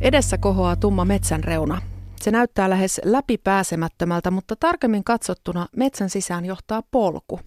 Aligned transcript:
Edessä 0.00 0.38
kohoaa 0.38 0.76
tumma 0.76 1.04
metsän 1.04 1.44
reuna. 1.44 1.82
Se 2.20 2.30
näyttää 2.30 2.70
lähes 2.70 3.00
läpipääsemättömältä, 3.04 4.30
mutta 4.30 4.56
tarkemmin 4.56 5.04
katsottuna 5.04 5.66
metsän 5.76 6.10
sisään 6.10 6.44
johtaa 6.44 6.82
polku. 6.90 7.40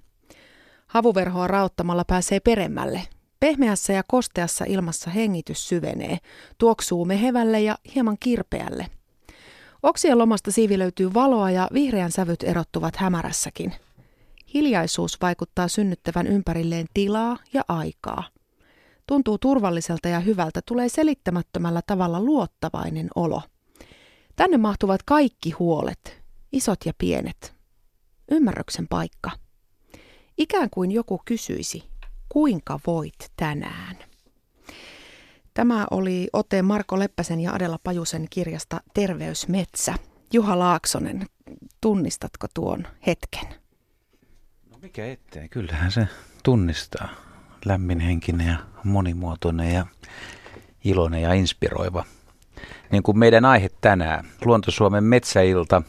Havuverhoa 0.88 1.48
rauttamalla 1.48 2.06
pääsee 2.06 2.40
peremmälle. 2.40 3.02
Pehmeässä 3.40 3.94
ja 3.94 4.04
kosteassa 4.08 4.66
ilmassa 4.68 5.10
hengitys 5.10 5.68
syvenee, 5.70 6.18
tuoksuu 6.58 7.06
mehevälle 7.06 7.62
ja 7.62 7.78
hieman 7.96 8.18
kirpeälle. 8.20 8.88
Oksien 9.84 10.18
lomasta 10.18 10.52
siivi 10.52 10.80
löytyy 10.80 11.14
valoa 11.14 11.52
ja 11.52 11.68
vihreän 11.74 12.12
sävyt 12.12 12.44
erottuvat 12.44 12.96
hämärässäkin. 12.96 13.74
Hiljaisuus 14.54 15.22
vaikuttaa 15.22 15.68
synnyttävän 15.68 16.28
ympärilleen 16.28 16.86
tilaa 16.94 17.38
ja 17.54 17.64
aikaa. 17.68 18.33
Tuntuu 19.08 19.38
turvalliselta 19.38 20.08
ja 20.08 20.20
hyvältä, 20.20 20.62
tulee 20.66 20.90
selittämättömällä 20.90 21.82
tavalla 21.88 22.22
luottavainen 22.22 23.08
olo. 23.16 23.42
Tänne 24.36 24.58
mahtuvat 24.58 25.04
kaikki 25.04 25.52
huolet, 25.52 26.24
isot 26.52 26.80
ja 26.86 26.94
pienet. 26.98 27.54
Ymmärryksen 28.32 28.88
paikka. 28.88 29.32
Ikään 30.38 30.70
kuin 30.70 30.92
joku 30.92 31.22
kysyisi, 31.26 31.84
kuinka 32.30 32.80
voit 32.88 33.32
tänään? 33.38 33.98
Tämä 35.54 35.88
oli 35.92 36.28
ote 36.34 36.62
Marko 36.62 37.00
Leppäsen 37.00 37.40
ja 37.40 37.54
Adela 37.54 37.80
Pajusen 37.84 38.28
kirjasta 38.30 38.82
Terveysmetsä. 38.94 39.96
Juha 40.34 40.60
Laaksonen, 40.60 41.26
tunnistatko 41.82 42.48
tuon 42.54 42.88
hetken? 43.08 43.56
No 44.72 44.78
mikä 44.82 45.06
ettei, 45.06 45.50
kyllähän 45.50 45.92
se 45.92 46.08
tunnistaa. 46.44 47.10
Lämminhenkinen 47.66 48.48
ja 48.48 48.56
monimuotoinen 48.84 49.74
ja 49.74 49.86
iloinen 50.84 51.22
ja 51.22 51.34
inspiroiva. 51.34 52.06
Niin 52.92 53.04
kuin 53.04 53.20
meidän 53.20 53.46
aihe 53.46 53.70
tänään, 53.82 54.26
Luonto-Suomen 54.46 55.04
metsäilta. 55.04 55.82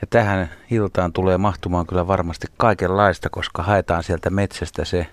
Ja 0.00 0.06
tähän 0.10 0.50
iltaan 0.70 1.12
tulee 1.12 1.38
mahtumaan 1.38 1.86
kyllä 1.86 2.06
varmasti 2.06 2.46
kaikenlaista, 2.56 3.30
koska 3.30 3.62
haetaan 3.62 4.02
sieltä 4.02 4.30
metsästä 4.30 4.84
se 4.84 5.06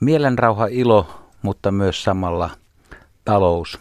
mielenrauha, 0.00 0.66
ilo, 0.66 1.24
mutta 1.42 1.72
myös 1.72 2.04
samalla 2.04 2.50
talous. 3.24 3.80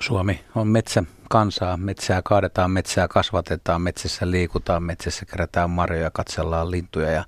Suomi 0.00 0.44
on 0.54 0.68
metsä 0.68 1.02
kansaa, 1.28 1.76
metsää 1.76 2.22
kaadetaan, 2.24 2.70
metsää 2.70 3.08
kasvatetaan, 3.08 3.82
metsässä 3.82 4.30
liikutaan, 4.30 4.82
metsässä 4.82 5.26
kerätään 5.26 5.70
marjoja, 5.70 6.10
katsellaan 6.10 6.70
lintuja 6.70 7.10
ja 7.10 7.24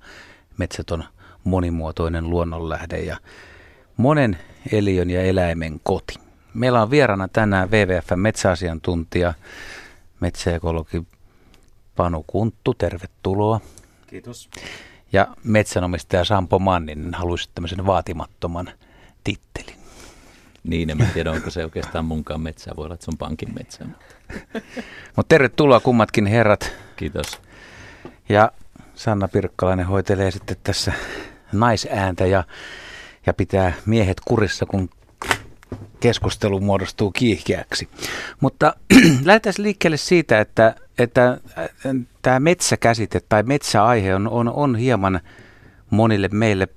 metsät 0.57 0.91
on 0.91 1.03
monimuotoinen 1.43 2.29
luonnonlähde 2.29 2.99
ja 2.99 3.17
monen 3.97 4.37
eliön 4.71 5.09
ja 5.09 5.21
eläimen 5.21 5.79
koti. 5.83 6.19
Meillä 6.53 6.81
on 6.81 6.91
vieraana 6.91 7.27
tänään 7.27 7.71
WWF 7.71 8.07
metsäasiantuntija, 8.15 9.33
metsäekologi 10.19 11.03
Panu 11.95 12.23
Kunttu, 12.27 12.73
tervetuloa. 12.73 13.61
Kiitos. 14.07 14.49
Ja 15.13 15.27
metsänomistaja 15.43 16.23
Sampo 16.23 16.59
Manninen, 16.59 17.13
haluaisit 17.13 17.51
tämmöisen 17.55 17.85
vaatimattoman 17.85 18.69
tittelin. 19.23 19.75
Niin, 20.63 20.89
en 20.89 20.97
mä 20.97 21.05
tiedä, 21.13 21.31
onko 21.31 21.49
se 21.49 21.63
oikeastaan 21.63 22.05
munkaan 22.05 22.41
metsää. 22.41 22.73
Voi 22.75 22.85
olla, 22.85 22.93
että 22.93 23.05
se 23.05 23.11
on 23.11 23.17
pankin 23.17 23.53
metsä. 23.53 23.85
Mutta 25.15 25.29
tervetuloa 25.29 25.79
kummatkin 25.79 26.25
herrat. 26.25 26.71
Kiitos. 26.95 27.41
Ja 28.29 28.51
Sanna 28.95 29.27
Pirkkalainen 29.27 29.85
hoitelee 29.85 30.31
sitten 30.31 30.57
tässä 30.63 30.93
naisääntä 31.53 32.25
ja, 32.25 32.43
ja 33.25 33.33
pitää 33.33 33.73
miehet 33.85 34.19
kurissa, 34.19 34.65
kun 34.65 34.89
keskustelu 35.99 36.59
muodostuu 36.59 37.11
kiihkeäksi. 37.11 37.89
Mutta 38.39 38.73
lähdetään 39.25 39.53
liikkeelle 39.57 39.97
siitä, 39.97 40.39
että, 40.39 40.75
että 40.97 41.37
tämä 42.21 42.39
metsäkäsite 42.39 43.19
tai 43.29 43.43
metsäaihe 43.43 44.15
on, 44.15 44.27
on, 44.27 44.49
on 44.49 44.75
hieman 44.75 45.19
monille 45.89 46.29
meille 46.31 46.67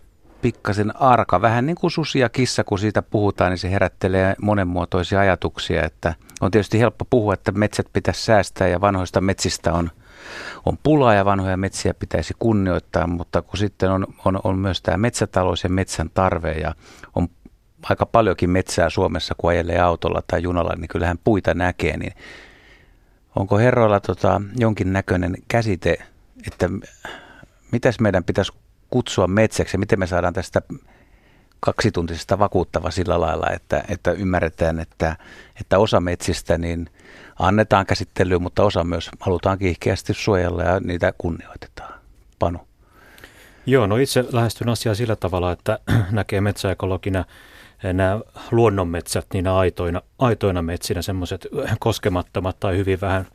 pikkasen 0.43 1.01
arka. 1.01 1.41
Vähän 1.41 1.67
niin 1.67 1.77
kuin 1.77 1.91
susi 1.91 2.19
ja 2.19 2.29
kissa, 2.29 2.65
kun 2.65 2.79
siitä 2.79 3.03
puhutaan, 3.03 3.51
niin 3.51 3.59
se 3.59 3.71
herättelee 3.71 4.35
monenmuotoisia 4.43 5.21
ajatuksia. 5.21 5.85
Että 5.85 6.15
on 6.41 6.51
tietysti 6.51 6.79
helppo 6.79 7.05
puhua, 7.11 7.35
että 7.35 7.53
metsät 7.53 7.87
pitäisi 7.93 8.25
säästää 8.25 8.69
ja 8.69 8.81
vanhoista 8.81 9.21
metsistä 9.21 9.73
on, 9.73 9.91
on 10.67 10.79
pulaa 10.83 11.15
ja 11.15 11.25
vanhoja 11.25 11.57
metsiä 11.57 11.95
pitäisi 11.95 12.35
kunnioittaa, 12.39 13.07
mutta 13.07 13.43
kun 13.43 13.59
sitten 13.59 13.91
on, 13.91 14.07
on, 14.25 14.41
on 14.45 14.59
myös 14.59 14.83
tämä 14.83 14.97
metsätalous 14.97 15.65
ja 15.65 15.71
metsän 15.71 16.11
tarve 16.15 16.53
ja 16.53 16.75
on 17.15 17.29
aika 17.83 18.07
paljonkin 18.07 18.51
metsää 18.51 18.91
Suomessa, 18.91 19.35
kun 19.39 19.51
ajelee 19.51 19.81
autolla 19.81 20.23
tai 20.27 20.43
junalla, 20.43 20.75
niin 20.77 20.89
kyllähän 20.89 21.19
puita 21.25 21.55
näkee, 21.55 21.97
niin 21.97 22.13
onko 23.37 23.59
herroilla 23.59 24.01
tota, 24.01 24.43
jonkin 24.57 24.93
näköinen 24.93 25.37
käsite, 25.49 25.97
että 26.47 26.69
mitäs 27.73 28.01
meidän 28.01 28.25
pitäisi 28.25 28.53
kutsua 28.91 29.27
metsäksi 29.27 29.75
ja 29.75 29.79
miten 29.79 29.99
me 29.99 30.07
saadaan 30.07 30.35
tästä 30.35 30.63
kaksituntisesta 31.61 32.39
vakuuttava 32.39 32.91
sillä 32.91 33.21
lailla, 33.21 33.51
että, 33.51 33.85
että 33.89 34.13
ymmärretään, 34.13 34.81
että, 34.81 35.17
että 35.61 35.79
osa 35.79 36.01
metsistä 36.01 36.59
niin 36.59 36.91
annetaan 37.39 37.87
käsittelyyn, 37.87 38.43
mutta 38.43 38.65
osa 38.65 38.85
myös 38.85 39.11
halutaan 39.21 39.59
kiihkeästi 39.59 40.15
suojella 40.15 40.63
ja 40.63 40.81
niitä 40.81 41.13
kunnioitetaan. 41.19 42.01
Panu. 42.39 42.59
Joo, 43.67 43.87
no 43.87 43.97
itse 43.97 44.25
lähestyn 44.33 44.69
asiaa 44.69 44.95
sillä 44.95 45.17
tavalla, 45.17 45.53
että 45.53 45.79
näkee 46.11 46.41
metsäekologina 46.41 47.25
nämä 47.93 48.21
luonnonmetsät 48.51 49.27
niinä 49.35 49.57
aitoina, 49.57 50.03
aitoina 50.19 50.63
metsinä, 50.63 51.03
semmoiset 51.03 51.47
koskemattomat 51.79 52.61
tai 52.61 52.77
hyvin 52.77 53.01
vähän 53.01 53.27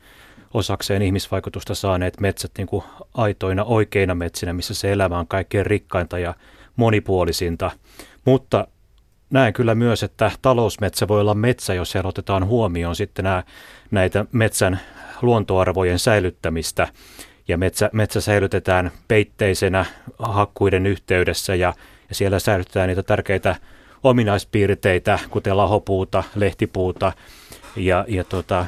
osakseen 0.54 1.02
ihmisvaikutusta 1.02 1.74
saaneet 1.74 2.20
metsät 2.20 2.50
niin 2.58 2.68
kuin 2.68 2.84
aitoina 3.14 3.64
oikeina 3.64 4.14
metsinä, 4.14 4.52
missä 4.52 4.74
se 4.74 4.92
elämä 4.92 5.18
on 5.18 5.28
kaikkein 5.28 5.66
rikkainta 5.66 6.18
ja 6.18 6.34
monipuolisinta. 6.76 7.70
Mutta 8.24 8.66
näen 9.32 9.52
kyllä 9.52 9.74
myös, 9.74 10.02
että 10.02 10.30
talousmetsä 10.42 11.08
voi 11.08 11.20
olla 11.20 11.34
metsä, 11.34 11.74
jos 11.74 11.90
siellä 11.90 12.08
otetaan 12.08 12.46
huomioon 12.46 12.96
sitten 12.96 13.22
nämä, 13.22 13.42
näitä 13.90 14.24
metsän 14.32 14.80
luontoarvojen 15.22 15.98
säilyttämistä. 15.98 16.88
Ja 17.48 17.58
metsä, 17.58 17.90
metsä 17.92 18.20
säilytetään 18.20 18.90
peitteisenä 19.08 19.84
hakkuiden 20.18 20.86
yhteydessä 20.86 21.54
ja, 21.54 21.74
ja 22.08 22.14
siellä 22.14 22.38
säilytetään 22.38 22.88
niitä 22.88 23.02
tärkeitä 23.02 23.56
ominaispiirteitä, 24.02 25.18
kuten 25.30 25.56
lahopuuta, 25.56 26.22
lehtipuuta 26.34 27.12
ja, 27.76 28.04
ja 28.08 28.24
tota, 28.24 28.66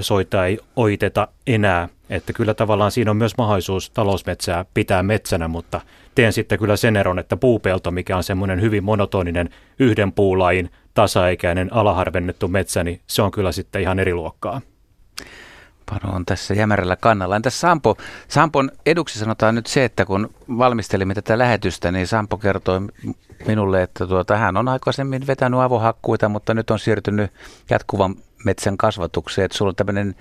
soita 0.00 0.46
ei 0.46 0.58
oiteta 0.76 1.28
enää. 1.46 1.88
Että 2.10 2.32
kyllä 2.32 2.54
tavallaan 2.54 2.90
siinä 2.90 3.10
on 3.10 3.16
myös 3.16 3.36
mahdollisuus 3.38 3.90
talousmetsää 3.90 4.64
pitää 4.74 5.02
metsänä, 5.02 5.48
mutta 5.48 5.80
teen 6.14 6.32
sitten 6.32 6.58
kyllä 6.58 6.76
sen 6.76 6.96
eron, 6.96 7.18
että 7.18 7.36
puupelto, 7.36 7.90
mikä 7.90 8.16
on 8.16 8.24
semmoinen 8.24 8.60
hyvin 8.60 8.84
monotoninen 8.84 9.50
yhden 9.78 10.12
puulain 10.12 10.70
tasaikäinen 10.94 11.72
alaharvennettu 11.72 12.48
metsä, 12.48 12.84
niin 12.84 13.00
se 13.06 13.22
on 13.22 13.30
kyllä 13.30 13.52
sitten 13.52 13.82
ihan 13.82 13.98
eri 13.98 14.14
luokkaa. 14.14 14.60
Pano 15.90 16.14
on 16.14 16.24
tässä 16.24 16.54
jämärällä 16.54 16.96
kannalla. 16.96 17.36
Entäs 17.36 17.60
Sampo? 17.60 17.96
Sampon 18.28 18.70
eduksi 18.86 19.18
sanotaan 19.18 19.54
nyt 19.54 19.66
se, 19.66 19.84
että 19.84 20.04
kun 20.04 20.30
valmistelimme 20.58 21.14
tätä 21.14 21.38
lähetystä, 21.38 21.92
niin 21.92 22.06
Sampo 22.06 22.36
kertoi 22.36 22.80
minulle, 23.46 23.82
että 23.82 24.06
tuota, 24.06 24.36
hän 24.36 24.56
on 24.56 24.68
aikaisemmin 24.68 25.26
vetänyt 25.26 25.60
avohakkuita, 25.60 26.28
mutta 26.28 26.54
nyt 26.54 26.70
on 26.70 26.78
siirtynyt 26.78 27.32
jatkuvan 27.70 28.14
metsän 28.44 28.76
kasvatukseen. 28.76 29.44
Että 29.44 29.58
sulla 29.58 29.68
on 29.68 29.76
tämmöinen 29.76 30.14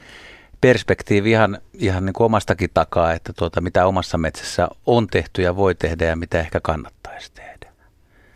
perspektiivi 0.62 1.32
ihan, 1.32 1.58
ihan 1.74 2.06
niin 2.06 2.14
kuin 2.14 2.26
omastakin 2.26 2.70
takaa, 2.74 3.14
että 3.14 3.34
tuota, 3.34 3.62
mitä 3.62 3.86
omassa 3.86 4.18
metsässä 4.18 4.68
on 4.86 5.08
tehty 5.08 5.42
ja 5.42 5.56
voi 5.56 5.76
tehdä 5.76 6.06
ja 6.06 6.16
mitä 6.16 6.40
ehkä 6.40 6.60
kannattaisi 6.60 7.32
tehdä. 7.34 7.74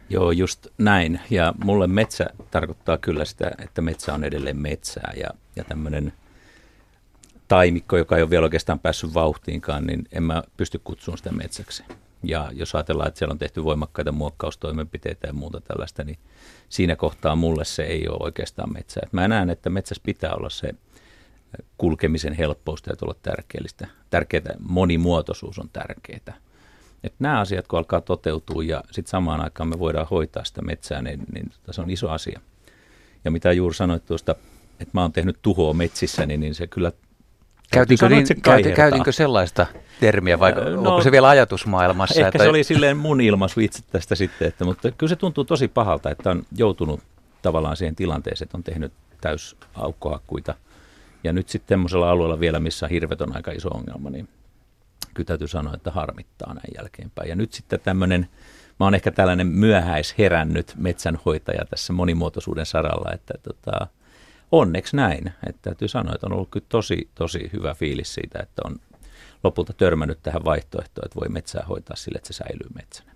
Joo, 0.10 0.32
just 0.32 0.68
näin. 0.78 1.20
Ja 1.30 1.54
mulle 1.64 1.88
metsä 1.88 2.26
tarkoittaa 2.52 2.98
kyllä 2.98 3.26
sitä, 3.26 3.52
että 3.64 3.82
metsä 3.82 4.14
on 4.14 4.24
edelleen 4.24 4.58
metsää 4.58 5.14
ja, 5.16 5.30
ja 5.56 5.64
tämmöinen– 5.64 6.14
taimikko, 7.48 7.98
joka 7.98 8.18
ei 8.18 8.24
ole 8.24 8.30
vielä 8.30 8.44
oikeastaan 8.44 8.80
päässyt 8.80 9.14
vauhtiinkaan, 9.14 9.88
niin 9.88 10.08
en 10.12 10.24
mä 10.24 10.44
pysty 10.58 10.82
kutsumaan 10.84 11.18
sitä 11.18 11.32
metsäksi. 11.32 11.84
Ja 12.24 12.50
jos 12.54 12.76
ajatellaan, 12.76 13.08
että 13.08 13.18
siellä 13.18 13.32
on 13.32 13.40
tehty 13.40 13.64
voimakkaita 13.64 14.12
muokkaustoimenpiteitä 14.12 15.28
ja 15.28 15.34
muuta 15.34 15.62
tällaista, 15.62 16.04
niin 16.04 16.18
siinä 16.70 16.96
kohtaa 16.96 17.36
mulle 17.36 17.66
se 17.66 17.84
ei 17.84 18.08
ole 18.08 18.18
oikeastaan 18.20 18.74
metsää. 18.74 19.08
Mä 19.12 19.28
näen, 19.28 19.50
että 19.50 19.70
metsässä 19.70 20.04
pitää 20.06 20.34
olla 20.34 20.50
se 20.50 20.76
kulkemisen 21.78 22.34
helppous 22.34 22.82
täytyy 22.82 23.06
olla 23.06 23.16
tärkeellistä. 23.22 23.88
Tärkeää, 24.10 24.56
monimuotoisuus 24.60 25.60
on 25.60 25.70
tärkeää. 25.74 26.18
Että 27.04 27.18
nämä 27.20 27.40
asiat, 27.40 27.68
kun 27.68 27.80
alkaa 27.80 28.02
toteutua 28.02 28.64
ja 28.64 28.84
sitten 28.92 29.12
samaan 29.12 29.42
aikaan 29.42 29.70
me 29.70 29.80
voidaan 29.80 30.08
hoitaa 30.12 30.44
sitä 30.44 30.62
metsää, 30.62 31.02
niin, 31.02 31.20
niin 31.34 31.52
se 31.72 31.82
on 31.82 31.90
iso 31.90 32.10
asia. 32.10 32.40
Ja 33.26 33.32
mitä 33.32 33.52
juuri 33.52 33.76
sanoit 33.76 34.06
tuosta, 34.06 34.36
että 34.80 34.92
mä 34.94 35.02
oon 35.02 35.14
tehnyt 35.14 35.38
tuhoa 35.42 35.74
metsissä, 35.74 36.26
niin, 36.26 36.40
niin 36.40 36.56
se 36.56 36.68
kyllä 36.68 36.92
Käytinkö, 37.72 38.10
niin, 38.10 38.26
käyt, 38.42 38.76
käytinkö 38.76 39.12
sellaista 39.12 39.66
termiä 40.00 40.40
vai 40.40 40.52
no, 40.52 40.78
onko 40.78 41.02
se 41.02 41.12
vielä 41.12 41.30
ajatusmaailmassa? 41.30 42.20
Ehkä 42.20 42.28
että... 42.28 42.44
se 42.44 42.50
oli 42.50 42.64
silleen 42.64 42.98
mun 42.98 43.22
ilmaisu 43.22 43.60
itse 43.60 43.84
tästä 43.92 44.16
sitten, 44.16 44.48
että, 44.48 44.66
mutta 44.66 44.92
kyllä 44.92 45.10
se 45.10 45.16
tuntuu 45.16 45.44
tosi 45.44 45.68
pahalta, 45.68 46.12
että 46.12 46.30
on 46.30 46.44
joutunut 46.58 47.00
tavallaan 47.42 47.78
siihen 47.78 47.96
tilanteeseen, 47.96 48.46
että 48.46 48.58
on 48.58 48.64
tehnyt 48.64 48.94
täys 49.22 49.56
aukkohakkuita. 49.74 50.56
Ja 51.24 51.34
nyt 51.34 51.50
sitten 51.50 51.70
tämmöisellä 51.70 52.10
alueella 52.10 52.40
vielä, 52.40 52.60
missä 52.60 52.88
hirvet 52.88 53.22
on 53.22 53.36
aika 53.36 53.52
iso 53.52 53.70
ongelma, 53.70 54.10
niin 54.10 54.30
kyllä 55.14 55.28
täytyy 55.28 55.48
sanoa, 55.48 55.74
että 55.74 55.92
harmittaa 55.92 56.54
näin 56.54 56.74
jälkeenpäin. 56.78 57.30
Ja 57.30 57.36
nyt 57.36 57.54
sitten 57.54 57.80
tämmöinen, 57.80 58.28
mä 58.80 58.86
oon 58.86 58.96
ehkä 58.96 59.12
tällainen 59.12 59.48
myöhäisherännyt 59.48 60.74
metsänhoitaja 60.78 61.66
tässä 61.66 61.94
monimuotoisuuden 61.94 62.66
saralla, 62.66 63.14
että 63.14 63.34
tota, 63.44 63.88
onneksi 64.52 64.96
näin. 64.96 65.34
Että 65.48 65.62
täytyy 65.62 65.88
sanoa, 65.88 66.16
että 66.16 66.28
on 66.28 66.34
ollut 66.34 66.50
kyllä 66.52 66.66
tosi, 66.70 67.10
tosi 67.16 67.50
hyvä 67.54 67.74
fiilis 67.74 68.14
siitä, 68.14 68.40
että 68.40 68.62
on 68.66 68.76
lopulta 69.44 69.74
törmännyt 69.74 70.20
tähän 70.24 70.46
vaihtoehtoon, 70.46 71.06
että 71.06 71.20
voi 71.20 71.30
metsää 71.30 71.66
hoitaa 71.70 71.96
sille, 71.96 72.18
että 72.18 72.34
se 72.34 72.38
säilyy 72.38 72.70
metsänä. 72.76 73.14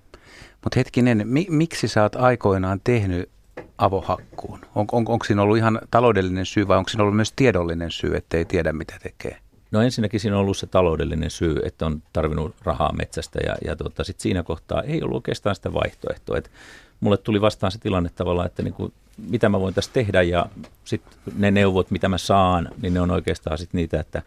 Mutta 0.63 0.79
hetkinen, 0.79 1.27
mi- 1.27 1.47
miksi 1.49 1.87
sä 1.87 2.03
oot 2.03 2.15
aikoinaan 2.15 2.81
tehnyt 2.83 3.29
avohakkuun? 3.77 4.59
On, 4.75 4.85
on, 4.91 5.05
onko 5.07 5.25
siinä 5.25 5.41
ollut 5.41 5.57
ihan 5.57 5.79
taloudellinen 5.91 6.45
syy 6.45 6.67
vai 6.67 6.77
onko 6.77 6.89
siinä 6.89 7.03
ollut 7.03 7.15
myös 7.15 7.33
tiedollinen 7.35 7.91
syy, 7.91 8.15
että 8.15 8.37
ei 8.37 8.45
tiedä 8.45 8.73
mitä 8.73 8.97
tekee? 9.03 9.37
No 9.71 9.81
ensinnäkin 9.81 10.19
siinä 10.19 10.35
on 10.35 10.41
ollut 10.41 10.57
se 10.57 10.67
taloudellinen 10.67 11.29
syy, 11.29 11.59
että 11.65 11.85
on 11.85 12.03
tarvinnut 12.13 12.55
rahaa 12.63 12.93
metsästä 12.93 13.39
ja, 13.45 13.55
ja 13.65 13.75
tota, 13.75 14.03
sit 14.03 14.19
siinä 14.19 14.43
kohtaa 14.43 14.81
ei 14.81 15.03
ollut 15.03 15.15
oikeastaan 15.15 15.55
sitä 15.55 15.73
vaihtoehtoa. 15.73 16.37
Et 16.37 16.51
mulle 16.99 17.17
tuli 17.17 17.41
vastaan 17.41 17.71
se 17.71 17.79
tilanne 17.79 18.09
tavallaan, 18.09 18.45
että 18.45 18.63
niinku, 18.63 18.93
mitä 19.29 19.49
mä 19.49 19.59
voin 19.59 19.73
tässä 19.73 19.91
tehdä 19.93 20.21
ja 20.21 20.45
sitten 20.83 21.19
ne 21.37 21.51
neuvot, 21.51 21.91
mitä 21.91 22.09
mä 22.09 22.17
saan, 22.17 22.69
niin 22.81 22.93
ne 22.93 23.01
on 23.01 23.11
oikeastaan 23.11 23.57
sit 23.57 23.73
niitä, 23.73 23.99
että 23.99 24.21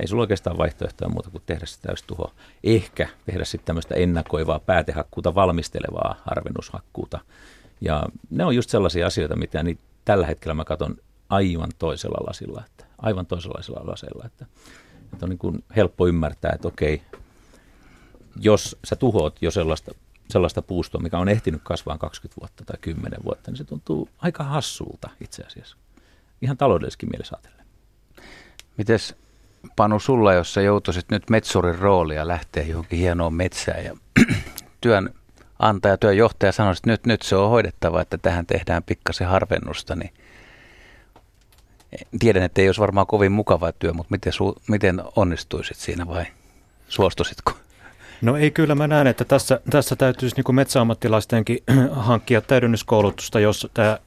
ei 0.00 0.06
sulla 0.06 0.20
oikeastaan 0.20 0.58
vaihtoehtoja 0.58 1.08
muuta 1.08 1.30
kuin 1.30 1.42
tehdä 1.46 1.66
sitä 1.66 1.88
täystuhoa. 1.88 2.32
Ehkä 2.64 3.08
tehdä 3.26 3.44
sitten 3.44 3.66
tämmöistä 3.66 3.94
ennakoivaa 3.94 4.58
päätehakkuuta, 4.58 5.34
valmistelevaa 5.34 6.14
harvennushakkuuta. 6.24 7.20
Ja 7.84 8.04
ne 8.30 8.44
on 8.44 8.56
just 8.56 8.70
sellaisia 8.70 9.06
asioita, 9.06 9.36
mitä 9.36 9.62
niin 9.62 9.78
tällä 10.04 10.26
hetkellä 10.26 10.54
mä 10.54 10.64
katson 10.64 10.96
aivan 11.28 11.70
toisella 11.78 12.26
lasilla, 12.26 12.62
että 12.66 12.84
aivan 12.98 13.26
toisenlaisella 13.26 13.80
lasella, 13.84 14.24
että, 14.26 14.46
että 15.12 15.26
on 15.26 15.30
niin 15.30 15.38
kuin 15.38 15.64
helppo 15.76 16.06
ymmärtää, 16.06 16.52
että 16.54 16.68
okei, 16.68 17.02
jos 18.40 18.76
sä 18.84 18.96
tuhoat 18.96 19.42
jo 19.42 19.50
sellaista, 19.50 19.92
sellaista 20.30 20.62
puustoa, 20.62 21.00
mikä 21.00 21.18
on 21.18 21.28
ehtinyt 21.28 21.60
kasvaa 21.64 21.98
20 21.98 22.40
vuotta 22.40 22.64
tai 22.64 22.76
10 22.80 23.24
vuotta, 23.24 23.50
niin 23.50 23.58
se 23.58 23.64
tuntuu 23.64 24.08
aika 24.18 24.44
hassulta 24.44 25.10
itse 25.20 25.42
asiassa. 25.42 25.76
Ihan 26.42 26.56
taloudelliskin 26.56 27.08
mielessä 27.10 27.36
ajatellen. 27.36 27.66
Mites 28.76 29.14
Panu 29.76 30.00
sulla, 30.00 30.32
jos 30.32 30.54
sä 30.54 30.60
joutuisit 30.60 31.10
nyt 31.10 31.30
metsurin 31.30 31.78
roolia 31.78 32.28
lähteä 32.28 32.62
johonkin 32.62 32.98
hienoon 32.98 33.34
metsään 33.34 33.84
ja 33.84 33.96
työn 34.80 35.14
antaja, 35.58 35.96
työjohtaja 35.96 36.52
sanoisi, 36.52 36.78
että 36.80 36.90
nyt, 36.90 37.06
nyt 37.06 37.22
se 37.22 37.36
on 37.36 37.50
hoidettava, 37.50 38.00
että 38.00 38.18
tähän 38.18 38.46
tehdään 38.46 38.82
pikkasen 38.82 39.28
harvennusta, 39.28 39.96
niin 39.96 40.10
tiedän, 42.18 42.42
että 42.42 42.60
ei 42.60 42.68
olisi 42.68 42.80
varmaan 42.80 43.06
kovin 43.06 43.32
mukava 43.32 43.72
työ, 43.72 43.92
mutta 43.92 44.10
miten, 44.10 44.32
su, 44.32 44.56
miten 44.68 45.02
onnistuisit 45.16 45.76
siinä 45.76 46.06
vai 46.06 46.24
suostusitko? 46.88 47.52
No 48.22 48.36
ei 48.36 48.50
kyllä, 48.50 48.74
mä 48.74 48.86
näen, 48.86 49.06
että 49.06 49.24
tässä, 49.24 49.60
tässä 49.70 49.96
täytyisi 49.96 50.36
niin 50.36 50.54
metsäammattilaistenkin 50.54 51.58
hankkia 51.90 52.40
täydennyskoulutusta, 52.40 53.40
jos 53.40 53.68
tämä 53.74 53.98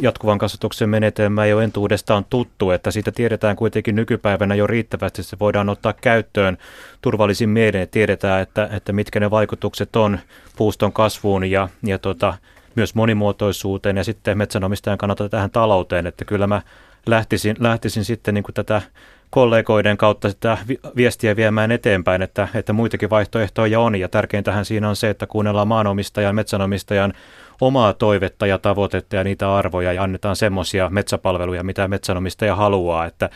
jatkuvan 0.00 0.38
kasvatuksen 0.38 0.88
menetelmä 0.88 1.44
ei 1.44 1.52
ole 1.52 1.64
entuudestaan 1.64 2.24
tuttu, 2.30 2.70
että 2.70 2.90
siitä 2.90 3.12
tiedetään 3.12 3.56
kuitenkin 3.56 3.94
nykypäivänä 3.94 4.54
jo 4.54 4.66
riittävästi, 4.66 5.20
että 5.20 5.30
se 5.30 5.38
voidaan 5.38 5.68
ottaa 5.68 5.92
käyttöön 5.92 6.58
turvallisin 7.02 7.48
mieleen, 7.48 7.88
tiedetään, 7.88 8.42
että, 8.42 8.68
että 8.72 8.92
mitkä 8.92 9.20
ne 9.20 9.30
vaikutukset 9.30 9.96
on 9.96 10.18
puuston 10.56 10.92
kasvuun 10.92 11.50
ja, 11.50 11.68
ja 11.82 11.98
tota, 11.98 12.34
myös 12.74 12.94
monimuotoisuuteen 12.94 13.96
ja 13.96 14.04
sitten 14.04 14.38
metsänomistajan 14.38 14.98
kannalta 14.98 15.28
tähän 15.28 15.50
talouteen, 15.50 16.06
että 16.06 16.24
kyllä 16.24 16.46
mä 16.46 16.62
lähtisin, 17.06 17.56
lähtisin 17.60 18.04
sitten 18.04 18.34
niin 18.34 18.44
kuin 18.44 18.54
tätä 18.54 18.82
kollegoiden 19.30 19.96
kautta 19.96 20.30
sitä 20.30 20.58
viestiä 20.96 21.36
viemään 21.36 21.72
eteenpäin, 21.72 22.22
että, 22.22 22.48
että 22.54 22.72
muitakin 22.72 23.10
vaihtoehtoja 23.10 23.80
on. 23.80 23.96
Ja 23.96 24.08
tärkeintähän 24.08 24.64
siinä 24.64 24.88
on 24.88 24.96
se, 24.96 25.10
että 25.10 25.26
kuunnellaan 25.26 25.68
maanomistajan, 25.68 26.34
metsänomistajan 26.34 27.12
omaa 27.60 27.92
toivetta 27.92 28.46
ja 28.46 28.58
tavoitetta 28.58 29.16
ja 29.16 29.24
niitä 29.24 29.56
arvoja 29.56 29.92
ja 29.92 30.02
annetaan 30.02 30.36
semmoisia 30.36 30.88
metsäpalveluja, 30.90 31.64
mitä 31.64 31.88
metsänomistaja 31.88 32.56
haluaa, 32.56 33.06
että 33.06 33.30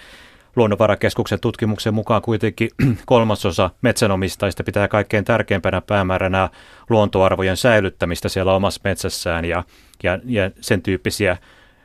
Luonnonvarakeskuksen 0.57 1.41
tutkimuksen 1.41 1.95
mukaan 1.95 2.23
kuitenkin 2.23 2.71
kolmasosa 3.07 3.71
metsänomistajista 3.83 4.65
pitää 4.65 4.89
kaikkein 4.89 5.25
tärkeimpänä 5.25 5.81
päämääränä 5.81 6.51
luontoarvojen 6.91 7.57
säilyttämistä 7.57 8.29
siellä 8.29 8.55
omassa 8.55 8.81
metsässään 8.85 9.45
ja, 9.45 9.65
ja, 10.03 10.19
ja 10.25 10.51
sen 10.61 10.83
tyyppisiä 10.83 11.37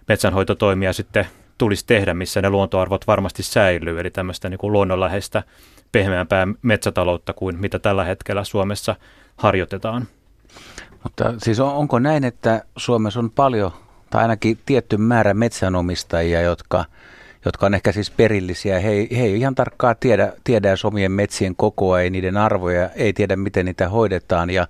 metsänhoitotoimia 0.07 0.93
sitten 0.93 1.27
tulisi 1.57 1.85
tehdä, 1.85 2.13
missä 2.13 2.41
ne 2.41 2.49
luontoarvot 2.49 3.07
varmasti 3.07 3.43
säilyy, 3.43 3.99
eli 3.99 4.09
tämmöistä 4.09 4.49
niin 4.49 4.57
kuin 4.57 4.73
luonnonläheistä 4.73 5.43
pehmeämpää 5.91 6.47
metsätaloutta 6.61 7.33
kuin 7.33 7.59
mitä 7.59 7.79
tällä 7.79 8.03
hetkellä 8.03 8.43
Suomessa 8.43 8.95
harjoitetaan. 9.37 10.07
Mutta 11.03 11.33
siis 11.37 11.59
on, 11.59 11.73
onko 11.73 11.99
näin, 11.99 12.23
että 12.23 12.63
Suomessa 12.77 13.19
on 13.19 13.31
paljon, 13.31 13.71
tai 14.09 14.21
ainakin 14.21 14.59
tietty 14.65 14.97
määrä 14.97 15.33
metsänomistajia, 15.33 16.41
jotka, 16.41 16.85
jotka 17.45 17.65
on 17.65 17.73
ehkä 17.73 17.91
siis 17.91 18.11
perillisiä. 18.11 18.79
He, 18.79 18.89
he 18.89 19.23
ei 19.23 19.39
ihan 19.39 19.55
tarkkaan 19.55 19.95
tiedä, 19.99 20.33
tiedä 20.43 20.75
omien 20.83 21.11
metsien 21.11 21.55
kokoa, 21.55 22.01
ei 22.01 22.09
niiden 22.09 22.37
arvoja, 22.37 22.89
ei 22.89 23.13
tiedä 23.13 23.35
miten 23.35 23.65
niitä 23.65 23.89
hoidetaan 23.89 24.49
ja 24.49 24.67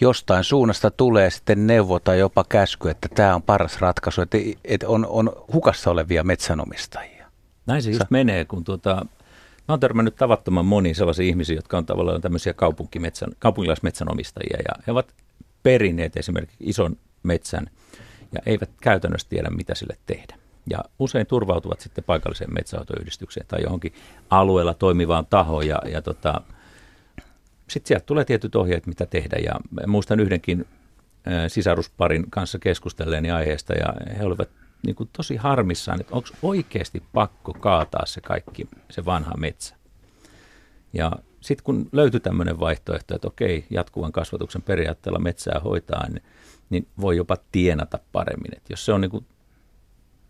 jostain 0.00 0.44
suunnasta 0.44 0.90
tulee 0.90 1.30
sitten 1.30 1.66
neuvo 1.66 1.98
tai 1.98 2.18
jopa 2.18 2.44
käsky, 2.48 2.90
että 2.90 3.08
tämä 3.14 3.34
on 3.34 3.42
paras 3.42 3.80
ratkaisu, 3.80 4.22
että, 4.22 4.38
että 4.64 4.88
on, 4.88 5.06
on 5.08 5.32
hukassa 5.52 5.90
olevia 5.90 6.24
metsänomistajia. 6.24 7.26
Näin 7.66 7.82
se 7.82 7.90
just 7.90 7.98
Sä... 7.98 8.06
menee, 8.10 8.44
kun 8.44 8.64
tuota, 8.64 8.94
mä 9.68 9.72
oon 9.72 9.80
törmännyt 9.80 10.16
tavattoman 10.16 10.66
moni 10.66 10.94
sellaisia 10.94 11.26
ihmisiä, 11.26 11.56
jotka 11.56 11.78
on 11.78 11.86
tavallaan 11.86 12.20
tämmöisiä 12.20 12.54
kaupunkimetsän, 12.54 13.28
kaupunkilaismetsänomistajia 13.38 14.58
ja 14.68 14.82
he 14.86 14.92
ovat 14.92 15.06
perineet 15.66 16.16
esimerkiksi 16.16 16.56
ison 16.60 16.96
metsän 17.22 17.70
ja 18.32 18.40
eivät 18.46 18.70
käytännössä 18.80 19.28
tiedä, 19.28 19.50
mitä 19.50 19.74
sille 19.74 19.96
tehdä. 20.06 20.36
Ja 20.70 20.78
usein 20.98 21.26
turvautuvat 21.26 21.80
sitten 21.80 22.04
paikalliseen 22.04 22.54
metsähoitoyhdistykseen 22.54 23.46
tai 23.46 23.62
johonkin 23.62 23.94
alueella 24.30 24.74
toimivaan 24.74 25.26
tahoon 25.26 25.66
ja, 25.66 25.78
ja 25.92 26.02
tota, 26.02 26.40
sitten 27.68 27.88
sieltä 27.88 28.06
tulee 28.06 28.24
tietyt 28.24 28.56
ohjeet, 28.56 28.86
mitä 28.86 29.06
tehdä. 29.06 29.36
Ja 29.44 29.54
muistan 29.86 30.20
yhdenkin 30.20 30.66
sisarusparin 31.48 32.30
kanssa 32.30 32.58
keskustelleeni 32.58 33.30
aiheesta 33.30 33.74
ja 33.74 33.94
he 34.18 34.24
olivat 34.24 34.48
niin 34.86 34.96
kuin 34.96 35.08
tosi 35.12 35.36
harmissaan, 35.36 36.00
että 36.00 36.14
onko 36.14 36.28
oikeasti 36.42 37.02
pakko 37.12 37.52
kaataa 37.52 38.06
se 38.06 38.20
kaikki, 38.20 38.68
se 38.90 39.04
vanha 39.04 39.34
metsä. 39.36 39.74
Ja 40.92 41.12
sitten 41.46 41.64
kun 41.64 41.88
löytyi 41.92 42.20
tämmöinen 42.20 42.60
vaihtoehto, 42.60 43.14
että 43.14 43.28
okei, 43.28 43.66
jatkuvan 43.70 44.12
kasvatuksen 44.12 44.62
periaatteella 44.62 45.18
metsää 45.18 45.60
hoitaa, 45.64 46.08
niin, 46.08 46.22
niin 46.70 46.88
voi 47.00 47.16
jopa 47.16 47.36
tienata 47.52 47.98
paremmin. 48.12 48.56
Et 48.56 48.70
jos 48.70 48.84
se 48.84 48.92
on 48.92 49.00
niin 49.00 49.10
kuin 49.10 49.26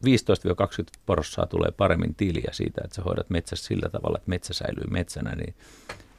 15-20 0.05 0.09
porossaa 1.07 1.47
tulee 1.47 1.71
paremmin 1.71 2.15
tiliä 2.15 2.51
siitä, 2.53 2.81
että 2.85 2.95
sä 2.95 3.03
hoidat 3.03 3.31
metsässä 3.31 3.67
sillä 3.67 3.89
tavalla, 3.89 4.19
että 4.19 4.31
metsä 4.31 4.55
säilyy 4.55 4.85
metsänä, 4.91 5.35
niin 5.35 5.55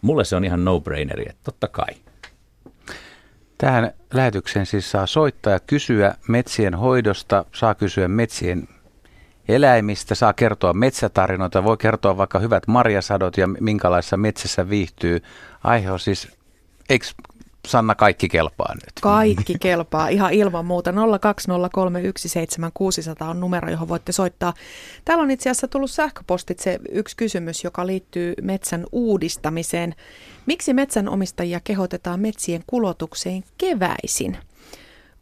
mulle 0.02 0.26
se 0.26 0.36
on 0.36 0.46
ihan 0.46 0.66
no-braineri, 0.66 1.30
että 1.30 1.44
totta 1.44 1.68
kai. 1.68 1.96
Tähän 3.58 3.92
lähetykseen 4.14 4.66
siis 4.66 4.92
saa 4.92 5.08
soittaa 5.08 5.54
ja 5.54 5.60
kysyä 5.60 6.16
metsien 6.28 6.76
hoidosta, 6.76 7.46
saa 7.54 7.76
kysyä 7.76 8.08
metsien 8.08 8.68
eläimistä, 9.48 10.16
saa 10.16 10.34
kertoa 10.34 10.74
metsätarinoita, 10.74 11.64
voi 11.64 11.78
kertoa 11.78 12.18
vaikka 12.18 12.40
hyvät 12.40 12.68
marjasadot 12.68 13.38
ja 13.38 13.48
minkälaisessa 13.48 14.18
metsässä 14.18 14.70
viihtyy. 14.70 15.22
Aihe 15.64 15.92
on 15.92 16.00
siis, 16.00 16.28
eikö 16.90 17.06
Sanna 17.68 17.96
kaikki 17.96 18.30
kelpaa 18.30 18.74
nyt? 18.76 18.94
Kaikki 19.02 19.56
kelpaa, 19.60 20.08
ihan 20.08 20.34
ilman 20.34 20.66
muuta. 20.66 20.92
020317600 20.92 20.96
on 23.30 23.40
numero, 23.40 23.70
johon 23.70 23.90
voitte 23.90 24.12
soittaa. 24.12 24.54
Täällä 25.06 25.22
on 25.22 25.32
itse 25.32 25.50
asiassa 25.50 25.68
tullut 25.68 25.92
sähköpostitse 25.92 26.80
yksi 26.92 27.16
kysymys, 27.18 27.64
joka 27.64 27.88
liittyy 27.88 28.34
metsän 28.42 28.86
uudistamiseen. 28.92 29.96
Miksi 30.46 30.74
metsänomistajia 30.74 31.60
kehotetaan 31.64 32.20
metsien 32.20 32.64
kulotukseen 32.68 33.44
keväisin? 33.58 34.38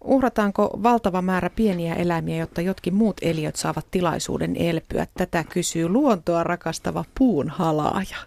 Uhrataanko 0.06 0.80
valtava 0.84 1.22
määrä 1.22 1.50
pieniä 1.50 1.96
eläimiä, 1.96 2.38
jotta 2.38 2.62
jotkin 2.62 2.96
muut 2.96 3.18
eliöt 3.22 3.56
saavat 3.56 3.86
tilaisuuden 3.92 4.56
elpyä? 4.56 5.08
Tätä 5.18 5.44
kysyy 5.44 5.90
luontoa 5.90 6.44
rakastava 6.44 7.06
puunhalaaja. 7.18 8.18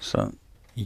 Se 0.00 0.18
on 0.20 0.30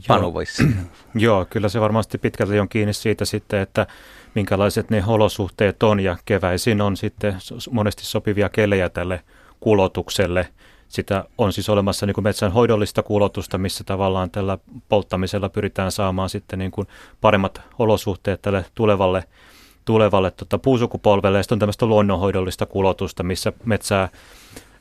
Panu 0.07 0.33
voisi 0.33 0.67
Joo, 1.15 1.45
kyllä 1.49 1.69
se 1.69 1.81
varmasti 1.81 2.17
pitkälti 2.17 2.59
on 2.59 2.69
kiinni 2.69 2.93
siitä 2.93 3.25
sitten, 3.25 3.59
että 3.59 3.87
minkälaiset 4.35 4.89
ne 4.89 5.03
olosuhteet 5.07 5.83
on 5.83 5.99
ja 5.99 6.17
keväisin 6.25 6.81
on 6.81 6.97
sitten 6.97 7.35
monesti 7.71 8.05
sopivia 8.05 8.49
kelejä 8.49 8.89
tälle 8.89 9.23
kulotukselle. 9.59 10.47
Sitä 10.87 11.23
on 11.37 11.53
siis 11.53 11.69
olemassa 11.69 12.05
niin 12.05 12.13
kuin 12.13 12.23
metsän 12.23 12.51
hoidollista 12.51 13.03
kulotusta, 13.03 13.57
missä 13.57 13.83
tavallaan 13.83 14.31
tällä 14.31 14.57
polttamisella 14.89 15.49
pyritään 15.49 15.91
saamaan 15.91 16.29
sitten 16.29 16.59
niin 16.59 16.71
kuin 16.71 16.87
paremmat 17.21 17.61
olosuhteet 17.79 18.41
tälle 18.41 18.65
tulevalle 18.75 19.23
tulevalle 19.85 20.31
tota, 20.31 20.57
puusukupolvelle. 20.57 21.37
Ja 21.39 21.43
sitten 21.43 21.55
on 21.55 21.59
tämmöistä 21.59 21.85
luonnonhoidollista 21.85 22.65
kulotusta, 22.65 23.23
missä 23.23 23.53
metsää, 23.65 24.09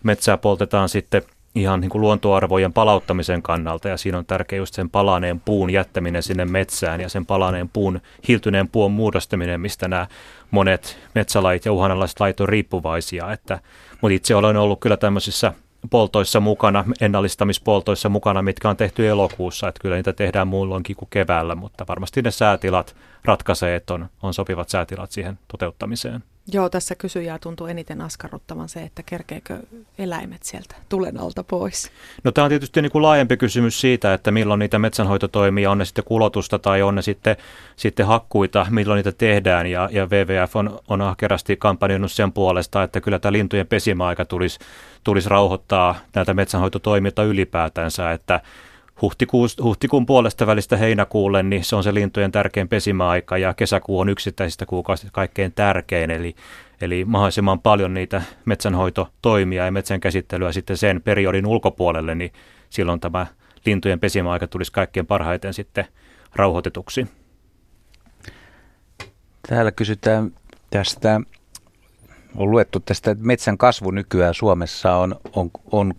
metsää 0.02 0.37
poltetaan 0.37 0.88
sitten 0.88 1.23
ihan 1.54 1.80
niin 1.80 1.90
kuin 1.90 2.02
luontoarvojen 2.02 2.73
palauttamisen 2.73 3.42
kannalta 3.42 3.88
ja 3.88 3.97
siinä 3.97 4.18
on 4.18 4.26
tärkeä 4.26 4.56
just 4.56 4.75
sen 4.75 4.90
palaneen 4.90 5.40
puun 5.40 5.71
jättäminen 5.71 6.23
sinne 6.23 6.44
metsään 6.44 7.00
ja 7.00 7.09
sen 7.09 7.26
palaneen 7.26 7.68
puun, 7.68 8.00
hiltyneen 8.28 8.68
puun 8.68 8.92
muodostaminen, 8.92 9.61
mistä 9.61 9.88
nämä 9.88 10.06
monet 10.50 10.99
metsälait 11.14 11.64
ja 11.64 11.73
uhanalaiset 11.73 12.21
lait 12.21 12.40
on 12.40 12.49
riippuvaisia. 12.49 13.32
Että, 13.32 13.59
mutta 14.00 14.14
itse 14.14 14.35
olen 14.35 14.56
ollut 14.56 14.80
kyllä 14.80 14.97
tämmöisissä 14.97 15.52
poltoissa 15.90 16.40
mukana, 16.40 16.84
ennallistamispoltoissa 17.00 18.08
mukana, 18.08 18.42
mitkä 18.42 18.70
on 18.70 18.76
tehty 18.76 19.08
elokuussa, 19.08 19.68
että 19.68 19.80
kyllä 19.82 19.96
niitä 19.96 20.12
tehdään 20.12 20.48
muulloinkin 20.48 20.96
kuin 20.96 21.08
keväällä, 21.10 21.54
mutta 21.54 21.86
varmasti 21.88 22.22
ne 22.22 22.30
säätilat 22.30 22.96
ratkaisee, 23.24 23.76
että 23.76 23.94
on, 23.94 24.08
on 24.22 24.34
sopivat 24.34 24.68
säätilat 24.68 25.12
siihen 25.12 25.38
toteuttamiseen. 25.48 26.24
Joo, 26.52 26.68
tässä 26.68 26.94
kysyjää 26.94 27.38
tuntuu 27.38 27.66
eniten 27.66 28.00
askarruttavan 28.00 28.68
se, 28.68 28.82
että 28.82 29.02
kerkeekö 29.02 29.58
eläimet 29.99 30.42
sieltä 30.42 30.75
tulen 30.88 31.20
alta 31.20 31.44
pois. 31.44 31.90
No 32.25 32.32
tämä 32.32 32.44
on 32.44 32.49
tietysti 32.49 32.82
niin 32.82 32.92
kuin 32.92 33.02
laajempi 33.02 33.37
kysymys 33.37 33.80
siitä, 33.80 34.14
että 34.14 34.30
milloin 34.30 34.58
niitä 34.58 34.78
metsänhoitotoimia, 34.78 35.70
on 35.70 35.78
ne 35.78 35.84
sitten 35.84 36.04
kulotusta 36.04 36.58
tai 36.58 36.82
on 36.82 36.94
ne 36.94 37.02
sitten, 37.02 37.37
sitten 37.76 38.06
hakkuita, 38.06 38.66
milloin 38.70 38.96
niitä 38.96 39.12
tehdään. 39.12 39.66
Ja, 39.66 39.88
ja 39.92 40.06
WWF 40.06 40.56
on, 40.56 40.78
on 40.88 41.00
ahkerasti 41.00 41.56
kampanjoinut 41.56 42.12
sen 42.12 42.32
puolesta, 42.32 42.82
että 42.82 43.00
kyllä 43.00 43.18
tämä 43.18 43.32
lintujen 43.32 43.66
pesimäaika 43.66 44.25
tulisi, 44.25 44.58
tulisi 45.04 45.28
rauhoittaa 45.28 45.96
näitä 46.14 46.34
metsänhoitotoimia 46.34 47.12
ylipäätänsä, 47.26 48.12
että 48.12 48.40
huhtikuun 49.62 50.06
puolesta 50.06 50.47
välistä 50.47 50.76
heinäkuulle, 50.76 51.42
niin 51.42 51.64
se 51.64 51.76
on 51.76 51.85
se 51.85 51.94
lintujen 51.94 52.32
tärkein 52.32 52.68
pesimäaika 52.68 53.38
ja 53.38 53.54
kesäkuu 53.54 54.00
on 54.00 54.09
yksittäisistä 54.09 54.66
kuukausista 54.66 55.12
kaikkein 55.12 55.52
tärkein, 55.52 56.11
eli, 56.11 56.35
eli 56.80 57.04
mahdollisimman 57.04 57.61
paljon 57.61 57.94
niitä 57.94 58.23
metsänhoitotoimia 58.44 59.64
ja 59.64 59.73
metsän 59.73 60.00
käsittelyä 60.00 60.52
sitten 60.52 60.76
sen 60.76 61.02
periodin 61.02 61.47
ulkopuolelle, 61.47 62.14
niin 62.14 62.32
silloin 62.71 63.00
tämä 63.00 63.26
lintujen 63.66 64.00
pesimäaika 64.00 64.47
tulisi 64.47 64.73
kaikkein 64.73 65.06
parhaiten 65.06 65.54
sitten 65.54 65.85
rauhoitetuksi. 66.35 67.06
Täällä 69.49 69.73
kysytään 69.73 70.32
tästä, 70.71 71.21
on 72.37 72.50
luettu 72.50 72.80
tästä, 72.80 73.11
että 73.11 73.25
metsän 73.25 73.59
kasvu 73.59 73.90
nykyään 73.90 74.35
Suomessa 74.35 74.97
on, 74.97 75.16
on, 75.32 75.50
on 75.73 75.94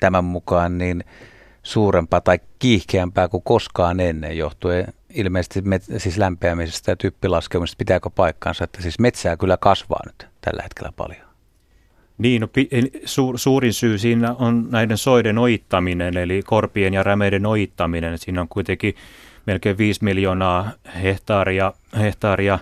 tämän 0.00 0.24
mukaan 0.24 0.78
niin– 0.78 1.04
suurempaa 1.66 2.20
tai 2.20 2.38
kiihkeämpää 2.58 3.28
kuin 3.28 3.42
koskaan 3.42 4.00
ennen 4.00 4.38
johtuen 4.38 4.86
ilmeisesti 5.14 5.60
met- 5.60 5.98
siis 5.98 6.18
lämpeämisestä 6.18 6.92
ja 6.92 6.96
typpilaskemisesta. 6.96 7.78
Pitääkö 7.78 8.10
paikkaansa, 8.10 8.64
että 8.64 8.82
siis 8.82 8.98
metsää 8.98 9.36
kyllä 9.36 9.56
kasvaa 9.56 10.00
nyt 10.06 10.26
tällä 10.40 10.62
hetkellä 10.62 10.92
paljon? 10.96 11.26
Niin, 12.18 12.40
no, 12.40 12.48
su, 13.04 13.32
suurin 13.36 13.72
syy 13.72 13.98
siinä 13.98 14.32
on 14.32 14.66
näiden 14.70 14.98
soiden 14.98 15.38
oittaminen, 15.38 16.16
eli 16.16 16.42
korpien 16.42 16.94
ja 16.94 17.02
rämeiden 17.02 17.46
oittaminen. 17.46 18.18
Siinä 18.18 18.40
on 18.40 18.48
kuitenkin 18.48 18.94
melkein 19.46 19.78
5 19.78 20.04
miljoonaa 20.04 20.70
hehtaaria, 21.02 21.72
hehtaaria 21.98 22.58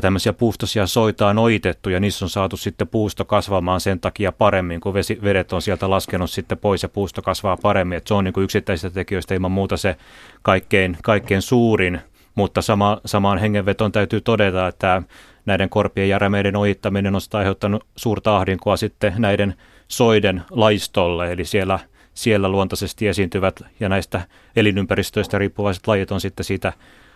tämmöisiä 0.00 0.32
puustosia 0.32 0.86
soita 0.86 1.28
on 1.28 1.38
oitettu 1.38 1.90
ja 1.90 2.00
niissä 2.00 2.24
on 2.24 2.30
saatu 2.30 2.56
sitten 2.56 2.88
puusto 2.88 3.24
kasvamaan 3.24 3.80
sen 3.80 4.00
takia 4.00 4.32
paremmin, 4.32 4.80
kun 4.80 4.94
vesi, 4.94 5.18
vedet 5.22 5.52
on 5.52 5.62
sieltä 5.62 5.90
laskenut 5.90 6.30
sitten 6.30 6.58
pois 6.58 6.82
ja 6.82 6.88
puusto 6.88 7.22
kasvaa 7.22 7.56
paremmin. 7.56 7.98
Et 7.98 8.06
se 8.06 8.14
on 8.14 8.24
niin 8.24 8.34
kuin 8.34 8.44
yksittäisistä 8.44 8.90
tekijöistä 8.90 9.34
ilman 9.34 9.52
muuta 9.52 9.76
se 9.76 9.96
kaikkein, 10.42 10.96
kaikkein 11.02 11.42
suurin, 11.42 12.00
mutta 12.34 12.62
sama, 12.62 13.00
samaan 13.04 13.38
hengenvetoon 13.38 13.92
täytyy 13.92 14.20
todeta, 14.20 14.68
että 14.68 15.02
näiden 15.46 15.68
korpien 15.68 16.08
ja 16.08 16.18
rämeiden 16.18 16.56
ojittaminen 16.56 17.14
on 17.14 17.20
sitä 17.20 17.38
aiheuttanut 17.38 17.86
suurta 17.96 18.36
ahdinkoa 18.36 18.76
sitten 18.76 19.14
näiden 19.18 19.54
soiden 19.88 20.42
laistolle, 20.50 21.32
eli 21.32 21.44
siellä, 21.44 21.78
siellä 22.14 22.48
luontaisesti 22.48 23.08
esiintyvät 23.08 23.62
ja 23.80 23.88
näistä 23.88 24.20
elinympäristöistä 24.56 25.38
riippuvaiset 25.38 25.86
lajit 25.86 26.12
on 26.12 26.20
sitten 26.20 26.44
siitä 26.44 26.72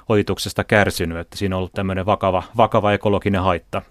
ojituksesta 0.08 0.64
kärsinyt, 0.64 1.18
että 1.18 1.36
siinä 1.36 1.56
on 1.56 1.58
ollut 1.58 1.72
tämmöinen 1.72 2.06
vakava, 2.06 2.42
vakava 2.56 2.92
ekologinen 2.92 3.42
haitta. 3.42 3.82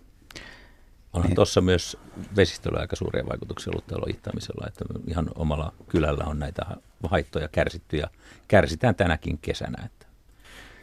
Onhan 1.13 1.30
niin. 1.30 1.36
tuossa 1.36 1.62
myös 1.62 1.98
vesistöllä 2.36 2.80
aika 2.80 2.96
suuria 2.96 3.25
vaikutuksia 3.30 3.72
ollut 3.72 3.88
tällä 3.88 4.04
ojittamisella, 4.06 4.68
että 4.68 4.86
ihan 5.08 5.30
omalla 5.36 5.74
kylällä 5.88 6.24
on 6.24 6.39
näitä 6.39 6.66
haittoja 7.10 7.48
kärsitty 7.48 7.98
ja 7.98 8.08
kärsitään 8.48 8.96
tänäkin 8.96 9.38
kesänä. 9.38 9.86
Että. 9.86 10.06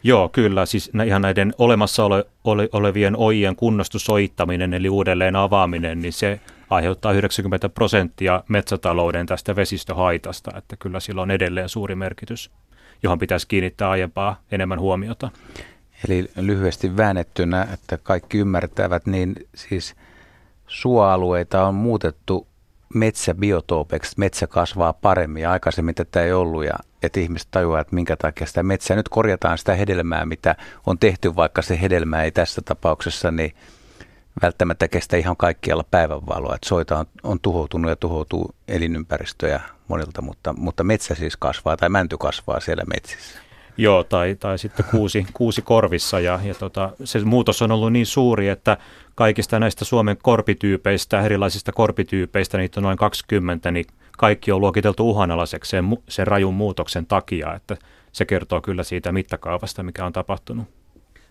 Joo, 0.02 0.28
kyllä. 0.28 0.66
Siis 0.66 0.90
ihan 1.06 1.22
näiden 1.22 1.54
olemassa 1.58 2.04
ole, 2.04 2.24
ole, 2.44 2.68
olevien 2.72 3.16
ojien 3.16 3.56
kunnostusoittaminen 3.56 4.74
eli 4.74 4.88
uudelleen 4.88 5.36
avaaminen, 5.36 6.02
niin 6.02 6.12
se 6.12 6.40
aiheuttaa 6.70 7.12
90 7.12 7.68
prosenttia 7.68 8.44
metsätalouden 8.48 9.26
tästä 9.26 9.56
vesistöhaitasta, 9.56 10.50
että 10.58 10.76
kyllä 10.76 11.00
sillä 11.00 11.22
on 11.22 11.30
edelleen 11.30 11.68
suuri 11.68 11.94
merkitys 11.94 12.50
johon 13.02 13.18
pitäisi 13.18 13.48
kiinnittää 13.48 13.90
aiempaa 13.90 14.40
enemmän 14.50 14.80
huomiota. 14.80 15.30
Eli 16.08 16.30
lyhyesti 16.36 16.96
väännettynä, 16.96 17.68
että 17.72 17.98
kaikki 17.98 18.38
ymmärtävät, 18.38 19.06
niin 19.06 19.34
siis 19.54 19.94
suoalueita 20.66 21.66
on 21.66 21.74
muutettu 21.74 22.46
metsäbiotoopeksi, 22.94 24.14
metsä 24.16 24.46
kasvaa 24.46 24.92
paremmin 24.92 25.42
ja 25.42 25.50
aikaisemmin 25.50 25.94
tätä 25.94 26.22
ei 26.22 26.32
ollut 26.32 26.64
ja 26.64 26.74
että 27.02 27.20
ihmiset 27.20 27.48
tajuaa, 27.50 27.80
että 27.80 27.94
minkä 27.94 28.16
takia 28.16 28.46
sitä 28.46 28.62
metsää 28.62 28.96
nyt 28.96 29.08
korjataan 29.08 29.58
sitä 29.58 29.74
hedelmää, 29.74 30.26
mitä 30.26 30.56
on 30.86 30.98
tehty, 30.98 31.36
vaikka 31.36 31.62
se 31.62 31.80
hedelmä 31.80 32.22
ei 32.22 32.30
tässä 32.30 32.62
tapauksessa 32.64 33.30
niin 33.30 33.52
välttämättä 34.42 34.88
kestä 34.88 35.16
ihan 35.16 35.36
kaikkialla 35.36 35.84
päivänvaloa. 35.90 36.54
Että 36.54 36.68
soita 36.68 36.98
on, 36.98 37.06
on 37.22 37.40
tuhoutunut 37.40 37.88
ja 37.88 37.96
tuhoutuu 37.96 38.54
elinympäristöjä 38.68 39.60
monilta, 39.88 40.22
mutta, 40.22 40.52
mutta 40.52 40.84
metsä 40.84 41.14
siis 41.14 41.36
kasvaa 41.36 41.76
tai 41.76 41.88
mänty 41.88 42.16
kasvaa 42.18 42.60
siellä 42.60 42.82
metsissä. 42.94 43.38
Joo, 43.78 44.04
tai, 44.04 44.36
tai 44.40 44.58
sitten 44.58 44.86
kuusi, 44.90 45.26
kuusi 45.32 45.62
korvissa 45.62 46.20
ja, 46.20 46.40
ja 46.44 46.54
tota, 46.54 46.90
se 47.04 47.24
muutos 47.24 47.62
on 47.62 47.72
ollut 47.72 47.92
niin 47.92 48.06
suuri, 48.06 48.48
että 48.48 48.76
kaikista 49.14 49.58
näistä 49.58 49.84
Suomen 49.84 50.16
korpityypeistä, 50.22 51.20
erilaisista 51.20 51.72
korpityypeistä, 51.72 52.58
niitä 52.58 52.80
on 52.80 52.84
noin 52.84 52.98
20, 52.98 53.70
niin 53.70 53.84
kaikki 54.18 54.52
on 54.52 54.60
luokiteltu 54.60 55.10
uhanalaiseksi 55.10 55.70
sen, 55.70 55.84
sen 56.08 56.26
rajun 56.26 56.54
muutoksen 56.54 57.06
takia, 57.06 57.54
että 57.54 57.76
se 58.12 58.24
kertoo 58.24 58.60
kyllä 58.60 58.82
siitä 58.82 59.12
mittakaavasta, 59.12 59.82
mikä 59.82 60.06
on 60.06 60.12
tapahtunut. 60.12 60.66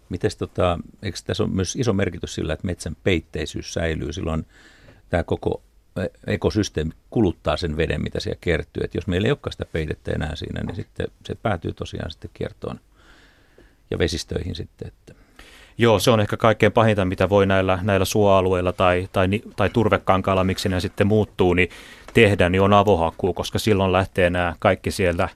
Mites 0.09 0.37
tota, 0.37 0.79
eikö 1.03 1.17
tässä 1.25 1.43
ole 1.43 1.51
myös 1.51 1.75
iso 1.75 1.93
merkitys 1.93 2.35
sillä, 2.35 2.53
että 2.53 2.67
metsän 2.67 2.95
peitteisyys 3.03 3.73
säilyy 3.73 4.13
silloin 4.13 4.45
tämä 5.09 5.23
koko 5.23 5.61
ekosysteemi 6.27 6.91
kuluttaa 7.09 7.57
sen 7.57 7.77
veden, 7.77 8.03
mitä 8.03 8.19
siellä 8.19 8.37
kertyy. 8.41 8.83
Et 8.83 8.95
jos 8.95 9.07
meillä 9.07 9.25
ei 9.25 9.31
olekaan 9.31 9.51
sitä 9.51 9.65
peitettä 9.65 10.11
enää 10.11 10.35
siinä, 10.35 10.61
niin 10.63 10.75
sitten 10.75 11.07
se 11.23 11.35
päätyy 11.35 11.73
tosiaan 11.73 12.11
sitten 12.11 12.31
kiertoon 12.33 12.79
ja 13.91 13.99
vesistöihin 13.99 14.55
sitten. 14.55 14.87
Että. 14.87 15.13
Joo, 15.77 15.99
se 15.99 16.11
on 16.11 16.19
ehkä 16.19 16.37
kaikkein 16.37 16.71
pahinta, 16.71 17.05
mitä 17.05 17.29
voi 17.29 17.45
näillä, 17.45 17.79
näillä 17.81 18.05
suoalueilla 18.05 18.73
tai, 18.73 19.09
tai, 19.11 19.27
tai 19.55 19.69
turvekankailla, 19.69 20.43
miksi 20.43 20.69
ne 20.69 20.79
sitten 20.79 21.07
muuttuu, 21.07 21.53
niin 21.53 21.69
tehdä, 22.13 22.49
niin 22.49 22.61
on 22.61 22.73
avohakkuu, 22.73 23.33
koska 23.33 23.59
silloin 23.59 23.91
lähtee 23.91 24.29
nämä 24.29 24.55
kaikki 24.59 24.91
sieltä 24.91 25.29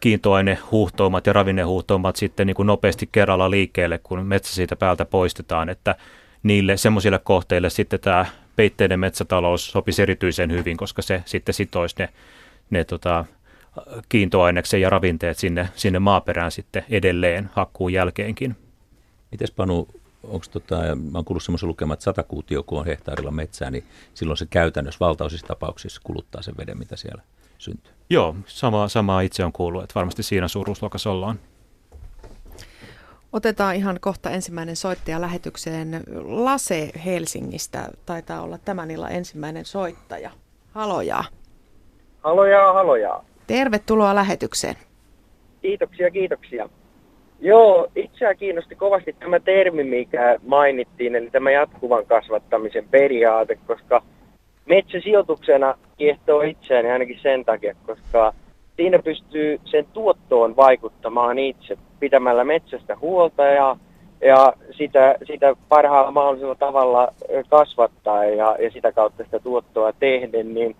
kiintoainehuuhtoumat 0.00 1.26
ja 1.26 1.32
ravinnehuuhtoumat 1.32 2.16
sitten 2.16 2.46
niin 2.46 2.54
kuin 2.54 2.66
nopeasti 2.66 3.08
kerralla 3.12 3.50
liikkeelle, 3.50 3.98
kun 4.02 4.26
metsä 4.26 4.54
siitä 4.54 4.76
päältä 4.76 5.04
poistetaan, 5.04 5.68
että 5.68 5.94
niille 6.42 6.76
semmoisille 6.76 7.18
kohteille 7.18 7.70
sitten 7.70 8.00
tämä 8.00 8.26
peitteiden 8.56 9.00
metsätalous 9.00 9.70
sopisi 9.70 10.02
erityisen 10.02 10.50
hyvin, 10.50 10.76
koska 10.76 11.02
se 11.02 11.22
sitten 11.24 11.54
sitoisi 11.54 11.94
ne, 11.98 12.08
ne 12.70 12.84
tota, 12.84 13.24
kiintoaineksen 14.08 14.80
ja 14.80 14.90
ravinteet 14.90 15.38
sinne, 15.38 15.68
sinne 15.74 15.98
maaperään 15.98 16.50
sitten 16.50 16.84
edelleen 16.90 17.50
hakkuun 17.52 17.92
jälkeenkin. 17.92 18.56
Mites 19.30 19.50
Panu, 19.50 19.88
onko 20.24 20.46
tota, 20.50 20.76
mä 20.76 21.18
oon 21.18 21.24
kuullut 21.24 21.42
semmoisen 21.42 21.68
lukeman, 21.68 21.94
että 21.94 22.04
sata 22.04 22.22
kuutio, 22.22 22.62
kun 22.62 22.78
on 22.78 22.86
hehtaarilla 22.86 23.30
metsää, 23.30 23.70
niin 23.70 23.84
silloin 24.14 24.36
se 24.36 24.46
käytännössä 24.50 25.00
valtaosissa 25.00 25.46
tapauksissa 25.46 26.00
kuluttaa 26.04 26.42
sen 26.42 26.54
veden, 26.58 26.78
mitä 26.78 26.96
siellä 26.96 27.22
syntyy. 27.60 27.92
Joo, 28.10 28.36
sama, 28.46 28.88
samaa 28.88 29.20
itse 29.20 29.44
on 29.44 29.52
kuullut, 29.52 29.82
että 29.82 29.94
varmasti 29.94 30.22
siinä 30.22 30.48
suuruusluokassa 30.48 31.10
ollaan. 31.10 31.38
Otetaan 33.32 33.76
ihan 33.76 33.98
kohta 34.00 34.30
ensimmäinen 34.30 34.76
soittaja 34.76 35.20
lähetykseen. 35.20 36.02
Lase 36.24 36.90
Helsingistä 37.04 37.88
taitaa 38.06 38.42
olla 38.42 38.58
tämän 38.58 38.90
illan 38.90 39.12
ensimmäinen 39.12 39.64
soittaja. 39.64 40.30
Haloja. 40.72 41.24
Haloja, 42.20 42.72
haloja. 42.72 43.20
Tervetuloa 43.46 44.14
lähetykseen. 44.14 44.74
Kiitoksia, 45.62 46.10
kiitoksia. 46.10 46.68
Joo, 47.40 47.88
itseä 47.96 48.34
kiinnosti 48.34 48.74
kovasti 48.74 49.12
tämä 49.12 49.40
termi, 49.40 49.84
mikä 49.84 50.36
mainittiin, 50.46 51.16
eli 51.16 51.30
tämä 51.30 51.50
jatkuvan 51.50 52.06
kasvattamisen 52.06 52.88
periaate, 52.88 53.58
koska 53.66 54.02
metsäsijoituksena 54.70 55.74
kiehtoo 55.98 56.42
itseäni 56.42 56.90
ainakin 56.90 57.18
sen 57.22 57.44
takia, 57.44 57.74
koska 57.86 58.32
siinä 58.76 58.98
pystyy 58.98 59.60
sen 59.64 59.86
tuottoon 59.92 60.56
vaikuttamaan 60.56 61.38
itse 61.38 61.78
pitämällä 62.00 62.44
metsästä 62.44 62.96
huolta 63.00 63.42
ja 63.44 63.76
ja 64.22 64.52
sitä, 64.70 65.14
sitä 65.26 65.56
parhaalla 65.68 66.10
mahdollisella 66.10 66.54
tavalla 66.54 67.08
kasvattaa 67.48 68.24
ja, 68.24 68.56
ja 68.58 68.70
sitä 68.70 68.92
kautta 68.92 69.24
sitä 69.24 69.38
tuottoa 69.38 69.92
tehdä, 69.92 70.42
niin 70.42 70.76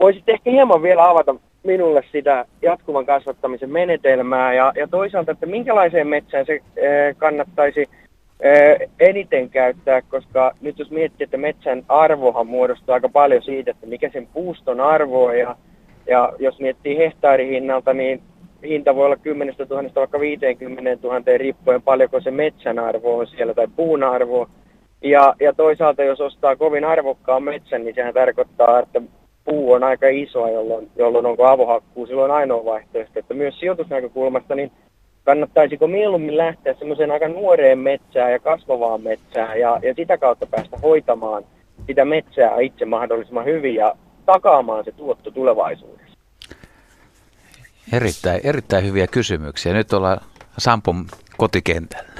voisit 0.00 0.28
ehkä 0.28 0.50
hieman 0.50 0.82
vielä 0.82 1.08
avata 1.08 1.34
minulle 1.62 2.04
sitä 2.12 2.44
jatkuvan 2.62 3.06
kasvattamisen 3.06 3.70
menetelmää 3.70 4.54
ja, 4.54 4.72
ja 4.76 4.88
toisaalta, 4.88 5.32
että 5.32 5.46
minkälaiseen 5.46 6.06
metsään 6.06 6.46
se 6.46 6.60
kannattaisi 7.18 7.88
eniten 9.00 9.50
käyttää, 9.50 10.02
koska 10.02 10.52
nyt 10.60 10.78
jos 10.78 10.90
miettii, 10.90 11.24
että 11.24 11.36
metsän 11.36 11.84
arvohan 11.88 12.46
muodostuu 12.46 12.94
aika 12.94 13.08
paljon 13.08 13.42
siitä, 13.42 13.70
että 13.70 13.86
mikä 13.86 14.10
sen 14.12 14.26
puuston 14.26 14.80
arvo 14.80 15.24
on 15.24 15.38
ja, 15.38 15.56
ja 16.06 16.32
jos 16.38 16.60
miettii 16.60 16.98
hehtaarihinnalta, 16.98 17.94
niin 17.94 18.22
hinta 18.62 18.94
voi 18.94 19.06
olla 19.06 19.16
10 19.16 19.54
000 19.58 19.90
vaikka 19.94 20.20
50 20.20 21.08
000 21.08 21.22
riippuen 21.36 21.82
paljonko 21.82 22.20
se 22.20 22.30
metsän 22.30 22.78
arvo 22.78 23.18
on 23.18 23.26
siellä 23.26 23.54
tai 23.54 23.68
puun 23.76 24.02
arvo. 24.02 24.48
Ja, 25.02 25.34
ja 25.40 25.52
toisaalta 25.52 26.04
jos 26.04 26.20
ostaa 26.20 26.56
kovin 26.56 26.84
arvokkaan 26.84 27.42
metsän, 27.42 27.84
niin 27.84 27.94
sehän 27.94 28.14
tarkoittaa, 28.14 28.78
että 28.78 29.02
puu 29.44 29.72
on 29.72 29.84
aika 29.84 30.08
iso, 30.08 30.48
jolloin, 30.48 30.90
jolloin 30.96 31.26
onko 31.26 31.46
avohakkuu 31.46 32.06
silloin 32.06 32.30
ainoa 32.30 32.64
vaihtoehto. 32.64 33.18
Että 33.18 33.34
myös 33.34 33.60
sijoitusnäkökulmasta, 33.60 34.54
niin 34.54 34.72
kannattaisiko 35.30 35.86
mieluummin 35.86 36.36
lähteä 36.36 36.74
semmoiseen 36.74 37.10
aika 37.10 37.28
nuoreen 37.28 37.78
metsään 37.78 38.32
ja 38.32 38.38
kasvavaan 38.38 39.02
metsään 39.02 39.60
ja, 39.60 39.78
ja 39.82 39.94
sitä 39.94 40.18
kautta 40.18 40.46
päästä 40.46 40.76
hoitamaan 40.82 41.44
sitä 41.86 42.04
metsää 42.04 42.60
itse 42.60 42.84
mahdollisimman 42.84 43.44
hyvin 43.44 43.74
ja 43.74 43.94
takaamaan 44.26 44.84
se 44.84 44.92
tuotto 44.92 45.30
tulevaisuudessa? 45.30 46.18
Erittäin, 47.92 48.40
erittäin 48.44 48.84
hyviä 48.84 49.06
kysymyksiä. 49.06 49.72
Nyt 49.72 49.92
ollaan 49.92 50.20
Sampon 50.58 51.06
kotikentällä. 51.36 52.10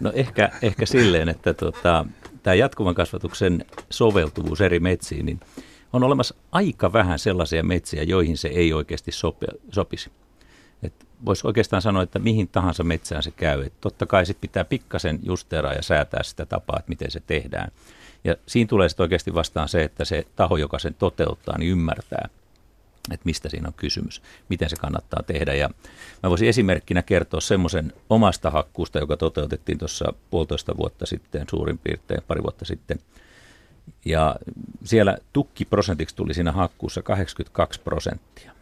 No 0.00 0.12
ehkä, 0.14 0.50
ehkä 0.62 0.86
silleen, 0.86 1.28
että 1.28 1.54
tota, 1.54 2.06
tämä 2.42 2.54
jatkuvan 2.54 2.94
kasvatuksen 2.94 3.64
soveltuvuus 3.90 4.60
eri 4.60 4.80
metsiin, 4.80 5.26
niin 5.26 5.40
on 5.92 6.04
olemassa 6.04 6.34
aika 6.52 6.92
vähän 6.92 7.18
sellaisia 7.18 7.62
metsiä, 7.62 8.02
joihin 8.02 8.36
se 8.36 8.48
ei 8.48 8.72
oikeasti 8.72 9.12
sopi, 9.12 9.46
sopisi. 9.72 10.10
Voisi 11.24 11.46
oikeastaan 11.46 11.82
sanoa, 11.82 12.02
että 12.02 12.18
mihin 12.18 12.48
tahansa 12.48 12.84
metsään 12.84 13.22
se 13.22 13.30
käy. 13.30 13.62
Et 13.62 13.72
totta 13.80 14.06
kai 14.06 14.26
sit 14.26 14.40
pitää 14.40 14.64
pikkasen 14.64 15.18
justeeraa 15.22 15.72
ja 15.72 15.82
säätää 15.82 16.22
sitä 16.22 16.46
tapaa, 16.46 16.76
että 16.78 16.88
miten 16.88 17.10
se 17.10 17.20
tehdään. 17.26 17.72
Ja 18.24 18.36
siinä 18.46 18.68
tulee 18.68 18.88
sitten 18.88 19.04
oikeasti 19.04 19.34
vastaan 19.34 19.68
se, 19.68 19.84
että 19.84 20.04
se 20.04 20.26
taho, 20.36 20.56
joka 20.56 20.78
sen 20.78 20.94
toteuttaa, 20.94 21.58
niin 21.58 21.70
ymmärtää, 21.70 22.28
että 23.10 23.24
mistä 23.24 23.48
siinä 23.48 23.68
on 23.68 23.74
kysymys, 23.74 24.22
miten 24.48 24.70
se 24.70 24.76
kannattaa 24.76 25.22
tehdä. 25.26 25.54
Ja 25.54 25.70
mä 26.22 26.30
voisin 26.30 26.48
esimerkkinä 26.48 27.02
kertoa 27.02 27.40
semmoisen 27.40 27.92
omasta 28.10 28.50
hakkuusta, 28.50 28.98
joka 28.98 29.16
toteutettiin 29.16 29.78
tuossa 29.78 30.12
puolitoista 30.30 30.76
vuotta 30.76 31.06
sitten, 31.06 31.46
suurin 31.50 31.78
piirtein 31.78 32.22
pari 32.26 32.42
vuotta 32.42 32.64
sitten. 32.64 32.98
Ja 34.04 34.36
siellä 34.84 35.18
tukkiprosentiksi 35.32 36.16
tuli 36.16 36.34
siinä 36.34 36.52
hakkuussa 36.52 37.02
82 37.02 37.80
prosenttia. 37.80 38.52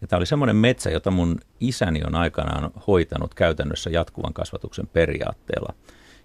Ja 0.00 0.06
tämä 0.06 0.18
oli 0.18 0.26
semmoinen 0.26 0.56
metsä, 0.56 0.90
jota 0.90 1.10
mun 1.10 1.38
isäni 1.60 2.00
on 2.06 2.14
aikanaan 2.14 2.70
hoitanut 2.86 3.34
käytännössä 3.34 3.90
jatkuvan 3.90 4.32
kasvatuksen 4.32 4.86
periaatteella. 4.86 5.74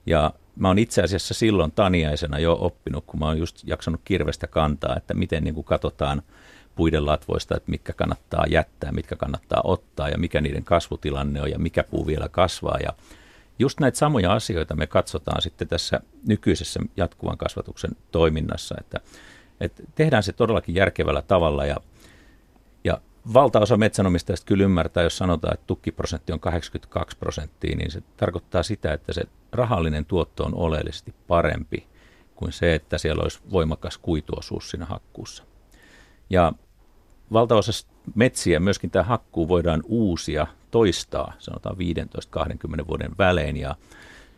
Ja 0.05 0.33
mä 0.55 0.67
oon 0.67 0.79
itse 0.79 1.01
asiassa 1.01 1.33
silloin 1.33 1.71
taniaisena 1.71 2.39
jo 2.39 2.57
oppinut, 2.59 3.03
kun 3.07 3.19
mä 3.19 3.25
oon 3.25 3.37
just 3.37 3.61
jaksanut 3.63 4.01
kirvestä 4.03 4.47
kantaa, 4.47 4.95
että 4.97 5.13
miten 5.13 5.43
niin 5.43 5.55
kuin 5.55 5.65
katsotaan 5.65 6.21
puiden 6.75 7.05
latvoista, 7.05 7.57
että 7.57 7.71
mitkä 7.71 7.93
kannattaa 7.93 8.45
jättää, 8.49 8.91
mitkä 8.91 9.15
kannattaa 9.15 9.61
ottaa 9.63 10.09
ja 10.09 10.17
mikä 10.17 10.41
niiden 10.41 10.63
kasvutilanne 10.63 11.41
on 11.41 11.51
ja 11.51 11.59
mikä 11.59 11.83
puu 11.83 12.07
vielä 12.07 12.29
kasvaa. 12.29 12.77
Ja 12.83 12.93
just 13.59 13.79
näitä 13.79 13.97
samoja 13.97 14.33
asioita 14.33 14.75
me 14.75 14.87
katsotaan 14.87 15.41
sitten 15.41 15.67
tässä 15.67 15.99
nykyisessä 16.27 16.79
jatkuvan 16.97 17.37
kasvatuksen 17.37 17.91
toiminnassa, 18.11 18.75
että, 18.79 18.99
että 19.61 19.83
tehdään 19.95 20.23
se 20.23 20.33
todellakin 20.33 20.75
järkevällä 20.75 21.21
tavalla 21.21 21.65
ja, 21.65 21.77
valtaosa 23.33 23.77
metsänomistajista 23.77 24.45
kyllä 24.45 24.63
ymmärtää, 24.63 25.03
jos 25.03 25.17
sanotaan, 25.17 25.53
että 25.53 25.67
tukkiprosentti 25.67 26.33
on 26.33 26.39
82 26.39 27.17
prosenttia, 27.17 27.75
niin 27.75 27.91
se 27.91 28.03
tarkoittaa 28.17 28.63
sitä, 28.63 28.93
että 28.93 29.13
se 29.13 29.23
rahallinen 29.51 30.05
tuotto 30.05 30.43
on 30.43 30.55
oleellisesti 30.55 31.13
parempi 31.27 31.87
kuin 32.35 32.51
se, 32.51 32.75
että 32.75 32.97
siellä 32.97 33.23
olisi 33.23 33.39
voimakas 33.51 33.97
kuituosuus 33.97 34.69
siinä 34.69 34.85
hakkuussa. 34.85 35.43
Ja 36.29 36.53
valtaosa 37.33 37.87
metsiä, 38.15 38.59
myöskin 38.59 38.91
tämä 38.91 39.03
hakkuu 39.03 39.47
voidaan 39.47 39.83
uusia, 39.85 40.47
toistaa, 40.71 41.33
sanotaan 41.39 41.75
15-20 42.83 42.87
vuoden 42.87 43.11
välein, 43.17 43.57
ja 43.57 43.75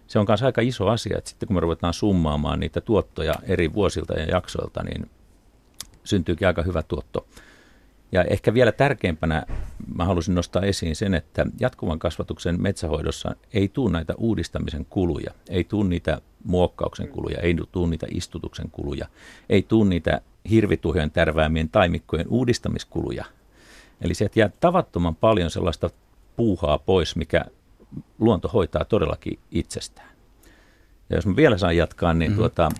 se 0.07 0.19
on 0.19 0.25
myös 0.27 0.43
aika 0.43 0.61
iso 0.61 0.87
asia, 0.87 1.17
että 1.17 1.29
sitten 1.29 1.47
kun 1.47 1.55
me 1.55 1.59
ruvetaan 1.59 1.93
summaamaan 1.93 2.59
niitä 2.59 2.81
tuottoja 2.81 3.33
eri 3.43 3.73
vuosilta 3.73 4.13
ja 4.13 4.25
jaksoilta, 4.25 4.83
niin 4.83 5.09
syntyykin 6.03 6.47
aika 6.47 6.63
hyvä 6.63 6.83
tuotto. 6.83 7.27
Ja 8.11 8.23
ehkä 8.23 8.53
vielä 8.53 8.71
tärkeimpänä 8.71 9.45
mä 9.95 10.05
halusin 10.05 10.35
nostaa 10.35 10.61
esiin 10.61 10.95
sen, 10.95 11.13
että 11.13 11.45
jatkuvan 11.59 11.99
kasvatuksen 11.99 12.61
metsähoidossa 12.61 13.35
ei 13.53 13.67
tule 13.67 13.91
näitä 13.91 14.13
uudistamisen 14.17 14.85
kuluja, 14.89 15.31
ei 15.49 15.63
tule 15.63 15.89
niitä 15.89 16.21
muokkauksen 16.43 17.07
kuluja, 17.07 17.39
ei 17.39 17.55
tule 17.71 17.89
niitä 17.89 18.07
istutuksen 18.11 18.69
kuluja, 18.71 19.07
ei 19.49 19.61
tule 19.61 19.89
niitä 19.89 20.21
hirvituhojen 20.49 21.11
tärväämien 21.11 21.69
taimikkojen 21.69 22.27
uudistamiskuluja. 22.29 23.25
Eli 24.01 24.13
sieltä 24.13 24.39
jää 24.39 24.49
tavattoman 24.59 25.15
paljon 25.15 25.51
sellaista 25.51 25.89
puuhaa 26.35 26.77
pois, 26.77 27.15
mikä 27.15 27.45
luonto 28.19 28.47
hoitaa 28.47 28.85
todellakin 28.85 29.39
itsestään. 29.51 30.09
Ja 31.09 31.15
jos 31.15 31.25
mä 31.25 31.35
vielä 31.35 31.57
saan 31.57 31.77
jatkaa, 31.77 32.13
niin 32.13 32.31
mm-hmm. 32.31 32.39
tuota, 32.39 32.71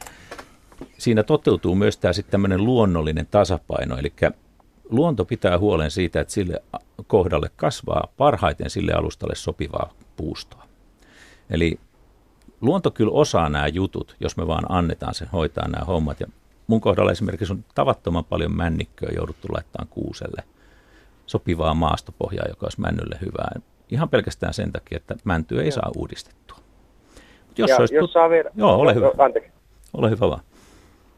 siinä 0.98 1.24
toteutuu 1.24 1.76
myös 1.76 1.98
tämä 1.98 2.14
sitten 2.14 2.32
tämmöinen 2.32 2.66
luonnollinen 2.66 3.28
tasapaino, 3.32 3.98
eli 3.98 4.14
luonto 4.90 5.26
pitää 5.26 5.60
huolen 5.60 5.92
siitä, 5.92 6.22
että 6.22 6.34
sille 6.34 6.64
kohdalle 7.08 7.50
kasvaa 7.56 8.08
parhaiten 8.18 8.70
sille 8.70 8.92
alustalle 8.92 9.36
sopivaa 9.36 9.94
puustoa. 10.16 10.64
Eli 11.50 11.80
luonto 12.62 12.92
kyllä 12.92 13.12
osaa 13.12 13.50
nämä 13.50 13.68
jutut, 13.68 14.16
jos 14.20 14.38
me 14.38 14.48
vaan 14.48 14.66
annetaan 14.70 15.14
sen 15.14 15.28
hoitaa 15.34 15.68
nämä 15.68 15.86
hommat. 15.86 16.20
Ja 16.20 16.28
mun 16.68 16.82
kohdalla 16.82 17.12
esimerkiksi 17.12 17.54
on 17.54 17.66
tavattoman 17.76 18.26
paljon 18.26 18.56
männikköä 18.56 19.10
jouduttu 19.16 19.48
laittamaan 19.52 19.88
kuuselle 19.90 20.44
sopivaa 21.26 21.74
maastopohjaa, 21.74 22.46
joka 22.50 22.66
olisi 22.66 22.82
männylle 22.82 23.18
hyvää. 23.22 23.52
Ihan 23.90 24.10
pelkästään 24.10 24.54
sen 24.54 24.72
takia, 24.72 24.98
että 24.98 25.16
mänty 25.24 25.62
ei 25.62 25.72
saa 25.72 25.92
uudistettua. 25.96 26.58
Mut 27.48 27.60
jos 27.60 27.70
ja, 27.70 27.78
olisi 27.78 27.96
jos 27.96 28.04
tut... 28.04 28.12
saa 28.12 28.30
vielä... 28.30 28.50
Joo, 28.56 28.76
ole 28.76 28.96
hyvä. 28.96 29.12
Anteeksi. 29.18 29.52
Ole 29.94 30.10
hyvä 30.10 30.30
vaan. 30.30 30.42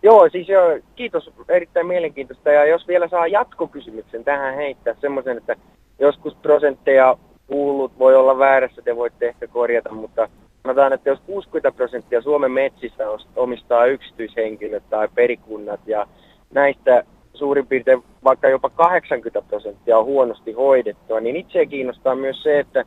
Joo, 0.03 0.29
siis 0.29 0.49
jo, 0.49 0.61
kiitos, 0.95 1.31
erittäin 1.49 1.87
mielenkiintoista. 1.87 2.51
Ja 2.51 2.65
jos 2.65 2.87
vielä 2.87 3.07
saa 3.07 3.27
jatkokysymyksen 3.27 4.23
tähän 4.23 4.55
heittää 4.55 4.95
semmoisen, 5.01 5.37
että 5.37 5.55
joskus 5.99 6.35
prosentteja 6.41 7.17
kuullut 7.47 7.91
voi 7.99 8.15
olla 8.15 8.37
väärässä, 8.37 8.81
te 8.81 8.95
voitte 8.95 9.27
ehkä 9.27 9.47
korjata, 9.47 9.93
mutta 9.93 10.29
sanotaan, 10.63 10.93
että 10.93 11.09
jos 11.09 11.19
60 11.25 11.71
prosenttia 11.71 12.21
Suomen 12.21 12.51
metsistä 12.51 13.03
omistaa 13.35 13.85
yksityishenkilöt 13.85 14.83
tai 14.89 15.07
perikunnat 15.15 15.79
ja 15.85 16.07
näistä 16.53 17.03
suurin 17.33 17.67
piirtein 17.67 18.03
vaikka 18.23 18.49
jopa 18.49 18.69
80 18.69 19.41
prosenttia 19.49 19.97
on 19.97 20.05
huonosti 20.05 20.51
hoidettua, 20.51 21.19
niin 21.19 21.35
itse 21.35 21.65
kiinnostaa 21.65 22.15
myös 22.15 22.43
se, 22.43 22.59
että 22.59 22.83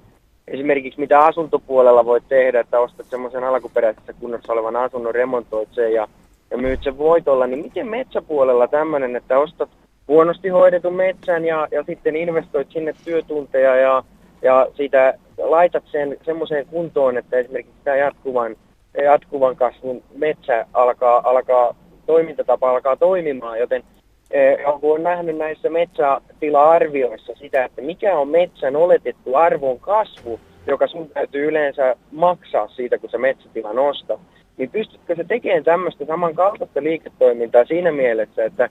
esimerkiksi 0.48 1.00
mitä 1.00 1.24
asuntopuolella 1.24 2.04
voi 2.04 2.20
tehdä, 2.28 2.60
että 2.60 2.80
ostat 2.80 3.06
semmoisen 3.06 3.44
alkuperäisessä 3.44 4.12
kunnossa 4.12 4.52
olevan 4.52 4.76
asunnon, 4.76 5.14
remontoit 5.14 5.68
sen 5.72 5.92
ja 5.92 6.08
ja 6.52 6.58
myyt 6.58 6.82
sen 6.82 6.98
voitolla, 6.98 7.46
niin 7.46 7.62
miten 7.62 7.88
metsäpuolella 7.88 8.68
tämmöinen, 8.68 9.16
että 9.16 9.38
ostat 9.38 9.70
huonosti 10.08 10.48
hoidetun 10.48 10.94
metsän 10.94 11.44
ja, 11.44 11.68
ja 11.70 11.82
sitten 11.82 12.16
investoit 12.16 12.70
sinne 12.70 12.94
työtunteja 13.04 13.76
ja, 13.76 14.04
ja 14.42 14.68
siitä 14.74 15.14
laitat 15.38 15.84
sen 15.92 16.16
semmoiseen 16.24 16.66
kuntoon, 16.66 17.18
että 17.18 17.36
esimerkiksi 17.36 17.80
tämä 17.84 17.96
jatkuvan, 17.96 18.56
jatkuvan 19.04 19.56
kasvun 19.56 20.02
metsä 20.14 20.66
alkaa, 20.72 21.20
alkaa, 21.24 21.74
toimintatapa 22.06 22.70
alkaa 22.70 22.96
toimimaan, 22.96 23.58
joten 23.58 23.82
eh, 24.30 24.58
kun 24.80 24.94
on 24.94 25.02
nähnyt 25.02 25.36
näissä 25.36 25.68
metsätila-arvioissa 25.70 27.32
sitä, 27.34 27.64
että 27.64 27.82
mikä 27.82 28.18
on 28.18 28.28
metsän 28.28 28.76
oletettu 28.76 29.34
arvon 29.36 29.80
kasvu, 29.80 30.40
joka 30.66 30.86
sun 30.86 31.08
täytyy 31.08 31.48
yleensä 31.48 31.96
maksaa 32.10 32.68
siitä, 32.68 32.98
kun 32.98 33.10
sä 33.10 33.18
metsätilan 33.18 33.78
ostat, 33.78 34.20
niin 34.62 34.70
pystytkö 34.70 35.14
se 35.16 35.24
tekemään 35.24 35.64
tämmöistä 35.64 36.04
samankaltaista 36.04 36.82
liiketoimintaa 36.82 37.64
siinä 37.64 37.92
mielessä, 37.92 38.44
että 38.44 38.68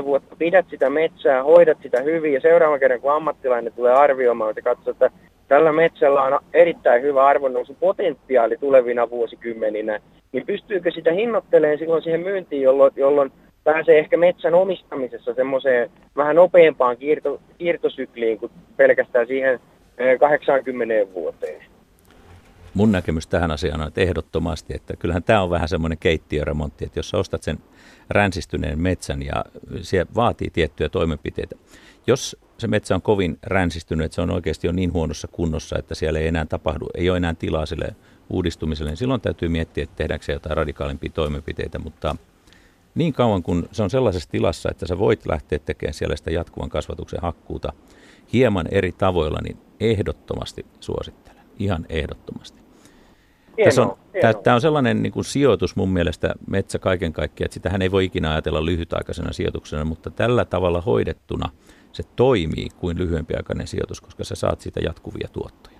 5-10 0.00 0.04
vuotta 0.04 0.36
pidät 0.36 0.66
sitä 0.70 0.90
metsää, 0.90 1.42
hoidat 1.42 1.78
sitä 1.82 2.00
hyvin 2.00 2.32
ja 2.32 2.40
seuraavan 2.40 2.80
kerran 2.80 3.00
kun 3.00 3.12
ammattilainen 3.12 3.72
tulee 3.72 3.92
arvioimaan, 3.92 4.50
että 4.50 4.62
katsoo, 4.62 4.90
että 4.90 5.10
tällä 5.48 5.72
metsällä 5.72 6.22
on 6.22 6.40
erittäin 6.54 7.02
hyvä 7.02 7.26
arvonnousu 7.26 7.76
potentiaali 7.80 8.56
tulevina 8.56 9.10
vuosikymmeninä, 9.10 10.00
niin 10.32 10.46
pystyykö 10.46 10.90
sitä 10.90 11.12
hinnoittelemaan 11.12 11.78
silloin 11.78 12.02
siihen 12.02 12.20
myyntiin, 12.20 12.62
jolloin, 12.62 12.92
jolloin 12.96 13.32
pääsee 13.64 13.98
ehkä 13.98 14.16
metsän 14.16 14.54
omistamisessa 14.54 15.34
semmoiseen 15.34 15.90
vähän 16.16 16.36
nopeampaan 16.36 16.96
kiirto, 16.96 17.40
kiirtosykliin 17.58 18.38
kuin 18.38 18.52
pelkästään 18.76 19.26
siihen 19.26 19.60
80 20.18 20.94
eh, 20.94 21.14
vuoteen. 21.14 21.67
Mun 22.74 22.92
näkemys 22.92 23.26
tähän 23.26 23.50
asiaan 23.50 23.80
on, 23.80 23.88
että 23.88 24.00
ehdottomasti, 24.00 24.74
että 24.76 24.96
kyllähän 24.96 25.22
tämä 25.22 25.42
on 25.42 25.50
vähän 25.50 25.68
semmoinen 25.68 25.98
keittiöremontti, 25.98 26.84
että 26.84 26.98
jos 26.98 27.10
sä 27.10 27.18
ostat 27.18 27.42
sen 27.42 27.58
ränsistyneen 28.10 28.80
metsän 28.80 29.22
ja 29.22 29.44
se 29.82 30.06
vaatii 30.14 30.50
tiettyjä 30.50 30.88
toimenpiteitä. 30.88 31.56
Jos 32.06 32.36
se 32.58 32.68
metsä 32.68 32.94
on 32.94 33.02
kovin 33.02 33.38
ränsistynyt, 33.42 34.04
että 34.04 34.14
se 34.14 34.20
on 34.20 34.30
oikeasti 34.30 34.66
jo 34.66 34.72
niin 34.72 34.92
huonossa 34.92 35.28
kunnossa, 35.28 35.78
että 35.78 35.94
siellä 35.94 36.18
ei 36.18 36.28
enää 36.28 36.44
tapahdu, 36.44 36.86
ei 36.94 37.10
ole 37.10 37.16
enää 37.16 37.34
tilaa 37.34 37.66
sille 37.66 37.96
uudistumiselle, 38.30 38.90
niin 38.90 38.96
silloin 38.96 39.20
täytyy 39.20 39.48
miettiä, 39.48 39.84
että 39.84 39.96
tehdäänkö 39.96 40.32
jotain 40.32 40.56
radikaalimpia 40.56 41.10
toimenpiteitä, 41.14 41.78
mutta 41.78 42.16
niin 42.94 43.12
kauan 43.12 43.42
kun 43.42 43.68
se 43.72 43.82
on 43.82 43.90
sellaisessa 43.90 44.30
tilassa, 44.30 44.70
että 44.70 44.86
sä 44.86 44.98
voit 44.98 45.26
lähteä 45.26 45.58
tekemään 45.58 45.94
siellä 45.94 46.16
sitä 46.16 46.30
jatkuvan 46.30 46.70
kasvatuksen 46.70 47.22
hakkuuta 47.22 47.72
hieman 48.32 48.66
eri 48.70 48.92
tavoilla, 48.92 49.38
niin 49.42 49.58
ehdottomasti 49.80 50.66
suosittelen. 50.80 51.27
Ihan 51.58 51.86
ehdottomasti. 51.88 52.58
Tässä 53.64 53.82
on, 53.82 53.96
tämä 54.42 54.54
on 54.54 54.60
sellainen 54.60 55.02
niin 55.02 55.12
kuin 55.12 55.24
sijoitus 55.24 55.76
mun 55.76 55.88
mielestä 55.88 56.34
metsä 56.46 56.78
kaiken 56.78 57.12
kaikkiaan, 57.12 57.46
että 57.46 57.54
sitähän 57.54 57.82
ei 57.82 57.90
voi 57.90 58.04
ikinä 58.04 58.30
ajatella 58.30 58.64
lyhytaikaisena 58.64 59.32
sijoituksena, 59.32 59.84
mutta 59.84 60.10
tällä 60.10 60.44
tavalla 60.44 60.80
hoidettuna 60.80 61.50
se 61.92 62.02
toimii 62.16 62.68
kuin 62.76 62.98
lyhyempiaikainen 62.98 63.66
sijoitus, 63.66 64.00
koska 64.00 64.24
sä 64.24 64.34
saat 64.34 64.60
siitä 64.60 64.80
jatkuvia 64.80 65.28
tuottoja. 65.32 65.78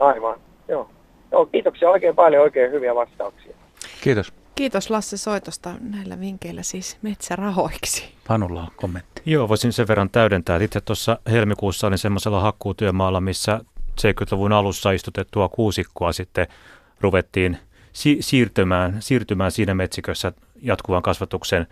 Aivan, 0.00 0.40
joo. 0.68 0.90
joo 1.32 1.46
kiitoksia 1.46 1.90
oikein 1.90 2.14
paljon, 2.14 2.42
oikein 2.42 2.72
hyviä 2.72 2.94
vastauksia. 2.94 3.54
Kiitos. 4.00 4.32
Kiitos 4.54 4.90
Lasse 4.90 5.16
soitosta 5.16 5.70
näillä 5.80 6.20
vinkkeillä 6.20 6.62
siis 6.62 6.98
metsärahoiksi. 7.02 8.04
Panulla 8.28 8.60
on 8.60 8.68
kommentti. 8.76 9.22
Joo, 9.26 9.48
voisin 9.48 9.72
sen 9.72 9.88
verran 9.88 10.10
täydentää. 10.10 10.56
Itse 10.62 10.80
tuossa 10.80 11.18
helmikuussa 11.30 11.86
olin 11.86 11.98
semmoisella 11.98 12.40
hakkuutyömaalla, 12.40 13.20
missä 13.20 13.60
70-luvun 14.00 14.52
alussa 14.52 14.92
istutettua 14.92 15.48
kuusikkoa 15.48 16.12
sitten 16.12 16.46
ruvettiin 17.00 17.58
si- 17.92 18.18
siirtymään, 18.20 18.96
siirtymään 19.00 19.52
siinä 19.52 19.74
metsikössä 19.74 20.32
jatkuvan 20.62 21.02
kasvatuksen 21.02 21.66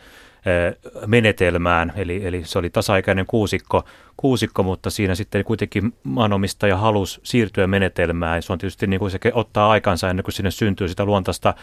menetelmään, 1.06 1.92
eli, 1.96 2.26
eli 2.26 2.42
se 2.44 2.58
oli 2.58 2.70
tasaikäinen 2.70 3.26
kuusikko, 3.26 3.84
kuusikko, 4.16 4.62
mutta 4.62 4.90
siinä 4.90 5.14
sitten 5.14 5.44
kuitenkin 5.44 5.94
maanomistaja 6.02 6.76
halusi 6.76 7.20
siirtyä 7.22 7.66
menetelmään. 7.66 8.42
Se 8.42 8.52
on 8.52 8.58
tietysti 8.58 8.86
niin 8.86 9.00
kuin 9.00 9.10
se 9.10 9.18
ottaa 9.32 9.70
aikansa 9.70 10.10
ennen 10.10 10.24
kuin 10.24 10.32
sinne 10.32 10.50
syntyy 10.50 10.88
sitä 10.88 11.04
luontaista 11.04 11.54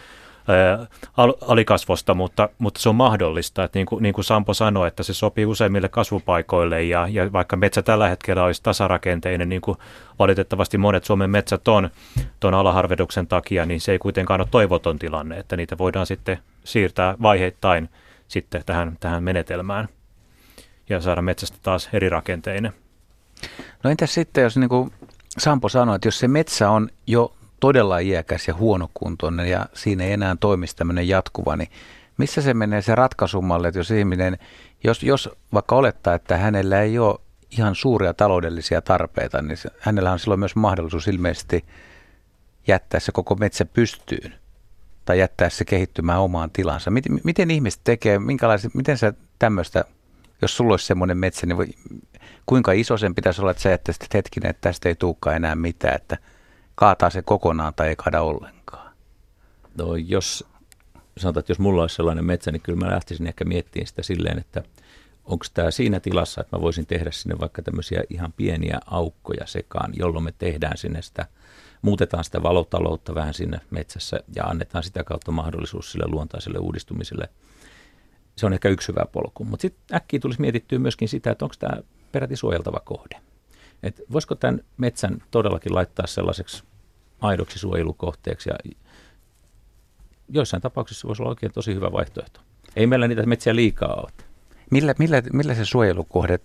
alikasvosta, 1.47 2.13
mutta, 2.13 2.49
mutta 2.57 2.79
se 2.81 2.89
on 2.89 2.95
mahdollista. 2.95 3.63
Että 3.63 3.79
niin, 3.79 3.85
kuin, 3.85 4.03
niin 4.03 4.13
kuin 4.13 4.25
Sampo 4.25 4.53
sanoi, 4.53 4.87
että 4.87 5.03
se 5.03 5.13
sopii 5.13 5.45
useimmille 5.45 5.89
kasvupaikoille 5.89 6.83
ja, 6.83 7.07
ja 7.11 7.33
vaikka 7.33 7.55
metsä 7.55 7.81
tällä 7.81 8.09
hetkellä 8.09 8.43
olisi 8.43 8.63
tasarakenteinen, 8.63 9.49
niin 9.49 9.61
kuin 9.61 9.77
valitettavasti 10.19 10.77
monet 10.77 11.03
Suomen 11.03 11.29
metsät 11.29 11.67
on 11.67 11.89
tuon 12.39 12.53
alaharveduksen 12.53 13.27
takia, 13.27 13.65
niin 13.65 13.81
se 13.81 13.91
ei 13.91 13.99
kuitenkaan 13.99 14.41
ole 14.41 14.47
toivoton 14.51 14.99
tilanne, 14.99 15.37
että 15.37 15.57
niitä 15.57 15.77
voidaan 15.77 16.05
sitten 16.05 16.39
siirtää 16.63 17.15
vaiheittain 17.21 17.89
sitten 18.27 18.63
tähän, 18.65 18.97
tähän 18.99 19.23
menetelmään 19.23 19.87
ja 20.89 21.01
saada 21.01 21.21
metsästä 21.21 21.57
taas 21.61 21.89
eri 21.93 22.09
rakenteinen. 22.09 22.73
No 23.83 23.89
entäs 23.89 24.13
sitten, 24.13 24.41
jos 24.41 24.57
niin 24.57 24.69
kuin 24.69 24.91
Sampo 25.37 25.69
sanoi, 25.69 25.95
että 25.95 26.07
jos 26.07 26.19
se 26.19 26.27
metsä 26.27 26.69
on 26.69 26.89
jo 27.07 27.33
todella 27.63 27.99
iäkäs 27.99 28.47
ja 28.47 28.53
huonokuntoinen 28.53 29.49
ja 29.49 29.65
siinä 29.73 30.03
ei 30.03 30.11
enää 30.11 30.35
toimisi 30.39 30.75
tämmöinen 30.75 31.07
jatkuva, 31.07 31.55
niin 31.55 31.69
missä 32.17 32.41
se 32.41 32.53
menee 32.53 32.81
se 32.81 32.95
ratkaisumalle, 32.95 33.67
että 33.67 33.79
jos 33.79 33.91
ihminen, 33.91 34.37
jos, 34.83 35.03
jos 35.03 35.29
vaikka 35.53 35.75
olettaa, 35.75 36.13
että 36.13 36.37
hänellä 36.37 36.81
ei 36.81 36.99
ole 36.99 37.19
ihan 37.51 37.75
suuria 37.75 38.13
taloudellisia 38.13 38.81
tarpeita, 38.81 39.41
niin 39.41 39.57
hänellä 39.79 40.11
on 40.11 40.19
silloin 40.19 40.39
myös 40.39 40.55
mahdollisuus 40.55 41.07
ilmeisesti 41.07 41.65
jättää 42.67 42.99
se 42.99 43.11
koko 43.11 43.35
metsä 43.35 43.65
pystyyn 43.65 44.33
tai 45.05 45.19
jättää 45.19 45.49
se 45.49 45.65
kehittymään 45.65 46.19
omaan 46.19 46.51
tilansa. 46.51 46.91
Miten, 46.91 47.19
miten 47.23 47.51
ihmiset 47.51 47.81
tekee, 47.83 48.19
miten 48.73 48.97
sä 48.97 49.13
tämmöistä, 49.39 49.85
jos 50.41 50.57
sulla 50.57 50.73
olisi 50.73 50.85
semmoinen 50.85 51.17
metsä, 51.17 51.45
niin 51.45 51.57
voi, 51.57 51.67
kuinka 52.45 52.71
iso 52.71 52.97
sen 52.97 53.15
pitäisi 53.15 53.41
olla, 53.41 53.51
että 53.51 53.63
sä 53.63 53.69
jättäisit 53.69 54.13
hetkinen, 54.13 54.49
että 54.49 54.69
tästä 54.69 54.89
ei 54.89 54.95
tulekaan 54.95 55.35
enää 55.35 55.55
mitään, 55.55 55.95
että– 55.95 56.17
kaataa 56.75 57.09
se 57.09 57.21
kokonaan 57.21 57.73
tai 57.73 57.87
ei 57.87 57.95
kaada 57.95 58.21
ollenkaan? 58.21 58.93
No 59.77 59.95
jos 59.95 60.45
sanotaan, 61.17 61.39
että 61.39 61.51
jos 61.51 61.59
mulla 61.59 61.81
olisi 61.81 61.95
sellainen 61.95 62.25
metsä, 62.25 62.51
niin 62.51 62.61
kyllä 62.61 62.85
mä 62.85 62.91
lähtisin 62.91 63.27
ehkä 63.27 63.45
miettimään 63.45 63.87
sitä 63.87 64.03
silleen, 64.03 64.39
että 64.39 64.63
onko 65.25 65.45
tämä 65.53 65.71
siinä 65.71 65.99
tilassa, 65.99 66.41
että 66.41 66.57
mä 66.57 66.61
voisin 66.61 66.85
tehdä 66.85 67.11
sinne 67.11 67.39
vaikka 67.39 67.61
tämmöisiä 67.61 68.03
ihan 68.09 68.33
pieniä 68.33 68.79
aukkoja 68.85 69.47
sekaan, 69.47 69.93
jolloin 69.95 70.23
me 70.23 70.33
tehdään 70.37 70.77
sinne 70.77 71.01
sitä, 71.01 71.25
muutetaan 71.81 72.23
sitä 72.23 72.43
valotaloutta 72.43 73.15
vähän 73.15 73.33
sinne 73.33 73.59
metsässä 73.69 74.19
ja 74.35 74.43
annetaan 74.43 74.83
sitä 74.83 75.03
kautta 75.03 75.31
mahdollisuus 75.31 75.91
sille 75.91 76.05
luontaiselle 76.07 76.57
uudistumiselle. 76.59 77.29
Se 78.35 78.45
on 78.45 78.53
ehkä 78.53 78.69
yksi 78.69 78.87
hyvä 78.87 79.05
polku. 79.11 79.43
Mutta 79.43 79.61
sitten 79.61 79.95
äkkiä 79.97 80.19
tulisi 80.19 80.41
mietittyä 80.41 80.79
myöskin 80.79 81.09
sitä, 81.09 81.31
että 81.31 81.45
onko 81.45 81.55
tämä 81.59 81.81
peräti 82.11 82.35
suojeltava 82.35 82.79
kohde. 82.79 83.32
Et 83.83 84.01
voisiko 84.11 84.35
tämän 84.35 84.59
metsän 84.77 85.17
todellakin 85.31 85.75
laittaa 85.75 86.07
sellaiseksi 86.07 86.63
aidoksi 87.21 87.59
suojelukohteeksi 87.59 88.49
ja 88.49 88.73
joissain 90.29 90.61
tapauksissa 90.61 91.07
voisi 91.07 91.21
olla 91.21 91.29
oikein 91.29 91.51
tosi 91.51 91.73
hyvä 91.75 91.91
vaihtoehto. 91.91 92.39
Ei 92.75 92.87
meillä 92.87 93.07
niitä 93.07 93.25
metsiä 93.25 93.55
liikaa 93.55 93.93
ole. 93.93 94.11
Millä, 94.71 94.95
millä, 94.99 95.21
millä 95.33 95.55
se 95.55 95.65
suojelukohde, 95.65 96.39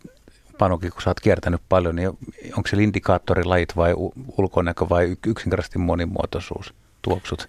Panukin, 0.58 0.92
kun 0.92 1.02
sä 1.02 1.10
oot 1.10 1.20
kiertänyt 1.20 1.60
paljon, 1.68 1.96
niin 1.96 2.08
onko 2.56 2.68
se 2.70 2.82
indikaattorilajit 2.82 3.76
vai 3.76 3.94
ulkonäkö 4.38 4.88
vai 4.88 5.16
yksinkertaisesti 5.26 5.78
monimuotoisuus, 5.78 6.74
tuoksut? 7.02 7.48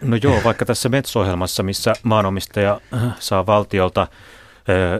No 0.00 0.16
joo, 0.22 0.40
vaikka 0.44 0.64
tässä 0.64 0.88
metsohjelmassa, 0.88 1.62
missä 1.62 1.92
maanomistaja 2.02 2.80
saa 3.18 3.46
valtiolta 3.46 4.06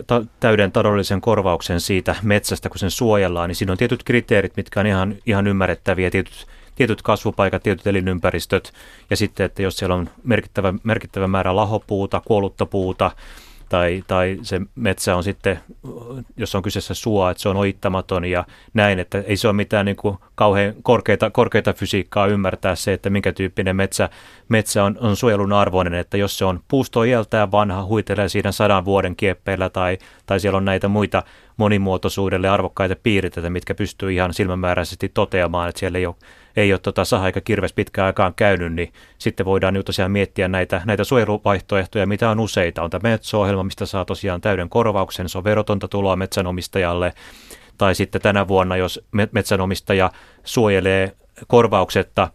ta- 0.06 0.24
täyden 0.40 0.72
taloudellisen 0.72 1.20
korvauksen 1.20 1.80
siitä 1.80 2.16
metsästä, 2.22 2.68
kun 2.68 2.78
sen 2.78 2.90
suojellaan, 2.90 3.48
niin 3.48 3.56
siinä 3.56 3.72
on 3.72 3.78
tietyt 3.78 4.02
kriteerit, 4.02 4.56
mitkä 4.56 4.80
on 4.80 4.86
ihan, 4.86 5.14
ihan 5.26 5.46
ymmärrettäviä, 5.46 6.10
tietyt, 6.10 6.46
tietyt 6.74 7.02
kasvupaikat, 7.02 7.62
tietyt 7.62 7.86
elinympäristöt, 7.86 8.72
ja 9.10 9.16
sitten, 9.16 9.46
että 9.46 9.62
jos 9.62 9.76
siellä 9.76 9.94
on 9.94 10.10
merkittävä, 10.24 10.74
merkittävä 10.82 11.28
määrä 11.28 11.56
lahopuuta, 11.56 12.22
kuollutta 12.24 12.66
puuta, 12.66 13.10
tai, 13.68 14.04
tai 14.06 14.38
se 14.42 14.60
metsä 14.74 15.16
on 15.16 15.24
sitten, 15.24 15.60
jos 16.36 16.54
on 16.54 16.62
kyseessä 16.62 16.94
suo, 16.94 17.30
että 17.30 17.42
se 17.42 17.48
on 17.48 17.56
oittamaton 17.56 18.24
ja 18.24 18.44
näin, 18.74 18.98
että 18.98 19.24
ei 19.26 19.36
se 19.36 19.48
ole 19.48 19.56
mitään 19.56 19.86
niin 19.86 19.96
kuin 19.96 20.18
kauhean 20.34 20.74
korkeita, 20.82 21.30
korkeita 21.30 21.72
fysiikkaa 21.72 22.26
ymmärtää 22.26 22.74
se, 22.74 22.92
että 22.92 23.10
minkä 23.10 23.32
tyyppinen 23.32 23.76
metsä, 23.76 24.08
metsä 24.48 24.84
on, 24.84 24.98
on 25.00 25.16
suojelun 25.16 25.52
arvoinen, 25.52 25.94
että 25.94 26.16
jos 26.16 26.38
se 26.38 26.44
on 26.44 26.60
puustoieltään 26.68 27.52
vanha, 27.52 27.84
huitelee 27.84 28.28
siinä 28.28 28.52
sadan 28.52 28.84
vuoden 28.84 29.16
kieppeillä 29.16 29.68
tai, 29.68 29.98
tai 30.26 30.40
siellä 30.40 30.56
on 30.56 30.64
näitä 30.64 30.88
muita 30.88 31.22
monimuotoisuudelle 31.56 32.48
arvokkaita 32.48 32.96
piirteitä, 33.02 33.50
mitkä 33.50 33.74
pystyy 33.74 34.12
ihan 34.12 34.34
silmämääräisesti 34.34 35.08
toteamaan, 35.08 35.68
että 35.68 35.78
siellä 35.78 35.98
ei 35.98 36.06
ole 36.06 36.14
ei 36.58 36.72
ole 36.72 36.78
tota 36.78 37.04
saha 37.04 37.26
eikä 37.26 37.40
kirves 37.40 37.72
pitkään 37.72 38.06
aikaan 38.06 38.34
käynyt, 38.34 38.72
niin 38.72 38.92
sitten 39.18 39.46
voidaan 39.46 39.74
nyt 39.74 39.86
tosiaan 39.86 40.10
miettiä 40.10 40.48
näitä, 40.48 40.82
näitä 40.84 41.04
suojeluvaihtoehtoja, 41.04 42.06
mitä 42.06 42.30
on 42.30 42.40
useita. 42.40 42.82
On 42.82 42.90
tämä 42.90 43.10
Metso-ohjelma, 43.10 43.62
mistä 43.62 43.86
saa 43.86 44.04
tosiaan 44.04 44.40
täyden 44.40 44.68
korvauksen, 44.68 45.28
se 45.28 45.38
on 45.38 45.44
verotonta 45.44 45.88
tuloa 45.88 46.16
metsänomistajalle. 46.16 47.12
Tai 47.78 47.94
sitten 47.94 48.20
tänä 48.20 48.48
vuonna, 48.48 48.76
jos 48.76 49.00
metsänomistaja 49.32 50.10
suojelee 50.44 51.16
korvauksetta 51.46 52.28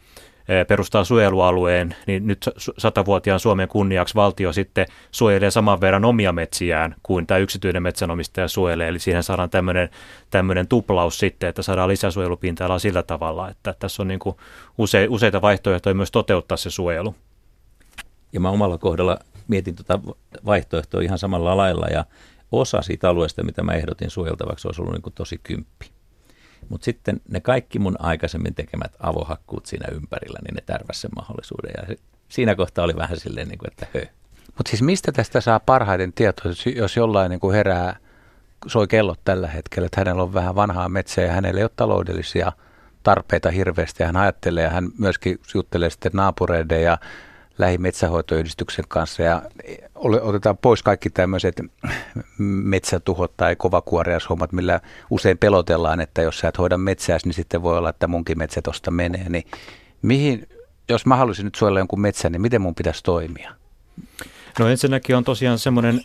perustaa 0.68 1.04
suojelualueen, 1.04 1.96
niin 2.08 2.28
nyt 2.28 2.50
satavuotiaan 2.78 3.40
Suomen 3.40 3.68
kunniaksi 3.68 4.16
valtio 4.16 4.54
sitten 4.54 4.86
suojelee 5.12 5.52
saman 5.52 5.82
verran 5.82 6.06
omia 6.06 6.32
metsiään 6.32 6.96
kuin 7.04 7.28
tämä 7.28 7.38
yksityinen 7.38 7.84
metsänomistaja 7.84 8.48
suojelee. 8.48 8.88
Eli 8.88 9.00
siihen 9.00 9.24
saadaan 9.24 9.50
tämmöinen, 9.50 9.90
tämmöinen 10.30 10.68
tuplaus 10.68 11.20
sitten, 11.20 11.50
että 11.50 11.62
saadaan 11.62 11.90
lisäsuojelupinta-alaa 11.90 12.80
sillä 12.80 13.04
tavalla, 13.04 13.50
että 13.50 13.76
tässä 13.80 14.04
on 14.04 14.08
niin 14.08 14.20
kuin 14.20 14.36
use, 14.78 15.08
useita 15.10 15.42
vaihtoehtoja 15.42 15.96
myös 15.96 16.12
toteuttaa 16.12 16.58
se 16.58 16.70
suojelu. 16.70 17.16
Ja 18.34 18.40
mä 18.40 18.50
omalla 18.50 18.78
kohdalla 18.78 19.20
mietin 19.48 19.76
tuota 19.76 20.00
vaihtoehtoa 20.46 21.02
ihan 21.02 21.20
samalla 21.20 21.58
lailla 21.58 21.88
ja 21.88 22.06
osa 22.52 22.82
siitä 22.82 23.10
alueesta, 23.10 23.44
mitä 23.44 23.64
mä 23.64 23.74
ehdotin 23.74 24.10
suojeltavaksi, 24.10 24.68
olisi 24.68 24.82
ollut 24.82 24.94
niin 24.94 25.02
kuin 25.02 25.14
tosi 25.14 25.40
kymppi. 25.44 25.93
Mutta 26.70 26.86
sitten 26.86 27.22
ne 27.30 27.40
kaikki 27.40 27.80
mun 27.80 27.96
aikaisemmin 28.00 28.56
tekemät 28.56 28.92
avohakkuut 29.00 29.66
siinä 29.66 29.88
ympärillä, 29.92 30.40
niin 30.44 30.56
ne 30.56 30.62
tärväs 30.66 31.02
sen 31.02 31.12
mahdollisuuden. 31.16 31.72
Ja 31.78 31.96
siinä 32.30 32.56
kohtaa 32.56 32.86
oli 32.86 32.96
vähän 32.96 33.20
silleen, 33.20 33.48
niin 33.48 33.58
kuin, 33.58 33.72
että 33.72 33.88
hö. 33.94 34.06
Mutta 34.58 34.70
siis 34.70 34.82
mistä 34.82 35.12
tästä 35.12 35.42
saa 35.42 35.60
parhaiten 35.60 36.14
tietoa, 36.14 36.52
jos 36.76 36.98
jollain 36.98 37.30
niin 37.30 37.40
kuin 37.40 37.56
herää, 37.56 37.96
soi 38.68 38.88
kellot 38.88 39.20
tällä 39.26 39.48
hetkellä, 39.48 39.86
että 39.86 40.02
hänellä 40.02 40.24
on 40.24 40.34
vähän 40.34 40.56
vanhaa 40.56 40.90
metsää 40.90 41.26
ja 41.26 41.32
hänellä 41.32 41.60
ei 41.60 41.64
ole 41.64 41.72
taloudellisia 41.76 42.52
tarpeita 43.04 43.52
hirveästi. 43.52 44.04
Hän 44.04 44.18
ajattelee 44.18 44.64
ja 44.64 44.70
hän 44.70 44.90
myöskin 44.98 45.40
juttelee 45.54 45.90
sitten 45.90 46.12
naapureiden 46.14 46.84
ja 46.84 46.98
lähimetsähoitoyhdistyksen 47.58 48.86
kanssa 48.88 49.24
ja 49.24 49.42
otetaan 50.22 50.58
pois 50.58 50.84
kaikki 50.84 51.10
tämmöiset 51.10 51.62
metsätuhot 52.38 53.38
tai 53.38 53.56
kovakuoriaishommat, 53.56 54.52
millä 54.52 54.80
usein 55.10 55.38
pelotellaan, 55.38 56.02
että 56.02 56.22
jos 56.22 56.40
sä 56.40 56.48
et 56.48 56.58
hoida 56.58 56.78
metsääsi, 56.78 57.28
niin 57.28 57.34
sitten 57.34 57.62
voi 57.64 57.78
olla, 57.78 57.90
että 57.90 58.08
munkin 58.08 58.38
metsä 58.38 58.62
tuosta 58.62 58.92
menee. 58.92 59.30
Niin 59.30 59.46
Mihin, 60.04 60.48
jos 60.90 61.06
mä 61.06 61.16
haluaisin 61.16 61.46
nyt 61.46 61.56
suojella 61.56 61.80
jonkun 61.80 62.02
metsän, 62.02 62.32
niin 62.32 62.42
miten 62.42 62.62
mun 62.62 62.76
pitäisi 62.76 63.04
toimia? 63.04 63.52
No 64.60 64.68
ensinnäkin 64.68 65.16
on 65.16 65.24
tosiaan 65.24 65.60
semmoinen 65.60 66.02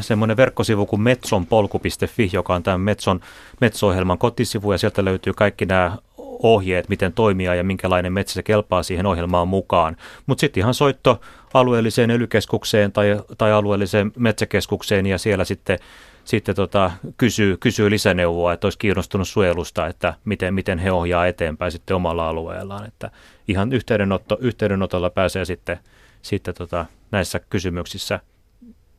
semmoinen 0.00 0.36
verkkosivu 0.36 0.86
kuin 0.86 1.02
metsonpolku.fi, 1.02 2.30
joka 2.32 2.54
on 2.54 2.62
tämän 2.62 2.80
Metson, 2.80 3.20
Metso-ohjelman 3.60 4.18
kotisivu 4.18 4.72
ja 4.72 4.78
sieltä 4.78 5.04
löytyy 5.04 5.32
kaikki 5.32 5.66
nämä 5.66 5.98
ohjeet, 6.42 6.88
miten 6.88 7.12
toimia 7.12 7.54
ja 7.54 7.64
minkälainen 7.64 8.12
metsä 8.12 8.34
se 8.34 8.42
kelpaa 8.42 8.82
siihen 8.82 9.06
ohjelmaan 9.06 9.48
mukaan. 9.48 9.96
Mutta 10.26 10.40
sitten 10.40 10.60
ihan 10.60 10.74
soitto 10.74 11.20
alueelliseen 11.54 12.10
elykeskukseen 12.10 12.92
tai, 12.92 13.20
tai 13.38 13.52
alueelliseen 13.52 14.12
metsäkeskukseen 14.18 15.06
ja 15.06 15.18
siellä 15.18 15.44
sitten, 15.44 15.78
sitten 16.24 16.54
tota, 16.54 16.90
kysyy, 17.16 17.56
kysyy 17.56 17.90
lisäneuvoa, 17.90 18.52
että 18.52 18.66
olisi 18.66 18.78
kiinnostunut 18.78 19.28
suojelusta, 19.28 19.86
että 19.86 20.14
miten, 20.24 20.54
miten 20.54 20.78
he 20.78 20.92
ohjaa 20.92 21.26
eteenpäin 21.26 21.72
sitten 21.72 21.96
omalla 21.96 22.28
alueellaan. 22.28 22.86
Että 22.86 23.10
ihan 23.48 23.72
yhteydenotto, 23.72 24.38
yhteydenotolla 24.40 25.10
pääsee 25.10 25.44
sitten, 25.44 25.78
sitten 26.22 26.54
tota, 26.54 26.86
näissä 27.10 27.40
kysymyksissä 27.50 28.20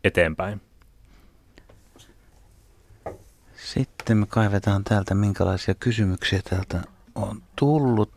eteenpäin. 0.03 0.61
Sitten 3.55 4.17
me 4.17 4.25
kaivetaan 4.29 4.83
täältä, 4.83 5.15
minkälaisia 5.15 5.75
kysymyksiä 5.75 6.41
täältä 6.49 6.94
on 7.15 7.41
tullut. 7.55 8.11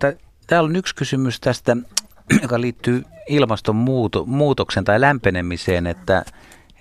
Täällä 0.46 0.68
on 0.68 0.76
yksi 0.76 0.94
kysymys 0.94 1.40
tästä, 1.40 1.76
joka 2.42 2.60
liittyy 2.60 3.04
ilmastonmuutoksen 3.28 4.84
tai 4.84 5.00
lämpenemiseen, 5.00 5.86
että, 5.86 6.24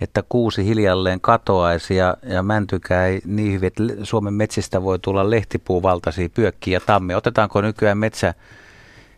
että 0.01 0.23
kuusi 0.30 0.65
hiljalleen 0.65 1.21
katoaisi 1.21 1.95
ja, 1.95 2.17
ja 2.23 2.43
mäntykää 2.43 3.08
ei 3.08 3.21
niin 3.25 3.53
hyvin, 3.53 3.67
että 3.67 3.84
Suomen 4.03 4.34
metsistä 4.34 4.82
voi 4.84 4.99
tulla 4.99 5.30
lehtipuuvaltaisia 5.30 6.30
pyökkiä 6.30 6.73
ja 6.73 6.82
tammia. 6.86 7.17
Otetaanko 7.17 7.62
nykyään 7.62 7.97
metsä, 7.97 8.34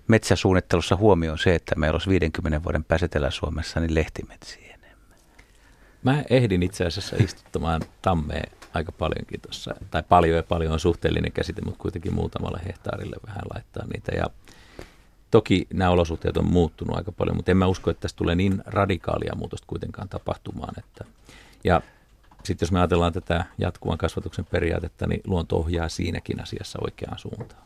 metsäsuunnittelussa 0.07 0.95
huomioon 0.95 1.37
se, 1.37 1.55
että 1.55 1.75
meillä 1.75 1.95
olisi 1.95 2.09
50 2.09 2.63
vuoden 2.63 2.83
pääsetellä 2.83 3.31
Suomessa 3.31 3.79
niin 3.79 3.95
lehtimetsiä 3.95 4.75
enemmän? 4.75 5.17
Mä 6.03 6.23
ehdin 6.29 6.63
itse 6.63 6.85
asiassa 6.85 7.15
istuttamaan 7.19 7.81
tammeen 8.01 8.58
aika 8.73 8.91
paljonkin 8.91 9.41
tuossa, 9.41 9.75
tai 9.91 10.03
paljon 10.09 10.35
ja 10.37 10.43
paljon 10.43 10.73
on 10.73 10.79
suhteellinen 10.79 11.31
käsite, 11.31 11.61
mutta 11.61 11.81
kuitenkin 11.81 12.13
muutamalle 12.13 12.59
hehtaarille 12.65 13.15
vähän 13.27 13.43
laittaa 13.53 13.85
niitä. 13.93 14.11
Ja 14.15 14.25
toki 15.31 15.67
nämä 15.73 15.89
olosuhteet 15.89 16.37
on 16.37 16.45
muuttunut 16.45 16.97
aika 16.97 17.11
paljon, 17.11 17.35
mutta 17.35 17.51
en 17.51 17.57
mä 17.57 17.67
usko, 17.67 17.91
että 17.91 18.01
tästä 18.01 18.17
tulee 18.17 18.35
niin 18.35 18.63
radikaalia 18.65 19.35
muutosta 19.35 19.67
kuitenkaan 19.67 20.09
tapahtumaan. 20.09 20.73
Että, 20.77 21.05
ja 21.63 21.81
sitten 22.43 22.65
jos 22.65 22.71
me 22.71 22.79
ajatellaan 22.79 23.13
tätä 23.13 23.45
jatkuvan 23.57 23.97
kasvatuksen 23.97 24.45
periaatetta, 24.45 25.07
niin 25.07 25.21
luonto 25.27 25.57
ohjaa 25.57 25.89
siinäkin 25.89 26.41
asiassa 26.41 26.79
oikeaan 26.81 27.19
suuntaan. 27.19 27.63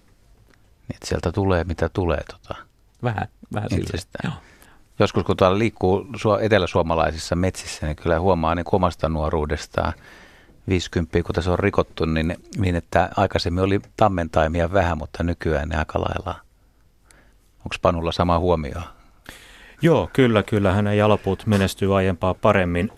Niin, 0.87 0.95
että 0.95 1.07
sieltä 1.07 1.31
tulee 1.31 1.63
mitä 1.63 1.89
tulee. 1.89 2.23
Tota, 2.31 2.55
vähän, 3.03 3.27
vähän 3.53 3.69
sillä. 3.69 4.31
Joskus 4.99 5.23
kun 5.23 5.37
tuolla 5.37 5.59
liikkuu 5.59 6.07
eteläsuomalaisissa 6.41 7.35
metsissä, 7.35 7.85
niin 7.85 7.95
kyllä 7.95 8.19
huomaa 8.19 8.55
niin 8.55 8.65
omasta 8.71 9.09
nuoruudestaan– 9.09 9.93
50, 10.67 11.23
kun 11.23 11.36
tässä 11.36 11.52
on 11.52 11.60
rikottu, 11.60 12.06
niin, 12.06 12.38
niin 12.58 12.76
että 12.76 13.10
aikaisemmin 13.17 13.63
oli 13.63 13.80
tammentaimia 13.97 14.73
vähän, 14.73 14.97
mutta 14.97 15.23
nykyään 15.23 15.69
ne 15.69 15.78
aika 15.78 16.02
lailla. 16.02 16.36
Onko 17.60 17.76
Panulla 17.82 18.12
sama 18.12 18.39
huomio? 18.39 18.82
Joo, 19.82 20.10
kyllä, 20.13 20.43
kyllä. 20.43 20.73
Hänen 20.73 20.97
jalopuut 20.97 21.45
menestyy 21.45 21.97
aiempaa 21.97 22.34
paremmin. 22.34 22.91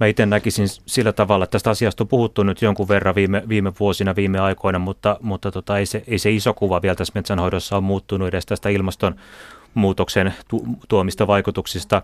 Mä 0.00 0.06
itse 0.06 0.26
näkisin 0.26 0.66
sillä 0.68 1.12
tavalla, 1.12 1.44
että 1.44 1.52
tästä 1.52 1.70
asiasta 1.70 2.04
on 2.04 2.08
puhuttu 2.08 2.42
nyt 2.42 2.62
jonkun 2.62 2.88
verran 2.88 3.14
viime, 3.14 3.42
viime 3.48 3.72
vuosina, 3.80 4.16
viime 4.16 4.38
aikoina, 4.38 4.78
mutta, 4.78 5.16
mutta 5.20 5.52
tota, 5.52 5.78
ei, 5.78 5.86
se, 5.86 6.04
ei 6.06 6.18
se 6.18 6.30
iso 6.30 6.54
kuva 6.54 6.82
vielä 6.82 6.94
tässä 6.94 7.12
metsänhoidossa 7.14 7.76
on 7.76 7.84
muuttunut 7.84 8.28
edes 8.28 8.46
tästä 8.46 8.68
ilmastonmuutoksen 8.68 10.34
tu, 10.48 10.66
tuomista 10.88 11.26
vaikutuksista 11.26 12.02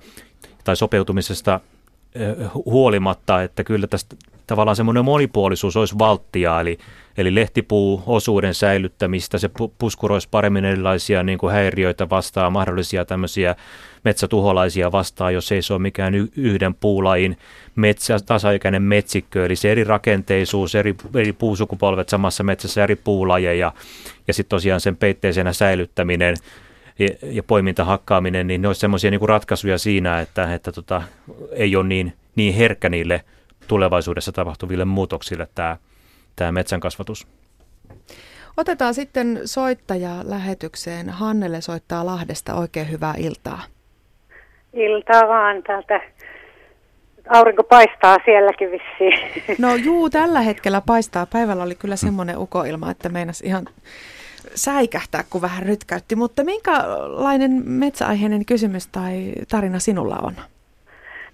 tai 0.64 0.76
sopeutumisesta 0.76 1.60
huolimatta, 2.64 3.42
että 3.42 3.64
kyllä 3.64 3.86
tästä 3.86 4.16
tavallaan 4.46 4.76
semmoinen 4.76 5.04
monipuolisuus 5.04 5.76
olisi 5.76 5.98
valttia, 5.98 6.60
eli, 6.60 6.78
eli 7.16 7.34
lehtipuuosuuden 7.34 8.54
säilyttämistä, 8.54 9.38
se 9.38 9.50
puskuroisi 9.78 10.28
paremmin 10.30 10.64
erilaisia 10.64 11.22
niin 11.22 11.38
kuin 11.38 11.52
häiriöitä 11.52 12.10
vastaan, 12.10 12.52
mahdollisia 12.52 13.04
tämmöisiä 13.04 13.56
metsätuholaisia 14.04 14.92
vastaan, 14.92 15.34
jos 15.34 15.52
ei 15.52 15.62
se 15.62 15.72
ole 15.72 15.82
mikään 15.82 16.14
yhden 16.36 16.74
puulajin 16.74 17.38
metsä, 17.76 18.18
tasaikäinen 18.26 18.82
metsikkö, 18.82 19.46
eli 19.46 19.56
se 19.56 19.72
eri 19.72 19.84
rakenteisuus, 19.84 20.74
eri, 20.74 20.94
eri 21.14 21.32
puusukupolvet 21.32 22.08
samassa 22.08 22.44
metsässä, 22.44 22.84
eri 22.84 22.96
puulajeja, 22.96 23.72
ja 24.28 24.34
sitten 24.34 24.50
tosiaan 24.50 24.80
sen 24.80 24.96
peitteisenä 24.96 25.52
säilyttäminen, 25.52 26.36
ja, 27.22 27.42
poimintahakkaaminen, 27.42 28.46
niin 28.46 28.62
ne 28.62 28.68
olisi 28.68 28.80
semmoisia 28.80 29.10
niin 29.10 29.28
ratkaisuja 29.28 29.78
siinä, 29.78 30.20
että, 30.20 30.54
että 30.54 30.72
tota, 30.72 31.02
ei 31.52 31.76
ole 31.76 31.86
niin, 31.86 32.12
niin 32.36 32.54
herkkä 32.54 32.88
niille 32.88 33.24
tulevaisuudessa 33.68 34.32
tapahtuville 34.32 34.84
muutoksille 34.84 35.48
tämä, 35.54 35.76
tämä 36.36 36.52
metsänkasvatus. 36.52 37.26
Otetaan 38.56 38.94
sitten 38.94 39.40
soittaja 39.44 40.10
lähetykseen. 40.24 41.10
Hannele 41.10 41.60
soittaa 41.60 42.06
Lahdesta. 42.06 42.54
Oikein 42.54 42.90
hyvää 42.90 43.14
iltaa. 43.18 43.62
Iltaa 44.72 45.28
vaan 45.28 45.62
täältä. 45.62 46.00
Aurinko 47.28 47.64
paistaa 47.64 48.16
sielläkin 48.24 48.70
vissiin. 48.70 49.58
No 49.58 49.74
juu, 49.74 50.10
tällä 50.10 50.40
hetkellä 50.40 50.80
paistaa. 50.86 51.26
Päivällä 51.26 51.62
oli 51.62 51.74
kyllä 51.74 51.96
semmoinen 51.96 52.38
ukoilma, 52.38 52.90
että 52.90 53.08
meinas 53.08 53.40
ihan 53.40 53.64
säikähtää, 54.54 55.24
kun 55.30 55.42
vähän 55.42 55.62
rytkäytti. 55.62 56.16
Mutta 56.16 56.44
minkälainen 56.44 57.62
metsäaiheinen 57.64 58.44
kysymys 58.44 58.86
tai 58.86 59.32
tarina 59.50 59.78
sinulla 59.78 60.18
on? 60.22 60.32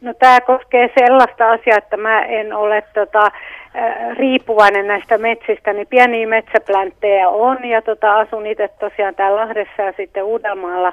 No 0.00 0.14
tämä 0.14 0.40
koskee 0.40 0.90
sellaista 0.98 1.50
asiaa, 1.50 1.78
että 1.78 1.96
mä 1.96 2.22
en 2.22 2.52
ole 2.52 2.82
tota, 2.94 3.30
riippuvainen 4.18 4.86
näistä 4.86 5.18
metsistä, 5.18 5.72
niin 5.72 5.86
pieniä 5.86 6.26
metsäplänttejä 6.26 7.28
on 7.28 7.64
ja 7.64 7.82
tota, 7.82 8.18
asun 8.18 8.46
itse 8.46 8.68
tosiaan 8.68 9.14
täällä 9.14 9.40
Lahdessa 9.40 9.82
ja 9.82 9.92
sitten 9.96 10.24
Uudelmaalla 10.24 10.92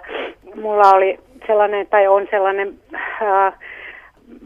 mulla 0.56 0.90
oli 0.90 1.20
sellainen 1.48 1.88
tai 1.88 2.08
on 2.08 2.28
sellainen 2.32 2.74
äh, 2.94 3.54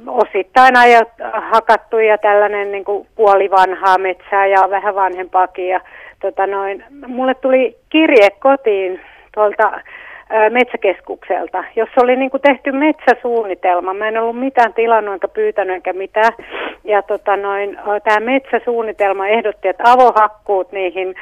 osittain 0.08 0.78
ajat, 0.78 1.10
hakattu 1.52 1.98
ja 1.98 2.18
tällainen 2.18 2.72
niin 2.72 2.86
kuin 2.86 3.08
puolivanhaa 3.16 3.98
metsää 3.98 4.46
ja 4.48 4.70
vähän 4.70 4.96
vanhempaakin 4.96 5.68
ja 5.68 5.82
tota 6.22 6.48
noin, 6.48 6.84
mulle 7.08 7.34
tuli 7.36 7.76
kirje 7.90 8.30
kotiin 8.30 9.02
tuolta 9.34 9.82
metsäkeskukselta, 10.50 11.64
jossa 11.76 12.02
oli 12.02 12.16
niin 12.16 12.32
kuin 12.32 12.42
tehty 12.42 12.72
metsäsuunnitelma. 12.72 13.94
Mä 13.94 14.08
en 14.08 14.18
ollut 14.18 14.40
mitään 14.40 14.74
tilannut 14.74 15.14
enkä 15.14 15.28
pyytänyt 15.28 15.76
enkä 15.76 15.94
mitään. 15.94 16.34
Ja 16.84 17.02
tota 17.02 17.38
noin, 17.38 17.78
tämä 18.04 18.20
metsäsuunnitelma 18.20 19.28
ehdotti, 19.28 19.68
että 19.68 19.84
avohakkuut 19.86 20.72
niihin 20.72 21.16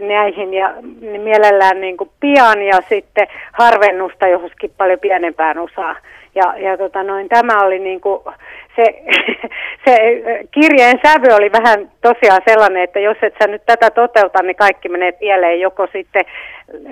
näihin 0.00 0.54
ja 0.54 0.74
mielellään 1.00 1.80
niin 1.80 1.96
kuin 1.96 2.10
pian 2.20 2.62
ja 2.62 2.80
sitten 2.88 3.26
harvennusta 3.52 4.28
johonkin 4.28 4.70
paljon 4.78 5.00
pienempään 5.00 5.58
osaan. 5.58 5.96
Ja, 6.34 6.54
ja 6.56 6.78
tota 6.78 7.02
noin, 7.02 7.28
tämä 7.28 7.64
oli 7.64 7.78
niin 7.78 8.00
kuin, 8.00 8.20
se, 8.76 8.84
se 9.84 9.96
kirjeen 10.50 11.00
sävy 11.06 11.34
oli 11.34 11.52
vähän 11.52 11.90
tosiaan 12.02 12.42
sellainen, 12.48 12.82
että 12.82 13.00
jos 13.00 13.16
et 13.22 13.34
sä 13.42 13.48
nyt 13.48 13.62
tätä 13.66 13.90
toteuta, 13.90 14.42
niin 14.42 14.56
kaikki 14.56 14.88
menee 14.88 15.12
pieleen. 15.12 15.60
Joko 15.60 15.86
sitten 15.92 16.24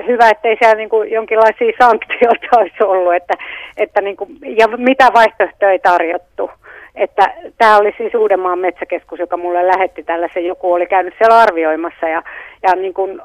hyvä, 0.06 0.28
ettei 0.30 0.56
siellä 0.58 0.74
niin 0.74 0.88
kuin 0.88 1.10
jonkinlaisia 1.10 1.72
sanktioita 1.82 2.46
olisi 2.58 2.84
ollut, 2.84 3.14
että, 3.14 3.34
että 3.76 4.00
niin 4.00 4.16
kuin, 4.16 4.30
ja 4.42 4.68
mitä 4.68 5.08
vaihtoehtoja 5.14 5.72
ei 5.72 5.78
tarjottu. 5.78 6.50
Että 6.94 7.34
tämä 7.58 7.76
oli 7.76 7.94
siis 7.96 8.14
Uudenmaan 8.14 8.58
metsäkeskus, 8.58 9.18
joka 9.18 9.36
mulle 9.36 9.66
lähetti 9.66 10.02
tällaisen, 10.02 10.46
joku 10.46 10.72
oli 10.72 10.86
käynyt 10.86 11.14
siellä 11.18 11.38
arvioimassa 11.38 12.08
ja, 12.08 12.22
ja 12.62 12.74
niin 12.74 12.94
kuin, 12.94 13.20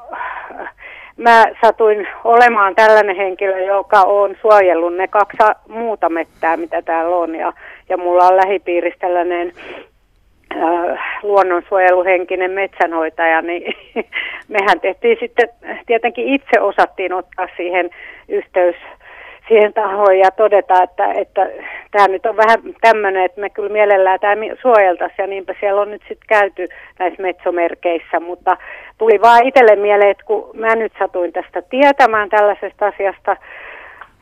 mä 1.18 1.44
satuin 1.64 2.08
olemaan 2.24 2.74
tällainen 2.74 3.16
henkilö, 3.16 3.58
joka 3.58 4.00
on 4.02 4.36
suojellut 4.40 4.96
ne 4.96 5.08
kaksi 5.08 5.38
muuta 5.68 6.08
mettää, 6.08 6.56
mitä 6.56 6.82
täällä 6.82 7.16
on. 7.16 7.34
Ja, 7.34 7.52
ja 7.88 7.96
mulla 7.96 8.26
on 8.26 8.36
lähipiirissä 8.36 8.98
tällainen 9.00 9.52
luonnonsuojeluhenkinen 11.22 12.50
metsänhoitaja, 12.50 13.42
niin 13.42 13.74
mehän 14.48 14.80
tehtiin 14.80 15.16
sitten, 15.20 15.48
tietenkin 15.86 16.26
itse 16.28 16.60
osattiin 16.60 17.12
ottaa 17.12 17.48
siihen 17.56 17.90
yhteys 18.28 18.76
siihen 19.48 19.72
tahoon 19.72 20.18
ja 20.18 20.30
todeta, 20.30 20.82
että, 20.82 21.12
että 21.12 21.48
tämä 21.90 22.08
nyt 22.08 22.26
on 22.26 22.36
vähän 22.36 22.58
tämmöinen, 22.80 23.24
että 23.24 23.40
me 23.40 23.50
kyllä 23.50 23.68
mielellään 23.68 24.20
tämä 24.20 24.34
suojeltaisiin 24.62 25.22
ja 25.22 25.26
niinpä 25.26 25.54
siellä 25.60 25.80
on 25.80 25.90
nyt 25.90 26.02
sitten 26.08 26.28
käyty 26.28 26.68
näissä 26.98 27.22
metsomerkeissä, 27.22 28.20
mutta 28.20 28.56
tuli 28.98 29.20
vaan 29.20 29.46
itselle 29.46 29.76
mieleen, 29.76 30.10
että 30.10 30.24
kun 30.24 30.50
mä 30.54 30.74
nyt 30.74 30.92
satuin 30.98 31.32
tästä 31.32 31.62
tietämään 31.62 32.28
tällaisesta 32.28 32.86
asiasta, 32.86 33.36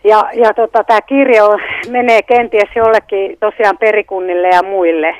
ja, 0.04 0.30
ja 0.34 0.54
tota, 0.54 0.84
tämä 0.84 1.00
kirjo 1.00 1.58
menee 1.96 2.22
kenties 2.22 2.70
jollekin 2.76 3.36
tosiaan 3.40 3.78
perikunnille 3.78 4.48
ja 4.48 4.62
muille, 4.62 5.16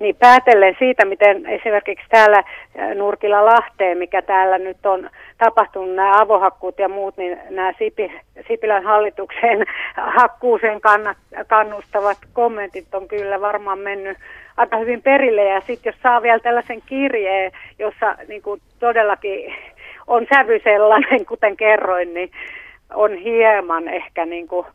Niin 0.00 0.16
päätellen 0.16 0.76
siitä, 0.78 1.04
miten 1.04 1.46
esimerkiksi 1.46 2.06
täällä 2.08 2.42
Nurkilla 2.94 3.44
Lahteen, 3.44 3.98
mikä 3.98 4.22
täällä 4.22 4.58
nyt 4.58 4.86
on 4.86 5.10
tapahtunut, 5.38 5.94
nämä 5.94 6.20
avohakkuut 6.20 6.78
ja 6.78 6.88
muut, 6.88 7.16
niin 7.16 7.38
nämä 7.50 7.72
Sipi, 7.78 8.12
Sipilän 8.48 8.84
hallituksen 8.84 9.66
hakkuuseen 10.18 10.80
kannustavat 11.46 12.18
kommentit 12.32 12.94
on 12.94 13.08
kyllä 13.08 13.40
varmaan 13.40 13.78
mennyt 13.78 14.18
aika 14.58 14.76
hyvin 14.76 15.02
perille. 15.02 15.44
Ja 15.44 15.60
sitten 15.60 15.90
jos 15.90 16.02
saa 16.02 16.22
vielä 16.22 16.38
tällaisen 16.38 16.82
kirjeen, 16.86 17.52
jossa 17.78 18.16
niin 18.28 18.42
kuin 18.42 18.60
todellakin 18.78 19.54
on 20.06 20.26
sävy 20.34 20.60
sellainen, 20.64 21.26
kuten 21.26 21.56
kerroin, 21.56 22.14
niin 22.14 22.30
on 22.94 23.16
hieman 23.16 23.88
ehkä 23.88 24.26
niin 24.26 24.48
kuin 24.48 24.66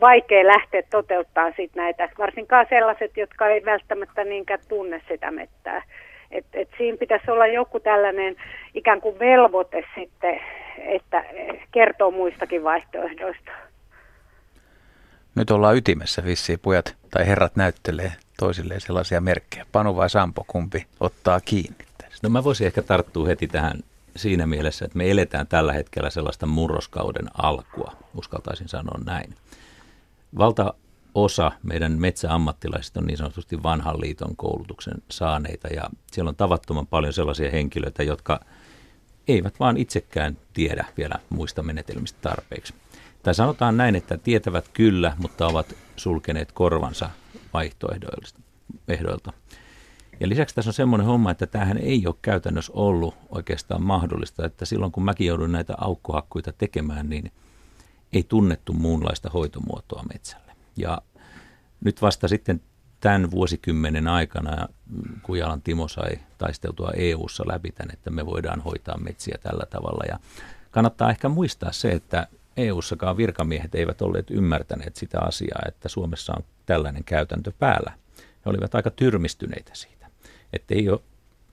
vaikea 0.00 0.46
lähteä 0.46 0.82
toteuttaa 0.90 1.52
sit 1.56 1.70
näitä, 1.74 2.08
varsinkaan 2.18 2.66
sellaiset, 2.68 3.16
jotka 3.16 3.48
ei 3.48 3.64
välttämättä 3.64 4.24
niinkään 4.24 4.60
tunne 4.68 5.00
sitä 5.08 5.30
mettää. 5.30 5.82
Et, 6.30 6.46
et 6.54 6.68
siinä 6.78 6.98
pitäisi 6.98 7.30
olla 7.30 7.46
joku 7.46 7.80
tällainen 7.80 8.36
ikään 8.74 9.00
kuin 9.00 9.18
velvoite 9.18 9.84
sitten, 9.94 10.40
että 10.78 11.24
kertoo 11.72 12.10
muistakin 12.10 12.64
vaihtoehdoista. 12.64 13.67
Nyt 15.34 15.50
ollaan 15.50 15.76
ytimessä 15.76 16.24
vissiin, 16.24 16.58
pojat 16.58 16.96
tai 17.10 17.26
herrat 17.26 17.56
näyttelee 17.56 18.12
toisilleen 18.38 18.80
sellaisia 18.80 19.20
merkkejä. 19.20 19.66
Panu 19.72 19.96
vai 19.96 20.10
Sampo, 20.10 20.44
kumpi 20.46 20.86
ottaa 21.00 21.40
kiinni 21.40 21.86
tästä? 21.98 22.18
No 22.22 22.28
mä 22.28 22.44
voisin 22.44 22.66
ehkä 22.66 22.82
tarttua 22.82 23.26
heti 23.26 23.48
tähän 23.48 23.80
siinä 24.16 24.46
mielessä, 24.46 24.84
että 24.84 24.98
me 24.98 25.10
eletään 25.10 25.46
tällä 25.46 25.72
hetkellä 25.72 26.10
sellaista 26.10 26.46
murroskauden 26.46 27.28
alkua, 27.42 27.96
uskaltaisin 28.14 28.68
sanoa 28.68 29.00
näin. 29.04 29.34
Valtaosa 30.38 31.52
meidän 31.62 31.92
metsäammattilaisista 31.92 33.00
on 33.00 33.06
niin 33.06 33.18
sanotusti 33.18 33.62
vanhan 33.62 34.00
liiton 34.00 34.36
koulutuksen 34.36 35.02
saaneita 35.10 35.68
ja 35.68 35.90
siellä 36.12 36.28
on 36.28 36.36
tavattoman 36.36 36.86
paljon 36.86 37.12
sellaisia 37.12 37.50
henkilöitä, 37.50 38.02
jotka 38.02 38.40
eivät 39.28 39.60
vaan 39.60 39.76
itsekään 39.76 40.36
tiedä 40.52 40.84
vielä 40.96 41.14
muista 41.28 41.62
menetelmistä 41.62 42.18
tarpeeksi. 42.22 42.74
Tai 43.28 43.34
sanotaan 43.34 43.76
näin, 43.76 43.96
että 43.96 44.16
tietävät 44.16 44.68
kyllä, 44.68 45.16
mutta 45.18 45.46
ovat 45.46 45.74
sulkeneet 45.96 46.52
korvansa 46.52 47.10
vaihtoehdoilta. 47.54 49.32
Ja 50.20 50.28
lisäksi 50.28 50.54
tässä 50.54 50.68
on 50.68 50.74
semmoinen 50.74 51.06
homma, 51.06 51.30
että 51.30 51.46
tämähän 51.46 51.78
ei 51.78 52.06
ole 52.06 52.14
käytännössä 52.22 52.72
ollut 52.74 53.14
oikeastaan 53.28 53.82
mahdollista, 53.82 54.46
että 54.46 54.64
silloin 54.64 54.92
kun 54.92 55.04
mäkin 55.04 55.26
joudun 55.26 55.52
näitä 55.52 55.74
aukkohakkuita 55.78 56.52
tekemään, 56.52 57.08
niin 57.08 57.32
ei 58.12 58.22
tunnettu 58.22 58.72
muunlaista 58.72 59.30
hoitomuotoa 59.30 60.02
metsälle. 60.12 60.52
Ja 60.76 61.02
nyt 61.84 62.02
vasta 62.02 62.28
sitten 62.28 62.60
tämän 63.00 63.30
vuosikymmenen 63.30 64.08
aikana 64.08 64.68
Kujalan 65.22 65.62
Timo 65.62 65.88
sai 65.88 66.18
taisteltua 66.38 66.90
EU-ssa 66.96 67.44
läpi 67.46 67.72
tämän, 67.72 67.92
että 67.92 68.10
me 68.10 68.26
voidaan 68.26 68.60
hoitaa 68.60 68.98
metsiä 68.98 69.38
tällä 69.42 69.66
tavalla. 69.70 70.04
Ja 70.08 70.18
kannattaa 70.70 71.10
ehkä 71.10 71.28
muistaa 71.28 71.72
se, 71.72 71.92
että 71.92 72.28
EU-ssakaan 72.58 73.16
virkamiehet 73.16 73.74
eivät 73.74 74.02
olleet 74.02 74.30
ymmärtäneet 74.30 74.96
sitä 74.96 75.20
asiaa, 75.20 75.62
että 75.68 75.88
Suomessa 75.88 76.32
on 76.36 76.44
tällainen 76.66 77.04
käytäntö 77.04 77.52
päällä. 77.58 77.92
He 78.18 78.50
olivat 78.50 78.74
aika 78.74 78.90
tyrmistyneitä 78.90 79.70
siitä 79.74 79.98
että 80.52 80.74
ei 80.74 80.88
ole 80.88 81.00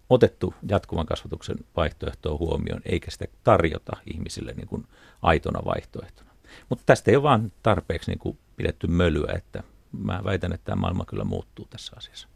otettu 0.10 0.54
jatkuvan 0.70 1.06
kasvatuksen 1.06 1.58
vaihtoehtoa 1.76 2.38
huomioon, 2.38 2.82
eikä 2.86 3.12
sitä 3.12 3.26
tarjota 3.44 3.98
ihmisille 4.14 4.54
niin 4.54 4.68
kuin 4.68 4.88
aitona 5.22 5.66
vaihtoehtona. 5.66 6.32
Mutta 6.70 6.84
tästä 6.86 7.12
ei 7.12 7.16
ole 7.16 7.24
vaan 7.24 7.52
tarpeeksi 7.64 8.12
niin 8.12 8.20
kuin 8.20 8.38
pidetty 8.56 8.88
mölyä, 8.88 9.34
että 9.36 9.64
mä 9.92 10.22
väitän, 10.24 10.54
että 10.54 10.66
tämä 10.66 10.82
maailma 10.82 11.06
kyllä 11.06 11.24
muuttuu 11.24 11.68
tässä 11.70 11.94
asiassa. 11.98 12.28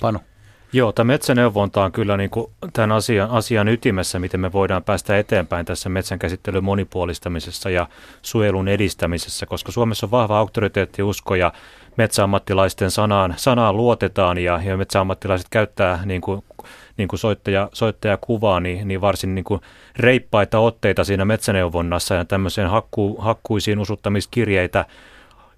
Panu. 0.00 0.18
Joo, 0.74 0.92
tämä 0.92 1.12
metsäneuvonta 1.12 1.84
on 1.84 1.92
kyllä 1.92 2.16
niin 2.16 2.30
kuin 2.30 2.46
tämän 2.72 2.92
asian, 2.92 3.30
asian 3.30 3.68
ytimessä, 3.68 4.18
miten 4.18 4.40
me 4.40 4.52
voidaan 4.52 4.84
päästä 4.84 5.18
eteenpäin 5.18 5.66
tässä 5.66 5.88
metsänkäsittelyn 5.88 6.64
monipuolistamisessa 6.64 7.70
ja 7.70 7.86
suojelun 8.22 8.68
edistämisessä, 8.68 9.46
koska 9.46 9.72
Suomessa 9.72 10.06
on 10.06 10.10
vahva 10.10 10.38
auktoriteettiusko 10.38 11.34
ja 11.34 11.52
metsäammattilaisten 11.96 12.90
sanaan, 12.90 13.34
sanaan 13.36 13.76
luotetaan 13.76 14.38
ja, 14.38 14.60
ja 14.64 14.76
metsäammattilaiset 14.76 15.46
käyttää 15.50 16.00
niin 16.04 16.20
kuin, 16.20 16.44
niin 16.96 17.08
kuin 17.08 17.20
soittaja, 17.20 17.68
soittaja 17.72 18.18
kuvaa, 18.20 18.60
niin, 18.60 18.88
niin 18.88 19.00
varsin 19.00 19.34
niin 19.34 19.44
kuin 19.44 19.60
reippaita 19.96 20.58
otteita 20.58 21.04
siinä 21.04 21.24
metsäneuvonnassa 21.24 22.14
ja 22.14 22.24
tämmöiseen 22.24 22.70
hakku, 22.70 23.16
hakkuisiin 23.20 23.78
usuttamiskirjeitä 23.78 24.84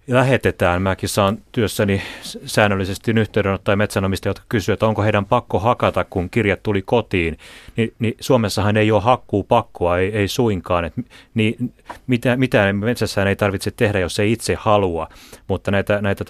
lähetetään. 0.08 0.82
Mäkin 0.82 1.08
saan 1.08 1.38
työssäni 1.52 2.02
säännöllisesti 2.44 3.10
yhteydenottoja 3.10 3.76
metsänomistajia, 3.76 4.30
jotka 4.30 4.44
kysyvät, 4.48 4.76
että 4.76 4.86
onko 4.86 5.02
heidän 5.02 5.24
pakko 5.24 5.58
hakata, 5.58 6.04
kun 6.04 6.30
kirjat 6.30 6.62
tuli 6.62 6.82
kotiin. 6.82 7.38
Ni, 7.76 7.92
niin 7.98 8.14
Suomessahan 8.20 8.76
ei 8.76 8.90
ole 8.90 9.02
hakkuu 9.02 9.42
pakkoa, 9.42 9.98
ei, 9.98 10.16
ei 10.16 10.28
suinkaan. 10.28 10.84
Et, 10.84 10.94
niin, 11.34 11.74
mitä, 12.06 12.36
mitään 12.36 12.76
metsässään 12.76 13.28
ei 13.28 13.36
tarvitse 13.36 13.70
tehdä, 13.70 13.98
jos 13.98 14.18
ei 14.18 14.32
itse 14.32 14.54
halua, 14.54 15.08
mutta 15.48 15.70
näitä, 15.70 16.02
näitä 16.02 16.24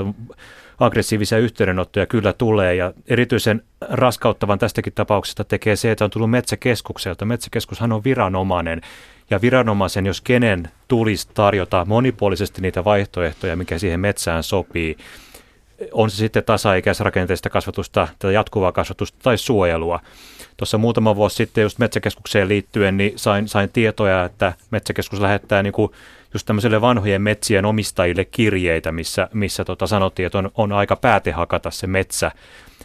aggressiivisia 0.81 1.39
yhteydenottoja 1.39 2.07
kyllä 2.07 2.33
tulee 2.33 2.75
ja 2.75 2.93
erityisen 3.07 3.63
raskauttavan 3.81 4.59
tästäkin 4.59 4.93
tapauksesta 4.93 5.45
tekee 5.45 5.77
se, 5.77 5.91
että 5.91 6.05
on 6.05 6.11
tullut 6.11 6.31
metsäkeskukselta. 6.31 7.25
Metsäkeskushan 7.25 7.93
on 7.93 8.05
viranomainen 8.05 8.81
ja 9.31 9.41
viranomaisen, 9.41 10.07
jos 10.07 10.21
kenen 10.21 10.71
tulisi 10.89 11.29
tarjota 11.35 11.85
monipuolisesti 11.85 12.63
niitä 12.63 12.85
vaihtoehtoja, 12.85 13.57
mikä 13.57 13.79
siihen 13.79 14.01
metsään 14.01 14.43
sopii, 14.43 14.97
on 15.93 16.11
se 16.11 16.17
sitten 16.17 16.45
tasa-ikäisrakenteista 16.45 17.51
kasvatusta 17.51 18.09
tai 18.19 18.35
jatkuvaa 18.35 18.73
kasvatusta 18.73 19.19
tai 19.23 19.39
suojelua. 19.39 20.01
Tuossa 20.57 20.79
muutama 20.79 21.17
vuosi 21.17 21.37
sitten 21.37 21.63
just 21.63 21.79
metsäkeskukseen 21.79 22.49
liittyen 22.49 22.97
niin 22.97 23.13
sain, 23.17 23.49
sain 23.49 23.71
tietoja, 23.73 24.25
että 24.25 24.53
metsäkeskus 24.71 25.21
lähettää 25.21 25.63
niin 25.63 25.73
kuin 25.73 25.93
just 26.35 26.47
tämmöiselle 26.47 26.81
vanhojen 26.81 27.23
metsien 27.23 27.65
omistajille 27.65 28.25
kirjeitä, 28.25 28.93
missä, 28.93 29.29
missä 29.33 29.65
tota 29.65 29.87
sanottiin, 29.87 30.27
että 30.27 30.39
on, 30.39 30.51
on 30.55 30.73
aika 30.73 30.97
pääte 30.97 31.31
hakata 31.31 31.71
se 31.71 31.87
metsä. 31.87 32.33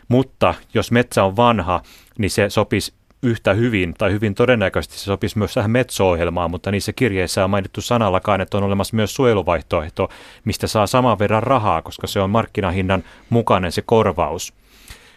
Mutta 0.07 0.53
jos 0.73 0.91
metsä 0.91 1.23
on 1.23 1.35
vanha, 1.35 1.81
niin 2.17 2.31
se 2.31 2.49
sopisi 2.49 2.93
yhtä 3.23 3.53
hyvin 3.53 3.93
tai 3.97 4.11
hyvin 4.11 4.35
todennäköisesti 4.35 4.97
se 4.97 5.03
sopisi 5.03 5.37
myös 5.37 5.53
tähän 5.53 5.71
metso-ohjelmaan, 5.71 6.51
mutta 6.51 6.71
niissä 6.71 6.93
kirjeissä 6.93 7.43
on 7.43 7.49
mainittu 7.49 7.81
sanallakaan, 7.81 8.41
että 8.41 8.57
on 8.57 8.63
olemassa 8.63 8.95
myös 8.95 9.15
suojeluvaihtoehto, 9.15 10.09
mistä 10.45 10.67
saa 10.67 10.87
saman 10.87 11.19
verran 11.19 11.43
rahaa, 11.43 11.81
koska 11.81 12.07
se 12.07 12.19
on 12.19 12.29
markkinahinnan 12.29 13.03
mukainen 13.29 13.71
se 13.71 13.81
korvaus. 13.81 14.53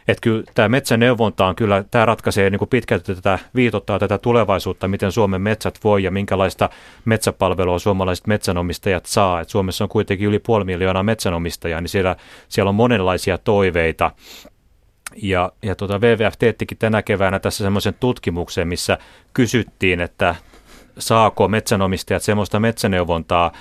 Että 0.09 0.21
kyllä 0.21 0.45
tämä 0.55 0.69
metsäneuvonta 0.69 1.47
on 1.47 1.57
kyllä, 1.57 1.85
tämä 1.91 2.07
ratkaisee 2.07 2.51
niin 2.51 2.59
kuin 2.59 2.69
pitkälti 2.69 3.15
tätä, 3.15 3.39
viitottaa 3.55 3.99
tätä 3.99 4.19
tulevaisuutta, 4.19 4.89
miten 4.89 5.13
Suomen 5.13 5.43
metsät 5.43 5.79
voi 5.85 6.03
ja 6.03 6.11
minkälaista 6.11 6.71
metsäpalvelua 7.05 7.79
suomalaiset 7.79 8.27
metsänomistajat 8.27 9.07
saa. 9.07 9.41
Et 9.41 9.49
Suomessa 9.49 9.85
on 9.85 9.89
kuitenkin 9.89 10.29
yli 10.29 10.39
puoli 10.39 10.65
miljoonaa 10.65 11.03
metsänomistajaa, 11.03 11.81
niin 11.81 11.89
siellä, 11.89 12.17
siellä 12.49 12.69
on 12.69 12.75
monenlaisia 12.75 13.39
toiveita. 13.39 14.11
Ja, 15.23 15.53
ja 15.63 15.75
tuota 15.75 15.99
WWF 15.99 16.35
teettikin 16.39 16.79
tänä 16.79 17.03
keväänä 17.03 17.39
tässä 17.39 17.65
semmoisen 17.65 17.95
tutkimuksen, 18.01 18.69
missä 18.69 18.99
kysyttiin, 19.35 20.01
että 20.01 20.35
saako 20.99 21.49
metsänomistajat 21.49 22.23
semmoista 22.23 22.61
metsäneuvontaa, 22.61 23.53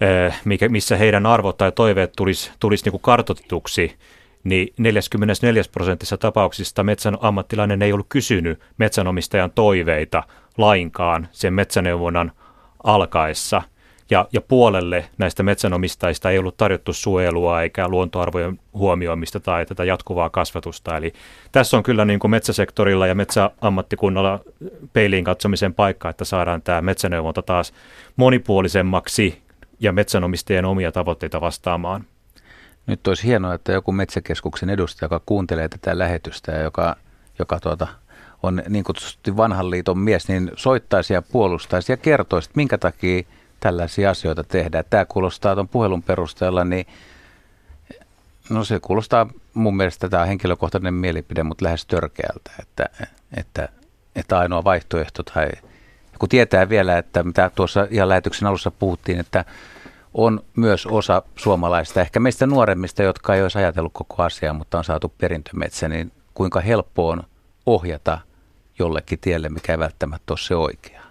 eh, 0.00 0.40
mikä, 0.44 0.68
missä 0.68 0.96
heidän 0.96 1.26
arvot 1.26 1.56
tai 1.56 1.72
toiveet 1.72 2.12
tulisi, 2.16 2.50
tulisi 2.60 2.90
niin 2.90 3.00
kartoitetuksi, 3.00 3.96
niin 4.44 4.74
44 4.78 5.62
prosentissa 5.72 6.18
tapauksista 6.18 6.84
metsän 6.84 7.18
ammattilainen 7.20 7.82
ei 7.82 7.92
ollut 7.92 8.06
kysynyt 8.08 8.60
metsänomistajan 8.78 9.50
toiveita 9.50 10.22
lainkaan 10.58 11.28
sen 11.32 11.54
metsäneuvonnan 11.54 12.32
alkaessa– 12.84 13.62
ja, 14.10 14.28
ja 14.32 14.40
puolelle 14.40 15.04
näistä 15.18 15.42
metsänomistajista 15.42 16.30
ei 16.30 16.38
ollut 16.38 16.56
tarjottu 16.56 16.92
suojelua 16.92 17.62
eikä 17.62 17.88
luontoarvojen 17.88 18.60
huomioimista 18.74 19.40
tai 19.40 19.66
tätä 19.66 19.84
jatkuvaa 19.84 20.30
kasvatusta. 20.30 20.96
Eli 20.96 21.12
tässä 21.52 21.76
on 21.76 21.82
kyllä 21.82 22.04
niin 22.04 22.18
kuin 22.18 22.30
metsäsektorilla 22.30 23.06
ja 23.06 23.14
metsäammattikunnalla 23.14 24.40
peiliin 24.92 25.24
katsomisen 25.24 25.74
paikka, 25.74 26.08
että 26.08 26.24
saadaan 26.24 26.62
tämä 26.62 26.82
metsäneuvonta 26.82 27.42
taas 27.42 27.72
monipuolisemmaksi 28.16 29.42
ja 29.80 29.92
metsänomistajien 29.92 30.64
omia 30.64 30.92
tavoitteita 30.92 31.40
vastaamaan. 31.40 32.04
Nyt 32.86 33.06
olisi 33.06 33.26
hienoa, 33.26 33.54
että 33.54 33.72
joku 33.72 33.92
metsäkeskuksen 33.92 34.70
edustaja, 34.70 35.06
joka 35.06 35.22
kuuntelee 35.26 35.68
tätä 35.68 35.98
lähetystä 35.98 36.52
ja 36.52 36.62
joka, 36.62 36.96
joka 37.38 37.60
tuota, 37.60 37.86
on 38.42 38.62
niin 38.68 38.84
kutsutusti 38.84 39.36
vanhan 39.36 39.70
liiton 39.70 39.98
mies, 39.98 40.28
niin 40.28 40.50
soittaisi 40.56 41.14
ja 41.14 41.22
puolustaisi 41.22 41.92
ja 41.92 41.96
kertoisi, 41.96 42.46
että 42.46 42.56
minkä 42.56 42.78
takia 42.78 43.22
tällaisia 43.64 44.10
asioita 44.10 44.44
tehdään. 44.44 44.84
Tämä 44.90 45.04
kuulostaa 45.04 45.54
tuon 45.54 45.68
puhelun 45.68 46.02
perusteella, 46.02 46.64
niin 46.64 46.86
no 48.50 48.64
se 48.64 48.80
kuulostaa 48.80 49.26
mun 49.54 49.76
mielestä, 49.76 50.08
tämä 50.08 50.22
on 50.22 50.28
henkilökohtainen 50.28 50.94
mielipide, 50.94 51.42
mutta 51.42 51.64
lähes 51.64 51.86
törkeältä, 51.86 52.50
että, 52.62 52.88
että, 53.36 53.68
että 54.16 54.38
ainoa 54.38 54.64
vaihtoehto 54.64 55.22
tai 55.22 55.48
kun 56.18 56.28
tietää 56.28 56.68
vielä, 56.68 56.98
että 56.98 57.22
mitä 57.22 57.50
tuossa 57.54 57.86
ihan 57.90 58.08
lähetyksen 58.08 58.48
alussa 58.48 58.70
puhuttiin, 58.70 59.20
että 59.20 59.44
on 60.14 60.40
myös 60.56 60.86
osa 60.86 61.22
suomalaista, 61.36 62.00
ehkä 62.00 62.20
meistä 62.20 62.46
nuoremmista, 62.46 63.02
jotka 63.02 63.34
ei 63.34 63.42
olisi 63.42 63.58
ajatellut 63.58 63.92
koko 63.92 64.22
asiaa, 64.22 64.52
mutta 64.54 64.78
on 64.78 64.84
saatu 64.84 65.12
perintömetsä, 65.18 65.88
niin 65.88 66.12
kuinka 66.34 66.60
helppo 66.60 67.08
on 67.08 67.22
ohjata 67.66 68.18
jollekin 68.78 69.18
tielle, 69.18 69.48
mikä 69.48 69.72
ei 69.72 69.78
välttämättä 69.78 70.32
ole 70.32 70.38
se 70.38 70.54
oikea? 70.54 71.03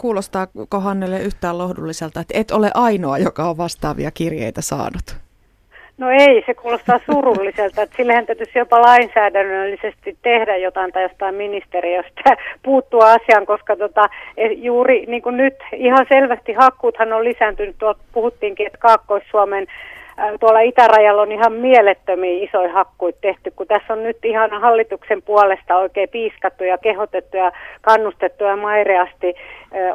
Kuulostaako 0.00 0.80
Hannelle 0.80 1.20
yhtään 1.20 1.58
lohdulliselta, 1.58 2.20
että 2.20 2.34
et 2.38 2.50
ole 2.50 2.70
ainoa, 2.74 3.18
joka 3.18 3.50
on 3.50 3.58
vastaavia 3.58 4.10
kirjeitä 4.10 4.60
saanut? 4.60 5.16
No 5.98 6.10
ei, 6.10 6.42
se 6.46 6.54
kuulostaa 6.54 7.00
surulliselta, 7.06 7.82
että 7.82 7.96
sillehän 7.96 8.26
täytyisi 8.26 8.58
jopa 8.58 8.82
lainsäädännöllisesti 8.82 10.16
tehdä 10.22 10.56
jotain 10.56 10.92
tai 10.92 11.02
jostain 11.02 11.34
ministeriöstä 11.34 12.36
puuttua 12.62 13.12
asiaan, 13.12 13.46
koska 13.46 13.76
tota, 13.76 14.08
e, 14.36 14.46
juuri 14.46 15.06
niin 15.06 15.22
kuin 15.22 15.36
nyt 15.36 15.54
ihan 15.72 16.06
selvästi 16.08 16.52
hakkuuthan 16.52 17.12
on 17.12 17.24
lisääntynyt, 17.24 17.76
tuolta 17.78 18.00
puhuttiinkin, 18.12 18.66
että 18.66 18.78
Kaakkois-Suomen 18.78 19.66
tuolla 20.40 20.60
itärajalla 20.60 21.22
on 21.22 21.32
ihan 21.32 21.52
mielettömiä 21.52 22.44
isoja 22.44 22.72
hakkuita 22.72 23.18
tehty, 23.20 23.50
kun 23.56 23.66
tässä 23.66 23.92
on 23.92 24.02
nyt 24.02 24.24
ihan 24.24 24.50
hallituksen 24.60 25.22
puolesta 25.22 25.76
oikein 25.76 26.08
piiskattu 26.08 26.64
ja 26.64 26.78
kehotettu 26.78 27.36
ja 27.36 27.52
kannustettu 27.80 28.44
ja 28.44 28.56
maireasti 28.56 29.34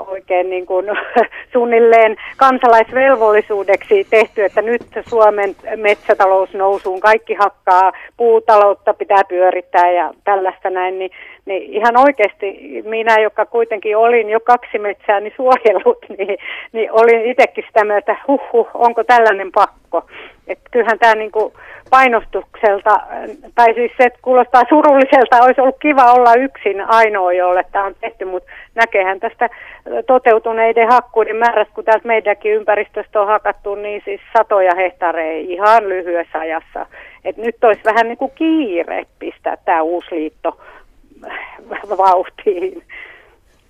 oikein 0.08 0.50
niin 0.50 0.66
kuin 0.66 0.86
suunnilleen 1.54 2.16
kansalaisvelvollisuudeksi 2.38 4.08
tehty, 4.10 4.44
että 4.46 4.62
nyt 4.62 4.82
Suomen 5.10 5.56
metsätalous 5.76 6.54
nousuun, 6.54 7.00
kaikki 7.00 7.34
hakkaa, 7.34 7.92
puutaloutta 8.18 8.94
pitää 8.94 9.24
pyörittää 9.30 9.92
ja 9.92 10.14
tällaista 10.24 10.70
näin, 10.70 11.00
niin, 11.00 11.12
niin 11.46 11.74
ihan 11.74 11.98
oikeasti 11.98 12.82
minä, 12.86 13.20
joka 13.20 13.46
kuitenkin 13.46 13.98
olin 13.98 14.30
jo 14.30 14.40
kaksi 14.40 14.80
metsääni 14.80 15.24
niin 15.24 15.34
suojellut, 15.36 16.06
niin, 16.18 16.38
niin 16.72 16.92
olin 16.92 17.26
itsekin 17.26 17.64
sitä 17.68 17.86
mieltä, 17.86 18.12
että 18.12 18.24
huh, 18.28 18.42
huh, 18.54 18.68
onko 18.74 19.04
tällainen 19.04 19.52
pakko. 19.52 20.06
Että 20.48 20.70
kyllähän 20.72 21.00
tämä 21.00 21.16
niinku 21.16 21.54
painostukselta, 21.90 23.00
tai 23.56 23.74
siis 23.74 23.92
se 23.98 24.10
kuulostaa 24.22 24.64
surulliselta, 24.70 25.44
olisi 25.44 25.62
ollut 25.62 25.80
kiva 25.80 26.14
olla 26.14 26.34
yksin 26.34 26.82
ainoa, 26.82 27.34
jolle 27.34 27.66
tämä 27.72 27.86
on 27.86 27.96
tehty, 28.02 28.26
mutta 28.26 28.50
näkehän 28.76 29.20
tästä 29.20 29.50
toteutuneiden 30.08 30.88
hakkuiden 30.88 31.36
määrästä, 31.36 31.74
kun 31.76 31.84
täältä 31.84 32.08
meidänkin 32.08 32.54
ympäristöstä 32.54 33.22
on 33.22 33.28
hakattu, 33.28 33.76
niin 33.76 34.02
siis 34.06 34.22
satoja 34.38 34.76
hehtaareja 34.76 35.40
ihan 35.40 35.90
lyhyessä 35.90 36.40
ajassa. 36.40 36.86
Et 37.26 37.38
nyt 37.38 37.64
olisi 37.64 37.82
vähän 37.86 38.08
niin 38.08 38.18
kuin 38.18 38.32
kiire 38.36 39.06
pistää 39.20 39.58
tämä 39.66 39.82
uusi 39.82 40.16
liitto 40.16 40.58
vauhtiin. 41.98 42.84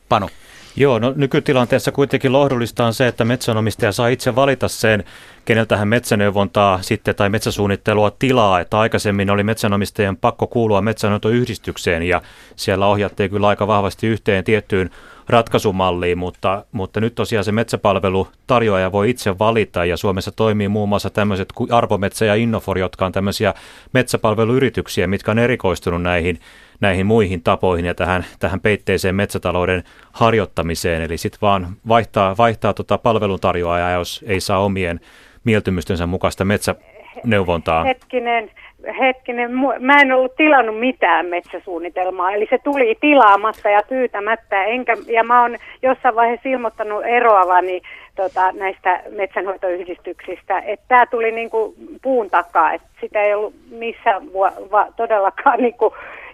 Panu. 0.10 0.30
Joo, 0.76 1.00
no 1.00 1.14
nykytilanteessa 1.16 1.92
kuitenkin 1.92 2.34
lohdullista 2.34 2.86
on 2.86 2.94
se, 2.94 3.08
että 3.08 3.26
metsänomistaja 3.26 3.92
saa 3.92 4.08
itse 4.08 4.36
valita 4.36 4.68
sen, 4.68 5.04
keneltä 5.46 5.78
hän 5.78 5.88
metsäneuvontaa 5.88 6.82
sitten 6.82 7.16
tai 7.16 7.30
metsäsuunnittelua 7.30 8.12
tilaa, 8.12 8.60
että 8.60 8.80
aikaisemmin 8.80 9.30
oli 9.30 9.44
metsänomistajien 9.44 10.18
pakko 10.18 10.48
kuulua 10.48 10.82
metsänhoitoyhdistykseen 10.82 12.04
ja 12.04 12.22
siellä 12.56 12.88
ohjattiin 12.88 13.30
kyllä 13.30 13.48
aika 13.48 13.68
vahvasti 13.68 14.08
yhteen 14.08 14.44
tiettyyn 14.44 14.90
ratkaisumalliin, 15.30 16.18
mutta, 16.18 16.66
mutta 16.72 17.02
nyt 17.02 17.16
tosiaan 17.16 17.46
se 17.46 17.52
metsäpalvelu 17.52 18.28
tarjoaja 18.48 18.92
voi 18.92 19.10
itse 19.10 19.40
valita 19.40 19.86
ja 19.86 19.98
Suomessa 19.98 20.32
toimii 20.32 20.68
muun 20.68 20.90
muassa 20.90 21.10
tämmöiset 21.10 21.52
kuin 21.52 21.72
Arvometsä 21.72 22.26
ja 22.26 22.36
Innofor, 22.36 22.78
jotka 22.78 23.06
on 23.06 23.12
tämmöisiä 23.12 23.54
metsäpalveluyrityksiä, 23.94 25.08
mitkä 25.08 25.32
on 25.32 25.40
erikoistunut 25.40 26.02
näihin 26.02 26.40
näihin 26.84 27.06
muihin 27.06 27.44
tapoihin 27.44 27.86
ja 27.86 27.96
tähän, 27.96 28.26
tähän 28.40 28.60
peitteiseen 28.60 29.16
metsätalouden 29.16 29.84
harjoittamiseen. 30.12 31.02
Eli 31.02 31.18
sitten 31.18 31.42
vaan 31.42 31.68
vaihtaa, 31.88 32.36
vaihtaa 32.38 32.74
tota 32.74 32.98
palveluntarjoajaa, 32.98 33.92
jos 33.92 34.26
ei 34.28 34.40
saa 34.40 34.66
omien 34.66 35.00
mieltymystensä 35.44 36.06
mukaista 36.08 36.46
metsäneuvontaa. 36.46 37.84
Hetkinen, 37.84 38.52
hetkinen, 39.00 39.52
mä 39.80 40.02
en 40.02 40.12
ollut 40.12 40.36
tilannut 40.36 40.80
mitään 40.80 41.26
metsäsuunnitelmaa, 41.26 42.32
eli 42.32 42.48
se 42.50 42.58
tuli 42.64 42.98
tilaamatta 43.02 43.70
ja 43.70 43.82
pyytämättä, 43.90 44.64
enkä, 44.64 44.98
ja 45.08 45.24
mä 45.24 45.42
oon 45.42 45.58
jossain 45.82 46.16
vaiheessa 46.16 46.50
ilmoittanut 46.50 47.06
eroavani 47.06 47.82
tota, 48.16 48.52
näistä 48.52 49.04
metsänhoitoyhdistyksistä, 49.10 50.60
että 50.60 50.86
tämä 50.88 51.06
tuli 51.06 51.32
niinku 51.32 51.76
puun 52.02 52.30
takaa, 52.30 52.74
että 52.74 52.88
sitä 53.02 53.22
ei 53.22 53.34
ollut 53.34 53.54
missään 53.70 54.34
va, 54.34 54.52
va, 54.72 54.88
todellakaan 54.96 55.60
niinku 55.60 55.94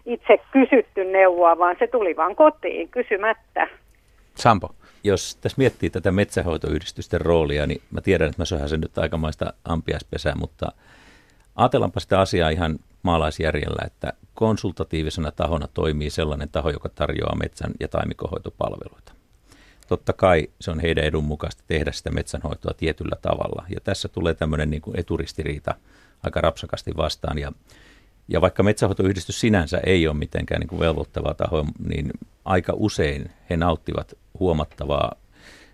itse 0.09 0.37
kysytty 0.51 1.05
neuvoa, 1.05 1.57
vaan 1.57 1.75
se 1.79 1.87
tuli 1.87 2.15
vaan 2.15 2.35
kotiin 2.35 2.89
kysymättä. 2.89 3.67
Sampo. 4.35 4.75
Jos 5.03 5.35
tässä 5.35 5.55
miettii 5.57 5.89
tätä 5.89 6.11
metsähoitoyhdistysten 6.11 7.21
roolia, 7.21 7.67
niin 7.67 7.81
mä 7.91 8.01
tiedän, 8.01 8.29
että 8.29 8.41
mä 8.41 8.67
sen 8.67 8.81
nyt 8.81 8.97
aikamoista 8.97 9.53
ampiaispesää, 9.65 10.35
mutta 10.35 10.71
ajatellaanpa 11.55 11.99
sitä 11.99 12.19
asiaa 12.19 12.49
ihan 12.49 12.79
maalaisjärjellä, 13.03 13.81
että 13.85 14.13
konsultatiivisena 14.33 15.31
tahona 15.31 15.67
toimii 15.73 16.09
sellainen 16.09 16.49
taho, 16.49 16.69
joka 16.69 16.89
tarjoaa 16.89 17.35
metsän- 17.35 17.73
ja 17.79 17.87
taimikohoitopalveluita. 17.87 19.11
Totta 19.87 20.13
kai 20.13 20.47
se 20.61 20.71
on 20.71 20.79
heidän 20.79 21.03
edun 21.03 21.23
mukaista 21.23 21.63
tehdä 21.67 21.91
sitä 21.91 22.11
metsänhoitoa 22.11 22.73
tietyllä 22.77 23.15
tavalla. 23.21 23.65
Ja 23.69 23.79
tässä 23.83 24.07
tulee 24.07 24.33
tämmöinen 24.33 24.69
niin 24.69 24.81
kuin 24.81 24.99
eturistiriita 24.99 25.75
aika 26.23 26.41
rapsakasti 26.41 26.97
vastaan. 26.97 27.37
Ja 27.37 27.51
ja 28.29 28.41
vaikka 28.41 28.63
metsähoitoyhdistys 28.63 29.39
sinänsä 29.39 29.79
ei 29.85 30.07
ole 30.07 30.17
mitenkään 30.17 30.59
niin 30.59 30.67
kuin 30.67 30.79
velvoittava 30.79 31.33
taho, 31.33 31.65
niin 31.87 32.11
aika 32.45 32.73
usein 32.75 33.31
he 33.49 33.57
nauttivat 33.57 34.13
huomattavaa 34.39 35.11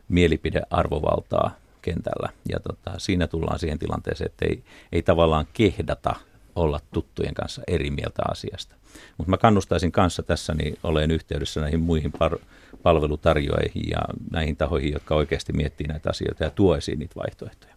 mielipidearvovaltaa 0.10 1.56
kentällä. 1.82 2.30
Ja 2.50 2.60
tota, 2.60 2.92
siinä 2.98 3.28
tullaan 3.28 3.60
siihen 3.60 3.80
tilanteeseen, 3.80 4.32
että 4.32 4.46
ei, 4.46 4.64
ei 4.92 5.04
tavallaan 5.04 5.48
kehdata 5.54 6.16
olla 6.56 6.80
tuttujen 6.94 7.34
kanssa 7.34 7.62
eri 7.68 7.90
mieltä 7.90 8.22
asiasta. 8.32 8.76
Mutta 9.18 9.30
mä 9.30 9.38
kannustaisin 9.38 9.92
kanssa 9.92 10.24
tässä 10.24 10.54
niin 10.54 10.78
olen 10.84 11.12
yhteydessä 11.12 11.62
näihin 11.62 11.80
muihin 11.80 12.12
par- 12.14 12.42
palvelutarjoajiin 12.84 13.90
ja 13.90 14.00
näihin 14.32 14.56
tahoihin, 14.56 14.94
jotka 14.94 15.16
oikeasti 15.16 15.54
miettii 15.54 15.88
näitä 15.88 16.10
asioita 16.10 16.44
ja 16.44 16.50
tuo 16.50 16.78
esiin 16.78 17.00
niitä 17.00 17.16
vaihtoehtoja. 17.16 17.76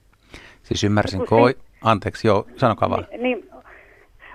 Siis 0.62 0.84
ymmärsinkö, 0.84 1.34
oi, 1.34 1.56
anteeksi, 1.82 2.26
joo, 2.26 2.46
sanokaa 2.56 2.90
vaan. 2.90 3.06
Niin, 3.18 3.47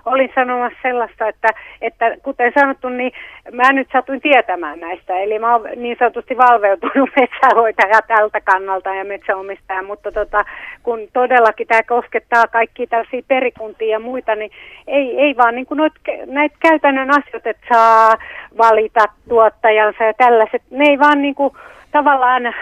olin 0.06 0.30
sanomassa 0.34 0.78
sellaista, 0.82 1.28
että, 1.28 1.48
että 1.82 2.16
kuten 2.22 2.52
sanottu, 2.58 2.88
niin 2.88 3.12
mä 3.52 3.72
nyt 3.72 3.88
satuin 3.92 4.20
tietämään 4.20 4.80
näistä. 4.80 5.18
Eli 5.18 5.38
mä 5.38 5.52
oon 5.52 5.68
niin 5.76 5.96
sanotusti 5.98 6.36
valveutunut 6.36 7.10
metsähoitaja 7.20 8.00
tältä 8.08 8.40
kannalta 8.40 8.94
ja 8.94 9.04
metsäomistaja, 9.04 9.82
mutta 9.82 10.12
tota, 10.12 10.44
kun 10.82 11.00
todellakin 11.12 11.66
tämä 11.66 11.82
koskettaa 11.82 12.44
kaikki 12.46 12.86
tällaisia 12.86 13.22
perikuntia 13.28 13.88
ja 13.88 14.00
muita, 14.00 14.34
niin 14.34 14.50
ei, 14.86 15.20
ei 15.20 15.36
vaan 15.36 15.54
niin 15.54 15.66
noit, 15.70 15.92
näitä 16.26 16.56
käytännön 16.60 17.10
asioita, 17.10 17.50
että 17.50 17.66
saa 17.74 18.14
valita 18.58 19.04
tuottajansa 19.28 20.04
ja 20.04 20.14
tällaiset, 20.14 20.62
ne 20.70 20.84
ei 20.84 20.98
vaan 20.98 21.22
niin 21.22 21.34
kuin, 21.34 21.54
tavallaan 21.92 22.54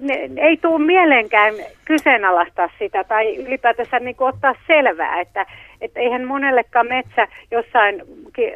ne, 0.00 0.30
ei 0.36 0.56
tule 0.56 0.78
mieleenkään 0.78 1.54
kyseenalaistaa 1.84 2.68
sitä 2.78 3.04
tai 3.04 3.36
ylipäätänsä 3.36 3.98
niin 3.98 4.16
kuin 4.16 4.28
ottaa 4.28 4.54
selvää, 4.66 5.20
että, 5.20 5.46
että 5.80 6.00
eihän 6.00 6.24
monellekaan 6.24 6.86
metsä 6.86 7.28
jossain 7.50 8.02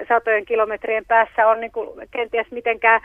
satojen 0.09 0.45
kilometrien 0.45 1.05
päässä 1.09 1.47
on 1.47 1.61
niin 1.61 1.73
kuin 1.73 2.09
kenties 2.11 2.51
mitenkään 2.51 3.01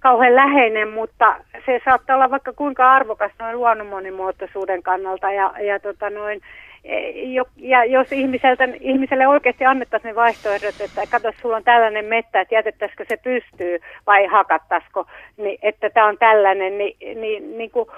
kauhean 0.00 0.36
läheinen, 0.36 0.88
mutta 0.88 1.36
se 1.66 1.80
saattaa 1.84 2.16
olla 2.16 2.30
vaikka 2.30 2.52
kuinka 2.52 2.92
arvokas 2.92 3.32
noin 3.38 3.56
luonnon 3.56 3.86
monimuotoisuuden 3.86 4.82
kannalta 4.82 5.32
ja, 5.32 5.54
ja 5.60 5.80
tota 5.80 6.10
noin, 6.10 6.40
ja 7.56 7.84
jos 7.84 8.12
ihmiseltä, 8.12 8.68
ihmiselle 8.80 9.28
oikeasti 9.28 9.64
annettaisiin 9.64 10.08
ne 10.08 10.14
vaihtoehdot, 10.14 10.80
että 10.80 11.02
kato, 11.10 11.32
sulla 11.42 11.56
on 11.56 11.64
tällainen 11.64 12.04
mettä, 12.04 12.40
että 12.40 12.54
jätettäisikö 12.54 13.04
se 13.08 13.16
pystyy 13.16 13.78
vai 14.06 14.26
hakattaisiko, 14.26 15.06
niin, 15.36 15.58
että 15.62 15.90
tämä 15.90 16.06
on 16.06 16.18
tällainen, 16.18 16.78
niin, 16.78 17.20
niin, 17.20 17.58
niin 17.58 17.70
kuin 17.70 17.88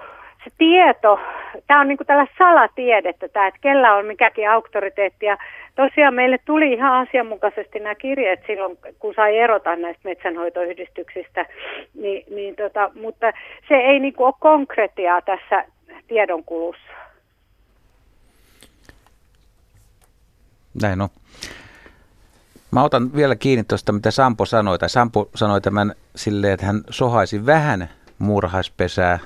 se 0.45 0.51
tieto, 0.59 1.21
tämä 1.67 1.81
on 1.81 1.89
niin 1.89 1.99
kuin 1.99 2.07
tällaista 2.07 2.35
salatiedettä, 2.39 3.29
tämä, 3.29 3.47
että 3.47 3.61
kellä 3.61 3.95
on 3.95 4.07
mikäkin 4.07 4.51
auktoriteetti. 4.51 5.27
Ja 5.27 5.37
tosiaan 5.77 6.15
meille 6.15 6.39
tuli 6.45 6.73
ihan 6.73 7.09
asianmukaisesti 7.09 7.81
nämä 7.81 7.95
kirjeet 7.95 8.41
silloin, 8.47 8.79
kun 8.99 9.15
sai 9.15 9.39
erota 9.39 9.77
näistä 9.77 10.09
metsänhoitoyhdistyksistä, 10.09 11.47
niin, 11.95 12.25
niin 12.31 12.57
tota, 12.57 12.91
mutta 12.95 13.33
se 13.69 13.75
ei 13.75 14.01
niin 14.01 14.15
kuin 14.15 14.27
ole 14.27 14.35
konkretiaa 14.41 15.23
tässä 15.23 15.65
tiedonkulussa. 16.09 17.08
Näin 20.75 21.01
on. 21.01 21.09
Mä 22.71 22.83
otan 22.83 23.15
vielä 23.15 23.37
kiinni 23.37 23.65
tuosta, 23.65 23.93
mitä 23.93 24.11
Sampo 24.11 24.47
sanoi. 24.47 24.79
Tai 24.79 24.91
Sampo 24.91 25.31
sanoi 25.35 25.61
tämän 25.61 25.95
silleen, 26.17 26.53
että 26.53 26.67
hän 26.67 26.83
sohaisi 26.91 27.47
vähän 27.47 27.91
muurahaispesää, 28.19 29.19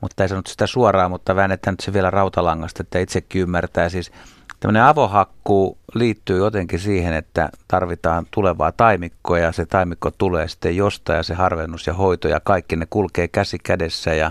mutta 0.00 0.22
ei 0.24 0.28
sanonut 0.28 0.46
sitä 0.46 0.66
suoraan, 0.66 1.10
mutta 1.10 1.36
väännetään 1.36 1.72
nyt 1.72 1.80
se 1.80 1.92
vielä 1.92 2.10
rautalangasta, 2.10 2.82
että 2.82 2.98
itsekin 2.98 3.42
ymmärtää. 3.42 3.88
Siis 3.88 4.12
tämmöinen 4.60 4.82
avohakkuu 4.82 5.78
liittyy 5.94 6.38
jotenkin 6.38 6.78
siihen, 6.78 7.14
että 7.14 7.50
tarvitaan 7.68 8.26
tulevaa 8.30 8.72
taimikkoa 8.72 9.38
ja 9.38 9.52
se 9.52 9.66
taimikko 9.66 10.10
tulee 10.10 10.48
sitten 10.48 10.76
jostain 10.76 11.16
ja 11.16 11.22
se 11.22 11.34
harvennus 11.34 11.86
ja 11.86 11.94
hoito 11.94 12.28
ja 12.28 12.40
kaikki 12.40 12.76
ne 12.76 12.86
kulkee 12.90 13.28
käsi 13.28 13.58
kädessä 13.58 14.14
ja 14.14 14.30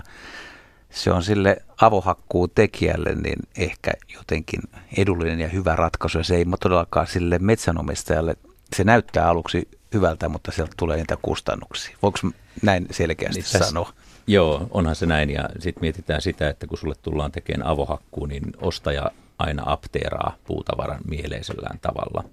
se 0.90 1.10
on 1.12 1.22
sille 1.22 1.56
avohakkuu 1.80 2.48
tekijälle 2.48 3.14
niin 3.14 3.38
ehkä 3.58 3.90
jotenkin 4.14 4.60
edullinen 4.96 5.40
ja 5.40 5.48
hyvä 5.48 5.76
ratkaisu 5.76 6.18
ja 6.18 6.24
se 6.24 6.36
ei 6.36 6.44
todellakaan 6.60 7.06
sille 7.06 7.38
metsänomistajalle, 7.38 8.36
se 8.76 8.84
näyttää 8.84 9.28
aluksi 9.28 9.68
hyvältä, 9.94 10.28
mutta 10.28 10.52
sieltä 10.52 10.72
tulee 10.76 10.96
niitä 10.96 11.16
kustannuksia. 11.22 11.96
Voiko 12.02 12.18
näin 12.62 12.86
selkeästi 12.90 13.40
niin 13.40 13.64
sanoa? 13.64 13.92
Joo, 14.26 14.66
onhan 14.70 14.96
se 14.96 15.06
näin 15.06 15.30
ja 15.30 15.48
sitten 15.58 15.80
mietitään 15.80 16.22
sitä, 16.22 16.48
että 16.48 16.66
kun 16.66 16.78
sulle 16.78 16.94
tullaan 17.02 17.32
tekemään 17.32 17.70
avohakkuu, 17.70 18.26
niin 18.26 18.44
ostaja 18.60 19.10
aina 19.38 19.62
apteeraa 19.66 20.36
puutavaran 20.44 21.00
mieleisellään 21.08 21.78
tavalla. 21.78 22.24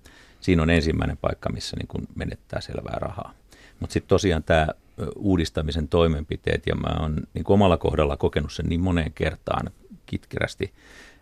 Siinä 0.42 0.62
on 0.62 0.70
ensimmäinen 0.70 1.18
paikka, 1.18 1.50
missä 1.50 1.78
niin 1.78 1.88
kun 1.88 2.08
menettää 2.16 2.62
selvää 2.62 2.98
rahaa. 3.00 3.34
Mutta 3.80 3.94
sitten 3.94 4.10
tosiaan 4.10 4.44
tämä 4.44 4.68
uudistamisen 5.16 5.88
toimenpiteet, 5.88 6.68
ja 6.68 6.76
mä 6.76 7.00
oon 7.00 7.16
niin 7.34 7.44
omalla 7.48 7.78
kohdalla 7.78 8.18
kokenut 8.18 8.54
sen 8.54 8.66
niin 8.66 8.82
moneen 8.82 9.14
kertaan 9.14 9.70
kitkerästi, 10.06 10.74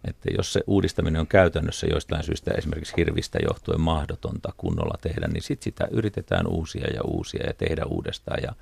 että 0.08 0.30
jos 0.38 0.54
se 0.54 0.64
uudistaminen 0.68 1.22
on 1.22 1.28
käytännössä 1.28 1.88
joistain 1.88 2.24
syystä 2.24 2.52
esimerkiksi 2.52 2.94
hirvistä 2.98 3.40
johtuen 3.48 3.82
mahdotonta 3.82 4.54
kunnolla 4.58 4.98
tehdä, 5.02 5.28
niin 5.28 5.44
sitten 5.44 5.64
sitä 5.64 5.88
yritetään 5.92 6.48
uusia 6.48 6.88
ja 6.94 7.02
uusia 7.04 7.44
ja 7.48 7.54
tehdä 7.54 7.86
uudestaan. 7.86 8.44
Ja 8.44 8.54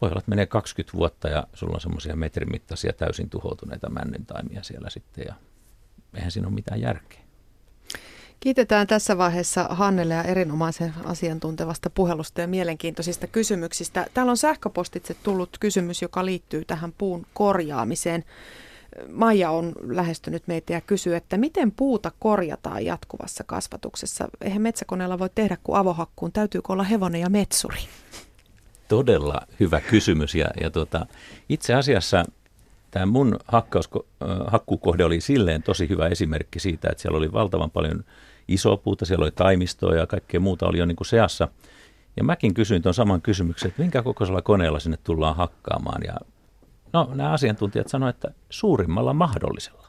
voi 0.00 0.10
olla, 0.10 0.18
että 0.18 0.30
menee 0.30 0.46
20 0.46 0.98
vuotta 0.98 1.28
ja 1.28 1.46
sulla 1.54 1.74
on 1.74 1.80
semmoisia 1.80 2.16
metrimittaisia 2.16 2.92
täysin 2.92 3.30
tuhoutuneita 3.30 3.90
männyntaimia 3.90 4.62
siellä 4.62 4.90
sitten 4.90 5.24
ja 5.28 5.34
eihän 6.14 6.30
siinä 6.30 6.48
ole 6.48 6.54
mitään 6.54 6.80
järkeä. 6.80 7.23
Kiitetään 8.44 8.86
tässä 8.86 9.18
vaiheessa 9.18 9.64
Hannelle 9.70 10.14
ja 10.14 10.22
erinomaisen 10.22 10.94
asiantuntevasta 11.04 11.90
puhelusta 11.90 12.40
ja 12.40 12.48
mielenkiintoisista 12.48 13.26
kysymyksistä. 13.26 14.06
Täällä 14.14 14.30
on 14.30 14.36
sähköpostitse 14.36 15.16
tullut 15.22 15.48
kysymys, 15.60 16.02
joka 16.02 16.24
liittyy 16.24 16.64
tähän 16.64 16.92
puun 16.98 17.26
korjaamiseen. 17.34 18.24
Maija 19.12 19.50
on 19.50 19.72
lähestynyt 19.82 20.42
meitä 20.46 20.72
ja 20.72 20.80
kysyy, 20.80 21.16
että 21.16 21.36
miten 21.36 21.72
puuta 21.72 22.12
korjataan 22.18 22.84
jatkuvassa 22.84 23.44
kasvatuksessa? 23.46 24.28
Eihän 24.40 24.62
metsäkoneella 24.62 25.18
voi 25.18 25.30
tehdä 25.34 25.56
kuin 25.64 25.78
avohakkuun, 25.78 26.32
täytyykö 26.32 26.72
olla 26.72 26.82
hevonen 26.82 27.20
ja 27.20 27.30
metsuri? 27.30 27.80
Todella 28.88 29.40
hyvä 29.60 29.80
kysymys 29.80 30.34
ja, 30.34 30.46
ja 30.60 30.70
tuota, 30.70 31.06
itse 31.48 31.74
asiassa 31.74 32.24
tämä 32.90 33.06
mun 33.06 33.38
hakkaus, 33.48 33.90
hakkuukohde 34.46 35.04
oli 35.04 35.20
silleen 35.20 35.62
tosi 35.62 35.88
hyvä 35.88 36.08
esimerkki 36.08 36.60
siitä, 36.60 36.88
että 36.90 37.02
siellä 37.02 37.18
oli 37.18 37.32
valtavan 37.32 37.70
paljon 37.70 38.04
isoa 38.48 38.76
puuta, 38.76 39.04
siellä 39.04 39.22
oli 39.22 39.30
taimistoa 39.30 39.94
ja 39.94 40.06
kaikkea 40.06 40.40
muuta 40.40 40.66
oli 40.66 40.78
jo 40.78 40.86
niin 40.86 40.96
kuin 40.96 41.06
seassa. 41.06 41.48
Ja 42.16 42.24
mäkin 42.24 42.54
kysyin 42.54 42.82
tuon 42.82 42.94
saman 42.94 43.22
kysymyksen, 43.22 43.68
että 43.68 43.82
minkä 43.82 44.02
kokoisella 44.02 44.42
koneella 44.42 44.78
sinne 44.78 44.98
tullaan 45.04 45.36
hakkaamaan. 45.36 46.02
Ja 46.06 46.14
no, 46.92 47.10
nämä 47.14 47.30
asiantuntijat 47.30 47.88
sanoivat, 47.88 48.16
että 48.16 48.30
suurimmalla 48.50 49.14
mahdollisella. 49.14 49.88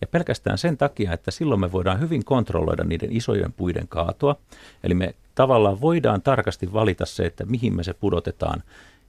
Ja 0.00 0.06
pelkästään 0.06 0.58
sen 0.58 0.76
takia, 0.76 1.12
että 1.12 1.30
silloin 1.30 1.60
me 1.60 1.72
voidaan 1.72 2.00
hyvin 2.00 2.24
kontrolloida 2.24 2.84
niiden 2.84 3.12
isojen 3.12 3.52
puiden 3.52 3.88
kaatua. 3.88 4.36
Eli 4.84 4.94
me 4.94 5.14
tavallaan 5.34 5.80
voidaan 5.80 6.22
tarkasti 6.22 6.72
valita 6.72 7.06
se, 7.06 7.24
että 7.24 7.44
mihin 7.44 7.76
me 7.76 7.82
se 7.82 7.94
pudotetaan 7.94 8.62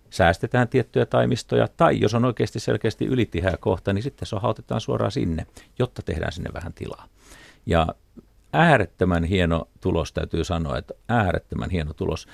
säästetään 0.10 0.68
tiettyjä 0.68 1.06
taimistoja, 1.06 1.68
tai 1.68 2.00
jos 2.00 2.14
on 2.14 2.26
oikeasti 2.26 2.60
selkeästi 2.60 3.06
ylitiheä 3.06 3.58
kohta, 3.60 3.94
niin 3.94 4.04
sitten 4.04 4.26
se 4.26 4.36
hautetaan 4.36 4.82
suoraan 4.82 5.12
sinne, 5.12 5.46
jotta 5.80 6.02
tehdään 6.02 6.32
sinne 6.32 6.50
vähän 6.54 6.74
tilaa. 6.74 7.08
Ja 7.66 7.88
äärettömän 8.56 9.24
hieno 9.24 9.68
tulos 9.82 10.14
täytyy 10.14 10.44
sanoa, 10.44 10.78
että 10.78 10.94
äärettömän 11.10 11.70
hieno 11.70 11.94
tulos. 11.94 12.28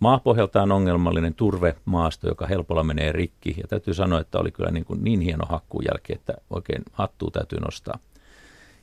Maapohjaltaan 0.00 0.72
ongelmallinen 0.72 1.34
turvemaasto, 1.34 2.28
joka 2.28 2.46
helpolla 2.46 2.84
menee 2.84 3.12
rikki, 3.12 3.54
ja 3.62 3.68
täytyy 3.68 3.94
sanoa, 3.94 4.20
että 4.20 4.38
oli 4.38 4.50
kyllä 4.50 4.70
niin, 4.70 4.84
kuin 4.84 5.04
niin 5.04 5.20
hieno 5.20 5.46
hakkuun 5.48 5.84
jälki, 5.84 6.12
että 6.12 6.34
oikein 6.50 6.82
hattua 6.92 7.30
täytyy 7.30 7.60
nostaa. 7.60 7.98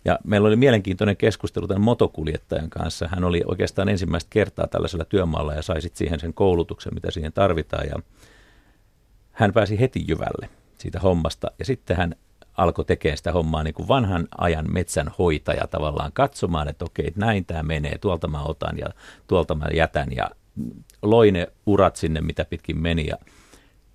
Ja 0.05 0.19
meillä 0.23 0.47
oli 0.47 0.55
mielenkiintoinen 0.55 1.17
keskustelu 1.17 1.67
tämän 1.67 1.81
motokuljettajan 1.81 2.69
kanssa. 2.69 3.07
Hän 3.07 3.23
oli 3.23 3.41
oikeastaan 3.45 3.89
ensimmäistä 3.89 4.27
kertaa 4.29 4.67
tällaisella 4.67 5.05
työmaalla 5.05 5.53
ja 5.53 5.61
sai 5.61 5.81
siihen 5.81 6.19
sen 6.19 6.33
koulutuksen, 6.33 6.93
mitä 6.93 7.11
siihen 7.11 7.33
tarvitaan. 7.33 7.87
Ja 7.87 7.95
hän 9.31 9.53
pääsi 9.53 9.79
heti 9.79 10.05
jyvälle 10.07 10.49
siitä 10.77 10.99
hommasta 10.99 11.51
ja 11.59 11.65
sitten 11.65 11.97
hän 11.97 12.15
alkoi 12.57 12.85
tekemään 12.85 13.17
sitä 13.17 13.31
hommaa 13.31 13.63
niin 13.63 13.73
kuin 13.73 13.87
vanhan 13.87 14.27
ajan 14.37 14.73
metsän 14.73 15.11
hoitaja 15.19 15.67
tavallaan 15.67 16.11
katsomaan, 16.13 16.67
että 16.67 16.85
okei, 16.85 17.11
näin 17.15 17.45
tämä 17.45 17.63
menee, 17.63 17.97
tuolta 17.97 18.27
mä 18.27 18.41
otan 18.43 18.77
ja 18.77 18.87
tuolta 19.27 19.55
mä 19.55 19.65
jätän 19.73 20.07
ja 20.15 20.29
loi 21.01 21.31
ne 21.31 21.47
urat 21.65 21.95
sinne, 21.95 22.21
mitä 22.21 22.45
pitkin 22.45 22.77
meni 22.77 23.07
ja 23.07 23.17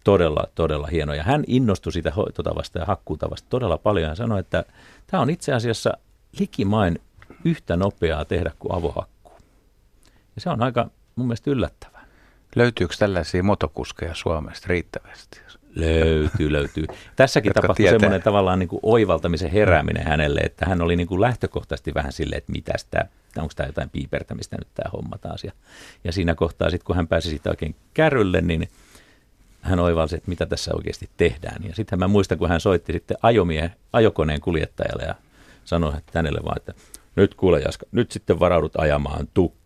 todella, 0.04 0.44
todella 0.54 0.86
hieno. 0.86 1.14
Ja 1.14 1.22
hän 1.22 1.44
innostui 1.46 1.92
siitä 1.92 2.10
hoitotavasta 2.10 2.78
ja 2.78 2.84
hakkuutavasta 2.84 3.46
todella 3.50 3.78
paljon 3.78 4.08
ja 4.08 4.14
sanoi, 4.14 4.40
että 4.40 4.64
tämä 5.06 5.20
on 5.20 5.30
itse 5.30 5.52
asiassa 5.52 5.92
likimain 6.38 6.98
yhtä 7.44 7.76
nopeaa 7.76 8.24
tehdä 8.24 8.50
kuin 8.58 8.74
avohakkuu. 8.74 9.38
Ja 10.34 10.40
se 10.40 10.50
on 10.50 10.62
aika 10.62 10.90
mun 11.16 11.26
mielestä 11.26 11.50
yllättävää. 11.50 12.04
Löytyykö 12.56 12.94
tällaisia 12.98 13.42
motokuskeja 13.42 14.14
Suomesta 14.14 14.66
riittävästi? 14.68 15.40
Löytyy, 15.74 16.52
löytyy. 16.52 16.84
Tässäkin 17.16 17.52
tapahtui 17.52 17.88
semmoinen 17.88 18.22
tavallaan 18.22 18.58
niin 18.58 18.68
kuin 18.68 18.80
oivaltamisen 18.82 19.50
herääminen 19.50 20.06
hänelle, 20.06 20.40
että 20.40 20.66
hän 20.66 20.82
oli 20.82 20.96
niin 20.96 21.06
kuin 21.06 21.20
lähtökohtaisesti 21.20 21.94
vähän 21.94 22.12
silleen, 22.12 22.38
että 22.38 22.52
mitä 22.52 22.72
tämä, 22.90 23.04
onko 23.36 23.52
tämä 23.56 23.66
jotain 23.66 23.90
piipertämistä 23.90 24.56
nyt 24.56 24.68
tämä 24.74 24.90
homma 24.92 25.18
taas. 25.18 25.44
Ja, 25.44 25.52
ja 26.04 26.12
siinä 26.12 26.34
kohtaa 26.34 26.70
sitten, 26.70 26.86
kun 26.86 26.96
hän 26.96 27.08
pääsi 27.08 27.28
siitä 27.28 27.50
oikein 27.50 27.74
kärrylle, 27.94 28.40
niin 28.40 28.68
hän 29.60 29.80
oivalsi, 29.80 30.16
että 30.16 30.28
mitä 30.28 30.46
tässä 30.46 30.70
oikeasti 30.74 31.10
tehdään. 31.16 31.64
Ja 31.68 31.74
sitten 31.74 31.98
mä 31.98 32.08
muistan, 32.08 32.38
kun 32.38 32.48
hän 32.48 32.60
soitti 32.60 32.92
sitten 32.92 33.16
ajomie, 33.22 33.72
ajokoneen 33.92 34.40
kuljettajalle 34.40 35.02
ja 35.02 35.14
sanoi 35.64 35.92
että 35.98 36.18
hänelle 36.18 36.40
vaan, 36.44 36.56
että 36.56 36.74
nyt 37.16 37.34
kuule 37.34 37.60
Jaska, 37.60 37.86
nyt 37.92 38.10
sitten 38.10 38.40
varaudut 38.40 38.76
ajamaan 38.76 39.28
tukkia. 39.34 39.59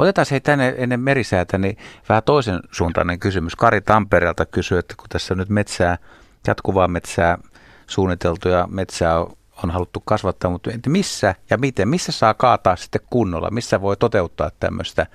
Otetaan 0.00 0.26
se 0.26 0.40
tänne 0.40 0.74
ennen 0.76 1.00
merisäätä, 1.00 1.58
niin 1.58 1.78
vähän 2.08 2.22
toisen 2.22 2.60
suuntainen 2.70 3.18
kysymys. 3.18 3.56
Kari 3.56 3.80
Tampereelta 3.80 4.46
kysyy, 4.46 4.78
että 4.78 4.94
kun 4.98 5.08
tässä 5.08 5.34
nyt 5.34 5.48
metsää, 5.48 5.98
jatkuvaa 6.46 6.88
metsää 6.88 7.38
suunniteltuja 7.86 8.68
metsää 8.70 9.20
on 9.64 9.70
haluttu 9.70 10.02
kasvattaa, 10.04 10.50
mutta 10.50 10.70
missä 10.86 11.34
ja 11.50 11.58
miten, 11.58 11.88
missä 11.88 12.12
saa 12.12 12.34
kaataa 12.34 12.76
sitten 12.76 13.00
kunnolla, 13.10 13.50
missä 13.50 13.80
voi 13.80 13.96
toteuttaa 13.96 14.50
tämmöistä 14.60 15.06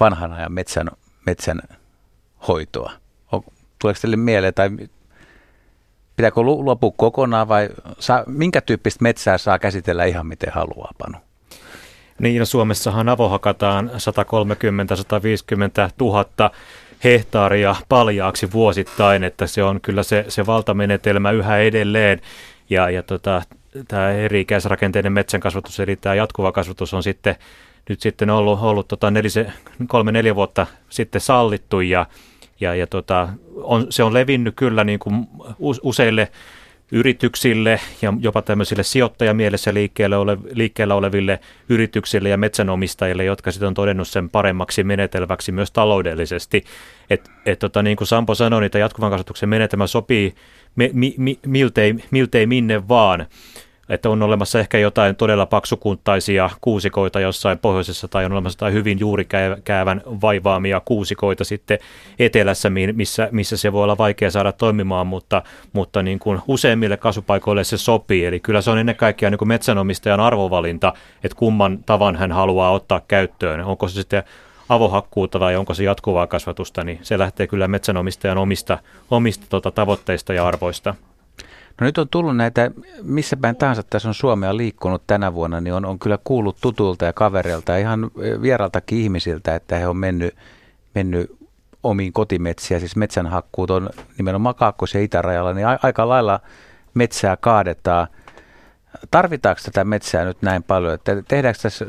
vanhan 0.00 0.32
ajan 0.32 0.52
metsän, 0.52 0.90
metsän 1.26 1.60
hoitoa? 2.48 2.92
Tuleeko 3.78 4.00
teille 4.00 4.16
mieleen 4.16 4.54
tai 4.54 4.70
pitääkö 6.16 6.42
luopua 6.42 6.92
kokonaan 6.96 7.48
vai 7.48 7.68
saa, 7.98 8.24
minkä 8.26 8.60
tyyppistä 8.60 9.02
metsää 9.02 9.38
saa 9.38 9.58
käsitellä 9.58 10.04
ihan 10.04 10.26
miten 10.26 10.52
haluaa, 10.52 10.90
Panu? 10.98 11.31
Niin, 12.22 12.38
no 12.38 12.44
Suomessahan 12.44 13.08
avohakataan 13.08 13.90
130-150 15.88 15.90
000 16.00 16.50
hehtaaria 17.04 17.76
paljaaksi 17.88 18.52
vuosittain, 18.52 19.24
että 19.24 19.46
se 19.46 19.62
on 19.62 19.80
kyllä 19.80 20.02
se, 20.02 20.24
se 20.28 20.46
valtamenetelmä 20.46 21.30
yhä 21.30 21.58
edelleen. 21.58 22.20
Ja, 22.70 22.90
ja 22.90 23.02
tota, 23.02 23.42
tämä 23.88 24.10
eri-ikäisrakenteinen 24.10 25.12
metsänkasvatus, 25.12 25.80
eli 25.80 25.96
tämä 25.96 26.14
jatkuva 26.14 26.52
kasvatus 26.52 26.94
on 26.94 27.02
sitten 27.02 27.36
nyt 27.88 28.00
sitten 28.00 28.30
ollut, 28.30 28.58
ollut 28.62 28.88
tota 28.88 29.10
nelise, 29.10 29.52
kolme-neljä 29.86 30.34
vuotta 30.34 30.66
sitten 30.88 31.20
sallittu 31.20 31.80
ja, 31.80 32.06
ja, 32.60 32.74
ja 32.74 32.86
tota, 32.86 33.28
on, 33.54 33.86
se 33.90 34.02
on 34.02 34.14
levinnyt 34.14 34.54
kyllä 34.56 34.84
niin 34.84 34.98
kuin 34.98 35.28
useille 35.82 36.28
yrityksille 36.92 37.80
ja 38.02 38.12
jopa 38.20 38.42
tämmöisille 38.42 38.82
sijoittajamielessä 38.82 39.74
liikkeellä, 39.74 40.18
ole, 40.18 40.38
liikkeellä 40.52 40.94
oleville 40.94 41.40
yrityksille 41.68 42.28
ja 42.28 42.36
metsänomistajille, 42.36 43.24
jotka 43.24 43.52
sitten 43.52 43.68
on 43.68 43.74
todennut 43.74 44.08
sen 44.08 44.30
paremmaksi 44.30 44.84
menetelmäksi 44.84 45.52
myös 45.52 45.70
taloudellisesti. 45.70 46.64
Et, 47.10 47.30
et 47.46 47.58
tota, 47.58 47.82
niin 47.82 47.96
kuin 47.96 48.08
Sampo 48.08 48.34
sanoi, 48.34 48.60
niin 48.60 48.70
jatkuvan 48.78 49.10
kasvatuksen 49.10 49.48
menetelmä 49.48 49.86
sopii 49.86 50.34
mi, 50.76 50.90
mi, 51.16 51.38
miltei, 51.46 51.94
miltei 52.10 52.46
minne 52.46 52.88
vaan 52.88 53.26
että 53.92 54.10
on 54.10 54.22
olemassa 54.22 54.58
ehkä 54.58 54.78
jotain 54.78 55.16
todella 55.16 55.46
paksukuntaisia 55.46 56.50
kuusikoita 56.60 57.20
jossain 57.20 57.58
pohjoisessa 57.58 58.08
tai 58.08 58.24
on 58.24 58.32
olemassa 58.32 58.56
jotain 58.56 58.74
hyvin 58.74 59.00
juurikäävän 59.00 60.02
vaivaamia 60.06 60.82
kuusikoita 60.84 61.44
sitten 61.44 61.78
etelässä, 62.18 62.70
missä, 62.70 63.28
missä 63.32 63.56
se 63.56 63.72
voi 63.72 63.84
olla 63.84 63.98
vaikea 63.98 64.30
saada 64.30 64.52
toimimaan, 64.52 65.06
mutta, 65.06 65.42
mutta 65.72 66.02
niin 66.02 66.18
kuin 66.18 66.40
useimmille 66.48 66.96
kasvupaikoille 66.96 67.64
se 67.64 67.78
sopii. 67.78 68.26
Eli 68.26 68.40
kyllä 68.40 68.60
se 68.60 68.70
on 68.70 68.78
ennen 68.78 68.96
kaikkea 68.96 69.30
niin 69.30 69.38
kuin 69.38 69.48
metsänomistajan 69.48 70.20
arvovalinta, 70.20 70.92
että 71.24 71.36
kumman 71.36 71.78
tavan 71.86 72.16
hän 72.16 72.32
haluaa 72.32 72.70
ottaa 72.70 73.00
käyttöön. 73.08 73.64
Onko 73.64 73.88
se 73.88 73.94
sitten 73.94 74.22
avohakkuuta 74.68 75.40
vai 75.40 75.56
onko 75.56 75.74
se 75.74 75.84
jatkuvaa 75.84 76.26
kasvatusta, 76.26 76.84
niin 76.84 76.98
se 77.02 77.18
lähtee 77.18 77.46
kyllä 77.46 77.68
metsänomistajan 77.68 78.38
omista, 78.38 78.78
omista 79.10 79.46
tota, 79.48 79.70
tavoitteista 79.70 80.32
ja 80.32 80.46
arvoista. 80.46 80.94
No 81.82 81.86
nyt 81.86 81.98
on 81.98 82.08
tullut 82.08 82.36
näitä, 82.36 82.70
missä 83.02 83.36
päin 83.36 83.56
tahansa 83.56 83.82
tässä 83.82 84.08
on 84.08 84.14
Suomea 84.14 84.56
liikkunut 84.56 85.02
tänä 85.06 85.34
vuonna, 85.34 85.60
niin 85.60 85.74
on, 85.74 85.84
on 85.84 85.98
kyllä 85.98 86.18
kuullut 86.24 86.56
tutulta 86.60 87.04
ja 87.04 87.12
kavereilta 87.12 87.76
ihan 87.76 88.10
vieraltakin 88.42 88.98
ihmisiltä, 88.98 89.54
että 89.54 89.76
he 89.76 89.88
on 89.88 89.96
mennyt, 89.96 90.34
mennyt 90.94 91.36
omiin 91.82 92.12
kotimetsiä, 92.12 92.78
siis 92.78 92.96
metsänhakkuut 92.96 93.70
on 93.70 93.90
nimenomaan 94.18 94.54
Kaakkois- 94.54 94.94
ja 94.94 95.00
Itärajalla, 95.00 95.52
niin 95.52 95.66
a- 95.66 95.78
aika 95.82 96.08
lailla 96.08 96.40
metsää 96.94 97.36
kaadetaan. 97.36 98.06
Tarvitaanko 99.10 99.60
tätä 99.64 99.84
metsää 99.84 100.24
nyt 100.24 100.42
näin 100.42 100.62
paljon, 100.62 100.94
että 100.94 101.22
tehdäänkö 101.28 101.60
tässä 101.62 101.86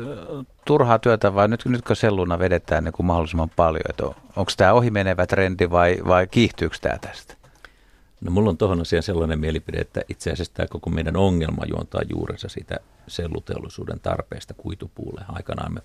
turhaa 0.64 0.98
työtä 0.98 1.34
vai 1.34 1.48
nyt, 1.48 1.64
nytkö 1.64 1.94
selluna 1.94 2.38
vedetään 2.38 2.84
niin 2.84 2.92
kuin 2.92 3.06
mahdollisimman 3.06 3.50
paljon, 3.56 3.84
että 3.88 4.06
on, 4.06 4.14
onko 4.36 4.52
tämä 4.56 4.72
ohimenevä 4.72 5.26
trendi 5.26 5.70
vai, 5.70 5.98
vai 6.08 6.26
kiihtyykö 6.26 6.76
tämä 6.80 6.98
tästä? 6.98 7.43
No 8.24 8.30
mulla 8.30 8.50
on 8.50 8.56
tuohon 8.56 8.80
asiaan 8.80 9.02
sellainen 9.02 9.40
mielipide, 9.40 9.78
että 9.78 10.02
itse 10.08 10.30
asiassa 10.30 10.54
tämä 10.54 10.66
koko 10.66 10.90
meidän 10.90 11.16
ongelma 11.16 11.64
juontaa 11.68 12.02
juurensa 12.10 12.48
siitä 12.48 12.76
selluteollisuuden 13.08 14.00
tarpeesta 14.00 14.54
kuitupuulle. 14.54 15.24
Aikanaan 15.28 15.74
me 15.74 15.80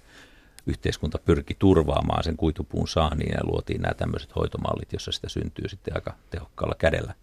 yhteiskunta 0.68 1.18
pyrki 1.26 1.56
turvaamaan 1.60 2.24
sen 2.24 2.38
kuitupuun 2.38 2.88
saaniin 2.88 3.32
ja 3.32 3.40
luotiin 3.44 3.82
nämä 3.82 3.94
tämmöiset 3.94 4.36
hoitomallit, 4.36 4.94
jossa 4.94 5.12
sitä 5.12 5.30
syntyy 5.30 5.70
sitten 5.70 5.96
aika 5.96 6.16
tehokkaalla 6.30 6.76
kädellä. 6.76 7.14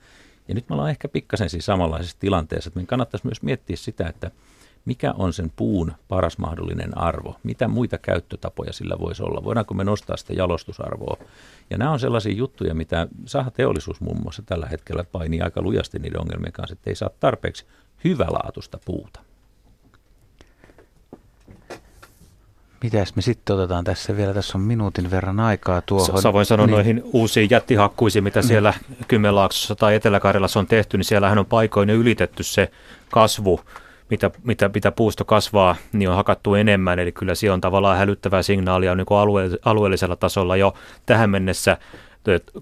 Ja 0.48 0.54
nyt 0.54 0.68
me 0.68 0.74
ollaan 0.74 0.90
ehkä 0.90 1.08
pikkasen 1.08 1.50
siis 1.50 1.66
samanlaisessa 1.66 2.16
tilanteessa, 2.20 2.68
että 2.68 2.78
meidän 2.78 2.86
kannattaisi 2.86 3.26
myös 3.26 3.42
miettiä 3.42 3.76
sitä, 3.76 4.08
että 4.08 4.30
mikä 4.86 5.12
on 5.12 5.32
sen 5.32 5.52
puun 5.56 5.92
paras 6.08 6.38
mahdollinen 6.38 6.98
arvo, 6.98 7.36
mitä 7.42 7.68
muita 7.68 7.98
käyttötapoja 7.98 8.72
sillä 8.72 8.98
voisi 8.98 9.22
olla, 9.22 9.44
voidaanko 9.44 9.74
me 9.74 9.84
nostaa 9.84 10.16
sitä 10.16 10.32
jalostusarvoa. 10.32 11.16
Ja 11.70 11.78
nämä 11.78 11.90
on 11.90 12.00
sellaisia 12.00 12.34
juttuja, 12.34 12.74
mitä 12.74 13.08
teollisuus 13.54 14.00
muun 14.00 14.22
muassa 14.22 14.42
tällä 14.46 14.66
hetkellä 14.66 15.04
painii 15.12 15.40
aika 15.40 15.62
lujasti 15.62 15.98
niiden 15.98 16.20
ongelmien 16.20 16.52
kanssa, 16.52 16.72
että 16.72 16.90
ei 16.90 16.96
saa 16.96 17.10
tarpeeksi 17.20 17.66
hyvälaatuista 18.04 18.78
puuta. 18.84 19.20
Mitäs 22.82 23.16
me 23.16 23.22
sitten 23.22 23.56
otetaan 23.56 23.84
tässä 23.84 24.16
vielä? 24.16 24.34
Tässä 24.34 24.58
on 24.58 24.64
minuutin 24.64 25.10
verran 25.10 25.40
aikaa 25.40 25.82
tuohon. 25.82 26.22
Sä 26.22 26.32
voin 26.32 26.46
sanoa 26.46 26.66
niin. 26.66 26.74
noihin 26.74 27.02
uusiin 27.04 27.50
jättihakkuisiin, 27.50 28.24
mitä 28.24 28.40
mm. 28.40 28.46
siellä 28.46 28.74
Kymenlaaksossa 29.08 29.74
tai 29.74 29.94
Etelä-Karjalassa 29.94 30.60
on 30.60 30.66
tehty, 30.66 30.96
niin 30.96 31.04
siellähän 31.04 31.38
on 31.38 31.46
paikoin 31.46 31.90
ylitetty 31.90 32.42
se 32.42 32.70
kasvu, 33.10 33.60
mitä, 34.10 34.30
mitä, 34.44 34.70
mitä 34.74 34.92
puusto 34.92 35.24
kasvaa, 35.24 35.76
niin 35.92 36.08
on 36.08 36.16
hakattu 36.16 36.54
enemmän. 36.54 36.98
Eli 36.98 37.12
kyllä 37.12 37.34
siellä 37.34 37.54
on 37.54 37.60
tavallaan 37.60 37.98
hälyttävää 37.98 38.42
signaalia 38.42 38.94
niin 38.94 39.06
kuin 39.06 39.18
alue, 39.18 39.50
alueellisella 39.64 40.16
tasolla 40.16 40.56
jo 40.56 40.74
tähän 41.06 41.30
mennessä 41.30 41.76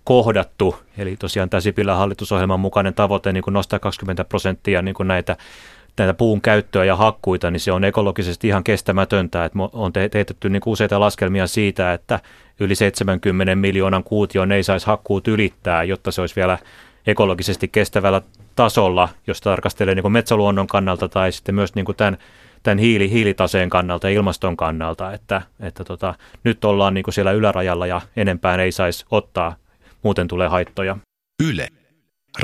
kohdattu. 0.05 0.77
Eli 0.99 1.17
tosiaan 1.17 1.51
tämä 1.51 1.61
Sipilän 1.61 1.97
hallitusohjelman 1.97 2.61
mukainen 2.61 2.95
tavoite 2.95 3.33
niin 3.33 3.45
kuin 3.45 3.55
nostaa 3.55 3.79
20 3.79 4.25
prosenttia 4.25 4.83
niin 4.83 4.95
kuin 4.95 5.09
näitä 5.09 5.37
näitä 5.99 6.15
puun 6.15 6.41
käyttöä 6.41 6.85
ja 6.85 6.97
hakkuita, 6.97 7.51
niin 7.51 7.61
se 7.61 7.73
on 7.73 7.85
ekologisesti 7.85 8.49
ihan 8.49 8.65
kestämätöntä. 8.65 9.45
Että 9.45 9.59
on 9.73 9.93
teetetty 9.93 10.51
niin 10.51 10.63
useita 10.67 11.01
laskelmia 11.01 11.47
siitä, 11.47 11.93
että 11.93 12.21
yli 12.61 12.75
70 12.75 13.55
miljoonan 13.55 14.05
kuution 14.05 14.53
ei 14.53 14.63
saisi 14.63 14.87
hakkuut 14.87 15.29
ylittää, 15.29 15.85
jotta 15.85 16.13
se 16.13 16.21
olisi 16.21 16.37
vielä 16.37 16.59
ekologisesti 17.07 17.69
kestävällä 17.69 18.23
tasolla, 18.57 19.09
jos 19.27 19.41
tarkastelee 19.41 19.95
niin 19.95 20.03
kuin 20.03 20.13
metsäluonnon 20.13 20.67
kannalta 20.67 21.09
tai 21.09 21.33
sitten 21.33 21.55
myös 21.55 21.75
niin 21.75 21.85
kuin 21.85 21.97
tämän, 21.97 22.19
tämän 22.63 22.79
hiili, 22.79 23.11
hiilitaseen 23.11 23.71
kannalta 23.71 24.11
ja 24.11 24.15
ilmaston 24.15 24.57
kannalta, 24.57 25.13
että, 25.13 25.43
että 25.61 25.85
tota, 25.85 26.15
nyt 26.45 26.65
ollaan 26.65 26.95
niin 26.95 27.05
kuin 27.05 27.15
siellä 27.15 27.33
ylärajalla 27.33 27.87
ja 27.87 28.01
enempään 28.17 28.61
ei 28.61 28.73
saisi 28.73 29.05
ottaa, 29.11 29.57
muuten 30.03 30.29
tulee 30.29 30.49
haittoja. 30.49 30.97
Yle. 31.51 31.69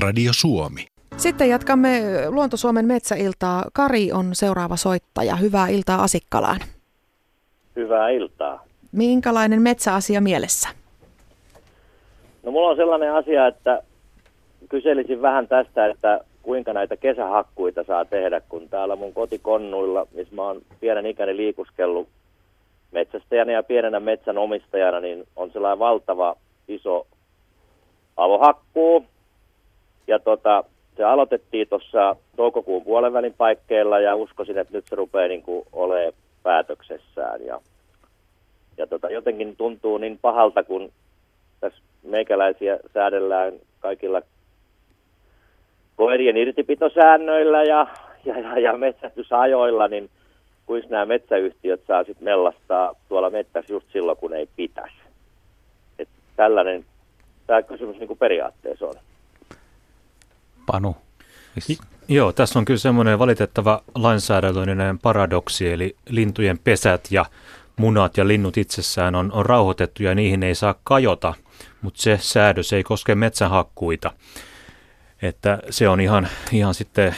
Radio 0.00 0.32
Suomi. 0.34 0.86
Sitten 1.16 1.48
jatkamme 1.48 2.02
Luonto-Suomen 2.28 2.86
metsäiltaa. 2.86 3.64
Kari 3.72 4.12
on 4.12 4.30
seuraava 4.32 4.76
soittaja. 4.76 5.36
Hyvää 5.36 5.68
iltaa 5.68 6.02
Asikkalaan. 6.02 6.60
Hyvää 7.76 8.08
iltaa. 8.08 8.64
Minkälainen 8.92 9.62
metsäasia 9.62 10.20
mielessä? 10.20 10.68
No 12.42 12.52
mulla 12.52 12.70
on 12.70 12.76
sellainen 12.76 13.14
asia, 13.14 13.46
että 13.46 13.82
kyselisin 14.70 15.22
vähän 15.22 15.48
tästä, 15.48 15.86
että 15.86 16.20
kuinka 16.42 16.72
näitä 16.72 16.96
kesähakkuita 16.96 17.84
saa 17.84 18.04
tehdä, 18.04 18.40
kun 18.48 18.68
täällä 18.68 18.96
mun 18.96 19.12
kotikonnuilla, 19.12 20.06
missä 20.12 20.34
mä 20.34 20.42
oon 20.42 20.62
pienen 20.80 21.06
ikäni 21.06 21.36
liikuskellut 21.36 22.08
metsästäjänä 22.92 23.52
ja 23.52 23.62
pienenä 23.62 24.00
metsänomistajana, 24.00 25.00
niin 25.00 25.26
on 25.36 25.50
sellainen 25.50 25.78
valtava 25.78 26.36
iso 26.68 27.06
avohakkuu. 28.16 29.04
Ja 30.06 30.18
tota, 30.18 30.64
se 30.96 31.04
aloitettiin 31.04 31.68
tuossa 31.68 32.16
toukokuun 32.36 32.84
puolen 32.84 33.12
välin 33.12 33.34
paikkeilla 33.34 34.00
ja 34.00 34.16
uskoisin, 34.16 34.58
että 34.58 34.72
nyt 34.72 34.84
se 34.88 34.96
rupeaa 34.96 35.28
niin 35.28 35.44
olemaan 35.72 36.12
päätöksessään. 36.42 37.44
Ja, 37.46 37.60
ja 38.76 38.86
tota, 38.86 39.10
jotenkin 39.10 39.56
tuntuu 39.56 39.98
niin 39.98 40.18
pahalta, 40.22 40.64
kun 40.64 40.92
tässä 41.60 41.82
meikäläisiä 42.02 42.78
säädellään 42.94 43.52
kaikilla 43.80 44.22
koirien 46.00 46.36
irtipitosäännöillä 46.36 47.62
ja, 47.64 47.86
ja, 48.24 48.38
ja, 48.38 48.58
ja 48.58 48.76
metsästysajoilla, 48.76 49.88
niin 49.88 50.10
kuinka 50.66 50.88
nämä 50.90 51.06
metsäyhtiöt 51.06 51.80
saa 51.86 52.04
sitten 52.04 52.24
mellastaa 52.24 52.94
tuolla 53.08 53.30
mettässä 53.30 53.72
just 53.72 53.86
silloin, 53.92 54.18
kun 54.18 54.34
ei 54.34 54.48
pitäisi. 54.56 54.96
Et 55.98 56.08
tällainen 56.36 56.84
tämä 57.46 57.62
kysymys 57.62 57.96
niin 57.96 58.06
kuin 58.06 58.18
periaatteessa 58.18 58.86
on. 58.86 58.94
Panu. 60.66 60.96
Joo, 62.08 62.32
tässä 62.32 62.58
on 62.58 62.64
kyllä 62.64 62.78
semmoinen 62.78 63.18
valitettava 63.18 63.82
lainsäädännöllinen 63.94 64.98
paradoksi, 64.98 65.72
eli 65.72 65.96
lintujen 66.08 66.58
pesät 66.58 67.08
ja 67.10 67.24
munat 67.76 68.16
ja 68.16 68.28
linnut 68.28 68.56
itsessään 68.56 69.14
on, 69.14 69.32
on 69.32 69.46
rauhoitettu 69.46 70.02
ja 70.02 70.14
niihin 70.14 70.42
ei 70.42 70.54
saa 70.54 70.74
kajota, 70.84 71.34
mutta 71.82 72.02
se 72.02 72.18
säädös 72.20 72.72
ei 72.72 72.82
koske 72.82 73.14
metsähakkuita. 73.14 74.10
Että 75.22 75.58
se 75.70 75.88
on 75.88 76.00
ihan, 76.00 76.28
ihan 76.52 76.74
sitten 76.74 77.08
äh, 77.08 77.16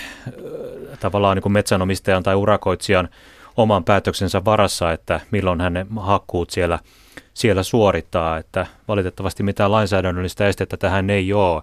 tavallaan 1.01 1.37
niin 1.37 1.43
kuin 1.43 1.53
metsänomistajan 1.53 2.23
tai 2.23 2.35
urakoitsijan 2.35 3.09
oman 3.57 3.85
päätöksensä 3.85 4.45
varassa, 4.45 4.93
että 4.93 5.21
milloin 5.31 5.61
hän 5.61 5.73
ne 5.73 5.87
hakkuut 5.97 6.51
siellä, 6.51 6.79
siellä 7.35 7.63
suorittaa. 7.63 8.39
Että 8.39 8.67
valitettavasti 8.89 9.43
mitään 9.43 9.73
lainsäädännöllistä 9.73 10.49
estettä 10.49 10.77
tähän 10.77 11.11
ei 11.11 11.33
ole 11.33 11.63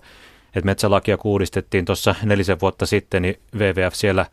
että 0.55 0.65
metsälakia 0.65 1.17
kuudistettiin 1.17 1.85
tuossa 1.85 2.15
nelisen 2.23 2.59
vuotta 2.61 2.85
sitten, 2.85 3.21
niin 3.21 3.39
WWF 3.55 3.93
siellä 3.93 4.25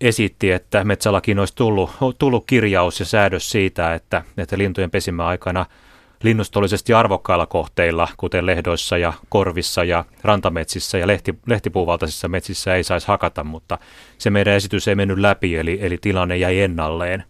esitti, 0.00 0.50
että 0.50 0.84
metsälakiin 0.84 1.38
olisi 1.38 1.56
tullut, 1.56 1.90
tullut 2.18 2.44
kirjaus 2.46 3.00
ja 3.00 3.06
säädös 3.06 3.50
siitä, 3.50 3.94
että, 3.94 4.22
että 4.36 4.58
lintujen 4.58 4.90
pesimäaikana 4.90 5.66
linnustollisesti 6.26 6.94
arvokkailla 6.94 7.46
kohteilla, 7.46 8.08
kuten 8.16 8.46
lehdoissa 8.46 8.98
ja 8.98 9.12
korvissa 9.28 9.84
ja 9.84 10.04
rantametsissä 10.22 10.98
ja 10.98 11.06
lehti, 11.06 11.34
lehtipuuvaltaisissa 11.46 12.28
metsissä 12.28 12.74
ei 12.74 12.84
saisi 12.84 13.08
hakata, 13.08 13.44
mutta 13.44 13.78
se 14.18 14.30
meidän 14.30 14.54
esitys 14.54 14.88
ei 14.88 14.94
mennyt 14.94 15.18
läpi, 15.18 15.56
eli, 15.56 15.78
eli 15.82 15.98
tilanne 16.00 16.36
jäi 16.36 16.60
ennalleen. 16.60 17.24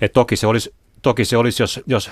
Et 0.00 0.12
toki 0.12 0.36
se 0.36 0.46
olisi, 0.46 0.74
toki 1.02 1.24
se 1.24 1.36
olisi 1.36 1.62
jos, 1.62 1.80
jos 1.86 2.10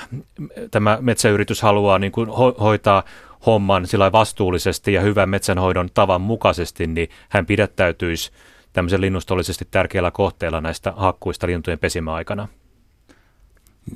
tämä 0.70 0.98
metsäyritys 1.00 1.62
haluaa 1.62 1.98
niin 1.98 2.12
kuin 2.12 2.28
ho, 2.28 2.54
hoitaa 2.60 3.02
homman 3.46 3.86
sillä 3.86 4.12
vastuullisesti 4.12 4.92
ja 4.92 5.00
hyvän 5.00 5.28
metsänhoidon 5.28 5.88
tavan 5.94 6.20
mukaisesti, 6.20 6.86
niin 6.86 7.08
hän 7.28 7.46
pidättäytyisi 7.46 8.30
tämmöisen 8.72 9.00
linnustollisesti 9.00 9.68
tärkeällä 9.70 10.10
kohteella 10.10 10.60
näistä 10.60 10.92
hakkuista 10.96 11.46
lintujen 11.46 11.78
pesimäaikana. 11.78 12.48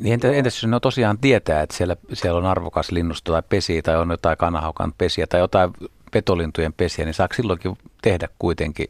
Niin 0.01 0.15
entä, 0.15 0.33
entäs 0.33 0.63
jos 0.63 0.71
ne 0.71 0.81
tosiaan 0.81 1.19
tietää, 1.19 1.63
että 1.63 1.77
siellä, 1.77 1.97
siellä 2.13 2.39
on 2.39 2.47
arvokas 2.47 2.93
linnusto 2.93 3.33
tai 3.33 3.43
pesi 3.49 3.83
tai 3.83 3.97
on 3.97 4.11
jotain 4.11 4.39
kanahaukan 4.39 4.93
pesiä 4.99 5.27
tai 5.27 5.41
jotain 5.41 5.71
petolintujen 6.13 6.73
pesiä, 6.73 7.05
niin 7.05 7.15
saako 7.15 7.35
silloinkin 7.35 7.79
tehdä 8.03 8.29
kuitenkin 8.39 8.87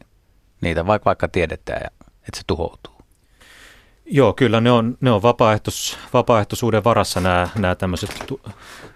niitä, 0.61 0.87
vaikka, 0.87 1.05
vaikka 1.05 1.27
tiedetään, 1.27 1.81
että 2.11 2.37
se 2.37 2.41
tuhoutuu? 2.47 2.93
Joo, 4.05 4.33
kyllä 4.33 4.61
ne 4.61 4.71
on, 4.71 4.97
ne 5.01 5.11
on 5.11 5.21
vapaaehtois, 5.21 5.97
vapaaehtoisuuden 6.13 6.83
varassa 6.83 7.19
nämä, 7.19 7.49
nämä 7.55 7.75
tämmöiset 7.75 8.09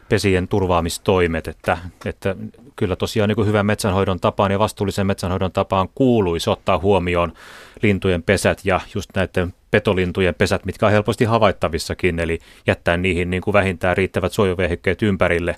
pesien 0.10 0.48
turvaamistoimet, 0.48 1.48
että, 1.48 1.78
että 2.06 2.36
kyllä 2.76 2.96
tosiaan 2.96 3.28
niin 3.28 3.36
kuin 3.36 3.48
hyvän 3.48 3.66
metsänhoidon 3.66 4.20
tapaan 4.20 4.52
ja 4.52 4.60
vastuullisen 4.60 5.08
metsänhoidon 5.08 5.52
tapaan 5.52 5.90
kuuluisi 5.96 6.50
ottaa 6.50 6.78
huomioon 6.78 7.34
lintujen 7.82 8.24
pesät 8.24 8.62
ja 8.64 8.80
just 8.96 9.10
näiden 9.16 9.54
petolintujen 9.72 10.36
pesät, 10.36 10.66
mitkä 10.66 10.86
on 10.86 10.92
helposti 10.92 11.26
havaittavissakin, 11.26 12.20
eli 12.20 12.40
jättää 12.68 12.98
niihin 12.98 13.30
niin 13.30 13.42
kuin 13.42 13.54
vähintään 13.54 13.98
riittävät 13.98 14.34
suojavehikkeet 14.34 15.02
ympärille. 15.02 15.56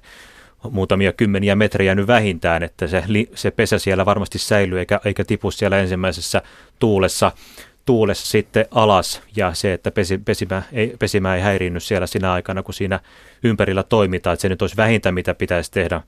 Muutamia 0.71 1.13
kymmeniä 1.13 1.55
metriä 1.55 1.95
nyt 1.95 2.07
vähintään, 2.07 2.63
että 2.63 2.87
se, 2.87 3.03
se 3.35 3.51
pesä 3.51 3.79
siellä 3.79 4.05
varmasti 4.05 4.39
säilyy 4.39 4.79
eikä, 4.79 4.99
eikä 5.05 5.23
tipu 5.23 5.51
siellä 5.51 5.77
ensimmäisessä 5.77 6.41
tuulessa 6.79 7.31
tuulessa 7.85 8.27
sitten 8.27 8.65
alas 8.71 9.21
ja 9.35 9.53
se, 9.53 9.73
että 9.73 9.91
pesimä 10.25 10.63
ei, 10.71 10.95
pesimä 10.99 11.35
ei 11.35 11.41
häiriinny 11.41 11.79
siellä 11.79 12.07
siinä 12.07 12.33
aikana, 12.33 12.63
kun 12.63 12.73
siinä 12.73 12.99
ympärillä 13.43 13.83
toimitaan, 13.83 14.33
että 14.33 14.41
se 14.41 14.49
nyt 14.49 14.61
olisi 14.61 14.77
vähintä, 14.77 15.11
mitä 15.11 15.33
pitäisi 15.33 15.71
tehdä, 15.71 16.01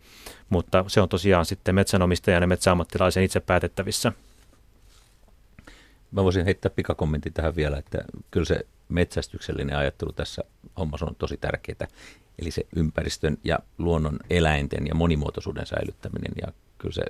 mutta 0.49 0.86
se 0.88 1.01
on 1.01 1.09
tosiaan 1.09 1.45
sitten 1.45 1.76
metsänomistajan 1.76 2.43
ja 2.43 2.47
metsäammattilaisen 2.47 3.24
itse 3.24 3.39
päätettävissä. 3.39 4.11
Mä 6.11 6.24
voisin 6.24 6.45
heittää 6.45 6.71
pikakommentin 6.76 7.34
tähän 7.34 7.55
vielä, 7.55 7.78
että 7.78 7.97
kyllä 8.32 8.45
se 8.45 8.59
metsästyksellinen 8.89 9.78
ajattelu 9.78 10.11
tässä 10.11 10.43
hommassa 10.78 11.05
on 11.05 11.15
tosi 11.15 11.38
tärkeää. 11.38 11.88
Eli 12.39 12.51
se 12.51 12.65
ympäristön 12.76 13.38
ja 13.43 13.59
luonnon 13.78 14.19
eläinten 14.30 14.88
ja 14.88 14.95
monimuotoisuuden 14.95 15.65
säilyttäminen 15.65 16.32
ja 16.41 16.53
kyllä 16.84 16.93
se 16.93 17.03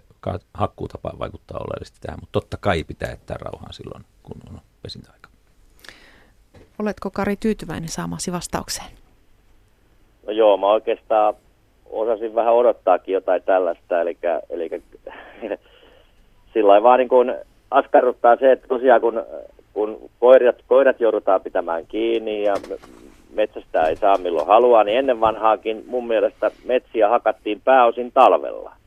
hakkuutapa 0.53 1.11
vaikuttaa 1.19 1.59
oleellisesti 1.59 1.99
tähän, 2.01 2.19
mutta 2.19 2.31
totta 2.31 2.57
kai 2.61 2.83
pitää 2.83 3.09
jättää 3.09 3.37
rauhaan 3.41 3.73
silloin, 3.73 4.05
kun 4.23 4.37
on 4.49 4.59
pesintäaika. 4.83 5.29
Oletko 6.79 7.11
Kari 7.11 7.35
tyytyväinen 7.35 7.89
saamasi 7.89 8.31
vastaukseen? 8.31 8.91
No 10.27 10.31
joo, 10.33 10.57
mä 10.57 10.67
oikeastaan 10.67 11.33
osasin 11.89 12.35
vähän 12.35 12.53
odottaakin 12.53 13.13
jotain 13.13 13.43
tällaista, 13.43 14.01
eli, 14.01 14.17
eli 14.49 14.69
sillä 16.53 16.83
vaan 16.83 16.99
niin 16.99 17.09
kuin 17.09 17.35
askarruttaa 17.71 18.35
se, 18.35 18.51
että 18.51 18.67
tosiaan 18.67 19.01
kun, 19.01 19.23
kun 19.73 20.09
koirat, 20.19 20.55
koirat 20.67 20.99
joudutaan 20.99 21.41
pitämään 21.41 21.87
kiinni 21.87 22.43
ja 22.43 22.55
metsästä 23.33 23.83
ei 23.83 23.95
saa 23.95 24.17
milloin 24.17 24.47
haluaa, 24.47 24.83
niin 24.83 24.97
ennen 24.97 25.19
vanhaakin 25.19 25.83
mun 25.87 26.07
mielestä 26.07 26.51
metsiä 26.65 27.09
hakattiin 27.09 27.61
pääosin 27.61 28.11
talvella. 28.11 28.82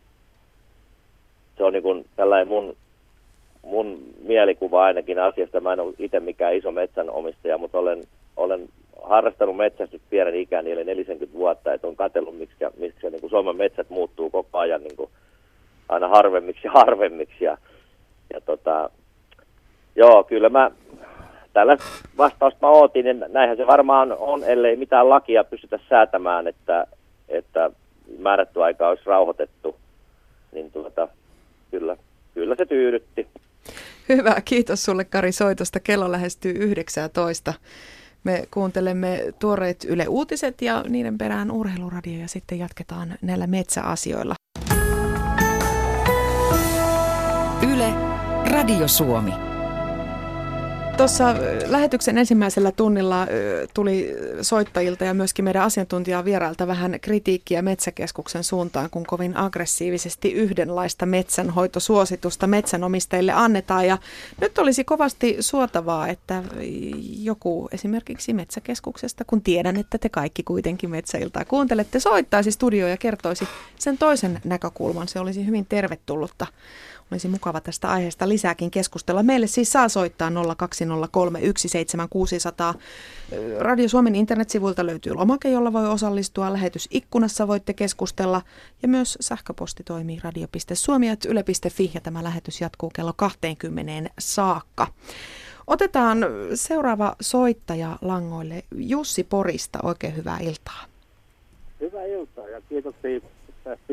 Se 1.56 1.64
on 1.64 1.72
niin 1.72 1.82
kuin 1.82 2.06
tällainen 2.16 2.48
mun, 2.48 2.76
mun 3.62 3.98
mielikuva 4.22 4.84
ainakin 4.84 5.18
asiasta. 5.18 5.60
Mä 5.60 5.72
en 5.72 5.80
ole 5.80 5.94
itse 5.98 6.20
mikään 6.20 6.54
iso 6.54 6.72
metsänomistaja, 6.72 7.58
mutta 7.58 7.78
olen, 7.78 8.02
olen 8.36 8.68
harrastanut 9.02 9.56
metsästystä 9.56 10.06
pienen 10.10 10.34
ikäni, 10.34 10.72
eli 10.72 10.84
40 10.84 11.38
vuotta, 11.38 11.72
että 11.72 11.86
on 11.86 11.96
katsellut, 11.96 12.38
miksi, 12.38 12.56
miksi 12.78 13.10
niin 13.10 13.20
kuin 13.20 13.30
Suomen 13.30 13.56
metsät 13.56 13.90
muuttuu 13.90 14.30
koko 14.30 14.58
ajan 14.58 14.82
niin 14.82 14.96
kuin 14.96 15.10
aina 15.88 16.08
harvemmiksi 16.08 16.60
ja 16.64 16.70
harvemmiksi. 16.70 17.44
Ja, 17.44 17.58
ja 18.34 18.40
tota, 18.40 18.90
joo, 19.96 20.24
kyllä 20.24 20.48
mä 20.48 20.70
tällä 21.52 21.76
vastausta 22.18 22.66
mä 22.66 22.70
ootin, 22.70 23.04
niin 23.04 23.24
näinhän 23.28 23.56
se 23.56 23.66
varmaan 23.66 24.16
on, 24.18 24.44
ellei 24.44 24.76
mitään 24.76 25.08
lakia 25.08 25.44
pystytä 25.44 25.78
säätämään, 25.88 26.46
että, 26.46 26.86
että 27.28 27.70
määrätty 28.18 28.62
aika 28.62 28.88
olisi 28.88 29.02
rauhoitettu, 29.06 29.76
niin 30.52 30.72
tuota, 30.72 31.08
kyllä, 31.78 31.96
kyllä 32.34 32.54
se 32.58 32.66
tyydytti. 32.66 33.26
Hyvä, 34.08 34.40
kiitos 34.44 34.84
sulle 34.84 35.04
Kari 35.04 35.32
soitosta. 35.32 35.80
Kello 35.80 36.12
lähestyy 36.12 36.52
19. 36.52 37.54
Me 38.24 38.46
kuuntelemme 38.50 39.20
tuoreet 39.38 39.84
Yle 39.88 40.08
Uutiset 40.08 40.62
ja 40.62 40.84
niiden 40.88 41.18
perään 41.18 41.50
urheiluradio 41.50 42.20
ja 42.20 42.28
sitten 42.28 42.58
jatketaan 42.58 43.14
näillä 43.22 43.46
metsäasioilla. 43.46 44.34
Yle, 47.72 47.92
Radio 48.50 48.88
Suomi. 48.88 49.45
Tuossa 50.96 51.34
lähetyksen 51.66 52.18
ensimmäisellä 52.18 52.72
tunnilla 52.72 53.26
tuli 53.74 54.16
soittajilta 54.42 55.04
ja 55.04 55.14
myöskin 55.14 55.44
meidän 55.44 55.62
asiantuntijaa 55.62 56.24
vierailta 56.24 56.66
vähän 56.66 56.98
kritiikkiä 57.00 57.62
Metsäkeskuksen 57.62 58.44
suuntaan, 58.44 58.90
kun 58.90 59.06
kovin 59.06 59.36
aggressiivisesti 59.36 60.32
yhdenlaista 60.32 61.06
metsänhoitosuositusta 61.06 62.46
metsänomistajille 62.46 63.32
annetaan. 63.32 63.86
Ja 63.86 63.98
nyt 64.40 64.58
olisi 64.58 64.84
kovasti 64.84 65.36
suotavaa, 65.40 66.08
että 66.08 66.42
joku 67.20 67.68
esimerkiksi 67.72 68.32
Metsäkeskuksesta, 68.32 69.24
kun 69.26 69.42
tiedän, 69.42 69.76
että 69.76 69.98
te 69.98 70.08
kaikki 70.08 70.42
kuitenkin 70.42 70.90
Metsäiltaa 70.90 71.44
kuuntelette, 71.44 72.00
soittaisi 72.00 72.50
studioon 72.50 72.90
ja 72.90 72.96
kertoisi 72.96 73.48
sen 73.78 73.98
toisen 73.98 74.40
näkökulman. 74.44 75.08
Se 75.08 75.20
olisi 75.20 75.46
hyvin 75.46 75.66
tervetullutta. 75.66 76.46
Olisi 77.10 77.28
mukava 77.28 77.60
tästä 77.60 77.88
aiheesta 77.88 78.28
lisääkin 78.28 78.70
keskustella. 78.70 79.22
Meille 79.22 79.46
siis 79.46 79.72
saa 79.72 79.88
soittaa 79.88 80.30
020317600. 80.30 80.32
Radio 83.58 83.88
Suomen 83.88 84.14
internetsivuilta 84.14 84.86
löytyy 84.86 85.14
lomake, 85.14 85.50
jolla 85.50 85.72
voi 85.72 85.88
osallistua. 85.88 86.52
Lähetysikkunassa 86.52 87.48
voitte 87.48 87.72
keskustella 87.72 88.42
ja 88.82 88.88
myös 88.88 89.18
sähköposti 89.20 89.82
toimii 89.82 90.20
radio.suomi.yle.fi 90.22 91.90
ja 91.94 92.00
tämä 92.00 92.24
lähetys 92.24 92.60
jatkuu 92.60 92.90
kello 92.94 93.12
20 93.16 94.10
saakka. 94.18 94.86
Otetaan 95.66 96.18
seuraava 96.54 97.16
soittaja 97.20 97.98
langoille. 98.02 98.62
Jussi 98.76 99.24
Porista, 99.24 99.78
oikein 99.82 100.16
hyvää 100.16 100.38
iltaa. 100.38 100.84
Hyvää 101.80 102.04
iltaa 102.04 102.48
ja 102.48 102.60
kiitoksia 102.68 103.20
tästä 103.64 103.92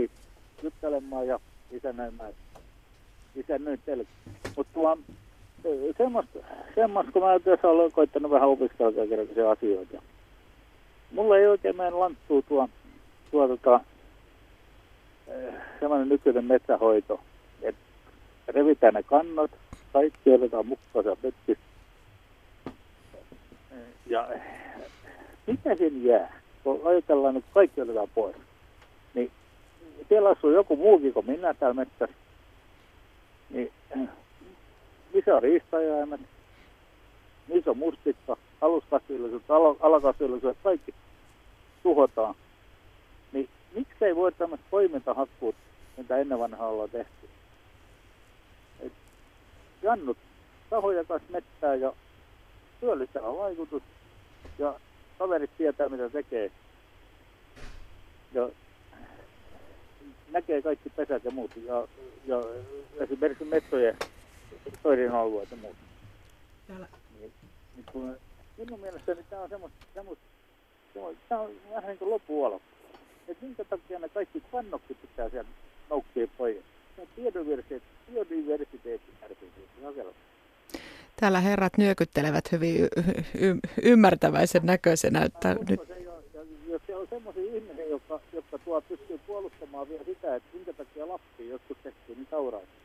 juttelemaan 0.64 1.28
ja 1.28 1.40
isännöimään 1.72 2.34
isännöittely. 3.36 4.08
Mutta 4.58 4.74
tuo, 4.74 4.98
semmoista, 5.98 6.40
semmoista, 6.76 7.12
kun 7.12 7.22
mä 7.22 7.40
tässä 7.40 7.68
olen 7.68 7.92
koittanut 7.92 8.32
vähän 8.32 8.50
opiskella 8.50 8.92
kaikenlaisia 8.92 9.52
asioita. 9.52 10.02
Mulla 11.12 11.38
ei 11.38 11.48
oikein 11.48 11.78
mene 11.78 11.90
lanttuu 11.90 12.42
tuo, 12.42 12.70
tuo 13.32 13.48
tota, 13.48 13.80
semmoinen 15.80 16.10
nykyinen 16.10 16.46
metsähoito, 16.46 17.20
että 17.62 17.82
revitään 18.48 18.94
ne 18.94 19.04
kannat, 19.04 19.52
kaikki 19.94 20.34
otetaan 20.34 20.66
mukaan 20.66 21.18
pötki. 21.22 21.58
Ja 24.06 24.30
mitä 25.48 25.76
siinä 25.76 26.12
jää, 26.12 26.40
kun 26.64 26.82
ajatellaan, 26.86 27.38
että 27.38 27.50
kaikki 27.54 27.82
otetaan 27.82 28.08
pois, 28.16 28.36
niin 29.14 29.32
siellä 30.10 30.30
asuu 30.30 30.52
joku 30.52 30.76
muukin 30.76 31.14
kuin 31.14 31.26
minä 31.26 31.54
täällä 31.54 31.74
metsässä 31.74 32.23
niin 33.54 33.72
missä 35.14 35.36
on 35.36 35.44
riistajaemet, 35.44 36.22
niissä 37.48 37.72
on 37.72 37.78
mustikka, 37.78 38.38
aluskasvillisuus, 38.62 39.44
al- 39.50 39.76
alakasvillisuus, 39.80 40.58
kaikki 40.64 40.94
tuhotaan. 41.84 42.36
Niin 43.32 43.50
miksei 43.76 44.16
voi 44.16 44.32
tämmöistä 44.32 44.66
poimintahakkuut, 44.70 45.56
mitä 45.98 46.18
ennen 46.18 46.40
vanhaa 46.40 46.68
ollaan 46.68 46.90
tehty. 46.90 47.30
Et 48.80 48.94
jannut 49.82 50.18
tahoja 50.70 51.04
kanssa 51.04 51.32
mettää 51.32 51.76
ja 51.76 51.94
työllistävä 52.80 53.38
vaikutus 53.38 53.84
ja 54.60 54.80
kaverit 55.18 55.52
tietää 55.58 55.90
mitä 55.90 56.10
tekee. 56.10 56.52
Ja 58.34 58.50
näkee 60.34 60.62
kaikki 60.62 60.90
pesät 60.90 61.24
ja 61.24 61.32
muut, 61.32 61.52
ja, 61.66 61.88
ja 62.26 62.44
esimerkiksi 63.00 63.46
metsojen 63.46 63.98
toinen 64.84 65.12
alueet 65.12 65.52
ja 65.52 65.58
muut. 65.58 65.76
Niin, 67.20 67.32
niin 67.76 67.86
kun, 67.92 68.18
minun 68.58 68.80
mielestäni 68.80 69.24
tämä 69.30 69.42
on 69.42 69.50
semmoista, 69.50 69.86
semmoista, 69.94 70.26
semmoista 70.94 71.24
tämä 71.30 71.42
on 71.42 71.52
vähän 71.70 71.88
niin 71.88 71.98
kuin 71.98 72.10
loppuolo. 72.10 72.62
Että 73.28 73.46
minkä 73.46 73.64
takia 73.64 74.00
ne 74.00 74.10
kaikki 74.10 74.44
kannokset 74.52 74.98
pitää 75.02 75.30
siellä 75.30 75.50
noukkia 75.90 76.28
pois. 76.38 76.58
Se 76.96 77.02
on 77.02 77.08
biodiversiteetti, 77.16 77.88
biodiversiteetti 78.12 79.12
kärsii 79.22 79.52
Täällä 81.20 81.40
herrat 81.40 81.78
nyökyttelevät 81.78 82.52
hyvin 82.52 82.76
y- 82.82 82.90
y- 83.40 83.60
ymmärtäväisen 83.84 84.66
näköisenä. 84.66 85.24
Että 85.24 85.56
nyt... 85.70 85.80
Jos 86.68 86.82
siellä 86.86 87.02
on 87.02 87.08
semmoisia 87.10 87.44
ihmisiä, 87.44 87.83
jotka, 87.94 88.20
jotka 88.34 88.58
tuo 88.58 88.82
pystyy 88.82 89.20
puolustamaan 89.28 89.90
vielä 89.90 90.04
sitä, 90.04 90.36
että 90.36 90.50
minkä 90.54 90.74
takia 90.74 91.08
Lappiin 91.08 91.50
joskus 91.50 91.78
tehtiin 91.84 92.18
niin 92.18 92.28
aurauksia. 92.32 92.84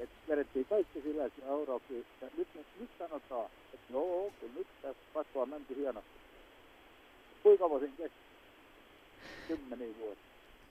Että 0.00 0.14
vedettiin 0.28 0.66
kaikki 0.66 1.00
sillä 1.00 1.22
ja 1.22 1.30
aurauksia. 1.48 1.98
Ja 2.20 2.28
nyt, 2.36 2.48
nyt 2.80 2.90
sanotaan, 2.98 3.50
että 3.74 3.92
joo, 3.92 4.30
kun 4.40 4.50
nyt 4.54 4.66
tässä 4.82 5.02
kasvaa 5.14 5.46
mänty 5.46 5.76
hienosti. 5.76 6.10
Kuinka 7.42 7.70
voisin 7.70 7.92
kestää? 7.96 8.24
Kymmeniä 9.48 9.94
vuotta. 9.98 10.24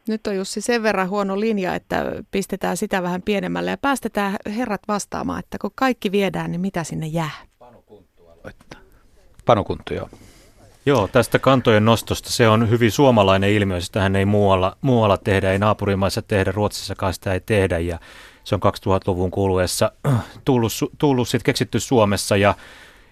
Nyt 0.07 0.27
on 0.27 0.36
Jussi 0.36 0.61
sen 0.61 0.84
verran 0.84 1.09
huono 1.09 1.39
linja, 1.39 1.75
että 1.75 2.23
pistetään 2.31 2.77
sitä 2.77 3.03
vähän 3.03 3.21
pienemmälle 3.21 3.71
ja 3.71 3.77
päästetään 3.77 4.36
herrat 4.57 4.81
vastaamaan, 4.88 5.39
että 5.39 5.57
kun 5.61 5.71
kaikki 5.75 6.11
viedään, 6.11 6.51
niin 6.51 6.61
mitä 6.61 6.84
sinne 6.84 7.07
jää? 7.07 7.45
Panukunttu 7.59 8.27
aloittaa. 8.27 8.79
Panukunttu, 9.45 9.93
joo. 9.93 10.09
Joo, 10.86 11.07
tästä 11.07 11.39
kantojen 11.39 11.86
nostosta 11.86 12.29
se 12.29 12.47
on 12.47 12.69
hyvin 12.69 12.91
suomalainen 12.91 13.49
ilmiö. 13.49 13.81
Sitähän 13.81 14.15
ei 14.15 14.25
muualla, 14.25 14.77
muualla 14.81 15.17
tehdä, 15.17 15.51
ei 15.51 15.59
naapurimaissa 15.59 16.21
tehdä, 16.21 16.51
Ruotsissakaan 16.51 17.13
sitä 17.13 17.34
ei 17.34 17.39
tehdä. 17.39 17.79
Ja 17.79 17.99
se 18.43 18.55
on 18.55 18.61
2000-luvun 18.63 19.31
kuluessa 19.31 19.91
tullut, 20.45 20.71
tullut 20.97 21.27
sitten 21.27 21.45
keksitty 21.45 21.79
Suomessa 21.79 22.38
ja 22.38 22.55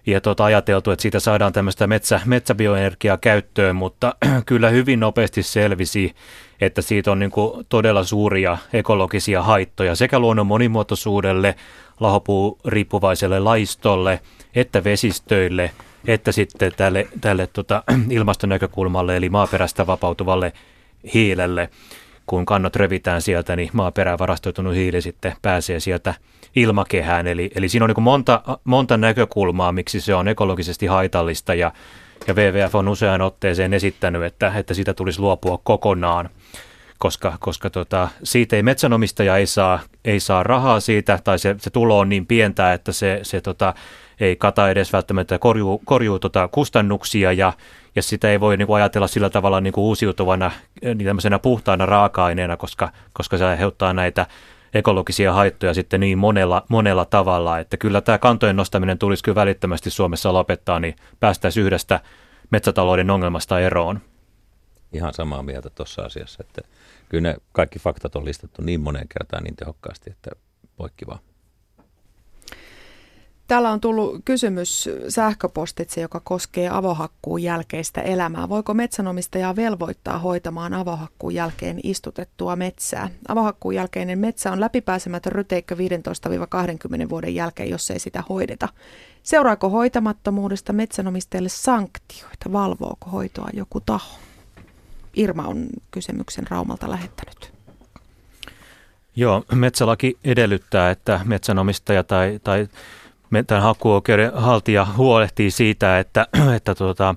ja 0.05 0.21
tota, 0.21 0.45
ajateltu, 0.45 0.91
että 0.91 1.01
siitä 1.01 1.19
saadaan 1.19 1.53
tämmöistä 1.53 1.87
metsä, 1.87 2.21
metsäbioenergiaa 2.25 3.17
käyttöön, 3.17 3.75
mutta 3.75 4.15
kyllä 4.45 4.69
hyvin 4.69 4.99
nopeasti 4.99 5.43
selvisi, 5.43 6.15
että 6.61 6.81
siitä 6.81 7.11
on 7.11 7.19
niin 7.19 7.31
todella 7.69 8.03
suuria 8.03 8.57
ekologisia 8.73 9.43
haittoja 9.43 9.95
sekä 9.95 10.19
luonnon 10.19 10.47
monimuotoisuudelle, 10.47 11.55
lahopuu 11.99 12.59
riippuvaiselle 12.65 13.39
laistolle, 13.39 14.19
että 14.55 14.83
vesistöille, 14.83 15.71
että 16.07 16.31
sitten 16.31 16.71
tälle, 16.77 17.07
tälle 17.21 17.47
tota, 17.47 17.83
ilmastonäkökulmalle, 18.09 19.17
eli 19.17 19.29
maaperästä 19.29 19.87
vapautuvalle 19.87 20.53
hiilelle. 21.13 21.69
Kun 22.25 22.45
kannot 22.45 22.75
revitään 22.75 23.21
sieltä, 23.21 23.55
niin 23.55 23.69
maaperään 23.73 24.19
varastoitunut 24.19 24.75
hiili 24.75 25.01
sitten 25.01 25.35
pääsee 25.41 25.79
sieltä 25.79 26.13
ilmakehään. 26.55 27.27
Eli, 27.27 27.51
eli 27.55 27.69
siinä 27.69 27.85
on 27.85 27.89
niin 27.89 28.03
monta, 28.03 28.41
monta 28.63 28.97
näkökulmaa, 28.97 29.71
miksi 29.71 30.01
se 30.01 30.15
on 30.15 30.27
ekologisesti 30.27 30.85
haitallista 30.85 31.53
ja, 31.53 31.71
ja 32.27 32.33
WWF 32.33 32.75
on 32.75 32.87
useaan 32.87 33.21
otteeseen 33.21 33.73
esittänyt, 33.73 34.23
että, 34.23 34.53
että 34.55 34.73
siitä 34.73 34.93
tulisi 34.93 35.19
luopua 35.19 35.59
kokonaan 35.63 36.29
koska, 37.01 37.37
koska 37.39 37.69
tota, 37.69 38.09
siitä 38.23 38.55
ei 38.55 38.63
metsänomistaja 38.63 39.37
ei 39.37 39.45
saa, 39.47 39.79
ei 40.05 40.19
saa 40.19 40.43
rahaa 40.43 40.79
siitä, 40.79 41.19
tai 41.23 41.39
se, 41.39 41.55
se 41.59 41.69
tulo 41.69 41.99
on 41.99 42.09
niin 42.09 42.25
pientä, 42.25 42.73
että 42.73 42.91
se, 42.91 43.19
se 43.23 43.41
tota, 43.41 43.73
ei 44.21 44.35
kata 44.35 44.69
edes 44.69 44.93
välttämättä 44.93 45.39
korjuu, 45.39 45.81
korjuu 45.85 46.19
tota 46.19 46.47
kustannuksia, 46.47 47.33
ja, 47.33 47.53
ja 47.95 48.01
sitä 48.01 48.31
ei 48.31 48.39
voi 48.39 48.57
niin 48.57 48.75
ajatella 48.75 49.07
sillä 49.07 49.29
tavalla 49.29 49.61
niin 49.61 49.73
kuin 49.73 49.83
uusiutuvana, 49.83 50.51
niin 50.81 51.39
puhtaana 51.41 51.85
raaka-aineena, 51.85 52.57
koska, 52.57 52.91
koska 53.13 53.37
se 53.37 53.45
aiheuttaa 53.45 53.93
näitä 53.93 54.25
ekologisia 54.73 55.33
haittoja 55.33 55.73
sitten 55.73 55.99
niin 55.99 56.17
monella, 56.17 56.65
monella 56.69 57.05
tavalla, 57.05 57.59
että 57.59 57.77
kyllä 57.77 58.01
tämä 58.01 58.17
kantojen 58.17 58.55
nostaminen 58.55 58.97
tulisi 58.97 59.23
kyllä 59.23 59.35
välittömästi 59.35 59.89
Suomessa 59.89 60.33
lopettaa, 60.33 60.79
niin 60.79 60.95
päästäisiin 61.19 61.65
yhdestä 61.65 61.99
metsätalouden 62.49 63.09
ongelmasta 63.09 63.59
eroon. 63.59 64.01
Ihan 64.93 65.13
samaa 65.13 65.43
mieltä 65.43 65.69
tuossa 65.69 66.01
asiassa, 66.01 66.43
että 66.43 66.61
kyllä 67.09 67.21
ne 67.21 67.35
kaikki 67.51 67.79
faktat 67.79 68.15
on 68.15 68.25
listattu 68.25 68.61
niin 68.61 68.81
moneen 68.81 69.07
kertaan 69.07 69.43
niin 69.43 69.55
tehokkaasti, 69.55 70.09
että 70.09 70.31
poikki 70.75 71.07
vaan. 71.07 71.19
Täällä 73.51 73.71
on 73.71 73.81
tullut 73.81 74.21
kysymys 74.25 74.89
sähköpostitse, 75.09 76.01
joka 76.01 76.19
koskee 76.23 76.69
avohakkuun 76.69 77.43
jälkeistä 77.43 78.01
elämää. 78.01 78.49
Voiko 78.49 78.73
metsänomistaja 78.73 79.55
velvoittaa 79.55 80.19
hoitamaan 80.19 80.73
avohakkuun 80.73 81.33
jälkeen 81.33 81.79
istutettua 81.83 82.55
metsää? 82.55 83.09
Avohakkuun 83.27 83.75
jälkeinen 83.75 84.19
metsä 84.19 84.51
on 84.51 84.59
läpipääsemätön 84.59 85.31
ryteikkö 85.31 85.75
15-20 85.75 87.09
vuoden 87.09 87.35
jälkeen, 87.35 87.69
jos 87.69 87.91
ei 87.91 87.99
sitä 87.99 88.23
hoideta. 88.29 88.69
Seuraako 89.23 89.69
hoitamattomuudesta 89.69 90.73
metsänomistajalle 90.73 91.49
sanktioita? 91.49 92.51
Valvooko 92.51 93.09
hoitoa 93.11 93.49
joku 93.53 93.79
taho? 93.79 94.19
Irma 95.13 95.43
on 95.43 95.67
kysymyksen 95.91 96.47
Raumalta 96.49 96.89
lähettänyt. 96.89 97.53
Joo, 99.15 99.43
metsälaki 99.55 100.17
edellyttää, 100.23 100.91
että 100.91 101.19
metsänomistaja 101.25 102.03
tai, 102.03 102.39
tai 102.43 102.67
tämän 103.47 103.63
hakkuoikeuden 103.63 104.31
haltija 104.33 104.87
huolehtii 104.97 105.51
siitä, 105.51 105.99
että, 105.99 106.27
että 106.57 106.75
tuota, 106.75 107.15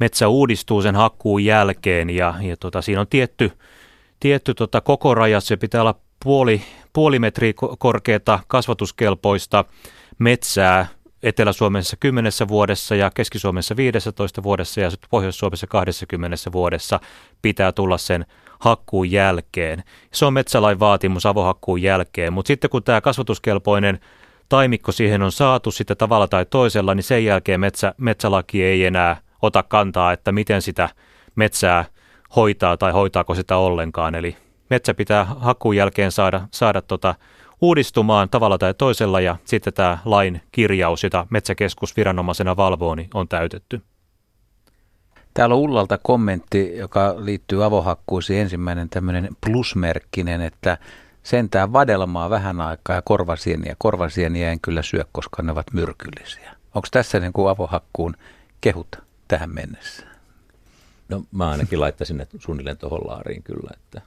metsä 0.00 0.28
uudistuu 0.28 0.82
sen 0.82 0.96
hakkuun 0.96 1.44
jälkeen 1.44 2.10
ja, 2.10 2.34
ja 2.40 2.56
tuota, 2.56 2.82
siinä 2.82 3.00
on 3.00 3.06
tietty, 3.06 3.52
tietty 4.20 4.54
tuota, 4.54 4.80
koko 4.80 5.14
raja, 5.14 5.40
se 5.40 5.56
pitää 5.56 5.80
olla 5.80 5.94
puoli, 6.24 6.62
puoli 6.92 7.18
metriä 7.18 7.52
korkeata 7.78 8.40
kasvatuskelpoista 8.46 9.64
metsää 10.18 10.86
Etelä-Suomessa 11.22 11.96
10 12.00 12.32
vuodessa 12.48 12.94
ja 12.94 13.10
Keski-Suomessa 13.10 13.76
15 13.76 14.42
vuodessa 14.42 14.80
ja 14.80 14.90
Pohjois-Suomessa 15.10 15.66
20 15.66 16.36
vuodessa 16.52 17.00
pitää 17.42 17.72
tulla 17.72 17.98
sen 17.98 18.26
hakkuun 18.58 19.10
jälkeen. 19.10 19.84
Se 20.12 20.24
on 20.24 20.32
metsälain 20.32 20.80
vaatimus 20.80 21.26
avohakkuun 21.26 21.82
jälkeen, 21.82 22.32
mutta 22.32 22.46
sitten 22.46 22.70
kun 22.70 22.82
tämä 22.82 23.00
kasvatuskelpoinen 23.00 24.00
taimikko 24.54 24.92
siihen 24.92 25.22
on 25.22 25.32
saatu 25.32 25.70
sitten 25.70 25.96
tavalla 25.96 26.28
tai 26.28 26.46
toisella, 26.46 26.94
niin 26.94 27.04
sen 27.04 27.24
jälkeen 27.24 27.60
metsä, 27.60 27.94
metsälaki 27.98 28.64
ei 28.64 28.84
enää 28.84 29.16
ota 29.42 29.62
kantaa, 29.62 30.12
että 30.12 30.32
miten 30.32 30.62
sitä 30.62 30.88
metsää 31.34 31.84
hoitaa 32.36 32.76
tai 32.76 32.92
hoitaako 32.92 33.34
sitä 33.34 33.56
ollenkaan. 33.56 34.14
Eli 34.14 34.36
metsä 34.70 34.94
pitää 34.94 35.24
hakkuun 35.24 35.76
jälkeen 35.76 36.12
saada, 36.12 36.48
saada 36.50 36.82
tota 36.82 37.14
uudistumaan 37.60 38.28
tavalla 38.28 38.58
tai 38.58 38.74
toisella 38.74 39.20
ja 39.20 39.36
sitten 39.44 39.72
tämä 39.72 39.98
lain 40.04 40.40
kirjaus, 40.52 41.02
jota 41.02 41.26
Metsäkeskus 41.30 41.96
viranomaisena 41.96 42.56
valvoo, 42.56 42.94
niin 42.94 43.10
on 43.14 43.28
täytetty. 43.28 43.82
Täällä 45.34 45.54
on 45.54 45.60
Ullalta 45.60 45.98
kommentti, 46.02 46.76
joka 46.76 47.14
liittyy 47.18 47.64
avohakkuisiin. 47.64 48.40
Ensimmäinen 48.40 48.88
tämmöinen 48.88 49.28
plusmerkkinen, 49.46 50.40
että 50.40 50.78
sentään 51.24 51.72
vadelmaa 51.72 52.30
vähän 52.30 52.60
aikaa 52.60 52.96
ja 52.96 53.02
korvasieniä. 53.02 53.76
Korvasieniä 53.78 54.52
en 54.52 54.60
kyllä 54.60 54.82
syö, 54.82 55.04
koska 55.12 55.42
ne 55.42 55.52
ovat 55.52 55.72
myrkyllisiä. 55.72 56.56
Onko 56.74 56.88
tässä 56.90 57.20
niin 57.20 57.32
kuin 57.32 57.50
avohakkuun 57.50 58.16
kehut 58.60 58.96
tähän 59.28 59.54
mennessä? 59.54 60.06
No 61.08 61.22
mä 61.32 61.50
ainakin 61.50 61.80
laittaisin 61.80 62.16
ne 62.16 62.26
suunnilleen 62.38 62.78
tuohon 62.78 63.00
laariin 63.06 63.42
kyllä, 63.42 63.70
että 63.74 64.00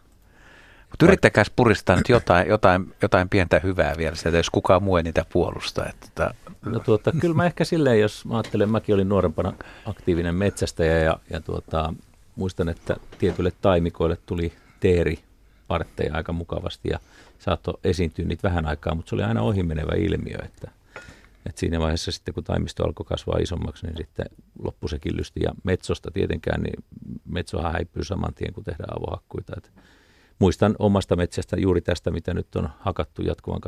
mutta 0.90 1.06
yrittäkääs 1.06 1.52
puristaa 1.56 1.96
nyt 1.96 2.10
jotain, 2.10 2.48
jotain, 2.48 2.96
jotain 3.02 3.30
pientä 3.30 3.60
hyvää 3.60 3.94
vielä 3.98 4.16
sieltä, 4.16 4.38
jos 4.38 4.50
kukaan 4.50 4.84
muu 4.84 4.98
ei 4.98 5.04
niitä 5.04 5.26
puolusta. 5.34 5.86
Että, 5.86 6.08
tota- 6.26 6.54
no 6.66 6.80
tuota, 6.80 7.12
kyllä 7.20 7.36
mä 7.36 7.46
ehkä 7.46 7.64
silleen, 7.66 8.00
jos 8.00 8.26
mä 8.26 8.38
ajattelen, 8.38 8.70
mäkin 8.70 8.96
olin 8.96 9.10
nuorempana 9.10 9.54
aktiivinen 9.86 10.36
metsästäjä 10.36 11.00
ja, 11.00 11.20
ja 11.30 11.42
tuota, 11.42 11.94
muistan, 12.36 12.70
että 12.70 12.98
tietyille 13.18 13.52
taimikoille 13.62 14.18
tuli 14.26 14.54
teeri 14.80 15.20
partteja 15.68 16.16
aika 16.16 16.34
mukavasti 16.34 16.90
ja 16.90 17.00
saattoi 17.40 17.80
esiintyä 17.84 18.26
niitä 18.26 18.50
vähän 18.50 18.66
aikaa, 18.66 18.96
mutta 18.96 19.10
se 19.10 19.16
oli 19.16 19.24
aina 19.24 19.42
ohimenevä 19.42 19.96
ilmiö, 19.98 20.38
että, 20.46 20.72
että 21.46 21.60
siinä 21.60 21.80
vaiheessa 21.80 22.12
sitten 22.12 22.34
kun 22.34 22.44
taimisto 22.44 22.84
alkoi 22.84 23.06
kasvaa 23.06 23.38
isommaksi, 23.38 23.86
niin 23.86 23.98
sitten 23.98 24.26
loppui 24.64 24.90
se 24.90 25.00
killysti 25.00 25.40
ja 25.44 25.52
metsosta 25.64 26.12
tietenkään, 26.12 26.62
niin 26.62 26.84
metsohan 27.26 27.72
häipyy 27.72 28.04
saman 28.04 28.34
tien, 28.34 28.54
kun 28.54 28.64
tehdään 28.64 28.98
avohakkuita, 29.00 29.54
että 29.58 29.70
muistan 30.40 30.76
omasta 30.80 31.16
metsästä 31.16 31.58
juuri 31.60 31.82
tästä, 31.82 32.12
mitä 32.12 32.34
nyt 32.34 32.56
on 32.56 32.70
hakattu 32.80 33.22
jatkuvan 33.22 33.62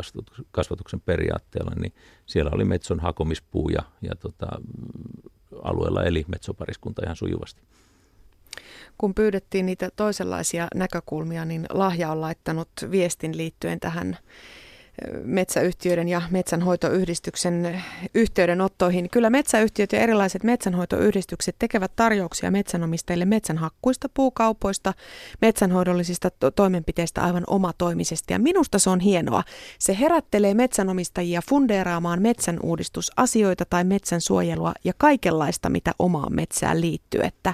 kasvatuksen 0.51 1.01
periaatteella, 1.01 1.71
niin 1.75 1.93
siellä 2.25 2.51
oli 2.53 2.65
metson 2.65 2.99
hakomispuu 2.99 3.69
ja, 3.69 3.81
ja 4.01 4.15
tota, 4.15 4.47
alueella 5.63 6.03
eli 6.03 6.25
metsopariskunta 6.27 7.01
ihan 7.05 7.15
sujuvasti. 7.15 7.61
Kun 8.99 9.13
pyydettiin 9.13 9.65
niitä 9.65 9.89
toisenlaisia 9.95 10.67
näkökulmia, 10.75 11.45
niin 11.45 11.65
Lahja 11.69 12.11
on 12.11 12.21
laittanut 12.21 12.69
viestin 12.91 13.37
liittyen 13.37 13.79
tähän 13.79 14.17
metsäyhtiöiden 15.23 16.07
ja 16.07 16.21
metsänhoitoyhdistyksen 16.31 17.83
yhteydenottoihin. 18.15 19.09
Kyllä 19.09 19.29
metsäyhtiöt 19.29 19.91
ja 19.91 19.99
erilaiset 19.99 20.43
metsänhoitoyhdistykset 20.43 21.55
tekevät 21.59 21.91
tarjouksia 21.95 22.51
metsänomistajille 22.51 23.25
metsänhakkuista, 23.25 24.09
puukaupoista, 24.13 24.93
metsänhoidollisista 25.41 26.29
to- 26.29 26.51
toimenpiteistä 26.51 27.21
aivan 27.21 27.43
omatoimisesti. 27.47 28.33
Ja 28.33 28.39
minusta 28.39 28.79
se 28.79 28.89
on 28.89 28.99
hienoa. 28.99 29.43
Se 29.79 29.99
herättelee 29.99 30.53
metsänomistajia 30.53 31.41
fundeeraamaan 31.49 32.21
metsän 32.21 32.59
uudistusasioita 32.63 33.65
tai 33.69 33.83
metsän 33.83 34.21
suojelua 34.21 34.73
ja 34.83 34.93
kaikenlaista, 34.97 35.69
mitä 35.69 35.91
omaan 35.99 36.35
metsään 36.35 36.81
liittyy. 36.81 37.21
Että 37.21 37.53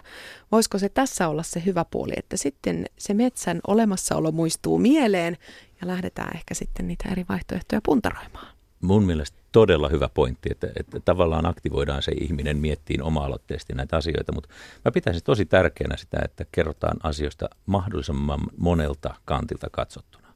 voisiko 0.52 0.80
se 0.80 0.90
tässä 0.90 1.28
olla 1.28 1.44
se 1.44 1.64
hyvä 1.66 1.86
puoli, 1.92 2.14
että 2.18 2.38
sitten 2.38 2.86
se 2.98 3.14
metsän 3.14 3.60
olemassaolo 3.68 4.32
muistuu 4.32 4.78
mieleen 4.78 5.38
ja 5.82 5.88
lähdetään 5.88 6.36
ehkä 6.36 6.54
sitten 6.54 6.88
niitä 6.88 7.10
eri 7.12 7.26
vaihtoehtoja 7.30 7.82
puntaroimaan. 7.86 8.48
Mun 8.82 9.04
mielestä 9.04 9.38
todella 9.52 9.90
hyvä 9.90 10.10
pointti, 10.10 10.50
että, 10.52 10.68
että 10.80 11.00
tavallaan 11.00 11.46
aktivoidaan 11.46 12.02
se 12.02 12.12
ihminen 12.22 12.58
miettiin 12.58 13.04
oma-aloitteisesti 13.04 13.74
näitä 13.74 13.98
asioita, 13.98 14.32
mutta 14.32 14.50
mä 14.86 14.92
pitäisin 14.92 15.24
tosi 15.24 15.46
tärkeänä 15.46 15.98
sitä, 15.98 16.18
että 16.26 16.46
kerrotaan 16.52 16.98
asioista 17.04 17.50
mahdollisimman 17.66 18.40
monelta 18.58 19.16
kantilta 19.26 19.68
katsottuna. 19.72 20.34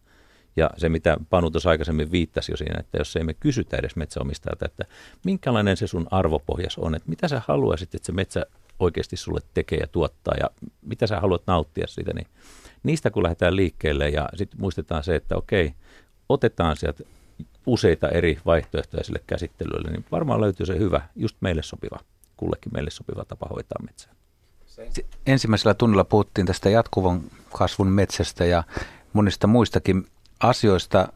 Ja 0.56 0.70
se, 0.78 0.90
mitä 0.90 1.18
Panu 1.30 1.52
tuossa 1.52 1.70
aikaisemmin 1.70 2.12
viittasi 2.12 2.52
jo 2.52 2.58
siinä, 2.58 2.80
että 2.80 2.98
jos 2.98 3.16
ei 3.16 3.24
me 3.24 3.34
kysytä 3.34 3.78
edes 3.78 3.96
metsäomistajalta, 3.96 4.66
että 4.66 4.86
minkälainen 5.26 5.78
se 5.78 5.88
sun 5.88 6.08
arvopohjas 6.12 6.78
on, 6.78 6.96
että 6.96 7.10
mitä 7.10 7.28
sä 7.28 7.42
haluaisit, 7.48 7.96
että 7.96 8.06
se 8.06 8.12
metsä 8.12 8.46
oikeasti 8.80 9.18
sulle 9.18 9.40
tekee 9.54 9.80
ja 9.80 9.88
tuottaa 9.88 10.34
ja 10.40 10.50
mitä 10.82 11.08
sä 11.08 11.20
haluat 11.20 11.42
nauttia 11.48 11.88
siitä, 11.88 12.14
niin 12.14 12.28
niistä 12.84 13.10
kun 13.10 13.24
lähdetään 13.24 13.56
liikkeelle 13.56 14.10
ja 14.10 14.30
sitten 14.36 14.62
muistetaan 14.62 15.04
se, 15.04 15.16
että 15.16 15.36
okei, 15.36 15.74
otetaan 16.30 16.78
sieltä 16.78 17.04
useita 17.66 18.10
eri 18.10 18.40
vaihtoehtoja 18.46 19.04
sille 19.04 19.20
käsittelylle, 19.28 19.92
niin 19.92 20.06
varmaan 20.12 20.42
löytyy 20.42 20.66
se 20.66 20.78
hyvä, 20.78 21.02
just 21.16 21.38
meille 21.42 21.64
sopiva, 21.64 22.00
kullekin 22.38 22.74
meille 22.74 22.90
sopiva 22.90 23.26
tapa 23.26 23.48
hoitaa 23.50 23.80
metsää. 23.86 24.14
Ensimmäisellä 25.26 25.74
tunnilla 25.74 26.04
puhuttiin 26.04 26.48
tästä 26.48 26.70
jatkuvan 26.70 27.22
kasvun 27.58 27.88
metsästä 27.88 28.46
ja 28.46 28.64
monista 29.14 29.48
muistakin 29.48 30.08
asioista, 30.40 31.14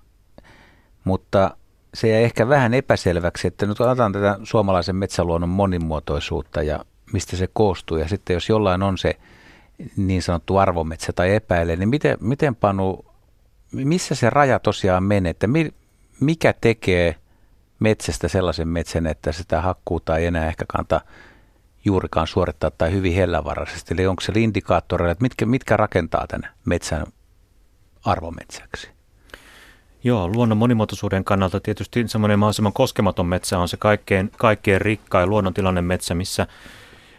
mutta 1.03 1.57
se 1.93 2.07
jäi 2.07 2.23
ehkä 2.23 2.49
vähän 2.49 2.73
epäselväksi, 2.73 3.47
että 3.47 3.65
nyt 3.65 3.81
otetaan 3.81 4.11
tätä 4.11 4.39
suomalaisen 4.43 4.95
metsäluonnon 4.95 5.49
monimuotoisuutta 5.49 6.63
ja 6.63 6.85
mistä 7.13 7.37
se 7.37 7.49
koostuu. 7.53 7.97
Ja 7.97 8.07
sitten 8.07 8.33
jos 8.33 8.49
jollain 8.49 8.83
on 8.83 8.97
se 8.97 9.19
niin 9.97 10.21
sanottu 10.21 10.57
arvometsä 10.57 11.13
tai 11.13 11.35
epäilee, 11.35 11.75
niin 11.75 11.89
miten, 11.89 12.17
miten 12.19 12.55
Panu, 12.55 13.05
missä 13.71 14.15
se 14.15 14.29
raja 14.29 14.59
tosiaan 14.59 15.03
menee, 15.03 15.29
että 15.29 15.47
mi, 15.47 15.73
mikä 16.19 16.53
tekee 16.61 17.15
metsästä 17.79 18.27
sellaisen 18.27 18.67
metsän, 18.67 19.07
että 19.07 19.31
sitä 19.31 19.61
hakkuuta 19.61 20.17
ei 20.17 20.25
enää 20.25 20.47
ehkä 20.47 20.65
kanta 20.67 21.01
juurikaan 21.85 22.27
suorittaa 22.27 22.71
tai 22.71 22.91
hyvin 22.91 23.15
hellävaraisesti. 23.15 23.93
Eli 23.93 24.07
onko 24.07 24.21
se 24.21 24.31
indikaattoreilla, 24.35 25.11
että 25.11 25.21
mitkä, 25.21 25.45
mitkä 25.45 25.77
rakentaa 25.77 26.27
tämän 26.27 26.49
metsän 26.65 27.05
arvometsäksi? 28.05 28.89
Joo, 30.03 30.27
luonnon 30.27 30.57
monimuotoisuuden 30.57 31.23
kannalta 31.23 31.59
tietysti 31.59 32.07
semmoinen 32.07 32.39
mahdollisimman 32.39 32.73
koskematon 32.73 33.25
metsä 33.25 33.59
on 33.59 33.69
se 33.69 33.77
kaikkein, 33.77 34.31
kaikkein 34.37 34.81
rikkain 34.81 35.29
luonnontilainen 35.29 35.85
metsä, 35.85 36.15
missä, 36.15 36.47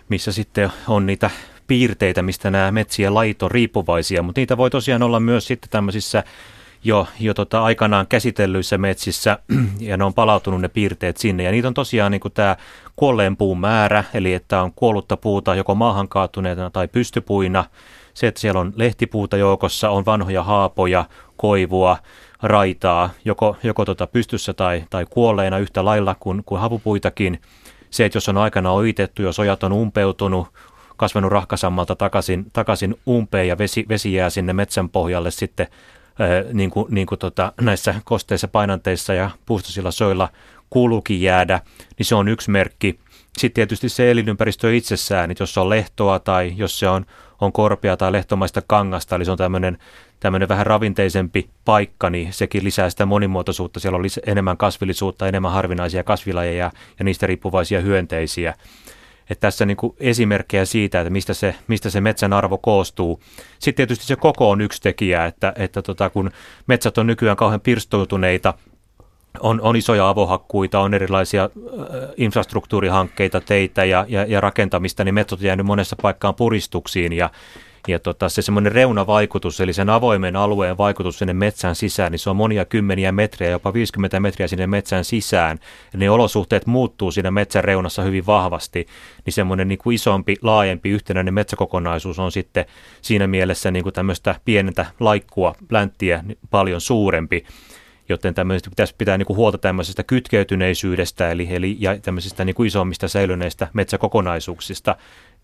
missä 0.08 0.32
sitten 0.32 0.72
on 0.88 1.06
niitä 1.06 1.30
piirteitä, 1.66 2.22
mistä 2.22 2.50
nämä 2.50 2.72
metsien 2.72 3.14
lajit 3.14 3.42
on 3.42 3.50
riippuvaisia, 3.50 4.22
mutta 4.22 4.40
niitä 4.40 4.56
voi 4.56 4.70
tosiaan 4.70 5.02
olla 5.02 5.20
myös 5.20 5.46
sitten 5.46 5.70
tämmöisissä 5.70 6.24
jo, 6.84 7.06
jo 7.20 7.34
tota 7.34 7.64
aikanaan 7.64 8.06
käsitellyissä 8.06 8.78
metsissä 8.78 9.38
ja 9.80 9.96
ne 9.96 10.04
on 10.04 10.14
palautunut 10.14 10.60
ne 10.60 10.68
piirteet 10.68 11.16
sinne. 11.16 11.42
Ja 11.42 11.50
niitä 11.50 11.68
on 11.68 11.74
tosiaan 11.74 12.12
niin 12.12 12.20
tämä 12.34 12.56
kuolleen 12.96 13.36
puun 13.36 13.60
määrä, 13.60 14.04
eli 14.14 14.34
että 14.34 14.62
on 14.62 14.72
kuollutta 14.76 15.16
puuta 15.16 15.54
joko 15.54 15.74
maahan 15.74 16.08
kaatuneena 16.08 16.70
tai 16.70 16.88
pystypuina. 16.88 17.64
Se, 18.14 18.26
että 18.26 18.40
siellä 18.40 18.60
on 18.60 18.72
lehtipuuta 18.76 19.36
joukossa, 19.36 19.90
on 19.90 20.06
vanhoja 20.06 20.42
haapoja, 20.42 21.04
koivua, 21.36 21.96
raitaa, 22.42 23.10
joko, 23.24 23.56
joko 23.62 23.84
tota 23.84 24.06
pystyssä 24.06 24.54
tai, 24.54 24.84
tai 24.90 25.06
kuolleena 25.10 25.58
yhtä 25.58 25.84
lailla 25.84 26.16
kuin, 26.20 26.42
kuin 26.46 26.60
havupuitakin. 26.60 27.40
Se, 27.94 28.04
että 28.04 28.16
jos 28.16 28.28
on 28.28 28.38
aikana 28.38 28.72
oitettu, 28.72 29.22
jos 29.22 29.38
ojat 29.38 29.62
on 29.62 29.72
umpeutunut, 29.72 30.48
kasvanut 30.96 31.32
rahkasammalta 31.32 31.96
takaisin, 31.96 32.46
takaisin 32.52 32.96
umpeen 33.08 33.48
ja 33.48 33.58
vesi, 33.58 33.86
vesi 33.88 34.12
jää 34.12 34.30
sinne 34.30 34.52
metsän 34.52 34.88
pohjalle 34.88 35.30
sitten 35.30 35.66
niin 36.52 36.70
kuin, 36.70 36.86
niin 36.90 37.06
kuin 37.06 37.18
tota, 37.18 37.52
näissä 37.60 37.94
kosteissa 38.04 38.48
painanteissa 38.48 39.14
ja 39.14 39.30
puustosilla 39.46 39.90
soilla 39.90 40.28
kuuluukin 40.70 41.20
jäädä, 41.20 41.60
niin 41.98 42.06
se 42.06 42.14
on 42.14 42.28
yksi 42.28 42.50
merkki. 42.50 42.98
Sitten 43.38 43.54
tietysti 43.54 43.88
se 43.88 44.10
elinympäristö 44.10 44.76
itsessään, 44.76 45.30
että 45.30 45.42
jos 45.42 45.54
se 45.54 45.60
on 45.60 45.70
lehtoa 45.70 46.18
tai 46.18 46.52
jos 46.56 46.78
se 46.78 46.88
on, 46.88 47.06
on 47.40 47.52
korpea 47.52 47.96
tai 47.96 48.12
lehtomaista 48.12 48.62
kangasta, 48.66 49.16
eli 49.16 49.24
se 49.24 49.30
on 49.30 49.38
tämmöinen, 49.38 49.78
tämmöinen 50.20 50.48
vähän 50.48 50.66
ravinteisempi 50.66 51.50
paikka, 51.64 52.10
niin 52.10 52.32
sekin 52.32 52.64
lisää 52.64 52.90
sitä 52.90 53.06
monimuotoisuutta. 53.06 53.80
Siellä 53.80 53.96
on 53.96 54.04
enemmän 54.26 54.56
kasvillisuutta, 54.56 55.28
enemmän 55.28 55.52
harvinaisia 55.52 56.04
kasvilajeja 56.04 56.70
ja 56.98 57.04
niistä 57.04 57.26
riippuvaisia 57.26 57.80
hyönteisiä. 57.80 58.54
Että 59.30 59.40
tässä 59.40 59.66
niin 59.66 59.76
kuin 59.76 59.96
esimerkkejä 60.00 60.64
siitä, 60.64 61.00
että 61.00 61.10
mistä 61.10 61.34
se, 61.34 61.54
mistä 61.68 61.90
se 61.90 62.00
metsän 62.00 62.32
arvo 62.32 62.58
koostuu. 62.58 63.20
Sitten 63.58 63.76
tietysti 63.76 64.06
se 64.06 64.16
koko 64.16 64.50
on 64.50 64.60
yksi 64.60 64.82
tekijä, 64.82 65.26
että, 65.26 65.52
että 65.56 65.82
tota, 65.82 66.10
kun 66.10 66.30
metsät 66.66 66.98
on 66.98 67.06
nykyään 67.06 67.36
kauhean 67.36 67.60
pirstoutuneita, 67.60 68.54
on, 69.40 69.60
on 69.60 69.76
isoja 69.76 70.08
avohakkuita, 70.08 70.80
on 70.80 70.94
erilaisia 70.94 71.50
infrastruktuurihankkeita, 72.16 73.40
teitä 73.40 73.84
ja, 73.84 74.06
ja, 74.08 74.24
ja 74.24 74.40
rakentamista, 74.40 75.04
niin 75.04 75.14
metsät 75.14 75.38
on 75.38 75.46
jäänyt 75.46 75.66
monessa 75.66 75.96
paikkaan 76.02 76.34
puristuksiin 76.34 77.12
ja, 77.12 77.30
ja 77.88 77.98
tota, 77.98 78.28
se 78.28 78.42
semmoinen 78.42 78.72
reunavaikutus, 78.72 79.60
eli 79.60 79.72
sen 79.72 79.90
avoimen 79.90 80.36
alueen 80.36 80.78
vaikutus 80.78 81.18
sinne 81.18 81.32
metsän 81.32 81.74
sisään, 81.74 82.12
niin 82.12 82.18
se 82.18 82.30
on 82.30 82.36
monia 82.36 82.64
kymmeniä 82.64 83.12
metriä, 83.12 83.50
jopa 83.50 83.72
50 83.72 84.20
metriä 84.20 84.48
sinne 84.48 84.66
metsän 84.66 85.04
sisään. 85.04 85.58
Ja 85.92 85.98
ne 85.98 86.10
olosuhteet 86.10 86.66
muuttuu 86.66 87.10
siinä 87.10 87.30
metsän 87.30 87.64
reunassa 87.64 88.02
hyvin 88.02 88.26
vahvasti, 88.26 88.86
niin 89.24 89.34
semmoinen 89.34 89.68
niin 89.68 89.78
kuin 89.78 89.94
isompi, 89.94 90.36
laajempi 90.42 90.90
yhtenäinen 90.90 91.34
metsäkokonaisuus 91.34 92.18
on 92.18 92.32
sitten 92.32 92.66
siinä 93.02 93.26
mielessä 93.26 93.70
niin 93.70 93.82
kuin 93.82 93.92
tämmöistä 93.92 94.34
pienentä 94.44 94.86
laikkua, 95.00 95.54
plänttiä 95.68 96.24
paljon 96.50 96.80
suurempi 96.80 97.44
joten 98.08 98.34
tämmöistä 98.34 98.70
pitäisi 98.70 98.94
pitää 98.98 99.18
niin 99.18 99.26
kuin 99.26 99.36
huolta 99.36 99.58
tämmöisestä 99.58 100.02
kytkeytyneisyydestä 100.02 101.30
eli, 101.30 101.48
eli 101.50 101.76
ja 101.80 101.98
tämmöisistä 101.98 102.44
niin 102.44 102.54
kuin 102.54 102.66
isommista 102.66 103.08
säilyneistä 103.08 103.68
metsäkokonaisuuksista, 103.72 104.96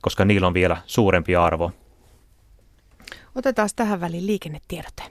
koska 0.02 0.24
niillä 0.24 0.46
on 0.46 0.54
vielä 0.54 0.76
suurempi 0.86 1.36
arvo. 1.36 1.72
Otetaan 3.34 3.68
tähän 3.76 4.00
väliin 4.00 4.26
liikennetiedote. 4.26 5.02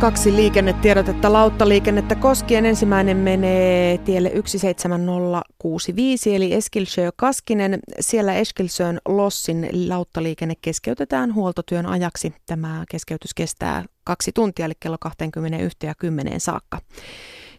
Kaksi 0.00 0.36
liikennetiedotetta 0.36 1.32
lauttaliikennettä 1.32 2.14
koskien. 2.14 2.66
Ensimmäinen 2.66 3.16
menee 3.16 3.98
tielle 3.98 4.30
17065 4.34 6.34
eli 6.34 6.54
Eskilsjö 6.54 7.10
Kaskinen. 7.16 7.78
Siellä 8.00 8.34
Eskilsön 8.34 8.98
Lossin 9.08 9.68
lauttaliikenne 9.88 10.54
keskeytetään 10.60 11.34
huoltotyön 11.34 11.86
ajaksi. 11.86 12.34
Tämä 12.46 12.84
keskeytys 12.90 13.34
kestää 13.34 13.84
kaksi 14.04 14.30
tuntia 14.34 14.64
eli 14.64 14.74
kello 14.80 14.96
21 15.00 15.86
ja 15.86 15.94
10 15.98 16.40
saakka. 16.40 16.78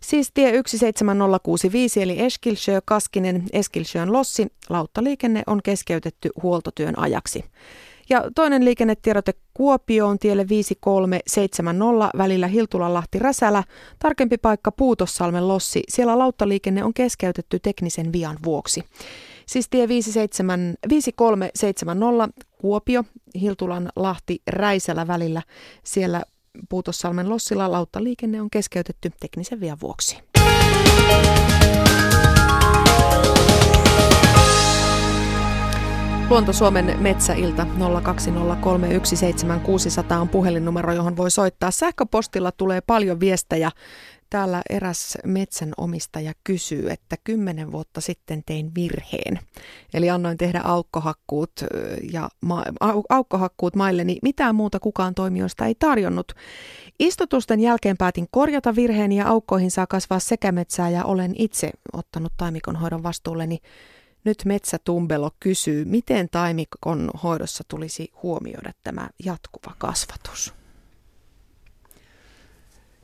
Siis 0.08 0.32
tie 0.34 0.51
17065 0.51 2.01
eli 2.01 2.22
Eskilsjö 2.22 2.82
Kaskinen 2.86 3.43
Eskilsjön 3.53 4.14
Lossi. 4.14 4.47
Lauttaliikenne 4.70 5.43
on 5.47 5.60
keskeytetty 5.64 6.30
huoltotyön 6.43 6.99
ajaksi. 6.99 7.45
Ja 8.10 8.24
toinen 8.36 8.66
liikennetiedote 8.66 9.34
Kuopio 9.53 10.08
on 10.08 10.20
tielle 10.20 10.49
5370 10.49 12.18
välillä 12.18 12.47
Hiltulanlahti-Räsälä. 12.47 13.64
Tarkempi 13.99 14.38
paikka 14.38 14.72
Puutossalmen 14.72 15.47
Lossi. 15.47 15.84
Siellä 15.89 16.20
lauttaliikenne 16.20 16.84
on 16.84 16.93
keskeytetty 16.93 17.60
teknisen 17.60 18.14
vian 18.14 18.38
vuoksi. 18.45 18.84
Siis 19.45 19.70
tie 19.70 19.88
57, 19.88 20.76
5370 20.89 22.30
Kuopio, 22.58 23.03
Hiltulan 23.41 23.89
Lahti, 23.95 24.41
Räisälä 24.47 25.08
välillä. 25.08 25.41
Siellä 25.84 26.24
Puutossalmen 26.70 27.30
Lossilla 27.30 27.72
lauttaliikenne 27.72 28.41
on 28.41 28.49
keskeytetty 28.49 29.12
teknisen 29.20 29.60
vian 29.60 29.78
vuoksi. 29.82 30.18
Luonto 36.30 36.53
Suomen 36.53 36.95
metsäilta 36.99 37.68
020317600 40.10 40.14
on 40.14 40.30
puhelinnumero, 40.30 40.93
johon 40.93 41.18
voi 41.18 41.32
soittaa. 41.32 41.72
Sähköpostilla 41.72 42.51
tulee 42.51 42.82
paljon 42.82 43.20
viestejä 43.20 43.72
Täällä 44.30 44.62
eräs 44.70 45.18
metsänomistaja 45.26 46.34
kysyy, 46.44 46.90
että 46.90 47.16
kymmenen 47.24 47.72
vuotta 47.72 48.02
sitten 48.02 48.44
tein 48.46 48.72
virheen. 48.76 49.40
Eli 49.94 50.10
annoin 50.10 50.38
tehdä 50.38 50.62
aukkohakkuut, 50.64 51.52
ja 52.12 52.30
ma- 52.42 52.64
aukkohakkuut 53.10 53.76
mailleni. 53.76 54.18
Mitään 54.22 54.56
muuta 54.56 54.80
kukaan 54.80 55.16
toimijoista 55.16 55.66
ei 55.66 55.76
tarjonnut. 55.76 56.32
Istutusten 57.00 57.60
jälkeen 57.60 57.98
päätin 57.98 58.28
korjata 58.32 58.76
virheeni 58.76 59.18
ja 59.18 59.28
aukkoihin 59.28 59.72
saa 59.72 59.88
kasvaa 59.88 60.20
sekä 60.20 60.52
metsää 60.52 60.90
ja 60.90 61.04
olen 61.06 61.34
itse 61.38 61.72
ottanut 61.94 62.34
taimikon 62.38 62.76
hoidon 62.76 63.04
vastuulleni. 63.04 63.60
Nyt 64.24 64.46
Metsätumbelo 64.46 65.32
kysyy, 65.40 65.86
miten 65.86 66.30
taimikon 66.32 67.12
hoidossa 67.24 67.64
tulisi 67.68 68.12
huomioida 68.24 68.72
tämä 68.84 69.10
jatkuva 69.26 69.76
kasvatus? 69.78 70.57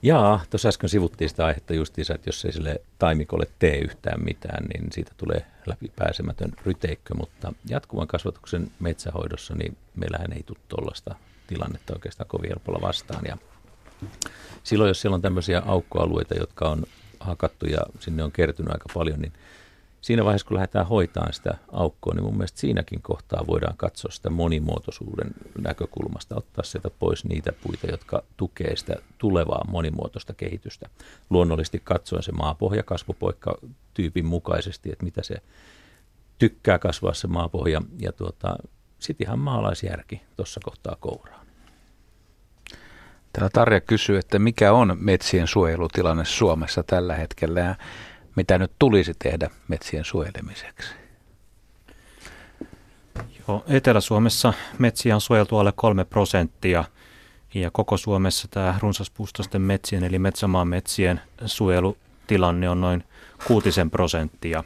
Jaa, 0.06 0.42
tuossa 0.50 0.70
äsken 0.70 0.90
sivuttiin 0.90 1.30
sitä 1.30 1.46
aihetta 1.46 1.74
justiinsa, 1.74 2.16
että 2.16 2.28
jos 2.28 2.46
ei 2.46 2.54
sille 2.54 2.82
taimikolle 3.00 3.48
tee 3.60 3.78
yhtään 3.78 4.24
mitään, 4.24 4.66
niin 4.66 4.92
siitä 4.92 5.12
tulee 5.18 5.46
läpipääsemätön 5.66 6.54
ryteikkö, 6.66 7.14
mutta 7.14 7.54
jatkuvan 7.70 8.08
kasvatuksen 8.08 8.72
metsähoidossa, 8.80 9.56
niin 9.56 9.78
meillähän 9.96 10.34
ei 10.34 10.44
tule 10.44 10.58
tuollaista 10.68 11.16
tilannetta 11.48 11.94
oikeastaan 11.94 12.28
kovin 12.28 12.50
helpolla 12.50 12.82
vastaan. 12.82 13.24
Ja 13.28 13.38
silloin, 14.64 14.88
jos 14.88 15.02
siellä 15.02 15.16
on 15.16 15.22
tämmöisiä 15.22 15.62
aukkoalueita, 15.66 16.36
jotka 16.36 16.70
on 16.70 16.84
hakattu 17.20 17.66
ja 17.66 17.80
sinne 18.00 18.24
on 18.24 18.32
kertynyt 18.32 18.74
aika 18.74 18.90
paljon, 18.94 19.20
niin 19.20 19.34
siinä 20.04 20.26
vaiheessa, 20.26 20.48
kun 20.48 20.56
lähdetään 20.56 20.88
hoitamaan 20.88 21.34
sitä 21.34 21.58
aukkoa, 21.72 22.14
niin 22.14 22.24
mun 22.24 22.38
mielestä 22.38 22.60
siinäkin 22.60 23.02
kohtaa 23.02 23.48
voidaan 23.48 23.78
katsoa 23.78 24.12
sitä 24.12 24.30
monimuotoisuuden 24.30 25.32
näkökulmasta, 25.62 26.36
ottaa 26.36 26.64
sieltä 26.64 26.90
pois 27.00 27.26
niitä 27.26 27.54
puita, 27.64 27.88
jotka 27.88 28.24
tukee 28.38 28.76
sitä 28.76 28.96
tulevaa 29.18 29.66
monimuotoista 29.68 30.34
kehitystä. 30.34 30.90
Luonnollisesti 31.30 31.82
katsoen 31.84 32.24
se 32.24 32.32
maapohja 32.32 32.84
kasvupoikka 32.84 33.58
tyypin 33.94 34.26
mukaisesti, 34.26 34.92
että 34.92 35.06
mitä 35.06 35.24
se 35.24 35.36
tykkää 36.40 36.80
kasvaa 36.80 37.14
se 37.14 37.28
maapohja, 37.28 37.82
ja 38.00 38.12
tuota, 38.12 38.56
sitten 39.00 39.28
ihan 39.28 39.40
maalaisjärki 39.40 40.22
tuossa 40.36 40.60
kohtaa 40.64 40.96
kouraa. 41.00 41.44
Täällä 43.34 43.50
Tarja 43.54 43.82
kysyy, 43.82 44.18
että 44.18 44.40
mikä 44.40 44.74
on 44.74 44.98
metsien 45.00 45.48
suojelutilanne 45.48 46.26
Suomessa 46.26 46.84
tällä 46.84 47.16
hetkellä. 47.16 47.60
Ja 47.60 47.76
mitä 48.36 48.58
nyt 48.58 48.72
tulisi 48.80 49.14
tehdä 49.20 49.50
metsien 49.68 50.06
suojelemiseksi? 50.06 50.96
Joo, 53.48 53.64
Etelä-Suomessa 53.68 54.54
metsiä 54.80 55.16
on 55.16 55.22
suojeltu 55.22 55.58
alle 55.58 55.74
kolme 55.76 56.06
prosenttia 56.06 56.84
Ja 57.54 57.72
koko 57.72 57.98
Suomessa 57.98 58.48
tämä 58.52 58.76
runsaspuustoisten 58.82 59.62
metsien 59.62 60.04
eli 60.04 60.20
metsämaan 60.20 60.68
metsien 60.68 61.22
suojelutilanne 61.46 62.70
on 62.70 62.82
noin 62.82 63.04
kuutisen 63.48 63.92
prosenttia. 63.92 64.64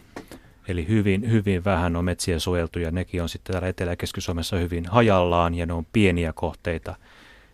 Eli 0.67 0.87
hyvin, 0.87 1.31
hyvin 1.31 1.63
vähän 1.63 1.95
on 1.95 2.05
metsiä 2.05 2.39
suojeltu 2.39 2.79
ja 2.79 2.91
nekin 2.91 3.21
on 3.21 3.29
sitten 3.29 3.53
täällä 3.53 3.67
Etelä- 3.67 3.91
ja 3.91 3.95
Keski-Suomessa 3.95 4.55
hyvin 4.55 4.85
hajallaan 4.85 5.55
ja 5.55 5.65
ne 5.65 5.73
on 5.73 5.85
pieniä 5.93 6.33
kohteita. 6.33 6.95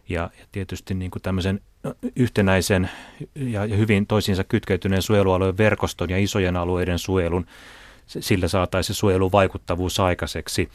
Ja, 0.09 0.30
ja 0.39 0.45
tietysti 0.51 0.93
niin 0.93 1.11
kuin 1.11 1.22
tämmöisen 1.22 1.61
yhtenäisen 2.15 2.89
ja 3.36 3.61
hyvin 3.61 4.07
toisiinsa 4.07 4.43
kytkeytyneen 4.43 5.01
suojelualueen 5.01 5.57
verkoston 5.57 6.09
ja 6.09 6.17
isojen 6.17 6.57
alueiden 6.57 6.99
suojelun, 6.99 7.45
sillä 8.07 8.47
saataisiin 8.47 8.95
suojelun 8.95 9.31
vaikuttavuus 9.31 9.99
aikaiseksi. 9.99 10.69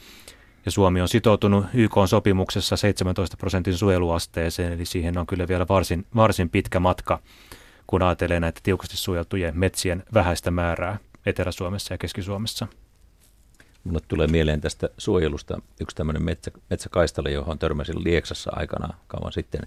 Ja 0.65 0.71
Suomi 0.71 1.01
on 1.01 1.07
sitoutunut 1.07 1.65
YK-sopimuksessa 1.73 2.77
17 2.77 3.37
prosentin 3.37 3.77
suojeluasteeseen, 3.77 4.73
eli 4.73 4.85
siihen 4.85 5.17
on 5.17 5.27
kyllä 5.27 5.47
vielä 5.47 5.65
varsin, 5.69 6.05
varsin 6.15 6.49
pitkä 6.49 6.79
matka, 6.79 7.19
kun 7.87 8.01
ajatelee 8.01 8.39
näitä 8.39 8.59
tiukasti 8.63 8.97
suojeltujen 8.97 9.57
metsien 9.57 10.03
vähäistä 10.13 10.51
määrää 10.51 10.97
Etelä-Suomessa 11.25 11.93
ja 11.93 11.97
Keski-Suomessa. 11.97 12.67
Mulle 13.83 13.99
tulee 14.07 14.27
mieleen 14.27 14.61
tästä 14.61 14.89
suojelusta 14.97 15.61
yksi 15.81 15.95
tämmöinen 15.95 16.23
metsä, 16.23 16.51
metsäkaistale, 16.69 17.31
johon 17.31 17.59
törmäsin 17.59 18.03
Lieksassa 18.03 18.51
aikana 18.53 18.93
kauan 19.07 19.31
sitten. 19.31 19.61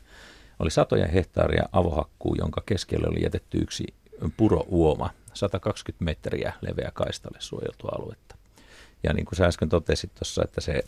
Oli 0.62 0.70
satoja 0.70 1.06
hehtaaria 1.08 1.68
avohakkuu, 1.72 2.34
jonka 2.34 2.62
keskelle 2.66 3.06
oli 3.08 3.22
jätetty 3.22 3.58
yksi 3.58 3.84
purouoma, 4.36 5.10
120 5.34 6.04
metriä 6.04 6.52
leveä 6.60 6.90
kaistale 6.94 7.36
suojeltua 7.40 7.90
aluetta. 7.98 8.36
Ja 9.02 9.12
niin 9.12 9.24
kuin 9.24 9.36
sä 9.36 9.46
äsken 9.46 9.68
totesit 9.68 10.14
tuossa, 10.14 10.42
että 10.44 10.60
se 10.60 10.84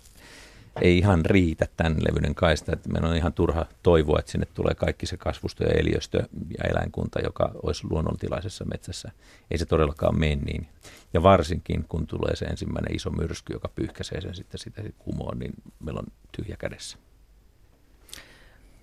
ei 0.82 0.98
ihan 0.98 1.24
riitä 1.24 1.66
tämän 1.76 1.96
levyinen 2.08 2.34
kaista, 2.34 2.72
että 2.72 2.88
meidän 2.88 3.10
on 3.10 3.16
ihan 3.16 3.32
turha 3.32 3.66
toivoa, 3.82 4.18
että 4.18 4.32
sinne 4.32 4.46
tulee 4.54 4.74
kaikki 4.74 5.06
se 5.06 5.16
kasvusto 5.16 5.64
ja 5.64 5.70
eliöstö 5.70 6.18
ja 6.58 6.64
eläinkunta, 6.70 7.20
joka 7.20 7.50
olisi 7.62 7.86
luonnontilaisessa 7.90 8.64
metsässä. 8.64 9.12
Ei 9.50 9.58
se 9.58 9.66
todellakaan 9.66 10.18
mene 10.18 10.36
niin. 10.36 10.68
Ja 11.14 11.22
varsinkin, 11.22 11.84
kun 11.88 12.06
tulee 12.06 12.36
se 12.36 12.44
ensimmäinen 12.44 12.96
iso 12.96 13.10
myrsky, 13.10 13.52
joka 13.52 13.68
pyyhkäisee 13.68 14.20
sen 14.20 14.34
sitten 14.34 14.60
sitä 14.60 14.82
kumoon, 14.98 15.38
niin 15.38 15.52
meillä 15.80 15.98
on 15.98 16.06
tyhjä 16.36 16.56
kädessä. 16.56 16.98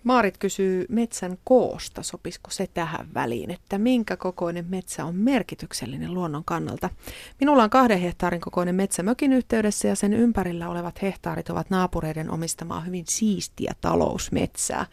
Maarit 0.04 0.38
kysyy 0.38 0.86
metsän 0.90 1.38
koosta, 1.44 2.04
sopisiko 2.04 2.52
se 2.52 2.68
tähän 2.74 3.08
väliin, 3.14 3.52
että 3.52 3.78
minkä 3.78 4.18
kokoinen 4.18 4.66
metsä 4.70 5.06
on 5.06 5.16
merkityksellinen 5.16 6.14
luonnon 6.14 6.44
kannalta. 6.44 6.90
Minulla 7.40 7.64
on 7.64 7.70
kahden 7.70 8.00
hehtaarin 8.00 8.42
kokoinen 8.42 8.76
metsä 8.76 9.04
mökin 9.04 9.34
yhteydessä 9.34 9.88
ja 9.88 9.96
sen 9.96 10.14
ympärillä 10.14 10.70
olevat 10.70 11.02
hehtaarit 11.02 11.50
ovat 11.50 11.70
naapureiden 11.70 12.32
omistamaa 12.32 12.82
hyvin 12.82 13.06
siistiä 13.08 13.74
talousmetsää. 13.82 14.86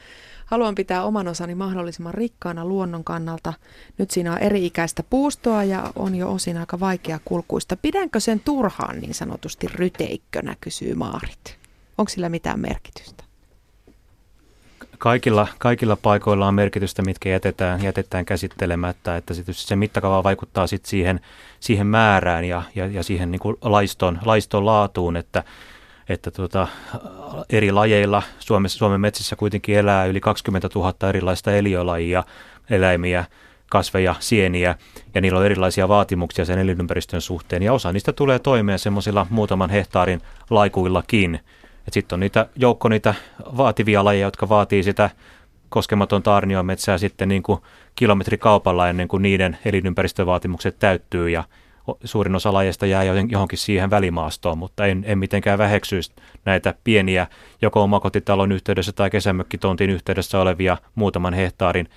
Haluan 0.46 0.74
pitää 0.74 1.04
oman 1.04 1.28
osani 1.28 1.54
mahdollisimman 1.54 2.14
rikkaana 2.14 2.64
luonnon 2.64 3.04
kannalta. 3.04 3.52
Nyt 3.98 4.10
siinä 4.10 4.32
on 4.32 4.38
eri-ikäistä 4.38 5.02
puustoa 5.02 5.64
ja 5.64 5.92
on 5.96 6.14
jo 6.14 6.32
osin 6.32 6.56
aika 6.56 6.80
vaikea 6.80 7.20
kulkuista. 7.24 7.76
Pidänkö 7.76 8.20
sen 8.20 8.40
turhaan 8.40 9.00
niin 9.00 9.14
sanotusti 9.14 9.66
ryteikkönä, 9.68 10.56
kysyy 10.60 10.94
Maarit. 10.94 11.58
Onko 11.98 12.08
sillä 12.08 12.28
mitään 12.28 12.60
merkitystä? 12.60 13.27
Kaikilla, 14.98 15.48
kaikilla 15.58 15.96
paikoilla 15.96 16.46
on 16.46 16.54
merkitystä, 16.54 17.02
mitkä 17.02 17.28
jätetään, 17.28 17.82
jätetään 17.82 18.24
käsittelemättä, 18.24 19.16
että 19.16 19.34
se, 19.34 19.42
se 19.52 19.76
mittakaava 19.76 20.24
vaikuttaa 20.24 20.66
sit 20.66 20.84
siihen, 20.84 21.20
siihen 21.60 21.86
määrään 21.86 22.44
ja, 22.44 22.62
ja, 22.74 22.86
ja 22.86 23.02
siihen 23.02 23.30
niin 23.30 23.40
laiston, 23.62 24.18
laiston 24.24 24.66
laatuun, 24.66 25.16
että, 25.16 25.44
että 26.08 26.30
tuota, 26.30 26.68
eri 27.50 27.72
lajeilla 27.72 28.22
Suomessa, 28.38 28.78
Suomen 28.78 29.00
metsissä 29.00 29.36
kuitenkin 29.36 29.78
elää 29.78 30.06
yli 30.06 30.20
20 30.20 30.68
000 30.74 31.08
erilaista 31.08 31.52
eliölajia, 31.52 32.24
eläimiä, 32.70 33.24
kasveja, 33.70 34.14
sieniä, 34.18 34.74
ja 35.14 35.20
niillä 35.20 35.38
on 35.38 35.46
erilaisia 35.46 35.88
vaatimuksia 35.88 36.44
sen 36.44 36.58
elinympäristön 36.58 37.20
suhteen, 37.20 37.62
ja 37.62 37.72
osa 37.72 37.92
niistä 37.92 38.12
tulee 38.12 38.38
toimeen 38.38 38.78
semmoisilla 38.78 39.26
muutaman 39.30 39.70
hehtaarin 39.70 40.20
laikuillakin, 40.50 41.40
sitten 41.92 42.16
on 42.16 42.20
niitä 42.20 42.46
joukko 42.56 42.88
niitä 42.88 43.14
vaativia 43.56 44.04
lajeja, 44.04 44.26
jotka 44.26 44.48
vaatii 44.48 44.82
sitä 44.82 45.10
koskematonta 45.68 46.36
arniometsää 46.36 46.98
sitten 46.98 47.28
niin 47.28 47.42
kuin 47.42 47.60
kilometrikaupalla 47.94 48.88
ennen 48.88 49.08
kuin 49.08 49.22
niiden 49.22 49.58
elinympäristövaatimukset 49.64 50.78
täyttyy 50.78 51.30
ja 51.30 51.44
suurin 52.04 52.34
osa 52.34 52.52
lajeista 52.52 52.86
jää 52.86 53.04
johonkin 53.04 53.58
siihen 53.58 53.90
välimaastoon, 53.90 54.58
mutta 54.58 54.86
en, 54.86 55.04
en 55.06 55.18
mitenkään 55.18 55.58
väheksyisi 55.58 56.12
näitä 56.44 56.74
pieniä 56.84 57.26
joko 57.62 57.82
omakotitalon 57.82 58.52
yhteydessä 58.52 58.92
tai 58.92 59.10
kesämökkitontin 59.10 59.90
yhteydessä 59.90 60.40
olevia 60.40 60.76
muutaman 60.94 61.34
hehtaarin 61.34 61.88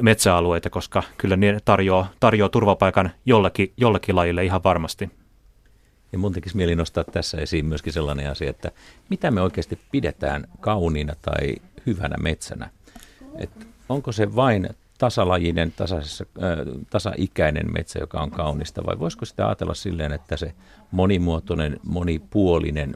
metsäalueita, 0.00 0.70
koska 0.70 1.02
kyllä 1.18 1.36
ne 1.36 1.58
tarjoaa, 1.64 2.08
tarjoaa 2.20 2.48
turvapaikan 2.48 3.10
jollakin, 3.26 3.72
jollakin 3.76 4.16
lajille 4.16 4.44
ihan 4.44 4.62
varmasti. 4.64 5.19
Ja 6.12 6.18
mun 6.18 6.32
tekisi 6.32 6.56
mieli 6.56 6.76
nostaa 6.76 7.04
tässä 7.04 7.38
esiin 7.38 7.66
myöskin 7.66 7.92
sellainen 7.92 8.30
asia, 8.30 8.50
että 8.50 8.70
mitä 9.08 9.30
me 9.30 9.40
oikeasti 9.40 9.78
pidetään 9.92 10.46
kauniina 10.60 11.14
tai 11.22 11.56
hyvänä 11.86 12.16
metsänä. 12.22 12.70
Et 13.38 13.50
onko 13.88 14.12
se 14.12 14.36
vain 14.36 14.68
tasalajinen, 14.98 15.72
tasaisessa, 15.72 16.24
äh, 16.42 16.82
tasaikäinen 16.90 17.72
metsä, 17.72 17.98
joka 17.98 18.20
on 18.20 18.30
kaunista, 18.30 18.86
vai 18.86 18.98
voisiko 18.98 19.24
sitä 19.24 19.46
ajatella 19.46 19.74
silleen, 19.74 20.12
että 20.12 20.36
se 20.36 20.54
monimuotoinen, 20.90 21.80
monipuolinen 21.82 22.94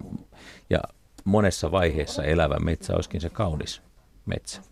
ja 0.71 0.79
monessa 1.25 1.71
vaiheessa 1.71 2.25
elävä 2.25 2.57
metsä 2.59 2.95
olisikin 2.95 3.21
se 3.21 3.31
kaunis 3.31 3.83
metsä? 4.27 4.63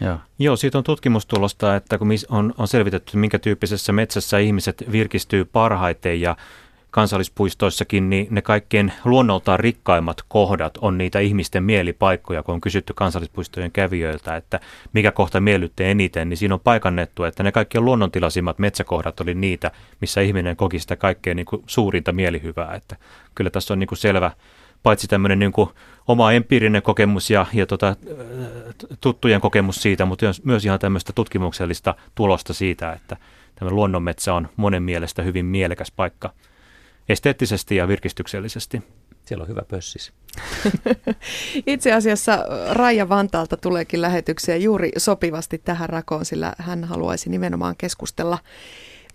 Joo. 0.00 0.18
Joo, 0.38 0.56
siitä 0.56 0.78
on 0.78 0.84
tutkimustulosta, 0.84 1.76
että 1.76 1.98
kun 1.98 2.08
on, 2.28 2.54
on 2.58 2.68
selvitetty, 2.68 3.16
minkä 3.16 3.38
tyyppisessä 3.38 3.92
metsässä 3.92 4.38
ihmiset 4.38 4.84
virkistyy 4.92 5.44
parhaiten 5.44 6.20
ja 6.20 6.36
kansallispuistoissakin, 6.90 8.10
niin 8.10 8.26
ne 8.30 8.42
kaikkien 8.42 8.92
luonnoltaan 9.04 9.60
rikkaimmat 9.60 10.16
kohdat 10.28 10.78
on 10.80 10.98
niitä 10.98 11.18
ihmisten 11.18 11.64
mielipaikkoja, 11.64 12.42
kun 12.42 12.54
on 12.54 12.60
kysytty 12.60 12.94
kansallispuistojen 12.94 13.72
kävijöiltä, 13.72 14.36
että 14.36 14.60
mikä 14.92 15.12
kohta 15.12 15.40
miellytte 15.40 15.90
eniten, 15.90 16.28
niin 16.28 16.36
siinä 16.36 16.54
on 16.54 16.60
paikannettu, 16.60 17.24
että 17.24 17.42
ne 17.42 17.52
kaikkien 17.52 17.84
luonnontilaisimmat 17.84 18.58
metsäkohdat 18.58 19.20
oli 19.20 19.34
niitä, 19.34 19.70
missä 20.00 20.20
ihminen 20.20 20.56
koki 20.56 20.78
sitä 20.78 20.96
kaikkein 20.96 21.36
niin 21.36 21.46
kuin 21.46 21.62
suurinta 21.66 22.12
mielihyvää, 22.12 22.74
että 22.74 22.96
kyllä 23.34 23.50
tässä 23.50 23.74
on 23.74 23.78
niin 23.78 23.88
kuin 23.88 23.98
selvä, 23.98 24.30
paitsi 24.82 25.08
tämmöinen 25.08 25.38
niin 25.38 25.52
kuin 25.52 25.70
oma 26.08 26.32
empiirinen 26.32 26.82
kokemus 26.82 27.30
ja, 27.30 27.46
ja 27.52 27.66
tota, 27.66 27.96
tuttujen 29.00 29.40
kokemus 29.40 29.82
siitä, 29.82 30.04
mutta 30.04 30.26
myös 30.44 30.64
ihan 30.64 30.78
tämmöistä 30.78 31.12
tutkimuksellista 31.12 31.94
tulosta 32.14 32.54
siitä, 32.54 32.92
että 32.92 33.16
tämä 33.54 33.70
luonnonmetsä 33.70 34.34
on 34.34 34.48
monen 34.56 34.82
mielestä 34.82 35.22
hyvin 35.22 35.46
mielekäs 35.46 35.92
paikka 35.96 36.30
esteettisesti 37.10 37.76
ja 37.76 37.88
virkistyksellisesti. 37.88 38.82
Siellä 39.22 39.42
on 39.42 39.48
hyvä 39.48 39.62
pössis. 39.70 40.12
Itse 41.66 41.92
asiassa 41.92 42.38
Raija 42.72 43.08
Vantaalta 43.08 43.56
tuleekin 43.56 44.02
lähetyksiä 44.02 44.56
juuri 44.56 44.90
sopivasti 44.96 45.58
tähän 45.58 45.88
rakoon, 45.88 46.24
sillä 46.24 46.52
hän 46.58 46.84
haluaisi 46.84 47.30
nimenomaan 47.30 47.74
keskustella 47.78 48.38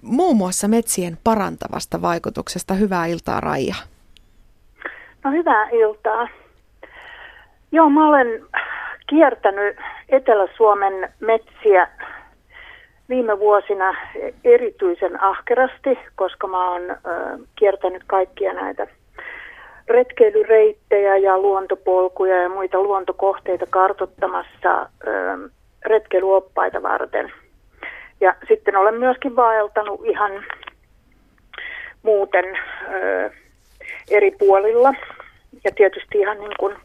muun 0.01 0.37
muassa 0.37 0.67
metsien 0.67 1.17
parantavasta 1.23 2.01
vaikutuksesta. 2.01 2.73
Hyvää 2.73 3.05
iltaa, 3.05 3.39
Raija. 3.39 3.75
No 5.23 5.31
hyvää 5.31 5.69
iltaa. 5.69 6.27
Joo, 7.71 7.89
mä 7.89 8.07
olen 8.07 8.27
kiertänyt 9.09 9.77
Etelä-Suomen 10.09 11.13
metsiä 11.19 11.87
viime 13.09 13.39
vuosina 13.39 13.95
erityisen 14.43 15.23
ahkerasti, 15.23 15.99
koska 16.15 16.47
mä 16.47 16.71
oon 16.71 16.81
kiertänyt 17.55 18.03
kaikkia 18.07 18.53
näitä 18.53 18.87
retkeilyreittejä 19.87 21.17
ja 21.17 21.37
luontopolkuja 21.37 22.41
ja 22.41 22.49
muita 22.49 22.83
luontokohteita 22.83 23.65
kartottamassa 23.69 24.89
ö, 25.07 25.49
retkeilyoppaita 25.85 26.81
varten. 26.83 27.31
Ja 28.21 28.35
sitten 28.47 28.75
olen 28.75 28.95
myöskin 28.95 29.35
vaeltanut 29.35 30.05
ihan 30.05 30.31
muuten 32.03 32.45
ö, 32.45 33.29
eri 34.11 34.31
puolilla 34.31 34.93
ja 35.63 35.71
tietysti 35.75 36.19
ihan 36.19 36.39
niin 36.39 36.55
kuin, 36.59 36.75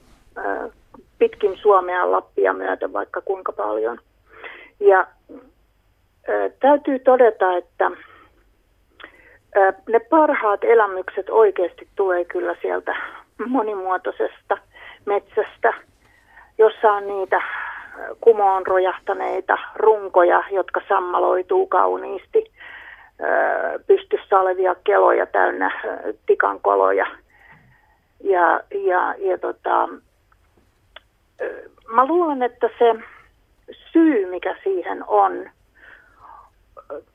pitkin 1.18 1.56
Suomea 1.56 2.10
Lappia 2.10 2.52
myöten 2.52 2.92
vaikka 2.92 3.20
kuinka 3.20 3.52
paljon. 3.52 3.98
Ja 4.80 5.06
täytyy 6.60 6.98
todeta, 6.98 7.56
että 7.56 7.90
ne 9.88 10.00
parhaat 10.00 10.64
elämykset 10.64 11.30
oikeasti 11.30 11.88
tulee 11.96 12.24
kyllä 12.24 12.56
sieltä 12.62 12.96
monimuotoisesta 13.46 14.58
metsästä, 15.06 15.72
jossa 16.58 16.92
on 16.92 17.06
niitä 17.06 17.42
kumoon 18.20 18.66
rojahtaneita 18.66 19.58
runkoja, 19.74 20.44
jotka 20.50 20.80
sammaloituu 20.88 21.66
kauniisti, 21.66 22.52
pystyssä 23.86 24.40
olevia 24.40 24.74
keloja 24.84 25.26
täynnä 25.26 25.70
tikankoloja. 26.26 27.06
Ja, 28.24 28.60
ja, 28.84 29.14
ja 29.18 29.38
tota, 29.38 29.88
mä 31.92 32.06
luulen, 32.06 32.42
että 32.42 32.70
se 32.78 32.94
syy, 33.92 34.30
mikä 34.30 34.56
siihen 34.64 35.04
on, 35.06 35.50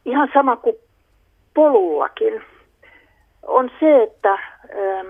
ihan 0.05 0.29
sama 0.33 0.55
kuin 0.55 0.75
polullakin, 1.53 2.41
on 3.43 3.71
se, 3.79 4.03
että 4.03 4.31
ähm, 4.33 5.07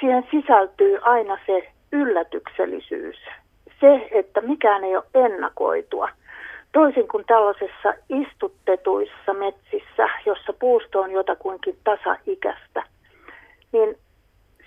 siihen 0.00 0.26
sisältyy 0.30 0.98
aina 1.02 1.38
se 1.46 1.72
yllätyksellisyys. 1.92 3.16
Se, 3.80 4.08
että 4.10 4.40
mikään 4.40 4.84
ei 4.84 4.96
ole 4.96 5.04
ennakoitua. 5.14 6.08
Toisin 6.72 7.08
kuin 7.08 7.24
tällaisessa 7.26 7.94
istuttetuissa 8.08 9.32
metsissä, 9.32 10.08
jossa 10.26 10.52
puusto 10.52 11.00
on 11.00 11.10
jotakuinkin 11.10 11.78
tasaikästä, 11.84 12.82
niin 13.72 13.98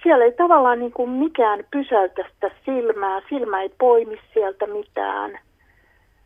siellä 0.04 0.26
ei 0.26 0.32
tavallaan 0.32 0.80
niin 0.80 0.92
kuin 0.92 1.10
mikään 1.10 1.66
pysäytä 1.72 2.24
sitä 2.34 2.52
silmää, 2.66 3.22
silmä 3.30 3.62
ei 3.62 3.70
poimi 3.78 4.20
sieltä 4.34 4.68
mitään. 4.68 5.40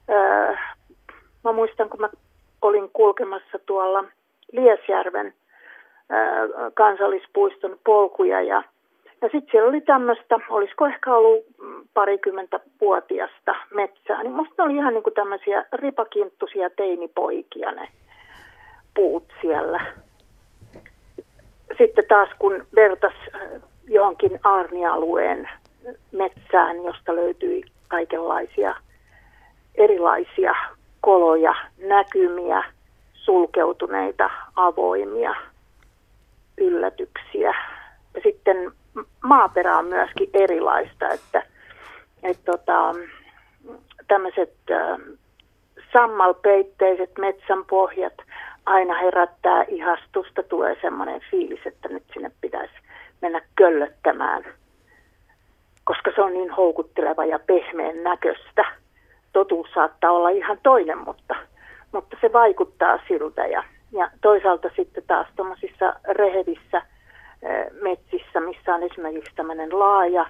Öö, 0.10 0.56
mä 1.44 1.52
muistan, 1.52 1.90
kun 1.90 2.02
mä 2.02 2.10
olin 2.68 2.90
kulkemassa 2.94 3.60
tuolla 3.66 4.04
Liesjärven 4.52 5.34
kansallispuiston 6.74 7.80
polkuja 7.86 8.42
ja, 8.42 8.64
ja 9.22 9.30
sitten 9.32 9.52
siellä 9.52 9.70
oli 9.70 9.82
tämmöistä, 9.82 10.40
olisiko 10.50 10.88
ehkä 10.88 11.16
ollut 11.16 11.46
parikymmentä 11.94 12.60
vuotiasta 12.82 13.56
metsää, 13.74 14.24
niin 14.24 14.34
musta 14.34 14.64
oli 14.64 14.76
ihan 14.76 14.94
niin 14.94 15.04
kuin 15.04 15.14
tämmöisiä 15.14 15.66
ripakinttusia 15.74 16.70
teinipoikia 16.70 17.72
ne 17.72 17.88
puut 18.96 19.24
siellä. 19.42 19.86
Sitten 21.78 22.06
taas 22.08 22.30
kun 22.40 22.66
vertas 22.76 23.14
johonkin 23.88 24.40
aarnialueen 24.44 25.50
metsään, 26.12 26.84
josta 26.84 27.16
löytyi 27.16 27.64
kaikenlaisia 27.88 28.76
erilaisia 29.76 30.56
koloja, 31.08 31.56
näkymiä, 31.78 32.64
sulkeutuneita 33.14 34.30
avoimia 34.56 35.36
yllätyksiä. 36.58 37.56
Ja 38.14 38.22
sitten 38.24 38.72
maaperä 39.24 39.78
on 39.78 39.86
myöskin 39.86 40.30
erilaista, 40.34 41.10
että, 41.10 41.44
että 42.24 42.52
tota, 42.52 42.96
tämmöiset 44.08 44.54
sammalpeitteiset 45.94 47.12
metsänpohjat 47.20 48.14
aina 48.66 49.00
herättää 49.00 49.64
ihastusta, 49.68 50.44
tulee 50.44 50.78
semmoinen 50.82 51.22
fiilis, 51.32 51.62
että 51.66 51.90
nyt 51.90 52.04
sinne 52.14 52.32
pitäisi 52.42 52.74
mennä 53.22 53.42
köllöttämään, 53.56 54.44
koska 55.84 56.12
se 56.16 56.22
on 56.22 56.34
niin 56.34 56.52
houkutteleva 56.52 57.26
ja 57.26 57.40
pehmeän 57.40 58.04
näköistä. 58.04 58.87
Totuus 59.38 59.68
saattaa 59.74 60.12
olla 60.12 60.30
ihan 60.30 60.58
toinen, 60.64 60.98
mutta, 60.98 61.36
mutta 61.92 62.18
se 62.22 62.34
vaikuttaa 62.34 63.00
siltä. 63.08 63.46
Ja, 63.46 63.64
ja 63.92 64.12
toisaalta 64.22 64.70
sitten 64.76 65.04
taas 65.08 65.28
tuommoisissa 65.36 65.94
rehevissä 66.10 66.82
metsissä, 67.82 68.40
missä 68.40 68.76
on 68.76 68.84
esimerkiksi 68.84 69.36
tämmöinen 69.36 69.80
laaja 69.80 70.26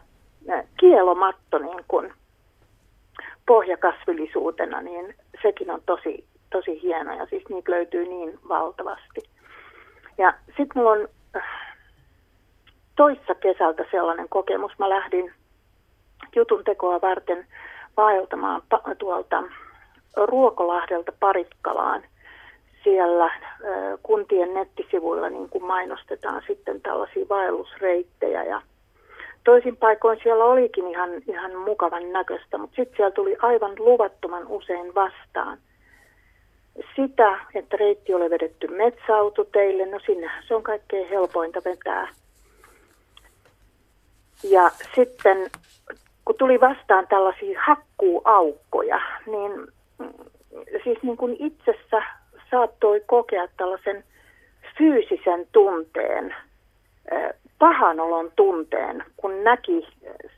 kielomatto 0.79 1.57
niin 1.57 1.83
kuin 1.87 2.13
pohjakasvillisuutena, 3.45 4.81
niin 4.81 5.15
sekin 5.41 5.71
on 5.71 5.81
tosi 5.85 6.25
tosi 6.49 6.81
hienoja, 6.81 7.25
siis 7.25 7.43
niitä 7.49 7.71
löytyy 7.71 8.05
niin 8.05 8.39
valtavasti. 8.49 9.21
Ja 10.17 10.33
sitten 10.45 10.71
mulla 10.75 10.91
on 10.91 11.07
äh, 11.35 11.43
toissa 12.95 13.35
kesältä 13.35 13.85
sellainen 13.91 14.29
kokemus. 14.29 14.71
Mä 14.79 14.89
lähdin 14.89 15.33
jutun 16.35 16.63
tekoa 16.63 17.01
varten 17.01 17.47
vaeltamaan 17.97 18.61
tuolta 18.97 19.43
Ruokolahdelta 20.15 21.11
Paritkalaan. 21.19 22.03
Siellä 22.83 23.31
kuntien 24.03 24.53
nettisivuilla 24.53 25.29
niin 25.29 25.49
kuin 25.49 25.63
mainostetaan 25.63 26.43
sitten 26.47 26.81
tällaisia 26.81 27.25
vaellusreittejä 27.29 28.43
ja 28.43 28.61
toisin 29.43 29.77
paikoin 29.77 30.19
siellä 30.23 30.45
olikin 30.45 30.87
ihan, 30.87 31.09
ihan 31.27 31.55
mukavan 31.55 32.11
näköistä, 32.11 32.57
mutta 32.57 32.75
sitten 32.75 32.97
siellä 32.97 33.11
tuli 33.11 33.37
aivan 33.41 33.73
luvattoman 33.79 34.47
usein 34.47 34.95
vastaan 34.95 35.57
sitä, 36.95 37.39
että 37.55 37.77
reitti 37.77 38.13
oli 38.13 38.29
vedetty 38.29 38.67
metsäautoteille, 38.67 39.85
no 39.85 39.99
sinnehän 40.05 40.43
se 40.47 40.55
on 40.55 40.63
kaikkein 40.63 41.09
helpointa 41.09 41.61
vetää. 41.65 42.07
Ja 44.43 44.71
sitten 44.95 45.49
kun 46.27 46.35
tuli 46.35 46.59
vastaan 46.61 47.07
tällaisia 47.07 47.61
hakkuuaukkoja, 47.65 48.99
niin 49.25 49.51
mm, 49.97 50.13
siis 50.83 51.03
niin 51.03 51.17
kuin 51.17 51.35
itsessä 51.39 52.01
saattoi 52.51 53.03
kokea 53.05 53.47
tällaisen 53.57 54.03
fyysisen 54.77 55.47
tunteen, 55.51 56.35
pahanolon 57.59 58.31
tunteen, 58.35 59.03
kun 59.17 59.43
näki 59.43 59.87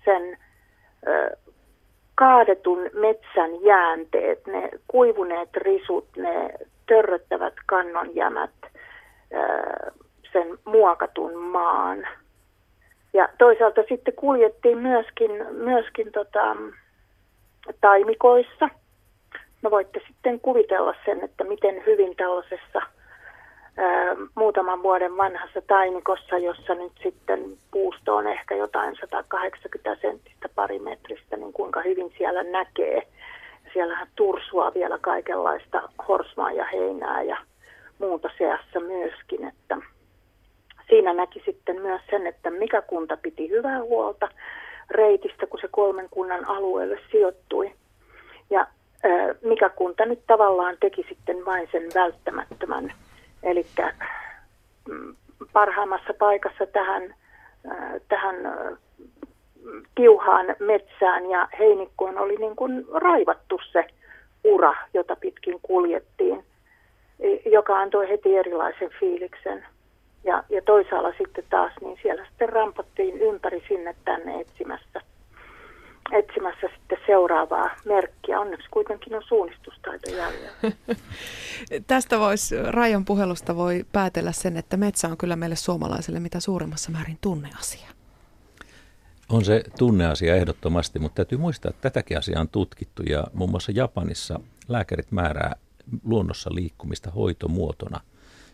sen 0.05 0.37
kaadetun 2.15 2.89
metsän 2.93 3.63
jäänteet, 3.63 4.47
ne 4.47 4.69
kuivuneet 4.87 5.49
risut, 5.55 6.07
ne 6.17 6.53
törröttävät 6.87 7.53
kannonjämät, 7.65 8.51
sen 10.31 10.57
muokatun 10.65 11.37
maan. 11.37 12.07
Ja 13.13 13.29
toisaalta 13.37 13.81
sitten 13.89 14.13
kuljettiin 14.13 14.77
myöskin, 14.77 15.31
myöskin 15.51 16.11
tota, 16.11 16.55
taimikoissa. 17.81 18.69
No 19.61 19.71
voitte 19.71 20.01
sitten 20.07 20.39
kuvitella 20.39 20.95
sen, 21.05 21.23
että 21.23 21.43
miten 21.43 21.85
hyvin 21.85 22.15
tällaisessa– 22.15 22.81
muutaman 24.35 24.83
vuoden 24.83 25.17
vanhassa 25.17 25.61
taimikossa, 25.67 26.37
jossa 26.37 26.75
nyt 26.75 26.91
sitten 27.03 27.57
puusto 27.71 28.15
on 28.15 28.27
ehkä 28.27 28.55
jotain 28.55 28.95
180 29.01 30.01
senttistä 30.01 30.49
parimetristä, 30.55 31.37
niin 31.37 31.53
kuinka 31.53 31.81
hyvin 31.81 32.13
siellä 32.17 32.43
näkee. 32.43 33.07
Siellähän 33.73 34.07
tursua 34.15 34.73
vielä 34.73 34.97
kaikenlaista 35.01 35.89
horsmaa 36.07 36.51
ja 36.51 36.65
heinää 36.73 37.21
ja 37.21 37.37
muuta 37.99 38.29
seassa 38.37 38.79
myöskin, 38.79 39.47
että 39.47 39.77
siinä 40.89 41.13
näki 41.13 41.41
sitten 41.45 41.81
myös 41.81 42.01
sen, 42.09 42.27
että 42.27 42.49
mikä 42.49 42.81
kunta 42.81 43.17
piti 43.17 43.49
hyvää 43.49 43.81
huolta 43.81 44.29
reitistä, 44.89 45.47
kun 45.47 45.59
se 45.61 45.67
kolmen 45.71 46.07
kunnan 46.11 46.45
alueelle 46.45 46.99
sijoittui. 47.11 47.73
Ja 48.49 48.67
mikä 49.41 49.69
kunta 49.69 50.05
nyt 50.05 50.19
tavallaan 50.27 50.77
teki 50.79 51.05
sitten 51.09 51.45
vain 51.45 51.69
sen 51.71 51.83
välttämättömän 51.95 52.93
Eli 53.43 53.65
mm, 54.89 55.15
parhaimmassa 55.53 56.13
paikassa 56.13 56.65
tähän, 56.65 57.15
äh, 57.71 58.01
tähän 58.07 58.45
äh, 58.45 58.77
tiuhaan 59.95 60.45
metsään 60.59 61.29
ja 61.29 61.47
heinikkoon 61.59 62.17
oli 62.17 62.35
niin 62.35 62.55
kuin 62.55 62.85
raivattu 62.93 63.59
se 63.71 63.87
ura, 64.43 64.73
jota 64.93 65.15
pitkin 65.15 65.59
kuljettiin, 65.61 66.43
joka 67.45 67.79
antoi 67.79 68.09
heti 68.09 68.37
erilaisen 68.37 68.89
fiiliksen. 68.99 69.65
Ja, 70.23 70.43
ja 70.49 70.61
toisaalla 70.61 71.13
sitten 71.17 71.43
taas, 71.49 71.71
niin 71.81 71.99
siellä 72.01 72.25
sitten 72.25 72.49
rampattiin 72.49 73.17
ympäri 73.17 73.63
sinne 73.67 73.95
tänne 74.05 74.39
etsimässä 74.39 75.01
etsimässä 76.11 76.67
sitten 76.75 76.97
seuraavaa 77.05 77.69
merkkiä. 77.85 78.39
Onneksi 78.39 78.67
kuitenkin 78.71 79.15
on 79.15 79.23
suunnistustaito 79.27 80.09
jäljellä. 80.09 80.51
Tästä 81.87 82.19
voisi, 82.19 82.55
Rajon 82.63 83.05
puhelusta 83.05 83.55
voi 83.55 83.85
päätellä 83.91 84.31
sen, 84.31 84.57
että 84.57 84.77
metsä 84.77 85.07
on 85.07 85.17
kyllä 85.17 85.35
meille 85.35 85.55
suomalaisille 85.55 86.19
mitä 86.19 86.39
suurimmassa 86.39 86.91
määrin 86.91 87.17
tunneasia. 87.21 87.89
On 89.29 89.45
se 89.45 89.63
tunneasia 89.77 90.35
ehdottomasti, 90.35 90.99
mutta 90.99 91.15
täytyy 91.15 91.37
muistaa, 91.37 91.69
että 91.69 91.81
tätäkin 91.81 92.17
asiaa 92.17 92.41
on 92.41 92.49
tutkittu 92.49 93.03
ja 93.03 93.23
muun 93.33 93.49
muassa 93.49 93.71
Japanissa 93.75 94.39
lääkärit 94.67 95.11
määrää 95.11 95.55
luonnossa 96.05 96.49
liikkumista 96.53 97.11
hoitomuotona. 97.11 98.01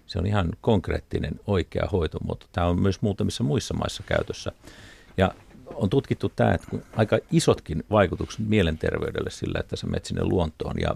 Se 0.06 0.19
on 0.19 0.26
ihan 0.26 0.49
konkreettinen 0.61 1.40
oikea 1.48 1.88
hoitomuoto. 1.91 2.45
Tämä 2.52 2.68
on 2.68 2.82
myös 2.82 3.02
muutamissa 3.02 3.44
muissa 3.44 3.73
maissa 3.73 4.03
käytössä. 4.03 4.52
Ja 5.18 5.32
on 5.73 5.90
tutkittu 5.90 6.30
tämä, 6.30 6.53
että 6.53 6.77
aika 6.95 7.19
isotkin 7.32 7.84
vaikutukset 7.91 8.48
mielenterveydelle 8.48 9.30
sillä, 9.30 9.60
että 9.60 9.76
sä 9.76 9.88
menet 9.88 10.06
sinne 10.06 10.23
luontoon. 10.23 10.76
Ja 10.82 10.95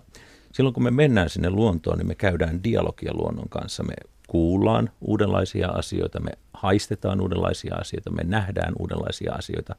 silloin 0.53 0.73
kun 0.73 0.83
me 0.83 0.91
mennään 0.91 1.29
sinne 1.29 1.49
luontoon, 1.49 1.97
niin 1.97 2.07
me 2.07 2.15
käydään 2.15 2.63
dialogia 2.63 3.13
luonnon 3.13 3.49
kanssa. 3.49 3.83
Me 3.83 3.93
kuullaan 4.27 4.89
uudenlaisia 5.01 5.67
asioita, 5.67 6.19
me 6.19 6.31
haistetaan 6.53 7.21
uudenlaisia 7.21 7.75
asioita, 7.75 8.11
me 8.11 8.23
nähdään 8.23 8.73
uudenlaisia 8.79 9.33
asioita. 9.33 9.75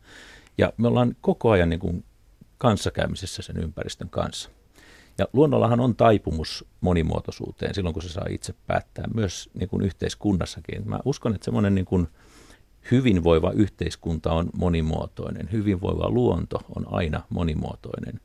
Ja 0.58 0.72
me 0.76 0.88
ollaan 0.88 1.16
koko 1.20 1.50
ajan 1.50 1.68
niin 1.68 1.80
kuin 1.80 2.04
kanssakäymisessä 2.58 3.42
sen 3.42 3.56
ympäristön 3.56 4.08
kanssa. 4.08 4.50
Ja 5.20 5.26
luonnollahan 5.32 5.80
on 5.80 5.96
taipumus 5.96 6.64
monimuotoisuuteen 6.80 7.74
silloin, 7.74 7.92
kun 7.92 8.02
se 8.02 8.08
saa 8.08 8.26
itse 8.30 8.54
päättää, 8.66 9.04
myös 9.14 9.50
niin 9.54 9.68
kuin 9.68 9.82
yhteiskunnassakin. 9.82 10.88
Mä 10.88 11.00
uskon, 11.04 11.34
että 11.34 11.44
semmoinen 11.44 11.74
niin 11.74 11.84
kuin 11.84 12.08
hyvinvoiva 12.90 13.50
yhteiskunta 13.50 14.32
on 14.32 14.50
monimuotoinen, 14.56 15.48
hyvinvoiva 15.52 16.10
luonto 16.10 16.60
on 16.76 16.86
aina 16.90 17.22
monimuotoinen. 17.28 18.20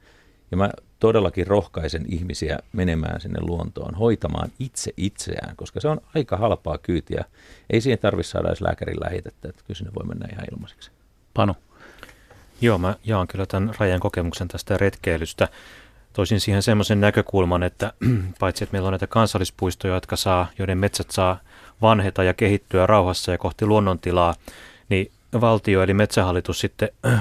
Ja 0.52 0.58
mä 0.58 0.70
todellakin 1.00 1.48
rohkaisen 1.48 2.06
ihmisiä 2.10 2.60
menemään 2.74 3.22
sinne 3.22 3.40
luontoon, 3.42 3.96
hoitamaan 3.96 4.52
itse 4.60 4.94
itseään, 4.98 5.56
koska 5.56 5.80
se 5.80 5.88
on 5.88 6.02
aika 6.16 6.38
halpaa 6.38 6.78
kyytiä. 6.78 7.26
Ei 7.70 7.82
siihen 7.82 8.00
tarvitse 8.00 8.30
saada 8.30 8.48
edes 8.48 8.62
lääkärin 8.62 9.00
lähetettä, 9.04 9.50
että 9.50 9.64
kyllä 9.68 9.78
sinne 9.78 9.92
voi 9.96 10.06
mennä 10.06 10.28
ihan 10.32 10.46
ilmaiseksi. 10.52 10.92
Panu. 11.34 11.56
Joo, 12.62 12.78
mä 12.78 12.96
jaan 13.04 13.28
kyllä 13.28 13.46
tämän 13.46 13.76
rajan 13.80 14.00
kokemuksen 14.00 14.48
tästä 14.48 14.78
retkeilystä. 14.78 15.48
Toisin 16.16 16.40
siihen 16.40 16.64
semmoisen 16.64 17.02
näkökulman, 17.02 17.64
että 17.64 17.94
paitsi 18.40 18.64
että 18.64 18.74
meillä 18.74 18.88
on 18.88 18.92
näitä 18.92 19.08
kansallispuistoja, 19.08 19.94
jotka 19.94 20.16
saa, 20.16 20.48
joiden 20.60 20.78
metsät 20.78 21.12
saa 21.12 21.40
vanheta 21.82 22.24
ja 22.24 22.34
kehittyä 22.34 22.88
rauhassa 22.88 23.32
ja 23.32 23.38
kohti 23.38 23.66
luonnontilaa, 23.66 24.36
niin 24.90 25.12
valtio 25.42 25.84
eli 25.84 25.94
metsähallitus 25.94 26.60
sitten 26.60 26.90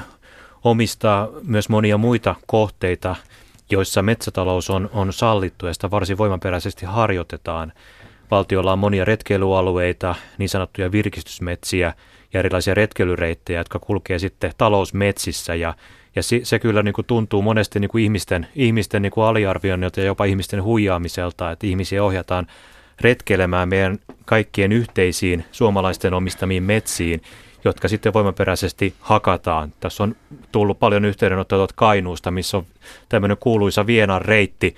omistaa 0.64 1.28
myös 1.42 1.68
monia 1.68 1.98
muita 1.98 2.34
kohteita, 2.46 3.16
joissa 3.70 4.02
metsätalous 4.02 4.70
on, 4.70 4.90
on 4.92 5.12
sallittu 5.12 5.66
ja 5.66 5.74
sitä 5.74 5.90
varsin 5.90 6.18
voimaperäisesti 6.18 6.86
harjoitetaan. 6.86 7.72
Valtiolla 8.30 8.72
on 8.72 8.78
monia 8.78 9.04
retkeilyalueita, 9.04 10.14
niin 10.38 10.48
sanottuja 10.48 10.92
virkistysmetsiä 10.92 11.94
ja 12.32 12.40
erilaisia 12.40 12.74
retkeilyreittejä, 12.74 13.60
jotka 13.60 13.78
kulkee 13.78 14.18
sitten 14.18 14.52
talousmetsissä 14.58 15.54
ja 15.54 15.74
ja 16.16 16.22
se, 16.22 16.40
se 16.42 16.58
kyllä 16.58 16.82
niin 16.82 16.94
kuin 16.94 17.06
tuntuu 17.06 17.42
monesti 17.42 17.80
niin 17.80 17.88
kuin 17.88 18.04
ihmisten, 18.04 18.46
ihmisten 18.54 19.02
niin 19.02 19.12
kuin 19.12 19.24
aliarvioinnilta 19.24 20.00
ja 20.00 20.06
jopa 20.06 20.24
ihmisten 20.24 20.62
huijaamiselta, 20.62 21.50
että 21.50 21.66
ihmisiä 21.66 22.04
ohjataan 22.04 22.46
retkelemään 23.00 23.68
meidän 23.68 23.98
kaikkien 24.24 24.72
yhteisiin 24.72 25.44
suomalaisten 25.52 26.14
omistamiin 26.14 26.62
metsiin, 26.62 27.22
jotka 27.64 27.88
sitten 27.88 28.12
voimaperäisesti 28.12 28.94
hakataan. 29.00 29.72
Tässä 29.80 30.02
on 30.02 30.16
tullut 30.52 30.78
paljon 30.78 31.04
yhteydenottoja 31.04 31.66
Kainuusta, 31.74 32.30
missä 32.30 32.56
on 32.56 32.66
tämmöinen 33.08 33.36
kuuluisa 33.40 33.86
Vienan 33.86 34.22
reitti, 34.22 34.76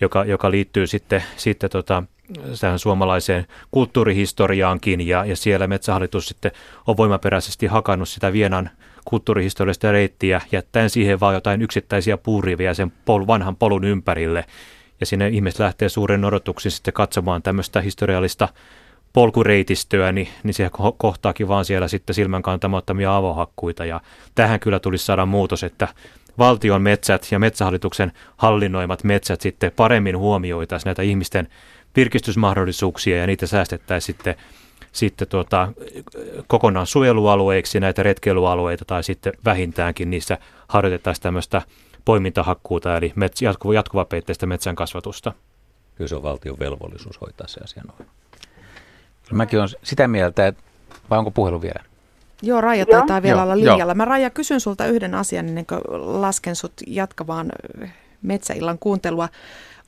joka, 0.00 0.24
joka 0.24 0.50
liittyy 0.50 0.86
sitten, 0.86 1.22
sitten 1.36 1.70
tota, 1.70 2.02
tähän 2.60 2.78
suomalaiseen 2.78 3.46
kulttuurihistoriaankin, 3.70 5.08
ja, 5.08 5.24
ja 5.24 5.36
siellä 5.36 5.66
Metsähallitus 5.66 6.28
sitten 6.28 6.52
on 6.86 6.96
voimaperäisesti 6.96 7.66
hakannut 7.66 8.08
sitä 8.08 8.32
Vienan 8.32 8.70
kulttuurihistoriallista 9.06 9.92
reittiä, 9.92 10.40
jättäen 10.52 10.90
siihen 10.90 11.20
vain 11.20 11.34
jotain 11.34 11.62
yksittäisiä 11.62 12.16
puuriviä 12.16 12.74
sen 12.74 12.92
pol, 13.04 13.26
vanhan 13.26 13.56
polun 13.56 13.84
ympärille. 13.84 14.44
Ja 15.00 15.06
sinne 15.06 15.28
ihmiset 15.28 15.60
lähtee 15.60 15.88
suuren 15.88 16.24
odotuksin 16.24 16.72
sitten 16.72 16.94
katsomaan 16.94 17.42
tämmöistä 17.42 17.80
historiallista 17.80 18.48
polkureitistöä, 19.12 20.12
niin, 20.12 20.28
niin 20.42 20.54
se 20.54 20.70
kohtaakin 20.96 21.48
vaan 21.48 21.64
siellä 21.64 21.88
sitten 21.88 22.14
silmän 22.14 22.42
kantamattomia 22.42 23.16
avohakkuita. 23.16 23.84
Ja 23.84 24.00
tähän 24.34 24.60
kyllä 24.60 24.80
tulisi 24.80 25.04
saada 25.04 25.26
muutos, 25.26 25.64
että 25.64 25.88
valtion 26.38 26.82
metsät 26.82 27.28
ja 27.30 27.38
metsähallituksen 27.38 28.12
hallinnoimat 28.36 29.04
metsät 29.04 29.40
sitten 29.40 29.72
paremmin 29.76 30.18
huomioitaisiin 30.18 30.88
näitä 30.88 31.02
ihmisten 31.02 31.48
virkistysmahdollisuuksia 31.96 33.16
ja 33.16 33.26
niitä 33.26 33.46
säästettäisiin 33.46 34.16
sitten 34.16 34.34
sitten 34.96 35.28
tuota, 35.28 35.68
kokonaan 36.46 36.86
suojelualueiksi 36.86 37.80
näitä 37.80 38.02
retkeilyalueita 38.02 38.84
tai 38.84 39.02
sitten 39.02 39.32
vähintäänkin 39.44 40.10
niissä 40.10 40.38
harjoitettaisiin 40.68 41.22
tämmöistä 41.22 41.62
poimintahakkuuta 42.04 42.96
eli 42.96 43.12
mets, 43.16 43.42
jatkuva, 43.42 43.74
jatkuvapeitteistä 43.74 44.46
metsän 44.46 44.76
kasvatusta. 44.76 45.32
Kyllä 45.94 46.08
se 46.08 46.16
on 46.16 46.22
valtion 46.22 46.58
velvollisuus 46.58 47.20
hoitaa 47.20 47.46
se 47.46 47.60
asia 47.64 47.82
noin. 47.86 48.10
Mäkin 49.32 49.58
olen 49.58 49.68
sitä 49.82 50.08
mieltä, 50.08 50.46
että 50.46 50.62
vai 51.10 51.18
onko 51.18 51.30
puhelu 51.30 51.62
vielä? 51.62 51.84
Joo, 52.42 52.60
Raija 52.60 52.86
taitaa 52.86 53.22
vielä 53.22 53.36
Joo. 53.36 53.42
olla 53.42 53.56
linjalla. 53.56 53.94
Mä 53.94 54.04
Raija 54.04 54.30
kysyn 54.30 54.60
sulta 54.60 54.86
yhden 54.86 55.14
asian 55.14 55.48
ennen 55.48 55.66
kuin 55.66 55.80
lasken 56.22 56.56
sut 56.56 56.72
jatkamaan 56.86 57.52
metsäillan 58.22 58.78
kuuntelua. 58.78 59.28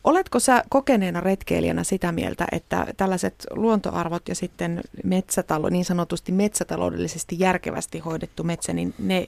Oletko 0.05 0.39
sä 0.39 0.63
kokeneena 0.69 1.21
retkeilijänä 1.21 1.85
sitä 1.85 2.13
mieltä, 2.13 2.47
että 2.53 2.87
tällaiset 2.97 3.35
luontoarvot 3.51 4.29
ja 4.29 4.35
sitten 4.35 4.81
metsätalo, 5.05 5.69
niin 5.69 5.85
sanotusti 5.85 6.33
metsätaloudellisesti 6.33 7.37
järkevästi 7.39 7.99
hoidettu 7.99 8.45
metsä, 8.45 8.73
niin 8.73 8.95
ne 8.99 9.27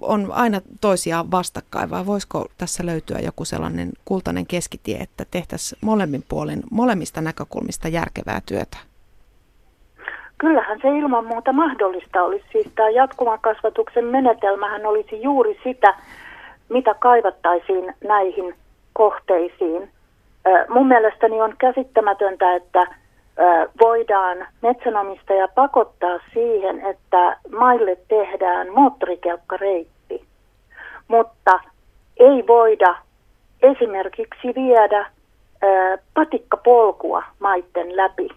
on 0.00 0.32
aina 0.32 0.60
toisiaan 0.80 1.30
vastakkain, 1.30 1.90
vai 1.90 2.06
voisiko 2.06 2.46
tässä 2.58 2.86
löytyä 2.86 3.18
joku 3.18 3.44
sellainen 3.44 3.92
kultainen 4.04 4.46
keskitie, 4.46 4.98
että 4.98 5.24
tehtäisiin 5.30 5.78
molemmin 5.82 6.24
puolin, 6.28 6.62
molemmista 6.70 7.20
näkökulmista 7.20 7.88
järkevää 7.88 8.40
työtä? 8.46 8.76
Kyllähän 10.38 10.78
se 10.82 10.88
ilman 10.88 11.26
muuta 11.26 11.52
mahdollista 11.52 12.22
olisi. 12.22 12.44
Siis 12.52 12.66
tämä 12.74 12.90
jatkuvan 12.90 13.40
kasvatuksen 13.40 14.04
menetelmähän 14.04 14.86
olisi 14.86 15.22
juuri 15.22 15.60
sitä, 15.64 15.94
mitä 16.68 16.94
kaivattaisiin 16.94 17.94
näihin 18.08 18.54
kohteisiin. 18.94 19.90
Mun 20.68 20.86
mielestäni 20.88 21.40
on 21.40 21.54
käsittämätöntä, 21.58 22.54
että 22.54 22.86
voidaan 23.80 24.46
metsänomistaja 24.62 25.48
pakottaa 25.48 26.18
siihen, 26.34 26.80
että 26.80 27.36
maille 27.58 27.96
tehdään 28.08 28.72
moottorikelkkareitti, 28.72 30.24
mutta 31.08 31.60
ei 32.16 32.46
voida 32.46 32.96
esimerkiksi 33.62 34.54
viedä 34.54 35.06
patikkapolkua 36.14 37.22
maitten 37.38 37.96
läpi. 37.96 38.28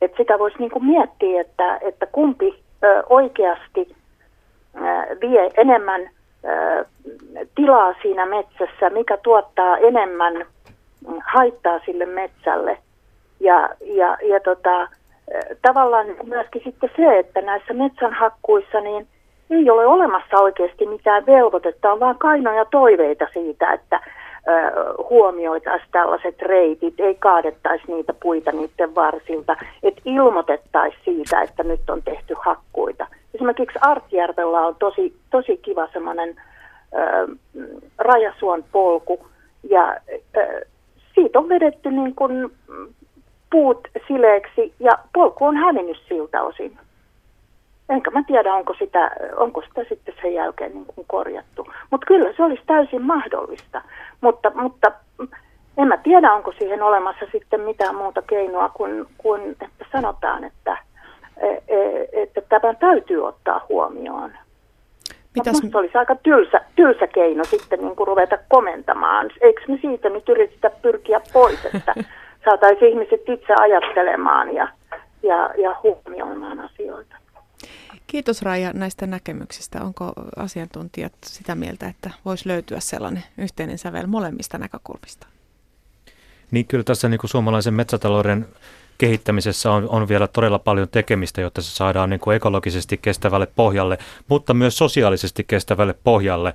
Et 0.00 0.12
sitä 0.16 0.38
voisi 0.38 0.58
niinku 0.58 0.80
miettiä, 0.80 1.40
että, 1.40 1.78
että 1.80 2.06
kumpi 2.06 2.62
oikeasti 3.08 3.96
vie 5.20 5.50
enemmän 5.56 6.10
tilaa 7.54 7.94
siinä 8.02 8.26
metsässä, 8.26 8.90
mikä 8.90 9.16
tuottaa 9.16 9.78
enemmän 9.78 10.46
haittaa 11.24 11.80
sille 11.86 12.06
metsälle. 12.06 12.78
Ja, 13.40 13.68
ja, 13.80 14.16
ja 14.22 14.40
tota, 14.40 14.88
tavallaan 15.62 16.06
myöskin 16.24 16.62
sitten 16.64 16.90
se, 16.96 17.18
että 17.18 17.40
näissä 17.40 17.74
metsänhakkuissa 17.74 18.80
niin 18.80 19.06
ei 19.50 19.70
ole 19.70 19.86
olemassa 19.86 20.36
oikeasti 20.38 20.86
mitään 20.86 21.26
velvoitetta, 21.26 21.92
on 21.92 22.00
vaan 22.00 22.18
kainoja 22.18 22.64
toiveita 22.64 23.26
siitä, 23.32 23.72
että 23.72 24.00
huomioitaisiin 25.10 25.92
tällaiset 25.92 26.42
reitit, 26.42 27.00
ei 27.00 27.14
kaadettaisi 27.14 27.84
niitä 27.86 28.14
puita 28.22 28.52
niiden 28.52 28.94
varsilta, 28.94 29.56
että 29.82 30.02
ilmoitettaisiin 30.04 31.02
siitä, 31.04 31.42
että 31.42 31.62
nyt 31.62 31.90
on 31.90 32.02
tehty 32.02 32.34
hakkuita. 32.38 33.06
Esimerkiksi 33.34 33.78
Artjärvellä 33.80 34.60
on 34.60 34.76
tosi, 34.78 35.16
tosi 35.30 35.56
kiva 35.56 35.88
semmoinen 35.92 36.36
rajasuon 37.98 38.64
polku 38.72 39.26
ja 39.70 39.90
äh, 39.90 40.48
siitä 41.14 41.38
on 41.38 41.48
vedetty 41.48 41.90
niin 41.90 42.14
kuin 42.14 42.52
puut 43.50 43.88
sileeksi 44.08 44.74
ja 44.80 44.98
polku 45.12 45.44
on 45.44 45.56
hävinnyt 45.56 45.96
siltä 46.08 46.42
osin. 46.42 46.78
Enkä 47.88 48.10
mä 48.10 48.22
tiedä, 48.26 48.54
onko 48.54 48.74
sitä, 48.78 49.10
onko 49.36 49.62
sitä 49.62 49.84
sitten 49.88 50.14
sen 50.22 50.34
jälkeen 50.34 50.72
niin 50.72 50.86
kuin 50.86 51.06
korjattu. 51.08 51.66
Mutta 51.90 52.06
kyllä 52.06 52.32
se 52.36 52.42
olisi 52.42 52.62
täysin 52.66 53.02
mahdollista. 53.02 53.82
Mutta, 54.20 54.52
mutta 54.54 54.92
en 55.76 55.88
mä 55.88 55.96
tiedä, 55.96 56.32
onko 56.32 56.52
siihen 56.58 56.82
olemassa 56.82 57.26
sitten 57.32 57.60
mitään 57.60 57.94
muuta 57.94 58.22
keinoa 58.22 58.68
kuin, 58.68 59.06
kuin 59.18 59.50
että 59.50 59.84
sanotaan, 59.92 60.44
että, 60.44 60.78
e, 61.36 61.48
e, 61.48 62.08
että 62.12 62.40
tämä 62.40 62.74
täytyy 62.74 63.26
ottaa 63.26 63.66
huomioon. 63.68 64.32
Mitäs... 65.34 65.56
Minusta 65.56 65.78
olisi 65.78 65.98
aika 65.98 66.14
tylsä, 66.14 66.60
tylsä 66.76 67.06
keino 67.06 67.44
sitten 67.44 67.80
niin 67.80 67.96
kuin 67.96 68.06
ruveta 68.06 68.38
komentamaan. 68.48 69.30
Eikö 69.40 69.60
me 69.68 69.78
siitä 69.80 70.08
nyt 70.08 70.28
yritetä 70.28 70.70
pyrkiä 70.82 71.20
pois, 71.32 71.64
että 71.74 71.94
saataisiin 72.44 72.90
ihmiset 72.90 73.28
itse 73.28 73.54
ajattelemaan 73.60 74.54
ja, 74.54 74.68
ja, 75.22 75.50
ja 75.58 75.76
huomioimaan 75.82 76.60
asioita. 76.60 77.16
Kiitos 78.14 78.42
Raija 78.42 78.72
näistä 78.72 79.06
näkemyksistä. 79.06 79.82
Onko 79.82 80.12
asiantuntijat 80.36 81.12
sitä 81.26 81.54
mieltä, 81.54 81.88
että 81.88 82.10
voisi 82.24 82.48
löytyä 82.48 82.80
sellainen 82.80 83.24
yhteinen 83.38 83.78
sävel 83.78 84.06
molemmista 84.06 84.58
näkökulmista? 84.58 85.26
Niin 86.50 86.66
kyllä 86.66 86.84
tässä 86.84 87.08
niin 87.08 87.18
kuin 87.18 87.30
suomalaisen 87.30 87.74
metsätalouden 87.74 88.48
kehittämisessä 88.98 89.70
on, 89.72 89.88
on 89.88 90.08
vielä 90.08 90.28
todella 90.28 90.58
paljon 90.58 90.88
tekemistä, 90.88 91.40
jotta 91.40 91.62
se 91.62 91.70
saadaan 91.70 92.10
niin 92.10 92.20
kuin 92.20 92.36
ekologisesti 92.36 92.98
kestävälle 93.02 93.46
pohjalle, 93.56 93.98
mutta 94.28 94.54
myös 94.54 94.78
sosiaalisesti 94.78 95.44
kestävälle 95.44 95.94
pohjalle. 96.04 96.54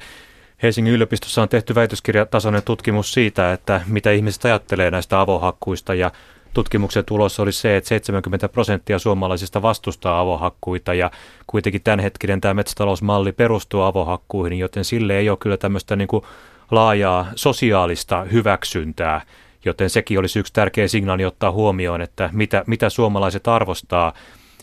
Helsingin 0.63 0.93
yliopistossa 0.93 1.41
on 1.41 1.49
tehty 1.49 1.75
väitöskirjatasoinen 1.75 2.63
tutkimus 2.63 3.13
siitä, 3.13 3.53
että 3.53 3.81
mitä 3.87 4.11
ihmiset 4.11 4.45
ajattelee 4.45 4.91
näistä 4.91 5.21
avohakkuista 5.21 5.93
ja 5.93 6.11
tutkimuksen 6.53 7.05
tulos 7.05 7.39
oli 7.39 7.51
se, 7.51 7.77
että 7.77 7.87
70 7.87 8.49
prosenttia 8.49 8.99
suomalaisista 8.99 9.61
vastustaa 9.61 10.19
avohakkuita 10.19 10.93
ja 10.93 11.11
kuitenkin 11.47 11.81
tämänhetkinen 11.83 12.41
tämä 12.41 12.53
metsätalousmalli 12.53 13.31
perustuu 13.31 13.81
avohakkuihin, 13.81 14.59
joten 14.59 14.85
sille 14.85 15.17
ei 15.17 15.29
ole 15.29 15.37
kyllä 15.37 15.57
tämmöistä 15.57 15.95
niin 15.95 16.07
kuin 16.07 16.23
laajaa 16.71 17.27
sosiaalista 17.35 18.23
hyväksyntää 18.23 19.21
joten 19.65 19.89
sekin 19.89 20.19
olisi 20.19 20.39
yksi 20.39 20.53
tärkeä 20.53 20.87
signaali 20.87 21.25
ottaa 21.25 21.51
huomioon, 21.51 22.01
että 22.01 22.29
mitä, 22.33 22.63
mitä 22.67 22.89
suomalaiset 22.89 23.47
arvostaa 23.47 24.13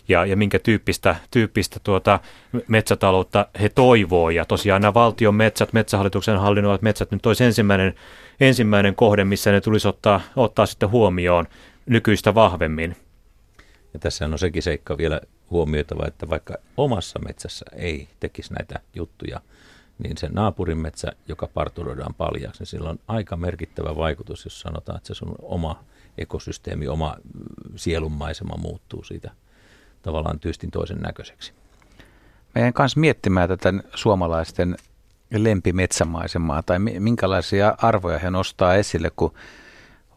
ja, 0.09 0.27
ja 0.27 0.37
minkä 0.37 0.59
tyyppistä, 0.59 1.17
tyyppistä 1.31 1.81
tuota 1.85 2.21
metsätaloutta 2.69 3.47
he 3.61 3.69
toivoo. 3.69 4.31
Ja 4.31 4.45
tosiaan 4.45 4.83
nämä 4.83 4.95
valtion 4.95 5.35
metsät, 5.35 5.73
metsähallituksen 5.73 6.39
hallinnoivat 6.39 6.83
metsät 6.83 7.11
nyt 7.11 7.27
olisi 7.27 7.45
ensimmäinen, 7.45 7.95
ensimmäinen 8.41 8.95
kohde, 8.95 9.25
missä 9.25 9.53
ne 9.53 9.61
tulisi 9.61 9.89
ottaa, 9.89 10.21
ottaa 10.37 10.67
sitten 10.67 10.91
huomioon 10.91 11.47
nykyistä 11.87 12.35
vahvemmin. 12.35 12.97
Ja 13.95 14.01
tässä 14.01 14.25
on 14.25 14.39
sekin 14.39 14.63
seikka 14.63 14.99
vielä 14.99 15.21
huomioitava, 15.51 16.07
että 16.07 16.29
vaikka 16.31 16.55
omassa 16.77 17.19
metsässä 17.19 17.65
ei 17.73 18.09
tekisi 18.21 18.53
näitä 18.53 18.81
juttuja, 18.95 19.41
niin 19.99 20.17
se 20.17 20.29
naapurin 20.29 20.79
metsä, 20.79 21.13
joka 21.29 21.47
parturoidaan 21.47 22.15
paljaksi, 22.15 22.61
niin 22.61 22.67
sillä 22.67 22.91
on 22.91 22.99
aika 23.09 23.37
merkittävä 23.37 23.97
vaikutus, 23.97 24.45
jos 24.45 24.61
sanotaan, 24.61 24.97
että 24.97 25.07
se 25.07 25.15
sun 25.15 25.35
oma 25.43 25.85
ekosysteemi, 26.19 26.89
oma 26.89 27.17
sielunmaisema 27.77 28.57
muuttuu 28.57 29.05
siitä 29.05 29.31
tavallaan 30.03 30.41
tyystin 30.41 30.71
toisen 30.71 30.99
näköiseksi. 30.99 31.53
Meidän 32.55 32.73
kanssa 32.73 33.01
miettimään 33.01 33.49
tätä 33.49 33.73
suomalaisten 33.95 34.77
lempimetsämaisemaa 35.31 36.63
tai 36.63 36.79
minkälaisia 36.79 37.75
arvoja 37.79 38.19
he 38.19 38.31
nostaa 38.31 38.75
esille, 38.75 39.11
kun 39.17 39.35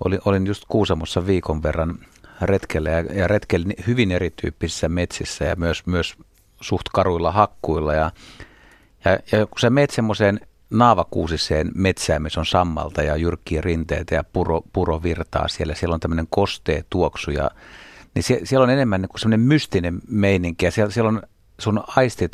olin, 0.05 0.19
olin 0.25 0.47
just 0.47 0.63
Kuusamossa 0.67 1.27
viikon 1.27 1.63
verran 1.63 1.99
retkellä 2.41 2.89
ja, 2.89 2.99
ja 2.99 3.27
retkelin 3.27 3.73
hyvin 3.87 4.11
erityyppisissä 4.11 4.89
metsissä 4.89 5.45
ja 5.45 5.55
myös, 5.55 5.85
myös 5.85 6.15
suht 6.61 6.85
karuilla 6.93 7.31
hakkuilla. 7.31 7.93
Ja, 7.93 8.11
ja, 9.05 9.11
ja 9.11 9.45
kun 9.45 9.59
sä 9.59 9.69
meet 9.69 9.89
semmoiseen 9.89 10.39
naavakuusiseen 10.69 11.71
metsään, 11.75 12.21
missä 12.21 12.39
on 12.39 12.45
sammalta 12.45 13.03
ja 13.03 13.15
jyrkkiä 13.15 13.61
rinteitä 13.61 14.15
ja 14.15 14.23
puro, 14.23 14.61
puro 14.73 15.03
virtaa 15.03 15.47
siellä, 15.47 15.75
siellä 15.75 15.93
on 15.93 15.99
tämmöinen 15.99 16.27
kostee 16.29 16.83
tuoksu 16.89 17.31
ja 17.31 17.51
niin 18.15 18.23
sie, 18.23 18.39
siellä 18.43 18.63
on 18.63 18.69
enemmän 18.69 19.01
niin 19.01 19.09
kuin 19.09 19.19
semmoinen 19.19 19.47
mystinen 19.47 19.99
meininki 20.07 20.65
ja 20.65 20.71
siellä, 20.71 20.91
siellä 20.91 21.07
on 21.07 21.21
sun 21.59 21.83
aistit 21.87 22.31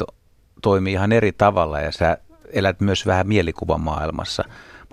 toimii 0.61 0.93
ihan 0.93 1.11
eri 1.11 1.31
tavalla 1.31 1.79
ja 1.79 1.91
sä 1.91 2.17
elät 2.53 2.79
myös 2.79 3.05
vähän 3.05 3.27
mielikuvamaailmassa. 3.27 4.43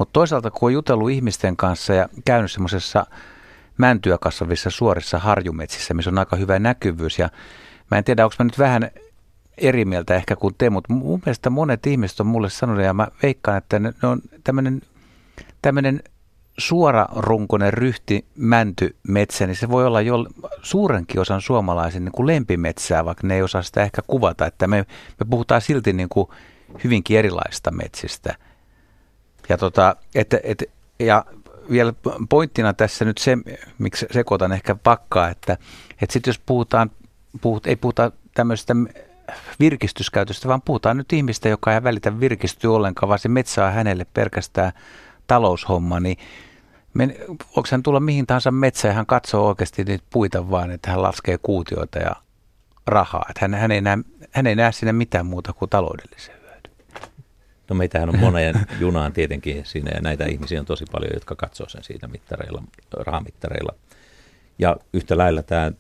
Mutta 0.02 0.12
toisaalta 0.12 0.50
kun 0.50 0.66
on 0.66 0.72
jutellut 0.72 1.10
ihmisten 1.10 1.56
kanssa 1.56 1.94
ja 1.94 2.08
käynyt 2.24 2.52
semmoisessa 2.52 3.06
mäntyä 3.78 4.18
kasvavissa 4.18 4.70
suorissa 4.70 5.18
harjumetsissä, 5.18 5.94
missä 5.94 6.10
on 6.10 6.18
aika 6.18 6.36
hyvä 6.36 6.58
näkyvyys. 6.58 7.18
Ja 7.18 7.28
mä 7.90 7.98
en 7.98 8.04
tiedä, 8.04 8.24
onko 8.24 8.34
mä 8.38 8.44
nyt 8.44 8.58
vähän 8.58 8.90
eri 9.58 9.84
mieltä 9.84 10.14
ehkä 10.14 10.36
kuin 10.36 10.54
te, 10.58 10.70
mutta 10.70 10.92
mun 10.92 11.22
mielestä 11.26 11.50
monet 11.50 11.86
ihmiset 11.86 12.20
on 12.20 12.26
mulle 12.26 12.50
sanonut, 12.50 12.84
ja 12.84 12.94
mä 12.94 13.08
veikkaan, 13.22 13.58
että 13.58 13.78
ne 13.78 13.92
on 14.02 14.20
tämmöinen 14.44 14.80
tämmöinen 15.62 16.02
suorarunkoinen 16.58 17.72
ryhti 17.72 18.26
mänty-metsä, 18.36 19.46
niin 19.46 19.56
se 19.56 19.68
voi 19.68 19.86
olla 19.86 20.00
jo 20.00 20.26
suurenkin 20.62 21.20
osan 21.20 21.40
suomalaisen 21.40 22.04
niin 22.04 22.12
kuin 22.12 22.26
lempimetsää, 22.26 23.04
vaikka 23.04 23.26
ne 23.26 23.34
ei 23.34 23.42
osaa 23.42 23.62
sitä 23.62 23.82
ehkä 23.82 24.02
kuvata, 24.06 24.46
että 24.46 24.66
me, 24.66 24.86
me 25.20 25.26
puhutaan 25.30 25.60
silti 25.60 25.92
niin 25.92 26.08
kuin 26.08 26.28
hyvinkin 26.84 27.18
erilaista 27.18 27.70
metsistä. 27.70 28.34
Ja, 29.48 29.59
tota, 29.59 29.97
et, 30.14 30.35
et, 30.43 30.64
ja 30.98 31.24
vielä 31.70 31.93
pointtina 32.28 32.74
tässä 32.74 33.05
nyt 33.05 33.19
se, 33.19 33.39
miksi 33.78 34.06
sekoitan 34.10 34.52
ehkä 34.52 34.74
pakkaa, 34.74 35.28
että, 35.28 35.52
että 36.02 36.12
sitten 36.12 36.31
jos 36.31 36.40
puhutaan, 36.47 36.90
puhut, 37.40 37.66
ei 37.66 37.77
puhuta 37.77 38.12
tämmöistä 38.35 38.74
virkistyskäytöstä, 39.60 40.48
vaan 40.48 40.62
puhutaan 40.62 40.97
nyt 40.97 41.12
ihmistä, 41.12 41.48
joka 41.48 41.74
ei 41.74 41.82
välitä 41.82 42.20
virkistyä 42.20 42.70
ollenkaan, 42.70 43.09
vaan 43.09 43.19
se 43.19 43.28
metsä 43.28 43.66
on 43.66 43.73
hänelle 43.73 44.06
pelkästään 44.14 44.73
taloushomma, 45.27 46.01
niin 46.01 46.16
men, 46.94 47.14
onko 47.28 47.69
hän 47.70 47.82
tulla 47.82 48.01
mihin 48.01 48.27
tahansa 48.27 48.51
metsään 48.51 48.93
ja 48.93 48.97
hän 48.97 49.06
katsoo 49.06 49.48
oikeasti 49.48 49.85
niitä 49.85 50.05
puita 50.10 50.51
vaan, 50.51 50.70
että 50.70 50.90
hän 50.90 51.02
laskee 51.02 51.39
kuutioita 51.39 51.98
ja 51.98 52.12
rahaa. 52.86 53.27
Että 53.31 53.40
hän, 53.40 53.55
hän, 53.55 53.70
ei 53.70 53.81
näe, 53.81 53.98
hän 54.31 54.47
ei 54.47 54.55
näe 54.55 54.73
sinne 54.73 54.93
mitään 54.93 55.27
muuta 55.27 55.52
kuin 55.52 55.69
taloudellisen 55.69 56.41
No 57.73 57.77
meitähän 57.77 58.09
on 58.09 58.19
monen 58.19 58.55
junaan 58.81 59.12
tietenkin 59.12 59.66
siinä 59.66 59.90
ja 59.94 60.01
näitä 60.01 60.24
ihmisiä 60.24 60.61
on 60.61 60.66
tosi 60.66 60.85
paljon, 60.93 61.11
jotka 61.15 61.35
katsoo 61.35 61.69
sen 61.69 61.85
siitä 61.85 62.09
mittareilla, 62.09 62.62
rahamittareilla. 62.97 63.74
Ja 64.59 64.77
yhtä 64.93 65.19
lailla 65.19 65.43
tämä 65.43 65.73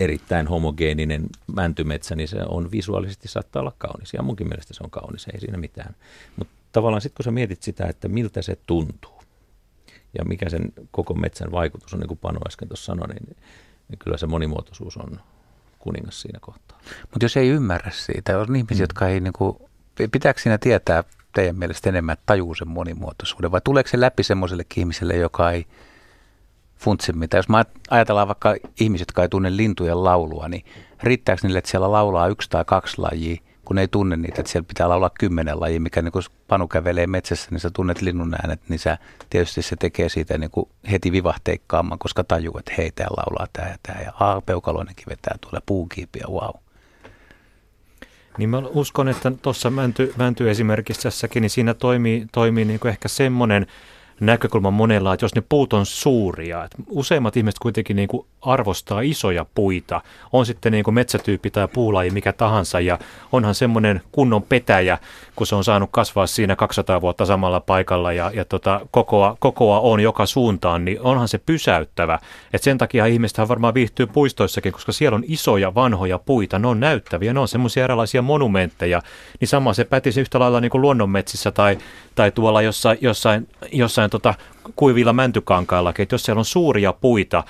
erittäin 0.00 0.46
homogeeninen 0.46 1.26
mäntymetsä, 1.54 2.16
niin 2.16 2.28
se 2.28 2.36
on 2.48 2.70
visuaalisesti 2.70 3.28
saattaa 3.28 3.60
olla 3.60 3.72
kaunis. 3.78 4.14
Ja 4.14 4.22
munkin 4.22 4.48
mielestä 4.48 4.74
se 4.74 4.84
on 4.84 4.90
kaunis, 4.90 5.26
ei 5.32 5.40
siinä 5.40 5.58
mitään. 5.58 5.94
Mutta 6.36 6.54
tavallaan 6.72 7.00
sitten 7.00 7.16
kun 7.16 7.24
sä 7.24 7.30
mietit 7.30 7.62
sitä, 7.62 7.86
että 7.86 8.08
miltä 8.08 8.42
se 8.42 8.56
tuntuu 8.66 9.22
ja 10.18 10.24
mikä 10.24 10.50
sen 10.50 10.72
koko 10.90 11.14
metsän 11.14 11.52
vaikutus 11.52 11.94
on, 11.94 12.00
niin 12.00 12.08
kuin 12.08 12.18
Panu 12.18 12.38
äsken 12.46 12.68
tuossa 12.68 12.86
sanoi, 12.86 13.08
niin, 13.08 13.36
niin 13.88 13.98
kyllä 13.98 14.16
se 14.16 14.26
monimuotoisuus 14.26 14.96
on 14.96 15.20
kuningas 15.78 16.20
siinä 16.20 16.38
kohtaa. 16.40 16.80
Mutta 17.00 17.24
jos 17.24 17.36
ei 17.36 17.48
ymmärrä 17.48 17.90
siitä, 17.94 18.38
on 18.38 18.56
ihmisiä, 18.56 18.76
mm. 18.76 18.82
jotka 18.82 19.08
ei, 19.08 19.20
niin 19.20 19.32
kuin, 19.32 19.56
pitääkö 20.12 20.40
siinä 20.40 20.58
tietää 20.58 21.04
teidän 21.32 21.56
mielestä 21.56 21.88
enemmän 21.88 22.16
tajuu 22.26 22.54
sen 22.54 22.68
monimuotoisuuden 22.68 23.50
vai 23.50 23.60
tuleeko 23.64 23.88
se 23.88 24.00
läpi 24.00 24.22
semmoisellekin 24.22 24.80
ihmiselle, 24.80 25.16
joka 25.16 25.50
ei 25.50 25.66
funtsi 26.76 27.12
mitä? 27.12 27.36
Jos 27.36 27.48
mä 27.48 27.64
ajatellaan 27.90 28.28
vaikka 28.28 28.56
ihmiset, 28.80 29.08
jotka 29.08 29.22
ei 29.22 29.28
tunne 29.28 29.56
lintujen 29.56 30.04
laulua, 30.04 30.48
niin 30.48 30.64
riittääkö 31.02 31.40
niille, 31.42 31.58
että 31.58 31.70
siellä 31.70 31.92
laulaa 31.92 32.28
yksi 32.28 32.50
tai 32.50 32.64
kaksi 32.64 32.98
lajia, 32.98 33.36
kun 33.64 33.78
ei 33.78 33.88
tunne 33.88 34.16
niitä, 34.16 34.40
että 34.40 34.52
siellä 34.52 34.66
pitää 34.66 34.88
laulaa 34.88 35.10
kymmenen 35.18 35.60
lajia, 35.60 35.80
mikä 35.80 36.02
niin 36.02 36.12
kun 36.12 36.22
Panu 36.48 36.68
kävelee 36.68 37.06
metsässä, 37.06 37.48
niin 37.50 37.60
sä 37.60 37.70
tunnet 37.70 38.02
linnun 38.02 38.34
äänet, 38.34 38.60
niin 38.68 38.78
sä, 38.78 38.98
tietysti 39.30 39.62
se 39.62 39.76
tekee 39.76 40.08
siitä 40.08 40.38
niin 40.38 40.50
kuin 40.50 40.68
heti 40.90 41.12
vivahteikkaamman, 41.12 41.98
koska 41.98 42.24
tajuu, 42.24 42.58
että 42.58 42.72
hei, 42.78 42.90
tää 42.90 43.06
laulaa 43.16 43.46
tää 43.52 43.68
ja 43.68 43.76
tää, 43.82 44.02
ja 44.04 44.12
aa, 44.20 44.40
peukaloinenkin 44.40 45.06
vetää 45.08 45.36
tuolla 45.40 45.60
puukiipiä, 45.66 46.24
wow. 46.28 46.54
Niin 48.38 48.50
mä 48.50 48.58
uskon, 48.58 49.08
että 49.08 49.32
tuossa 49.42 49.70
mänty, 49.70 50.14
mänty 50.16 50.50
esimerkissäkin, 50.50 51.40
niin 51.40 51.50
siinä 51.50 51.74
toimii, 51.74 52.26
toimii 52.32 52.64
niin 52.64 52.80
kuin 52.80 52.90
ehkä 52.90 53.08
semmoinen 53.08 53.66
näkökulma 54.20 54.70
monella, 54.70 55.14
että 55.14 55.24
jos 55.24 55.34
ne 55.34 55.42
puut 55.48 55.72
on 55.72 55.86
suuria, 55.86 56.64
että 56.64 56.76
useimmat 56.88 57.36
ihmiset 57.36 57.58
kuitenkin 57.58 57.96
niin 57.96 58.08
kuin 58.08 58.26
arvostaa 58.42 59.00
isoja 59.00 59.46
puita, 59.54 60.00
on 60.32 60.46
sitten 60.46 60.72
niin 60.72 60.84
kuin 60.84 60.94
metsätyyppi 60.94 61.50
tai 61.50 61.68
puulaji 61.68 62.10
mikä 62.10 62.32
tahansa, 62.32 62.80
ja 62.80 62.98
onhan 63.32 63.54
semmoinen 63.54 64.02
kunnon 64.12 64.42
petäjä, 64.42 64.98
kun 65.40 65.46
se 65.46 65.54
on 65.54 65.64
saanut 65.64 65.88
kasvaa 65.92 66.26
siinä 66.26 66.56
200 66.56 67.00
vuotta 67.00 67.26
samalla 67.26 67.60
paikalla, 67.60 68.12
ja, 68.12 68.30
ja 68.34 68.44
tota, 68.44 68.80
kokoa, 68.90 69.36
kokoa 69.38 69.80
on 69.80 70.00
joka 70.00 70.26
suuntaan, 70.26 70.84
niin 70.84 71.00
onhan 71.00 71.28
se 71.28 71.38
pysäyttävä. 71.38 72.18
Et 72.52 72.62
sen 72.62 72.78
takia 72.78 73.06
ihmiset 73.06 73.48
varmaan 73.48 73.74
viihtyy 73.74 74.06
puistoissakin, 74.06 74.72
koska 74.72 74.92
siellä 74.92 75.16
on 75.16 75.24
isoja 75.26 75.74
vanhoja 75.74 76.18
puita, 76.18 76.58
ne 76.58 76.68
on 76.68 76.80
näyttäviä, 76.80 77.32
ne 77.32 77.40
on 77.40 77.48
semmoisia 77.48 77.84
erilaisia 77.84 78.22
monumentteja, 78.22 79.02
niin 79.40 79.48
sama 79.48 79.72
se 79.72 79.84
pätisi 79.84 80.20
yhtä 80.20 80.38
lailla 80.38 80.60
niin 80.60 80.70
kuin 80.70 80.82
luonnonmetsissä 80.82 81.50
tai, 81.50 81.78
tai 82.14 82.30
tuolla 82.30 82.62
jossain, 82.62 82.98
jossain, 83.00 83.48
jossain 83.72 84.10
tota, 84.10 84.34
kuivilla 84.76 85.12
mäntykankaillakin, 85.12 86.02
että 86.02 86.14
jos 86.14 86.22
siellä 86.22 86.38
on 86.38 86.44
suuria 86.44 86.92
puita, 86.92 87.44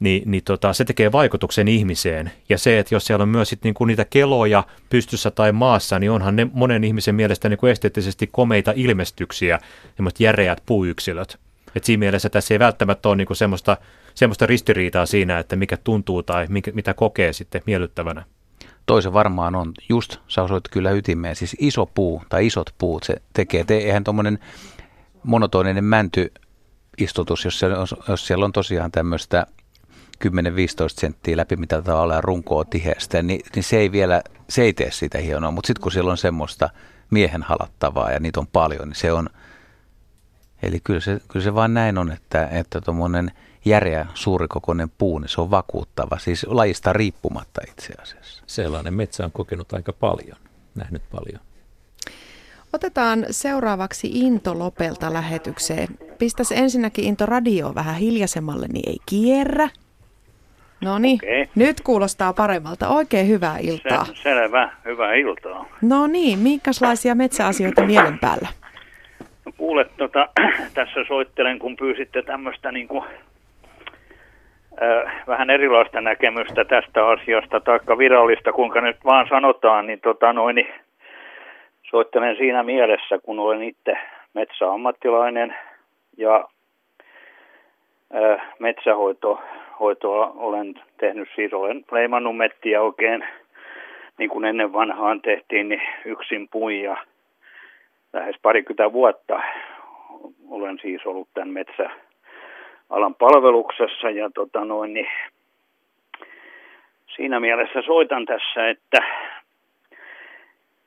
niin, 0.00 0.30
niin 0.30 0.44
tota, 0.44 0.72
se 0.72 0.84
tekee 0.84 1.12
vaikutuksen 1.12 1.68
ihmiseen. 1.68 2.32
Ja 2.48 2.58
se, 2.58 2.78
että 2.78 2.94
jos 2.94 3.04
siellä 3.04 3.22
on 3.22 3.28
myös 3.28 3.48
sit 3.48 3.64
niinku 3.64 3.84
niitä 3.84 4.04
keloja 4.04 4.64
pystyssä 4.90 5.30
tai 5.30 5.52
maassa, 5.52 5.98
niin 5.98 6.10
onhan 6.10 6.36
ne 6.36 6.46
monen 6.52 6.84
ihmisen 6.84 7.14
mielestä 7.14 7.48
niinku 7.48 7.66
esteettisesti 7.66 8.26
komeita 8.26 8.72
ilmestyksiä, 8.76 9.58
semmoiset 9.96 10.20
järeät 10.20 10.62
puuyksilöt. 10.66 11.38
Et 11.76 11.84
siinä 11.84 11.98
mielessä 11.98 12.28
tässä 12.28 12.54
ei 12.54 12.58
välttämättä 12.58 13.08
ole 13.08 13.16
niinku 13.16 13.34
semmoista, 13.34 13.76
semmoista 14.14 14.46
ristiriitaa 14.46 15.06
siinä, 15.06 15.38
että 15.38 15.56
mikä 15.56 15.76
tuntuu 15.76 16.22
tai 16.22 16.46
mikä, 16.48 16.70
mitä 16.74 16.94
kokee 16.94 17.32
sitten 17.32 17.62
miellyttävänä. 17.66 18.24
Toisen 18.86 19.12
varmaan 19.12 19.54
on, 19.54 19.72
just 19.88 20.16
sä 20.28 20.42
osoit 20.42 20.68
kyllä 20.70 20.90
ytimeen, 20.90 21.36
siis 21.36 21.56
iso 21.58 21.86
puu 21.86 22.22
tai 22.28 22.46
isot 22.46 22.74
puut 22.78 23.02
se 23.02 23.14
tekee. 23.32 23.64
Te, 23.64 23.76
eihän 23.76 24.04
tuommoinen 24.04 24.38
monotoninen 25.22 25.84
mänty 25.84 26.32
istutus, 26.98 27.44
jos 27.44 27.58
siellä 27.58 27.78
on, 27.78 27.86
jos 28.08 28.26
siellä 28.26 28.44
on 28.44 28.52
tosiaan 28.52 28.90
tämmöistä 28.90 29.46
10-15 30.24 30.28
senttiä 30.88 31.36
läpi 31.36 31.56
mitä 31.56 31.82
tavalla 31.82 32.14
ja 32.14 32.20
runkoa 32.20 32.64
tiheästä, 32.64 33.22
niin, 33.22 33.40
niin 33.54 33.62
se 33.62 33.76
ei 33.76 33.92
vielä, 33.92 34.22
se 34.48 34.62
ei 34.62 34.72
tee 34.72 34.90
sitä 34.90 35.18
hienoa, 35.18 35.50
mutta 35.50 35.66
sitten 35.66 35.82
kun 35.82 35.92
siellä 35.92 36.10
on 36.10 36.18
semmoista 36.18 36.70
miehen 37.10 37.42
halattavaa 37.42 38.10
ja 38.10 38.20
niitä 38.20 38.40
on 38.40 38.46
paljon, 38.46 38.88
niin 38.88 38.96
se 38.96 39.12
on, 39.12 39.28
eli 40.62 40.80
kyllä 40.84 41.00
se, 41.00 41.20
kyllä 41.28 41.44
se 41.44 41.54
vaan 41.54 41.74
näin 41.74 41.98
on, 41.98 42.12
että, 42.12 42.46
että 42.46 42.80
tuommoinen 42.80 43.30
järeä 43.64 44.06
suurikokoinen 44.14 44.90
puu, 44.90 45.18
niin 45.18 45.28
se 45.28 45.40
on 45.40 45.50
vakuuttava, 45.50 46.18
siis 46.18 46.46
lajista 46.48 46.92
riippumatta 46.92 47.60
itse 47.70 47.94
asiassa. 48.02 48.42
Sellainen 48.46 48.94
metsä 48.94 49.24
on 49.24 49.32
kokenut 49.32 49.72
aika 49.72 49.92
paljon, 49.92 50.36
nähnyt 50.74 51.02
paljon. 51.10 51.40
Otetaan 52.72 53.26
seuraavaksi 53.30 54.10
Into 54.12 54.58
Lopelta 54.58 55.12
lähetykseen. 55.12 55.88
Pistäs 56.18 56.52
ensinnäkin 56.52 57.04
Into 57.04 57.26
radio 57.26 57.74
vähän 57.74 57.96
hiljaisemmalle, 57.96 58.66
niin 58.68 58.88
ei 58.88 58.98
kierrä. 59.06 59.68
No 60.84 60.98
niin, 60.98 61.18
okay. 61.24 61.46
nyt 61.54 61.80
kuulostaa 61.80 62.32
paremmalta. 62.32 62.88
Oikein 62.88 63.28
hyvää 63.28 63.58
iltaa. 63.60 64.04
Se, 64.04 64.14
selvä, 64.14 64.68
hyvää 64.84 65.14
iltaa. 65.14 65.66
No 65.82 66.06
niin, 66.06 66.38
minkälaisia 66.38 67.14
metsäasioita 67.14 67.82
mielen 67.82 68.18
päällä? 68.18 68.48
No 69.44 69.52
kuule, 69.56 69.86
tota, 69.96 70.28
tässä 70.74 71.04
soittelen, 71.08 71.58
kun 71.58 71.76
pyysitte 71.76 72.22
tämmöistä 72.22 72.72
niin 72.72 72.88
kuin 72.88 73.04
vähän 75.26 75.50
erilaista 75.50 76.00
näkemystä 76.00 76.64
tästä 76.64 77.06
asiasta, 77.06 77.60
taikka 77.60 77.98
virallista, 77.98 78.52
kuinka 78.52 78.80
nyt 78.80 78.96
vaan 79.04 79.26
sanotaan, 79.28 79.86
niin, 79.86 80.00
tota 80.00 80.32
noin, 80.32 80.54
niin 80.54 80.68
soittelen 81.90 82.36
siinä 82.36 82.62
mielessä, 82.62 83.18
kun 83.22 83.38
olen 83.38 83.62
itse 83.62 83.92
metsäammattilainen 84.34 85.54
ja 86.16 86.48
metsähoitoa 89.80 90.32
olen 90.36 90.74
tehnyt, 90.98 91.28
siis 91.34 91.52
olen 91.52 91.84
leimannut 91.92 92.36
mettiä 92.36 92.82
oikein 92.82 93.24
niin 94.18 94.30
kuin 94.30 94.44
ennen 94.44 94.72
vanhaan 94.72 95.22
tehtiin, 95.22 95.68
niin 95.68 95.82
yksin 96.04 96.48
puin 96.48 96.82
ja 96.82 96.96
lähes 98.12 98.36
parikymmentä 98.42 98.92
vuotta 98.92 99.40
olen 100.50 100.78
siis 100.82 101.06
ollut 101.06 101.28
tämän 101.34 101.48
metsäalan 101.48 103.14
palveluksessa 103.18 104.10
ja 104.10 104.30
tota 104.34 104.64
noin, 104.64 104.94
niin 104.94 105.08
siinä 107.16 107.40
mielessä 107.40 107.82
soitan 107.82 108.26
tässä, 108.26 108.68
että, 108.68 109.02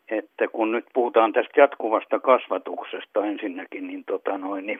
että 0.09 0.47
kun 0.47 0.71
nyt 0.71 0.85
puhutaan 0.93 1.33
tästä 1.33 1.61
jatkuvasta 1.61 2.19
kasvatuksesta 2.19 3.25
ensinnäkin, 3.25 3.87
niin, 3.87 4.03
tota 4.03 4.37
noin, 4.37 4.65
niin 4.65 4.79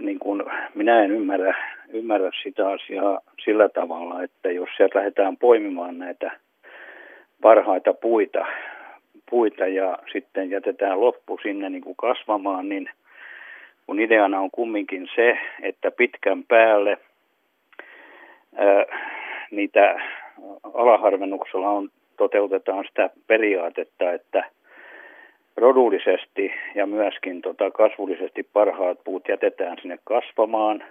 niin 0.00 0.18
kuin 0.18 0.42
minä 0.74 1.04
en 1.04 1.10
ymmärrä, 1.10 1.54
ymmärrä 1.88 2.30
sitä 2.42 2.68
asiaa 2.68 3.20
sillä 3.44 3.68
tavalla, 3.68 4.22
että 4.22 4.50
jos 4.50 4.68
sieltä 4.76 4.98
lähdetään 4.98 5.36
poimimaan 5.36 5.98
näitä 5.98 6.30
parhaita 7.40 7.94
puita, 7.94 8.46
puita 9.30 9.66
ja 9.66 9.98
sitten 10.12 10.50
jätetään 10.50 11.00
loppu 11.00 11.38
sinne 11.42 11.70
niin 11.70 11.82
kuin 11.82 11.96
kasvamaan, 11.96 12.68
niin 12.68 12.90
kun 13.86 14.00
ideana 14.00 14.40
on 14.40 14.50
kumminkin 14.50 15.08
se, 15.14 15.38
että 15.62 15.90
pitkän 15.90 16.44
päälle 16.44 16.98
ää, 18.56 18.84
niitä 19.50 20.00
alaharvennuksella 20.74 21.70
on, 21.70 21.88
toteutetaan 22.16 22.84
sitä 22.84 23.10
periaatetta, 23.26 24.12
että– 24.12 24.44
rodullisesti 25.58 26.52
ja 26.74 26.86
myöskin 26.86 27.42
tota 27.42 27.70
kasvullisesti 27.70 28.42
parhaat 28.52 28.98
puut 29.04 29.28
jätetään 29.28 29.76
sinne 29.80 29.98
kasvamaan. 30.04 30.84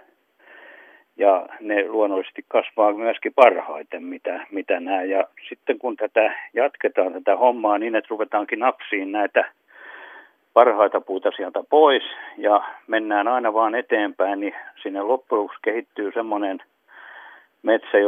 Ja 1.16 1.46
ne 1.60 1.88
luonnollisesti 1.88 2.44
kasvaa 2.48 2.92
myöskin 2.92 3.32
parhaiten, 3.34 4.04
mitä, 4.04 4.46
mitä 4.50 4.80
nämä. 4.80 5.02
Ja 5.02 5.24
sitten 5.48 5.78
kun 5.78 5.96
tätä 5.96 6.32
jatketaan 6.54 7.12
tätä 7.12 7.36
hommaa 7.36 7.78
niin, 7.78 7.94
että 7.94 8.08
ruvetaankin 8.10 8.58
napsiin 8.58 9.12
näitä 9.12 9.52
parhaita 10.54 11.00
puuta 11.00 11.30
sieltä 11.36 11.60
pois 11.70 12.02
ja 12.36 12.62
mennään 12.86 13.28
aina 13.28 13.54
vaan 13.54 13.74
eteenpäin, 13.74 14.40
niin 14.40 14.54
sinne 14.82 15.02
loppujen 15.02 15.48
kehittyy 15.62 16.12
semmoinen 16.12 16.58
metsä, 17.62 17.98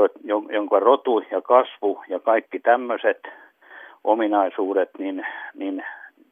jonka 0.51 0.81
rotu 0.81 1.25
ja 1.31 1.41
kasvu 1.41 2.03
ja 2.09 2.19
kaikki 2.19 2.61
tämmöiset 2.61 3.29
ominaisuudet, 4.05 4.91
niin, 4.99 5.27
niin 5.55 5.85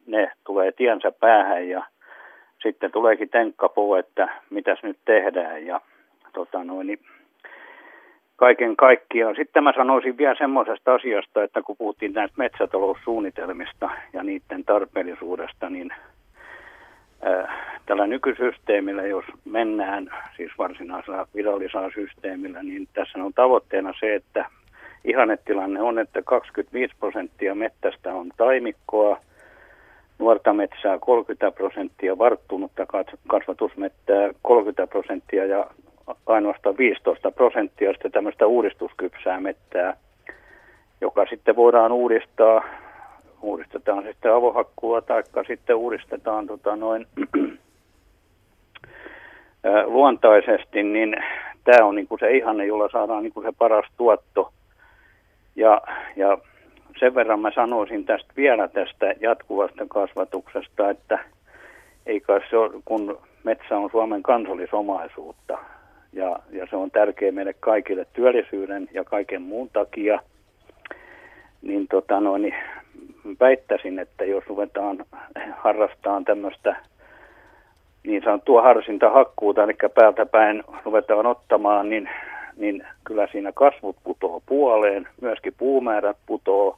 ne 0.09 0.31
tulee 0.43 0.71
tiensä 0.71 1.11
päähän 1.11 1.69
ja 1.69 1.83
sitten 2.63 2.91
tuleekin 2.91 3.29
tenkkapuu, 3.29 3.95
että 3.95 4.29
mitäs 4.49 4.83
nyt 4.83 4.97
tehdään 5.05 5.65
ja 5.65 5.81
tota 6.33 6.63
noin, 6.63 6.87
niin 6.87 6.99
kaiken 8.35 8.75
kaikkiaan. 8.75 9.35
Sitten 9.35 9.63
mä 9.63 9.73
sanoisin 9.75 10.17
vielä 10.17 10.35
semmoisesta 10.37 10.93
asiasta, 10.93 11.43
että 11.43 11.61
kun 11.61 11.77
puhuttiin 11.77 12.13
näistä 12.13 12.37
metsätaloussuunnitelmista 12.37 13.89
ja 14.13 14.23
niiden 14.23 14.63
tarpeellisuudesta, 14.65 15.69
niin 15.69 15.93
äh, 17.27 17.49
tällä 17.85 18.07
nykysysteemillä, 18.07 19.01
jos 19.01 19.25
mennään 19.45 20.09
siis 20.37 20.51
varsinaisella 20.57 21.27
virallisella 21.35 21.91
systeemillä, 21.95 22.63
niin 22.63 22.87
tässä 22.93 23.23
on 23.23 23.33
tavoitteena 23.33 23.93
se, 23.99 24.15
että 24.15 24.45
ihannetilanne 25.05 25.81
on, 25.81 25.99
että 25.99 26.21
25 26.21 26.95
prosenttia 26.99 27.55
mettästä 27.55 28.13
on 28.13 28.31
taimikkoa, 28.37 29.19
nuorta 30.19 30.53
metsää 30.53 30.99
30 30.99 31.51
prosenttia, 31.51 32.17
varttunutta 32.17 32.85
kasvatusmettää 33.27 34.29
30 34.41 34.87
prosenttia 34.87 35.45
ja 35.45 35.65
ainoastaan 36.25 36.77
15 36.77 37.31
prosenttia 37.31 37.91
sitten 37.91 38.11
tämmöistä 38.11 38.47
uudistuskypsää 38.47 39.39
mettää, 39.39 39.97
joka 41.01 41.25
sitten 41.25 41.55
voidaan 41.55 41.91
uudistaa, 41.91 42.63
uudistetaan 43.41 44.03
sitten 44.03 44.33
avohakkua 44.33 45.01
tai 45.01 45.23
sitten 45.47 45.75
uudistetaan 45.75 46.47
tota 46.47 46.75
noin, 46.75 47.07
luontaisesti, 49.85 50.83
niin 50.83 51.15
tämä 51.63 51.85
on 51.85 51.95
niinku 51.95 52.17
se 52.17 52.31
ihanne, 52.31 52.65
jolla 52.65 52.89
saadaan 52.91 53.23
niinku 53.23 53.41
se 53.41 53.51
paras 53.57 53.85
tuotto. 53.97 54.51
Ja, 55.55 55.81
ja 56.15 56.37
sen 56.99 57.15
verran 57.15 57.39
mä 57.39 57.51
sanoisin 57.55 58.05
tästä 58.05 58.33
vielä 58.37 58.67
tästä 58.67 59.13
jatkuvasta 59.19 59.85
kasvatuksesta, 59.87 60.89
että 60.89 61.19
ei 62.05 62.19
kai 62.19 62.41
se 62.49 62.57
ole, 62.57 62.73
kun 62.85 63.19
metsä 63.43 63.77
on 63.77 63.89
Suomen 63.91 64.23
kansallisomaisuutta. 64.23 65.57
Ja, 66.13 66.39
ja 66.51 66.67
se 66.69 66.75
on 66.75 66.91
tärkeä 66.91 67.31
meille 67.31 67.53
kaikille 67.59 68.05
työllisyyden 68.13 68.87
ja 68.93 69.03
kaiken 69.03 69.41
muun 69.41 69.69
takia, 69.73 70.19
niin, 71.61 71.87
tota 71.87 72.19
noin, 72.19 72.41
niin 72.41 72.55
väittäisin, 73.39 73.99
että 73.99 74.25
jos 74.25 74.43
ruvetaan 74.47 75.05
harrastamaan 75.57 76.25
tämmöistä 76.25 76.75
niin 78.03 78.23
sanottua 78.23 78.61
harsintahakkuuta, 78.61 79.63
eli 79.63 79.73
päältä 79.95 80.25
päin 80.25 80.63
ruvetaan 80.85 81.25
ottamaan, 81.25 81.89
niin, 81.89 82.09
niin 82.57 82.87
kyllä 83.03 83.27
siinä 83.31 83.51
kasvut 83.51 83.95
putoo 84.03 84.41
puoleen, 84.45 85.07
myöskin 85.21 85.53
puumäärät 85.57 86.17
putoo 86.25 86.77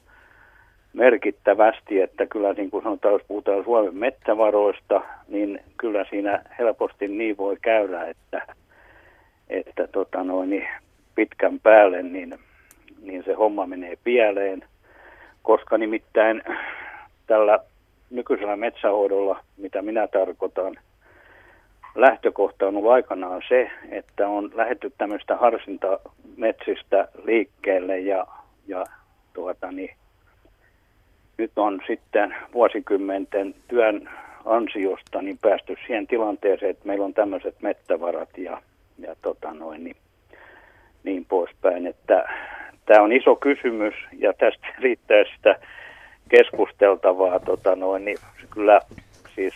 merkittävästi, 0.92 2.00
että 2.00 2.26
kyllä 2.26 2.52
niin 2.52 2.70
kuin 2.70 2.82
sanotaan, 2.82 3.12
jos 3.12 3.22
puhutaan 3.28 3.64
Suomen 3.64 3.96
metsävaroista, 3.96 5.02
niin 5.28 5.60
kyllä 5.76 6.04
siinä 6.10 6.42
helposti 6.58 7.08
niin 7.08 7.36
voi 7.36 7.56
käydä, 7.62 8.04
että, 8.04 8.46
että 9.50 9.86
tota 9.86 10.24
noin, 10.24 10.68
pitkän 11.14 11.60
päälle 11.60 12.02
niin, 12.02 12.38
niin 13.02 13.24
se 13.24 13.32
homma 13.32 13.66
menee 13.66 13.98
pieleen, 14.04 14.64
koska 15.42 15.78
nimittäin 15.78 16.42
tällä 17.26 17.58
nykyisellä 18.10 18.56
metsähoidolla, 18.56 19.40
mitä 19.56 19.82
minä 19.82 20.06
tarkoitan, 20.06 20.76
lähtökohta 21.94 22.66
on 22.66 22.76
ollut 22.76 22.92
aikanaan 22.92 23.42
se, 23.48 23.70
että 23.90 24.28
on 24.28 24.50
lähetty 24.54 24.92
tämmöistä 24.98 25.36
harsintametsistä 25.36 27.08
liikkeelle 27.24 27.98
ja, 27.98 28.26
ja 28.66 28.84
tuota, 29.34 29.72
niin, 29.72 29.90
nyt 31.38 31.52
on 31.56 31.80
sitten 31.86 32.34
vuosikymmenten 32.54 33.54
työn 33.68 34.08
ansiosta 34.44 35.22
niin 35.22 35.38
päästy 35.42 35.76
siihen 35.86 36.06
tilanteeseen, 36.06 36.70
että 36.70 36.86
meillä 36.86 37.04
on 37.04 37.14
tämmöiset 37.14 37.54
mettävarat 37.62 38.38
ja, 38.38 38.62
ja 38.98 39.16
tota 39.22 39.54
noin, 39.54 39.84
niin, 39.84 39.96
niin 41.04 41.24
poispäin. 41.24 41.86
Että 41.86 42.28
tämä 42.86 43.02
on 43.02 43.12
iso 43.12 43.36
kysymys 43.36 43.94
ja 44.18 44.32
tästä 44.32 44.66
riittää 44.82 45.24
sitä 45.36 45.56
keskusteltavaa 46.28 47.40
tota 47.40 47.76
noin, 47.76 48.04
niin 48.04 48.18
kyllä 48.50 48.80
siis 49.34 49.54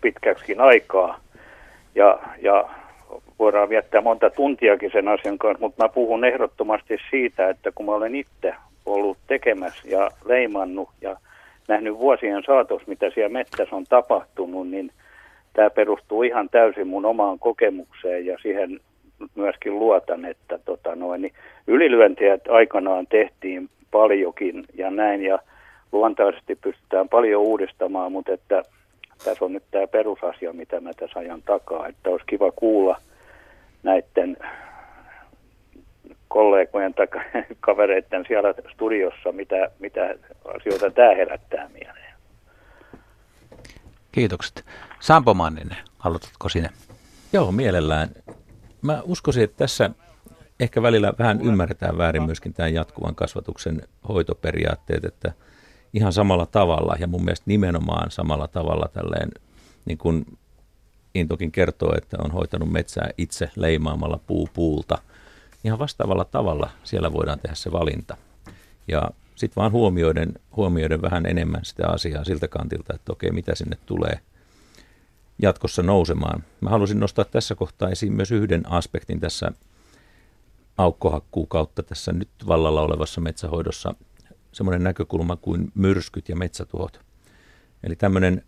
pitkäksikin 0.00 0.60
aikaa 0.60 1.20
ja, 1.94 2.18
ja 2.42 2.68
voidaan 3.38 3.68
viettää 3.68 4.00
monta 4.00 4.30
tuntiakin 4.30 4.90
sen 4.92 5.08
asian 5.08 5.38
kanssa, 5.38 5.60
mutta 5.60 5.84
mä 5.84 5.88
puhun 5.88 6.24
ehdottomasti 6.24 6.98
siitä, 7.10 7.48
että 7.48 7.72
kun 7.74 7.86
mä 7.86 7.92
olen 7.92 8.14
itse 8.14 8.54
ollut 8.88 9.18
tekemässä 9.26 9.88
ja 9.88 10.10
leimannut 10.24 10.88
ja 11.00 11.16
nähnyt 11.68 11.98
vuosien 11.98 12.42
saatossa, 12.46 12.88
mitä 12.88 13.10
siellä 13.14 13.28
mettässä 13.28 13.76
on 13.76 13.84
tapahtunut, 13.84 14.68
niin 14.68 14.90
tämä 15.52 15.70
perustuu 15.70 16.22
ihan 16.22 16.48
täysin 16.48 16.86
mun 16.86 17.04
omaan 17.06 17.38
kokemukseen 17.38 18.26
ja 18.26 18.38
siihen 18.42 18.80
myöskin 19.34 19.78
luotan, 19.78 20.24
että 20.24 20.58
tota 20.58 20.96
noin, 20.96 21.22
niin 21.22 21.32
ylilyöntiä 21.66 22.38
aikanaan 22.48 23.06
tehtiin 23.06 23.68
paljonkin 23.90 24.64
ja 24.74 24.90
näin 24.90 25.22
ja 25.22 25.38
luontaisesti 25.92 26.54
pystytään 26.54 27.08
paljon 27.08 27.42
uudistamaan, 27.42 28.12
mutta 28.12 28.32
että 28.32 28.62
tässä 29.24 29.44
on 29.44 29.52
nyt 29.52 29.62
tämä 29.70 29.86
perusasia, 29.86 30.52
mitä 30.52 30.80
mä 30.80 30.90
tässä 30.92 31.18
ajan 31.18 31.42
takaa, 31.42 31.86
että 31.86 32.10
olisi 32.10 32.26
kiva 32.26 32.52
kuulla 32.52 32.96
näiden 33.82 34.36
kollegojen 36.28 36.94
tai 36.94 37.06
kavereiden 37.60 38.24
siellä 38.28 38.54
studiossa, 38.72 39.32
mitä, 39.32 39.70
mitä 39.78 40.14
asioita 40.56 40.90
tämä 40.90 41.14
herättää 41.14 41.68
mieleen. 41.68 42.14
Kiitokset. 44.12 44.64
Sampo 45.00 45.34
Manninen, 45.34 45.78
aloitatko 45.98 46.48
sinne? 46.48 46.70
Joo, 47.32 47.52
mielellään. 47.52 48.08
Mä 48.82 49.02
uskoisin, 49.04 49.44
että 49.44 49.56
tässä 49.56 49.90
ehkä 50.60 50.82
välillä 50.82 51.12
vähän 51.18 51.40
ymmärretään 51.40 51.98
väärin 51.98 52.22
myöskin 52.22 52.54
tämän 52.54 52.74
jatkuvan 52.74 53.14
kasvatuksen 53.14 53.82
hoitoperiaatteet, 54.08 55.04
että 55.04 55.32
ihan 55.92 56.12
samalla 56.12 56.46
tavalla 56.46 56.96
ja 57.00 57.06
mun 57.06 57.24
mielestä 57.24 57.44
nimenomaan 57.46 58.10
samalla 58.10 58.48
tavalla 58.48 58.88
tälleen 58.92 59.30
niin 59.84 59.98
kuin 59.98 60.26
Intokin 61.14 61.52
kertoo, 61.52 61.94
että 61.96 62.16
on 62.20 62.30
hoitanut 62.30 62.72
metsää 62.72 63.10
itse 63.18 63.50
leimaamalla 63.56 64.20
puu 64.26 64.48
puulta. 64.54 64.98
Ihan 65.64 65.78
vastaavalla 65.78 66.24
tavalla 66.24 66.70
siellä 66.84 67.12
voidaan 67.12 67.38
tehdä 67.38 67.54
se 67.54 67.72
valinta. 67.72 68.16
Ja 68.88 69.10
sitten 69.34 69.60
vaan 69.60 69.72
huomioiden, 69.72 70.34
huomioiden 70.56 71.02
vähän 71.02 71.26
enemmän 71.26 71.64
sitä 71.64 71.88
asiaa 71.88 72.24
siltä 72.24 72.48
kantilta, 72.48 72.94
että 72.94 73.12
okei, 73.12 73.30
mitä 73.30 73.54
sinne 73.54 73.78
tulee 73.86 74.20
jatkossa 75.42 75.82
nousemaan. 75.82 76.44
Mä 76.60 76.70
halusin 76.70 77.00
nostaa 77.00 77.24
tässä 77.24 77.54
kohtaa 77.54 77.88
esiin 77.88 78.12
myös 78.12 78.30
yhden 78.30 78.70
aspektin 78.70 79.20
tässä 79.20 79.52
aukkohakkuu 80.78 81.46
kautta 81.46 81.82
tässä 81.82 82.12
nyt 82.12 82.28
vallalla 82.46 82.82
olevassa 82.82 83.20
metsähoidossa, 83.20 83.94
semmoinen 84.52 84.84
näkökulma 84.84 85.36
kuin 85.36 85.72
myrskyt 85.74 86.28
ja 86.28 86.36
metsätuhot. 86.36 87.00
Eli 87.82 87.96
tämmöinen 87.96 88.44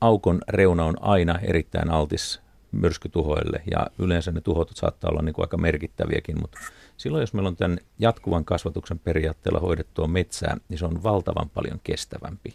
aukon 0.00 0.40
reuna 0.48 0.84
on 0.84 1.02
aina 1.02 1.38
erittäin 1.38 1.90
altis 1.90 2.40
myrskytuhoille 2.74 3.62
ja 3.70 3.86
yleensä 3.98 4.32
ne 4.32 4.40
tuhot 4.40 4.70
saattaa 4.74 5.10
olla 5.10 5.22
niin 5.22 5.32
kuin 5.32 5.44
aika 5.44 5.56
merkittäviäkin, 5.56 6.40
mutta 6.40 6.58
silloin 6.96 7.22
jos 7.22 7.34
meillä 7.34 7.48
on 7.48 7.56
tämän 7.56 7.78
jatkuvan 7.98 8.44
kasvatuksen 8.44 8.98
periaatteella 8.98 9.60
hoidettua 9.60 10.08
metsää, 10.08 10.56
niin 10.68 10.78
se 10.78 10.84
on 10.84 11.02
valtavan 11.02 11.50
paljon 11.50 11.80
kestävämpi. 11.82 12.54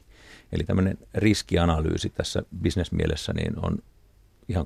Eli 0.51 0.63
tämmöinen 0.63 0.97
riskianalyysi 1.13 2.09
tässä 2.09 2.43
bisnesmielessä 2.61 3.33
niin 3.33 3.53
on 3.65 3.77
ihan 4.49 4.65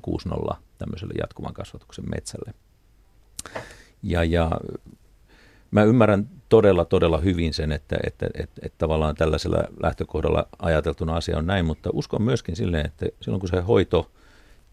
6-0 0.52 0.56
tämmöiselle 0.78 1.14
jatkuvan 1.20 1.54
kasvatuksen 1.54 2.04
metsälle. 2.10 2.54
Ja, 4.02 4.24
ja 4.24 4.50
mä 5.70 5.82
ymmärrän 5.82 6.28
todella, 6.48 6.84
todella 6.84 7.18
hyvin 7.18 7.54
sen, 7.54 7.72
että, 7.72 7.96
että, 8.06 8.26
että, 8.34 8.60
että 8.62 8.78
tavallaan 8.78 9.14
tällaisella 9.14 9.64
lähtökohdalla 9.82 10.48
ajateltuna 10.58 11.16
asia 11.16 11.38
on 11.38 11.46
näin, 11.46 11.64
mutta 11.64 11.90
uskon 11.92 12.22
myöskin 12.22 12.56
silleen, 12.56 12.86
että 12.86 13.06
silloin 13.20 13.40
kun 13.40 13.48
se 13.48 13.60
hoito 13.60 14.10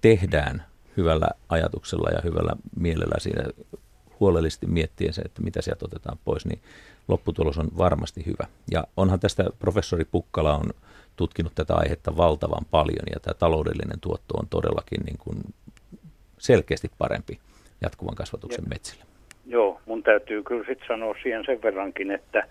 tehdään 0.02 0.66
hyvällä 0.98 1.28
ajatuksella 1.50 2.10
ja 2.10 2.22
hyvällä 2.24 2.52
mielellä 2.80 3.16
siinä 3.20 3.44
huolellisesti 4.20 4.68
miettien 4.68 5.14
se, 5.14 5.22
että 5.22 5.42
mitä 5.42 5.62
sieltä 5.62 5.86
otetaan 5.86 6.18
pois, 6.26 6.46
niin 6.46 6.60
lopputulos 7.08 7.58
on 7.58 7.68
varmasti 7.78 8.26
hyvä. 8.26 8.48
Ja 8.72 8.84
onhan 8.98 9.20
tästä 9.20 9.44
professori 9.60 10.06
Pukkala 10.06 10.56
on 10.56 10.74
tutkinut 11.16 11.56
tätä 11.56 11.76
aihetta 11.76 12.18
valtavan 12.18 12.66
paljon 12.72 13.06
ja 13.14 13.20
tämä 13.20 13.34
taloudellinen 13.34 14.00
tuotto 14.02 14.38
on 14.38 14.48
todellakin 14.50 15.02
niin 15.06 15.18
kuin 15.18 15.38
selkeästi 16.38 16.92
parempi 16.98 17.40
jatkuvan 17.82 18.16
kasvatuksen 18.16 18.66
metsillä. 18.70 19.04
Joo, 19.46 19.82
mun 19.86 20.04
täytyy 20.04 20.44
kyllä 20.44 20.66
sitten 20.66 20.88
sanoa 20.88 21.16
siihen 21.24 21.46
sen 21.46 21.62
verrankin, 21.62 22.12
että 22.12 22.48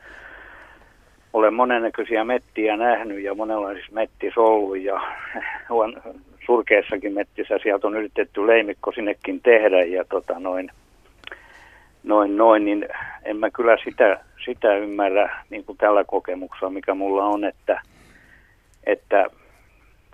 olen 1.33 1.55
monennäköisiä 1.55 2.25
mettiä 2.25 2.77
nähnyt 2.77 3.23
ja 3.23 3.35
monenlaisissa 3.35 3.93
mettissä 3.93 4.41
ollut 4.41 4.79
ja 4.79 5.01
on 5.71 6.03
surkeassakin 6.51 7.15
mettissä. 7.15 7.59
Sieltä 7.63 7.87
on 7.87 7.97
yritetty 7.97 8.47
leimikko 8.47 8.93
sinnekin 8.93 9.41
tehdä 9.41 9.83
ja 9.83 10.05
tota 10.05 10.39
noin, 10.39 10.71
noin, 12.03 12.37
noin, 12.37 12.65
niin 12.65 12.89
en 13.25 13.37
mä 13.37 13.51
kyllä 13.51 13.77
sitä, 13.85 14.21
sitä 14.45 14.77
ymmärrä 14.77 15.45
niin 15.51 15.65
kuin 15.65 15.79
tällä 15.79 16.05
kokemuksella, 16.05 16.71
mikä 16.71 16.95
mulla 16.95 17.25
on, 17.25 17.45
että, 17.45 17.81
että 18.85 19.27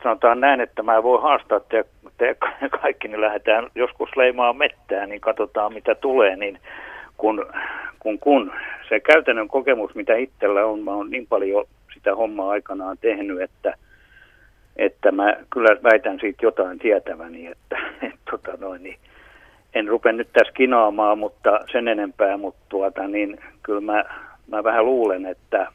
sanotaan 0.02 0.40
näin, 0.40 0.60
että 0.60 0.82
mä 0.82 1.02
voin 1.02 1.22
haastaa 1.22 1.60
te, 1.60 1.84
te 2.18 2.36
kaikki, 2.82 3.08
niin 3.08 3.20
lähdetään 3.20 3.70
joskus 3.74 4.16
leimaa 4.16 4.52
mettää, 4.52 5.06
niin 5.06 5.20
katsotaan 5.20 5.72
mitä 5.72 5.94
tulee, 5.94 6.36
niin 6.36 6.58
kun, 7.16 7.46
kun, 7.98 8.18
kun. 8.18 8.52
Se 8.88 9.00
käytännön 9.00 9.48
kokemus, 9.48 9.94
mitä 9.94 10.16
itsellä 10.16 10.66
on, 10.66 10.80
mä 10.80 10.90
oon 10.90 11.10
niin 11.10 11.26
paljon 11.26 11.64
sitä 11.94 12.14
hommaa 12.14 12.50
aikanaan 12.50 12.98
tehnyt, 13.00 13.40
että, 13.40 13.74
että 14.76 15.12
mä 15.12 15.36
kyllä 15.52 15.76
väitän 15.82 16.18
siitä 16.20 16.46
jotain 16.46 16.78
tietäväni, 16.78 17.46
että, 17.46 17.78
että 18.02 18.18
tota 18.30 18.52
noin, 18.60 18.82
niin 18.82 18.98
en 19.74 19.88
rupea 19.88 20.12
nyt 20.12 20.28
tässä 20.32 20.52
kinaamaan, 20.52 21.18
mutta 21.18 21.60
sen 21.72 21.88
enempää, 21.88 22.36
mutta 22.36 22.60
tuota, 22.68 23.08
niin 23.08 23.40
kyllä 23.62 23.80
mä, 23.80 24.04
mä 24.48 24.64
vähän 24.64 24.84
luulen, 24.84 25.26
että 25.26 25.66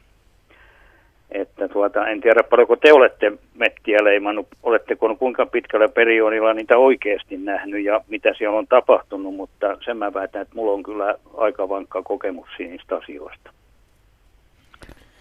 että 1.32 1.68
tuota, 1.68 2.06
en 2.06 2.20
tiedä 2.20 2.42
paljonko 2.42 2.76
te 2.76 2.92
olette 2.92 3.32
mettiä 3.54 4.04
leimannut, 4.04 4.48
oletteko 4.62 5.16
kuinka 5.16 5.46
pitkällä 5.46 5.88
periodilla 5.88 6.54
niitä 6.54 6.76
oikeasti 6.76 7.36
nähnyt 7.36 7.84
ja 7.84 8.00
mitä 8.08 8.34
siellä 8.38 8.58
on 8.58 8.66
tapahtunut, 8.66 9.34
mutta 9.34 9.76
sen 9.84 9.96
mä 9.96 10.14
väitän, 10.14 10.42
että 10.42 10.54
mulla 10.54 10.72
on 10.72 10.82
kyllä 10.82 11.14
aika 11.36 11.68
vankka 11.68 12.02
kokemus 12.02 12.48
niistä 12.58 12.96
asioista. 12.96 13.50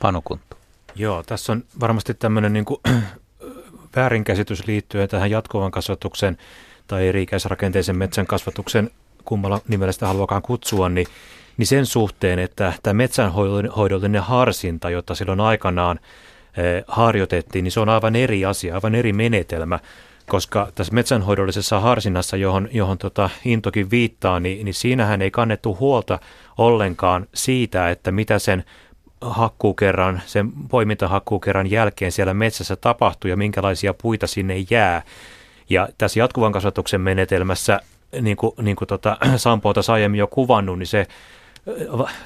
Panu 0.01 0.21
Kunttu. 0.23 0.57
Joo, 0.95 1.23
tässä 1.23 1.51
on 1.51 1.61
varmasti 1.79 2.13
tämmöinen 2.13 2.53
niin 2.53 2.65
väärinkäsitys 3.95 4.67
liittyen 4.67 5.09
tähän 5.09 5.31
jatkuvan 5.31 5.71
kasvatuksen 5.71 6.37
tai 6.87 7.07
eri-ikäisrakenteisen 7.07 7.97
metsän 7.97 8.27
kasvatuksen, 8.27 8.89
kummalla 9.25 9.61
nimellä 9.67 9.91
sitä 9.91 10.07
haluakaan 10.07 10.41
kutsua, 10.41 10.89
niin 10.89 11.07
niin 11.57 11.67
sen 11.67 11.85
suhteen, 11.85 12.39
että 12.39 12.73
tämä 12.83 12.93
metsänhoidollinen 12.93 14.21
harsinta, 14.21 14.89
jota 14.89 15.15
silloin 15.15 15.39
aikanaan 15.39 15.99
eh, 16.57 16.83
harjoitettiin, 16.87 17.63
niin 17.63 17.71
se 17.71 17.79
on 17.79 17.89
aivan 17.89 18.15
eri 18.15 18.45
asia, 18.45 18.75
aivan 18.75 18.95
eri 18.95 19.13
menetelmä, 19.13 19.79
koska 20.27 20.71
tässä 20.75 20.93
metsänhoidollisessa 20.93 21.79
harsinnassa, 21.79 22.37
johon, 22.37 22.69
johon 22.71 22.97
tota 22.97 23.29
Intokin 23.45 23.91
viittaa, 23.91 24.39
niin, 24.39 24.65
niin 24.65 24.73
siinähän 24.73 25.21
ei 25.21 25.31
kannettu 25.31 25.77
huolta 25.79 26.19
ollenkaan 26.57 27.27
siitä, 27.33 27.89
että 27.89 28.11
mitä 28.11 28.39
sen 28.39 28.63
hakkuukerran, 29.21 30.21
sen 30.25 30.51
poimintahakkuukerran 30.69 31.71
jälkeen 31.71 32.11
siellä 32.11 32.33
metsässä 32.33 32.75
tapahtuu 32.75 33.29
ja 33.29 33.37
minkälaisia 33.37 33.93
puita 33.93 34.27
sinne 34.27 34.65
jää. 34.69 35.01
Ja 35.69 35.89
tässä 35.97 36.19
jatkuvan 36.19 36.51
kasvatuksen 36.51 37.01
menetelmässä, 37.01 37.79
niin 38.21 38.37
kuin, 38.37 38.51
niin 38.61 38.75
kuin 38.75 38.87
tota, 38.87 39.17
Sampo 39.37 39.69
on 39.69 39.75
aiemmin 39.93 40.19
jo 40.19 40.27
kuvannut, 40.27 40.79
niin 40.79 40.87
se 40.87 41.07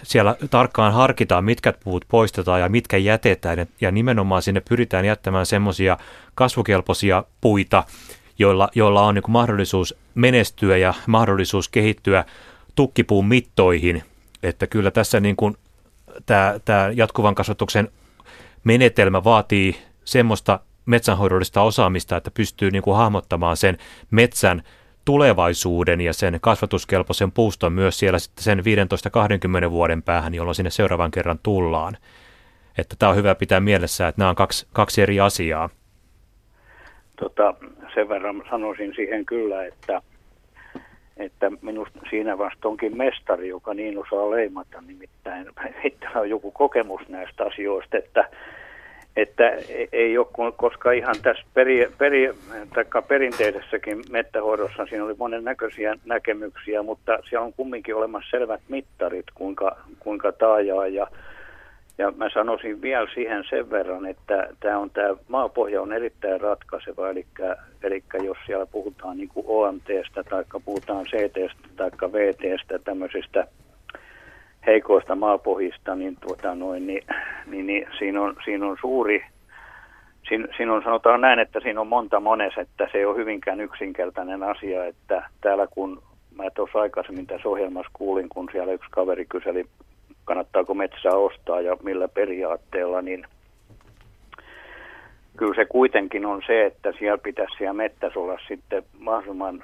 siellä 0.04 0.36
tarkkaan 0.50 0.94
harkitaan, 0.94 1.44
mitkä 1.46 1.74
puut 1.84 2.06
poistetaan 2.08 2.62
ja 2.62 2.70
mitkä 2.70 2.98
jätetään. 2.98 3.68
Ja 3.82 3.92
nimenomaan 3.92 4.42
sinne 4.42 4.62
pyritään 4.70 5.06
jättämään 5.06 5.46
semmoisia 5.46 5.98
kasvukelpoisia 6.36 7.24
puita, 7.42 7.84
joilla, 8.40 8.70
joilla 8.76 9.02
on 9.02 9.16
niin 9.16 9.24
mahdollisuus 9.28 9.96
menestyä 10.16 10.78
ja 10.78 10.94
mahdollisuus 11.08 11.70
kehittyä 11.70 12.26
tukkipuun 12.76 13.28
mittoihin. 13.28 14.04
Että 14.44 14.68
kyllä 14.68 14.92
tässä 14.92 15.20
niin 15.20 15.36
kuin 15.36 15.58
tämä, 16.26 16.60
tämä 16.66 16.90
jatkuvan 16.94 17.36
kasvatuksen 17.36 17.88
menetelmä 18.64 19.24
vaatii 19.24 19.76
semmoista 20.06 20.60
metsänhoidollista 20.86 21.62
osaamista, 21.62 22.18
että 22.18 22.32
pystyy 22.32 22.72
niin 22.72 22.84
kuin 22.84 22.98
hahmottamaan 22.98 23.58
sen 23.58 23.78
metsän 24.12 24.64
tulevaisuuden 25.06 26.02
ja 26.02 26.14
sen 26.14 26.38
kasvatuskelpoisen 26.42 27.32
puuston 27.32 27.74
myös 27.74 28.00
siellä 28.00 28.20
sitten 28.20 28.44
sen 28.44 28.60
15-20 29.68 29.72
vuoden 29.72 30.04
päähän, 30.04 30.34
jolloin 30.34 30.56
sinne 30.56 30.70
seuraavan 30.70 31.12
kerran 31.12 31.40
tullaan. 31.44 31.98
Että 32.78 32.96
tämä 33.00 33.10
on 33.10 33.16
hyvä 33.16 33.36
pitää 33.36 33.60
mielessä, 33.60 34.08
että 34.08 34.22
nämä 34.22 34.30
on 34.30 34.36
kaksi, 34.36 34.68
kaksi 34.74 35.02
eri 35.02 35.20
asiaa. 35.20 35.70
Tota, 37.20 37.54
sen 37.94 38.10
verran 38.10 38.44
sanoisin 38.50 38.94
siihen 38.96 39.26
kyllä, 39.26 39.66
että, 39.66 40.02
että 41.18 41.52
minusta 41.62 42.00
siinä 42.10 42.38
vasta 42.38 42.68
onkin 42.68 42.98
mestari, 42.98 43.48
joka 43.48 43.74
niin 43.74 43.98
osaa 43.98 44.32
leimata, 44.32 44.82
nimittäin 44.82 45.48
itsellä 45.84 46.20
on 46.20 46.30
joku 46.30 46.52
kokemus 46.52 47.10
näistä 47.10 47.44
asioista, 47.44 47.98
että 47.98 48.30
että 49.16 49.52
ei 49.92 50.18
ole, 50.18 50.54
koska 50.56 50.92
ihan 50.92 51.16
tässä 51.22 51.46
peri, 51.54 51.92
peri, 51.98 52.34
perinteisessäkin 53.08 54.04
mettähoidossa 54.10 54.86
siinä 54.86 55.06
oli 55.06 55.16
monen 55.20 55.44
näköisiä 55.44 55.96
näkemyksiä, 56.06 56.84
mutta 56.84 57.20
siellä 57.30 57.46
on 57.46 57.54
kumminkin 57.54 57.96
olemassa 57.96 58.30
selvät 58.32 58.62
mittarit, 58.68 59.26
kuinka, 59.36 59.78
kuinka 60.00 60.32
taajaa 60.32 60.88
ja 60.88 61.08
ja 61.98 62.12
mä 62.12 62.30
sanoisin 62.30 62.82
vielä 62.82 63.08
siihen 63.14 63.44
sen 63.50 63.70
verran, 63.70 64.06
että 64.06 64.48
tämä 64.60 64.78
on 64.78 64.90
tämä 64.90 65.16
maapohja 65.28 65.82
on 65.82 65.94
erittäin 65.94 66.42
ratkaiseva, 66.42 67.10
eli, 67.10 67.26
eli 67.84 68.04
jos 68.24 68.38
siellä 68.46 68.66
puhutaan 68.66 69.18
niin 69.18 69.30
OMTstä 69.36 70.24
tai 70.30 70.44
puhutaan 70.66 71.06
CTstä 71.06 71.70
tai 71.76 71.90
VTstä, 72.12 72.80
tämmöisistä 72.80 73.48
heikoista 74.66 75.16
maapohjista, 75.16 75.96
niin, 75.96 76.18
tuota 76.22 76.56
noin, 76.56 76.88
niin, 76.88 77.04
niin, 77.46 77.68
niin 77.68 77.88
siinä, 77.98 78.22
on, 78.22 78.36
siinä 78.46 78.66
on 78.68 78.78
suuri, 78.82 79.26
siinä, 80.28 80.48
siinä 80.58 80.74
on 80.74 80.84
sanotaan 80.84 81.22
näin, 81.22 81.40
että 81.40 81.60
siinä 81.60 81.82
on 81.82 81.88
monta 81.88 82.20
mones, 82.20 82.54
että 82.58 82.88
se 82.92 82.98
ei 82.98 83.06
ole 83.06 83.18
hyvinkään 83.18 83.62
yksinkertainen 83.62 84.44
asia, 84.44 84.86
että 84.86 85.30
täällä 85.42 85.68
kun 85.68 86.04
mä 86.36 86.44
tuossa 86.56 86.80
aikaisemmin 86.80 87.28
tässä 87.28 87.50
ohjelmassa 87.50 87.92
kuulin, 87.94 88.30
kun 88.30 88.50
siellä 88.52 88.74
yksi 88.74 88.90
kaveri 88.92 89.26
kyseli, 89.26 89.66
kannattaako 90.26 90.74
metsää 90.74 91.16
ostaa 91.16 91.62
ja 91.62 91.78
millä 91.84 92.08
periaatteella, 92.08 93.02
niin 93.02 93.26
kyllä 95.38 95.56
se 95.56 95.66
kuitenkin 95.66 96.26
on 96.26 96.42
se, 96.48 96.66
että 96.66 96.94
siellä 97.00 97.18
pitäisi 97.18 97.56
siellä 97.58 97.74
mettässä 97.74 98.20
olla 98.20 98.38
sitten 98.48 98.84
mahdollisimman 99.00 99.64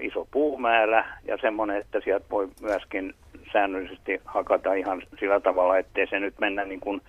iso 0.00 0.28
puumäärä 0.30 1.04
ja 1.24 1.38
semmoinen, 1.40 1.76
että 1.76 2.00
sieltä 2.04 2.26
voi 2.30 2.48
myöskin 2.60 3.14
säännöllisesti 3.52 4.20
hakata 4.24 4.74
ihan 4.74 5.02
sillä 5.20 5.40
tavalla, 5.40 5.78
ettei 5.78 6.06
se 6.06 6.20
nyt 6.20 6.34
mennä 6.40 6.64
niin 6.64 6.80
kuin 6.80 7.02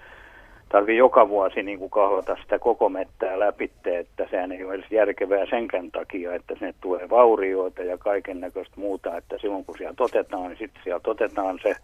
tarvii 0.70 0.98
joka 0.98 1.30
vuosi 1.30 1.64
niin 1.64 1.80
kuin 1.80 1.90
kahlata 1.90 2.38
sitä 2.42 2.60
koko 2.60 2.90
mettää 2.90 3.40
läpi, 3.40 3.72
että 3.86 4.28
sehän 4.32 4.52
ei 4.52 4.64
ole 4.64 4.74
edes 4.74 4.92
järkevää 4.92 5.46
senkään 5.50 5.92
takia, 5.92 6.36
että 6.36 6.54
sinne 6.54 6.74
tulee 6.82 7.10
vaurioita 7.10 7.84
ja 7.84 7.98
kaiken 7.98 8.40
näköistä 8.40 8.74
muuta, 8.76 9.18
että 9.18 9.38
silloin 9.42 9.66
kun 9.66 9.78
sieltä 9.78 10.04
otetaan, 10.04 10.48
niin 10.48 10.58
sitten 10.58 10.84
sieltä 10.84 11.12
otetaan 11.12 11.60
se, 11.64 11.76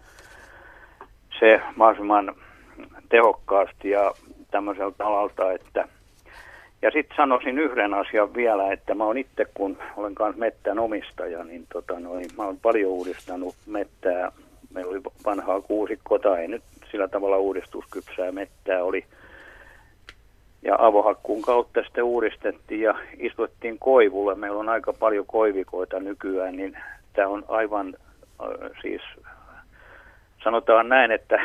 se 1.38 1.60
mahdollisimman 1.76 2.34
tehokkaasti 3.08 3.90
ja 3.90 4.12
tämmöiseltä 4.50 5.06
alalta, 5.06 5.52
että 5.52 5.88
ja 6.84 6.90
sitten 6.90 7.16
sanoisin 7.16 7.58
yhden 7.58 7.94
asian 7.94 8.34
vielä, 8.34 8.72
että 8.72 8.94
mä 8.94 9.04
oon 9.04 9.18
itse, 9.18 9.46
kun 9.54 9.78
olen 9.96 10.14
kanssa 10.14 10.40
mettän 10.40 10.78
omistaja, 10.78 11.44
niin 11.44 11.66
tota 11.72 12.00
noin, 12.00 12.26
mä 12.36 12.44
oon 12.44 12.58
paljon 12.62 12.90
uudistanut 12.90 13.54
mettää. 13.66 14.32
Meillä 14.74 14.90
oli 14.90 15.00
vanhaa 15.24 15.60
kuusikko 15.60 16.18
tai 16.18 16.48
nyt 16.48 16.62
sillä 16.90 17.08
tavalla 17.08 17.36
uudistuskypsää 17.36 18.32
mettää 18.32 18.84
oli. 18.84 19.04
Ja 20.62 20.76
avohakkuun 20.78 21.42
kautta 21.42 21.82
sitten 21.82 22.04
uudistettiin 22.04 22.80
ja 22.80 22.94
istuttiin 23.18 23.78
koivulle. 23.78 24.34
Meillä 24.34 24.58
on 24.58 24.68
aika 24.68 24.92
paljon 24.92 25.26
koivikoita 25.26 26.00
nykyään, 26.00 26.56
niin 26.56 26.78
tämä 27.12 27.28
on 27.28 27.44
aivan 27.48 27.94
äh, 28.42 28.70
siis, 28.82 29.02
sanotaan 30.44 30.88
näin, 30.88 31.10
että 31.10 31.40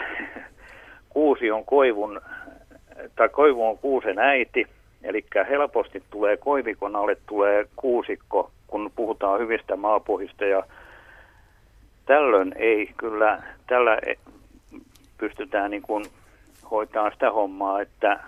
kuusi 1.09 1.51
on 1.51 1.65
koivun, 1.65 2.21
tai 3.15 3.29
koivu 3.29 3.67
on 3.67 3.77
kuusen 3.77 4.19
äiti– 4.19 4.67
Eli 5.03 5.25
helposti 5.49 6.03
tulee 6.09 6.37
koivikon 6.37 6.95
alle 6.95 7.17
tulee 7.27 7.67
kuusikko, 7.75 8.51
kun 8.67 8.91
puhutaan 8.95 9.39
hyvistä 9.39 9.75
maapohjista 9.75 10.45
ja 10.45 10.63
tällöin 12.05 12.53
ei 12.55 12.89
kyllä, 12.97 13.43
tällä 13.67 13.97
e, 14.05 14.13
pystytään 15.17 15.71
niin 15.71 15.81
kuin 15.81 16.05
hoitaa 16.71 17.11
sitä 17.11 17.31
hommaa, 17.31 17.81
että 17.81 18.19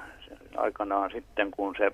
aikanaan 0.58 1.12
sitten 1.12 1.52
kun 1.52 1.76
se 1.78 1.92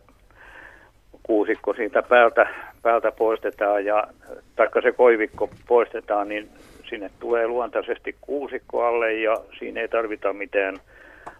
kuusikko 1.24 1.74
siitä 1.74 2.02
päältä, 2.02 2.48
päältä 2.82 3.12
poistetaan 3.12 3.86
ja 3.86 4.08
taikka 4.56 4.82
se 4.82 4.92
koivikko 4.92 5.50
poistetaan, 5.68 6.28
niin 6.28 6.50
sinne 6.90 7.10
tulee 7.20 7.48
luontaisesti 7.48 8.16
kuusikko 8.22 8.86
alle 8.86 9.14
ja 9.14 9.36
siinä 9.60 9.82
ei 9.82 9.88
tarvita 9.88 10.34
mitään 10.34 10.78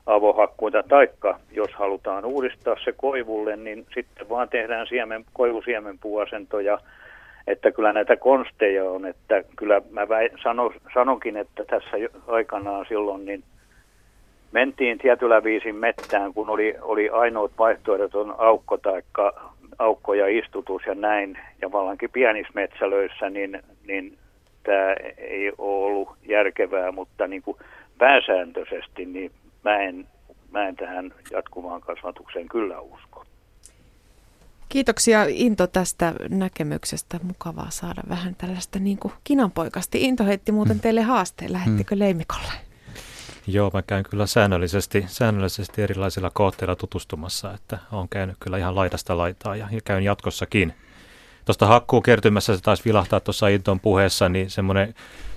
avohakkuita, 0.06 0.84
taikka 0.84 1.40
jos 1.52 1.74
halutaan 1.74 2.26
uudistaa 2.26 2.76
se 2.84 2.92
koivulle, 2.98 3.56
niin 3.56 3.86
sitten 3.94 4.30
vaan 4.30 4.50
tehdään 4.50 4.88
siemen, 4.88 5.26
koivusiemenpuuasentoja, 5.34 6.80
että 7.48 7.72
kyllä 7.72 7.94
näitä 7.94 8.16
konsteja 8.16 8.90
on, 8.90 9.06
että 9.06 9.44
kyllä 9.56 9.82
mä 9.92 10.10
väi, 10.10 10.30
sano, 10.44 10.74
sanonkin, 10.94 11.38
että 11.38 11.66
tässä 11.66 11.98
aikanaan 12.28 12.86
silloin 12.90 13.26
niin 13.26 13.44
mentiin 14.52 14.98
tietyllä 14.98 15.44
viisin 15.44 15.76
mettään, 15.76 16.34
kun 16.34 16.50
oli, 16.50 16.76
oli 16.82 17.10
ainoat 17.10 17.52
vaihtoehdot 17.60 18.16
on 18.16 18.36
aukko 18.38 18.78
tai 18.78 19.02
aukko 19.80 20.14
ja 20.14 20.28
istutus 20.28 20.82
ja 20.86 20.96
näin, 20.96 21.38
ja 21.62 21.72
vallankin 21.72 22.10
pienissä 22.10 22.52
metsälöissä, 22.56 23.30
niin, 23.30 23.60
niin 23.88 24.18
tämä 24.68 24.94
ei 25.18 25.52
ole 25.58 25.86
ollut 25.86 26.10
järkevää, 26.30 26.92
mutta 26.92 27.28
niin 27.28 27.42
kuin 27.42 27.58
pääsääntöisesti 27.98 29.06
niin 29.06 29.32
mä 29.64 29.78
en, 29.78 30.08
mä 30.52 30.68
en 30.68 30.76
tähän 30.76 31.14
jatkuvaan 31.32 31.82
kasvatukseen 31.82 32.50
kyllä 32.50 32.80
usko. 32.80 33.26
Kiitoksia 34.70 35.26
Into 35.30 35.68
tästä 35.68 36.14
näkemyksestä. 36.30 37.20
Mukavaa 37.24 37.70
saada 37.70 38.02
vähän 38.10 38.36
tällaista 38.36 38.80
niin 38.80 38.98
kuin 38.98 39.14
kinanpoikasti. 39.24 40.04
Into 40.04 40.24
heitti 40.26 40.52
muuten 40.52 40.78
mm. 40.78 40.82
teille 40.82 41.02
haasteen. 41.02 41.54
Lähettekö 41.54 41.96
mm. 41.96 42.00
Leimikolle? 42.00 42.52
Joo, 43.48 43.72
mä 43.74 43.82
käyn 43.82 44.04
kyllä 44.10 44.26
säännöllisesti, 44.26 45.06
säännöllisesti 45.08 45.82
erilaisilla 45.82 46.32
kohteilla 46.34 46.76
tutustumassa, 46.76 47.54
että 47.54 47.78
on 47.92 48.10
käynyt 48.10 48.36
kyllä 48.40 48.58
ihan 48.58 48.76
laidasta 48.76 49.18
laitaa 49.18 49.56
ja 49.56 49.68
käyn 49.86 50.04
jatkossakin. 50.04 50.74
Tuosta 51.48 51.66
hakkuukertymässä 51.66 52.56
se 52.56 52.62
taisi 52.62 52.86
vilahtaa 52.86 53.20
tuossa 53.20 53.48
Inton 53.48 53.80
puheessa, 53.80 54.30
niin 54.30 54.50
semmoinen 54.50 54.94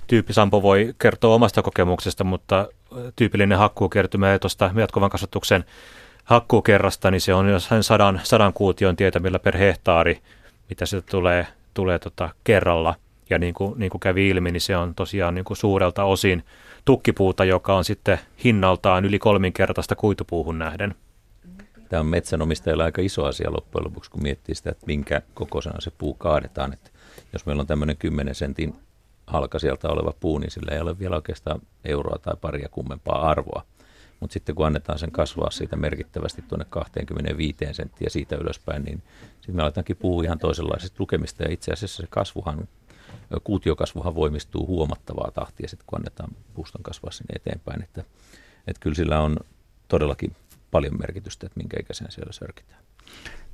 tyyppi 0.07 0.33
Sampo 0.33 0.63
voi 0.63 0.95
kertoa 0.99 1.35
omasta 1.35 1.63
kokemuksesta, 1.63 2.25
mutta 2.25 2.69
tyypillinen 3.17 3.59
hakkuukertymä 3.59 4.39
tuosta 4.39 4.71
jatkuvan 4.77 5.11
kasvatuksen 5.11 5.65
hakkuukerrasta, 6.25 7.11
niin 7.11 7.21
se 7.21 7.35
on 7.35 7.49
jossain 7.49 7.83
sadan, 7.83 8.21
sadan 8.23 8.53
kuution 8.53 8.97
tietämillä 8.97 9.39
per 9.39 9.57
hehtaari, 9.57 10.21
mitä 10.69 10.87
se 10.87 11.01
tulee, 11.01 11.47
tulee 11.75 11.99
tota 11.99 12.31
kerralla. 12.45 12.95
Ja 13.31 13.39
niin 13.39 13.55
kuin, 13.55 13.79
niin 13.79 13.91
kuin 13.91 14.01
kävi 14.01 14.29
ilmi, 14.29 14.51
niin 14.51 14.61
se 14.61 14.77
on 14.77 14.95
tosiaan 14.95 15.35
niin 15.35 15.45
kuin 15.45 15.57
suurelta 15.57 16.05
osin 16.05 16.45
tukkipuuta, 16.85 17.45
joka 17.45 17.75
on 17.75 17.85
sitten 17.85 18.19
hinnaltaan 18.45 19.05
yli 19.05 19.19
kolminkertaista 19.19 19.97
kuitupuuhun 19.97 20.59
nähden. 20.59 20.95
Tämä 21.91 22.01
on 22.01 22.07
metsänomistajalle 22.07 22.85
aika 22.85 23.03
iso 23.03 23.25
asia 23.25 23.53
loppujen 23.53 23.85
lopuksi, 23.85 24.11
kun 24.11 24.23
miettii 24.23 24.55
sitä, 24.55 24.71
että 24.71 24.87
minkä 24.87 25.23
kokoisena 25.35 25.81
se 25.81 25.91
puu 25.91 26.15
kaadetaan. 26.15 26.73
Että 26.73 26.91
jos 27.33 27.47
meillä 27.47 27.61
on 27.61 27.67
tämmöinen 27.67 27.97
10 27.97 28.35
sentin 28.35 28.75
halka 29.27 29.59
sieltä 29.59 29.89
oleva 29.89 30.15
puu, 30.21 30.39
niin 30.39 30.51
sillä 30.51 30.75
ei 30.75 30.81
ole 30.81 30.99
vielä 30.99 31.17
oikeastaan 31.17 31.61
euroa 31.85 32.19
tai 32.19 32.35
paria 32.41 32.69
kummempaa 32.69 33.31
arvoa. 33.31 33.65
Mutta 34.21 34.33
sitten 34.33 34.55
kun 34.55 34.67
annetaan 34.67 34.99
sen 34.99 35.11
kasvaa 35.11 35.51
siitä 35.51 35.77
merkittävästi 35.77 36.43
tuonne 36.43 36.67
25 36.71 37.57
senttiä 37.73 38.11
siitä 38.11 38.37
ylöspäin, 38.37 38.83
niin 38.83 39.03
sitten 39.35 39.57
me 39.57 39.63
aletaankin 39.63 39.97
puhua 39.97 40.25
ihan 40.25 40.39
toisenlaisista 40.39 40.97
lukemista. 40.99 41.43
Ja 41.43 41.53
itse 41.53 41.73
asiassa 41.73 42.03
se 42.03 42.09
kasvuhan, 42.11 42.69
kuutiokasvuhan 43.45 44.15
voimistuu 44.15 44.67
huomattavaa 44.67 45.31
tahtia 45.31 45.69
sitten, 45.69 45.87
kun 45.87 45.99
annetaan 45.99 46.31
puuston 46.55 46.83
kasvaa 46.83 47.11
sinne 47.11 47.35
eteenpäin. 47.37 47.83
Että, 47.83 48.05
että 48.67 48.81
kyllä 48.81 48.97
sillä 48.97 49.21
on 49.21 49.37
todellakin 49.89 50.37
paljon 50.71 50.99
merkitystä, 50.99 51.47
että 51.47 51.61
minkä 51.61 51.77
ikäisen 51.81 52.11
siellä 52.11 52.33
sörkitään. 52.33 52.81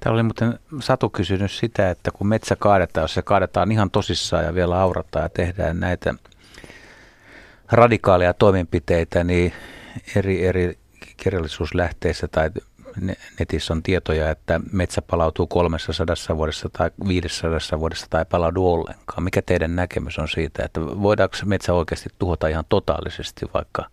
Täällä 0.01 0.17
oli 0.17 0.23
muuten 0.23 0.59
Satu 0.81 1.11
kysynyt 1.11 1.51
sitä, 1.51 1.91
että 1.91 2.11
kun 2.11 2.27
metsä 2.27 2.57
kaadetaan, 2.57 3.05
jos 3.05 3.15
se 3.15 3.23
kaadetaan 3.23 3.73
ihan 3.73 3.91
tosissaan 3.91 4.45
ja 4.45 4.55
vielä 4.55 4.81
aurataan 4.81 5.23
ja 5.23 5.29
tehdään 5.29 5.81
näitä 5.81 6.15
radikaaleja 7.73 8.35
toimenpiteitä, 8.35 9.25
niin 9.25 9.53
eri, 10.17 10.47
eri 10.47 10.79
kirjallisuuslähteissä 11.17 12.29
tai 12.29 12.51
netissä 13.41 13.75
on 13.75 13.83
tietoja, 13.83 14.31
että 14.31 14.61
metsä 14.73 15.03
palautuu 15.03 15.47
300 15.47 16.17
vuodessa 16.37 16.69
tai 16.69 16.91
500 17.09 17.81
vuodessa 17.81 18.07
tai 18.11 18.25
palaudu 18.25 18.67
ollenkaan. 18.67 19.23
Mikä 19.23 19.43
teidän 19.43 19.77
näkemys 19.77 20.19
on 20.19 20.29
siitä, 20.29 20.65
että 20.65 20.81
voidaanko 20.81 21.37
metsä 21.45 21.75
oikeasti 21.75 22.11
tuhota 22.19 22.49
ihan 22.49 22.65
totaalisesti 22.69 23.47
vaikka? 23.55 23.87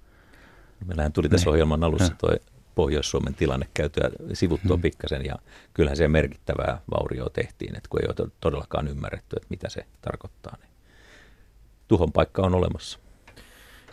Meillähän 0.86 1.14
tuli 1.14 1.30
tässä 1.30 1.46
niin. 1.46 1.54
ohjelman 1.54 1.84
alussa 1.84 2.16
tuo 2.18 2.36
Pohjois-Suomen 2.76 3.36
tilanne 3.36 3.68
käytyä 3.74 4.10
sivuttua 4.34 4.76
hmm. 4.76 4.82
pikkasen 4.82 5.26
ja 5.26 5.36
kyllähän 5.74 5.98
se 5.98 6.08
merkittävää 6.08 6.82
vaurioa 6.92 7.30
tehtiin, 7.30 7.76
että 7.78 7.90
kun 7.90 8.02
ei 8.02 8.08
ole 8.08 8.30
todellakaan 8.40 8.88
ymmärretty, 8.88 9.36
että 9.36 9.48
mitä 9.50 9.70
se 9.70 9.86
tarkoittaa, 10.02 10.58
niin 10.62 10.70
tuhon 11.88 12.12
paikka 12.12 12.42
on 12.42 12.56
olemassa. 12.56 13.00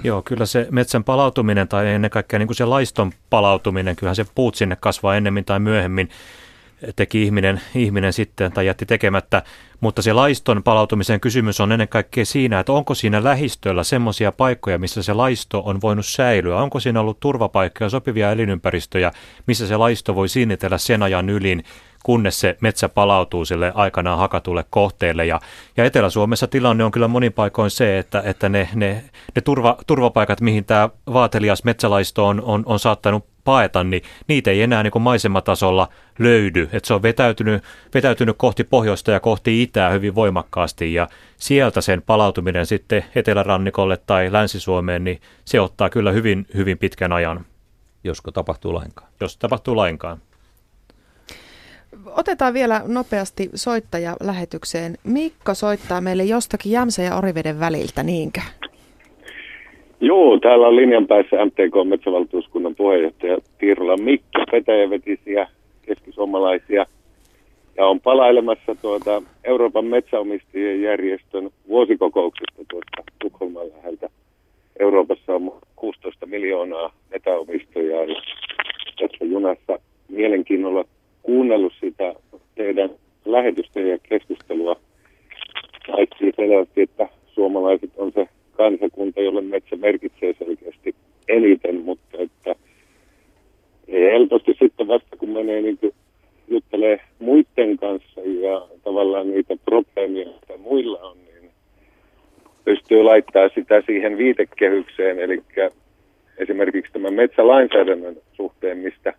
Joo, 0.05 0.23
kyllä 0.23 0.47
se 0.47 0.67
metsän 0.71 1.05
palautuminen 1.05 1.69
tai 1.69 1.89
ennen 1.89 2.11
kaikkea 2.11 2.39
niin 2.39 2.47
kuin 2.47 2.57
se 2.57 2.65
laiston 2.65 3.13
palautuminen, 3.31 3.97
kyllähän 3.97 4.17
se 4.17 4.27
puut 4.35 4.55
sinne 4.55 4.77
kasvaa 4.77 5.17
ennemmin 5.17 5.45
tai 5.45 5.61
myöhemmin 5.61 6.09
teki 6.97 7.23
ihminen, 7.23 7.61
ihminen 7.75 8.13
sitten 8.13 8.53
tai 8.53 8.67
jätti 8.67 8.87
tekemättä. 8.87 9.43
Mutta 9.81 10.03
se 10.03 10.13
laiston 10.13 10.63
palautumisen 10.63 11.21
kysymys 11.21 11.61
on 11.61 11.73
ennen 11.73 11.89
kaikkea 11.89 12.25
siinä, 12.25 12.61
että 12.61 12.73
onko 12.73 12.95
siinä 12.95 13.25
lähistöllä 13.25 13.85
semmoisia 13.85 14.33
paikkoja, 14.33 14.79
missä 14.79 15.03
se 15.03 15.13
laisto 15.13 15.63
on 15.65 15.81
voinut 15.81 16.07
säilyä. 16.07 16.63
Onko 16.63 16.81
siinä 16.81 17.01
ollut 17.01 17.21
turvapaikkoja, 17.21 17.91
sopivia 17.91 18.33
elinympäristöjä, 18.33 19.13
missä 19.47 19.67
se 19.67 19.77
laisto 19.77 20.15
voi 20.15 20.29
sinnitellä 20.29 20.79
sen 20.79 21.03
ajan 21.03 21.31
ylin, 21.31 21.65
kunnes 22.05 22.41
se 22.41 22.57
metsä 22.61 22.89
palautuu 22.89 23.45
sille 23.45 23.73
aikanaan 23.75 24.19
hakatulle 24.19 24.65
kohteelle. 24.71 25.27
Ja, 25.27 25.41
ja 25.77 25.85
Etelä-Suomessa 25.85 26.47
tilanne 26.47 26.85
on 26.85 26.91
kyllä 26.91 27.09
monin 27.09 27.33
paikoin 27.33 27.71
se, 27.71 27.99
että, 27.99 28.23
että 28.25 28.49
ne, 28.49 28.69
ne, 28.75 29.05
ne 29.35 29.43
turva, 29.43 29.77
turvapaikat, 29.87 30.41
mihin 30.41 30.65
tämä 30.65 30.89
vaatelias 31.13 31.65
metsälaisto 31.65 32.27
on, 32.27 32.43
on, 32.43 32.63
on 32.67 32.79
saattanut 32.79 33.30
paeta, 33.45 33.85
niin 33.85 34.03
niitä 34.29 34.51
ei 34.51 34.63
enää 34.63 34.83
niin 34.83 34.91
kuin 34.91 35.03
maisematasolla 35.03 35.89
löydy. 36.19 36.69
että 36.73 36.87
se 36.87 36.95
on 36.95 37.03
vetäytynyt, 37.03 37.65
vetäytynyt 37.95 38.37
kohti 38.39 38.65
pohjoista 38.65 39.11
ja 39.11 39.21
kohti 39.21 39.63
itää 39.63 39.91
hyvin 39.91 40.15
voimakkaasti 40.15 40.95
ja 40.95 41.09
sieltä 41.37 41.81
sen 41.81 42.03
palautuminen 42.03 42.67
sitten 42.67 43.05
etelärannikolle 43.15 43.97
tai 44.07 44.33
länsi-Suomeen, 44.33 45.05
niin 45.05 45.21
se 45.45 45.61
ottaa 45.61 45.91
kyllä 45.91 46.13
hyvin, 46.13 46.47
hyvin 46.55 46.79
pitkän 46.79 47.13
ajan. 47.13 47.45
Josko 48.05 48.31
tapahtuu 48.31 48.75
lainkaan. 48.75 49.09
Jos 49.21 49.37
tapahtuu 49.37 49.77
lainkaan. 49.77 50.19
Otetaan 52.07 52.55
vielä 52.55 52.83
nopeasti 52.87 53.51
soittaja 53.55 54.17
lähetykseen. 54.21 54.99
Mikko 55.05 55.55
soittaa 55.55 56.01
meille 56.01 56.25
jostakin 56.25 56.73
Jämsä 56.73 57.03
ja 57.03 57.17
Oriveden 57.17 57.61
väliltä, 57.61 58.03
niinkö? 58.03 58.41
Joo, 60.03 60.39
täällä 60.39 60.69
on 60.69 60.77
linjan 60.77 61.07
päässä 61.07 61.45
MTK 61.45 61.89
metsävaltuuskunnan 61.89 62.75
puheenjohtaja 62.75 63.39
Tiirola 63.59 63.97
Mikko, 63.97 64.45
petäjävetisiä 64.51 65.49
keskisuomalaisia. 65.83 66.87
Ja 67.77 67.87
on 67.87 68.01
palailemassa 68.01 68.75
tuota 68.83 69.23
Euroopan 69.45 69.85
metsäomistajien 69.85 70.83
järjestön 70.83 71.51
vuosikokouksesta 71.69 72.63
tuosta 72.71 73.13
Tukholman 73.19 73.67
läheltä. 73.77 74.09
Euroopassa 74.79 75.35
on 75.35 75.53
16 75.77 76.27
miljoonaa 76.27 76.93
metsäomistajaa. 77.11 78.07
tässä 79.01 79.25
junassa 79.25 79.79
mielenkiinnolla 80.09 80.85
kuunnellut 81.23 81.73
sitä 81.81 82.15
teidän 82.55 82.91
lähetystä 83.25 83.81
ja 83.81 83.99
keskustelua. 83.99 84.77
Kaikki 85.87 86.33
selvästi, 86.37 86.83
että 86.83 87.09
suomalaiset 87.27 87.91
on 87.97 88.13
se 88.13 88.29
kansakunta, 88.61 89.21
jolle 89.21 89.41
metsä 89.41 89.77
merkitsee 89.77 90.35
selkeästi 90.39 90.95
eniten, 91.29 91.81
mutta 91.81 92.19
että 92.19 92.55
helposti 93.93 94.57
sitten 94.59 94.89
vasta 94.89 95.17
kun 95.17 95.29
menee 95.29 95.63
niin 95.63 95.79
kuin 95.79 95.95
juttelee 96.49 97.01
muiden 97.19 97.77
kanssa 97.77 98.21
ja 98.21 98.67
tavallaan 98.85 99.31
niitä 99.31 99.57
probleemia, 99.65 100.29
mitä 100.29 100.57
muilla 100.59 100.99
on, 100.99 101.17
niin 101.25 101.51
pystyy 102.65 103.03
laittaa 103.03 103.49
sitä 103.55 103.83
siihen 103.87 104.19
viitekehykseen, 104.19 105.19
eli 105.19 105.43
esimerkiksi 106.39 106.93
tämän 106.93 107.15
metsälainsäädännön 107.15 108.17
suhteen, 108.33 108.79
mistä 108.79 109.13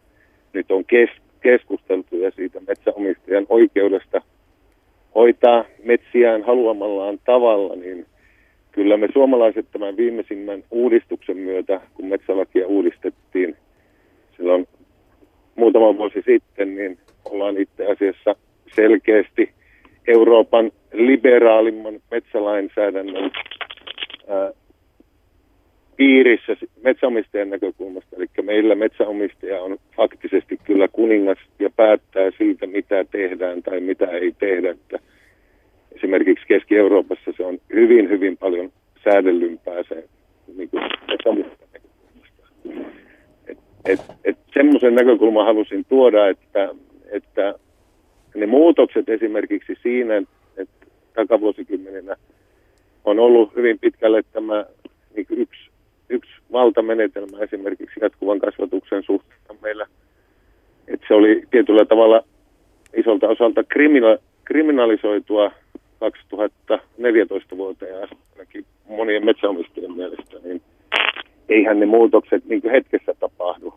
nyt 0.54 0.72
on 0.72 0.86
kes- 0.86 1.22
keskusteltu 1.42 2.18
ja 2.18 2.32
siitä 2.32 2.60
metsäomistajan 2.68 3.46
oikeudesta 3.50 4.22
hoitaa 5.16 5.66
metsiään 5.84 6.44
haluamallaan 6.44 7.20
tavalla, 7.26 7.76
niin 7.76 8.06
kyllä 8.72 8.98
me 8.98 9.08
suomalaiset 9.14 9.66
tämän 9.72 9.98
viimeisimmän 9.98 10.64
uudistuksen 10.72 11.38
myötä, 11.38 11.82
kun 11.94 12.06
metsälakia 12.06 12.68
uudistettiin 12.68 13.56
silloin 14.38 14.68
muutama 15.56 15.98
vuosi 15.98 16.22
sitten, 16.26 16.76
niin 16.76 16.98
ollaan 17.26 17.58
itse 17.58 17.86
asiassa 17.86 18.36
selkeästi 18.76 19.50
Euroopan 20.08 20.72
liberaalimman 20.94 22.00
metsälainsäädännön 22.12 23.32
ää, 24.28 24.52
piirissä 25.98 26.56
metsäomistajan 26.84 27.50
näkökulmasta. 27.50 28.16
Eli 28.16 28.26
meillä 28.42 28.76
metsäomistaja 28.76 29.62
on 29.62 29.78
faktisesti 29.96 30.60
kyllä 30.64 30.88
kuningas 30.88 31.38
ja 31.60 31.70
päättää 31.70 32.32
siitä, 32.38 32.68
mitä 32.68 33.06
tehdään 33.12 33.64
tai 33.64 33.80
mitä 33.80 34.06
ei 34.06 34.32
tehdä. 34.40 34.72
Että 34.72 35.00
esimerkiksi 35.96 36.48
Keski-Euroopassa 36.48 37.32
se 37.38 37.46
on 37.46 37.60
hyvin, 37.74 38.10
hyvin 38.10 38.38
paljon 38.38 38.72
säädellympää 39.04 39.84
se 39.90 40.08
niin 40.58 40.70
kuin. 40.70 40.84
Et, 43.48 43.58
et, 43.86 44.00
et 44.24 44.38
semmoisen 44.54 44.96
näkökulman 44.96 45.46
halusin 45.46 45.86
tuoda, 45.90 46.28
että, 46.28 46.70
että 47.12 47.56
ne 48.36 48.46
muutokset 48.46 49.10
esimerkiksi 49.10 49.78
siinä, 49.84 50.18
että 50.58 50.86
takavuosikymmeninä 51.14 52.16
on 53.06 53.20
ollut 53.20 53.56
hyvin 53.56 53.80
pitkälle 53.80 54.24
tämä 54.34 54.66
niin 55.16 55.26
yksi 55.30 55.72
yksi 56.12 56.32
valtamenetelmä 56.52 57.38
esimerkiksi 57.40 58.00
jatkuvan 58.02 58.40
kasvatuksen 58.40 59.04
suhteen 59.04 59.60
meillä, 59.62 59.86
että 60.88 61.06
se 61.08 61.14
oli 61.14 61.44
tietyllä 61.52 61.86
tavalla 61.86 62.24
isolta 62.98 63.28
osalta 63.28 63.62
krimina- 63.64 64.18
kriminalisoitua 64.44 65.52
2014 66.02 67.58
vuoteen 67.58 67.96
ainakin 68.36 68.66
monien 68.88 69.26
metsäomistajien 69.26 69.92
mielestä, 69.92 70.38
niin 70.44 70.62
eihän 71.50 71.80
ne 71.80 71.86
muutokset 71.86 72.46
niin 72.46 72.62
hetkessä 72.72 73.14
tapahdu 73.20 73.74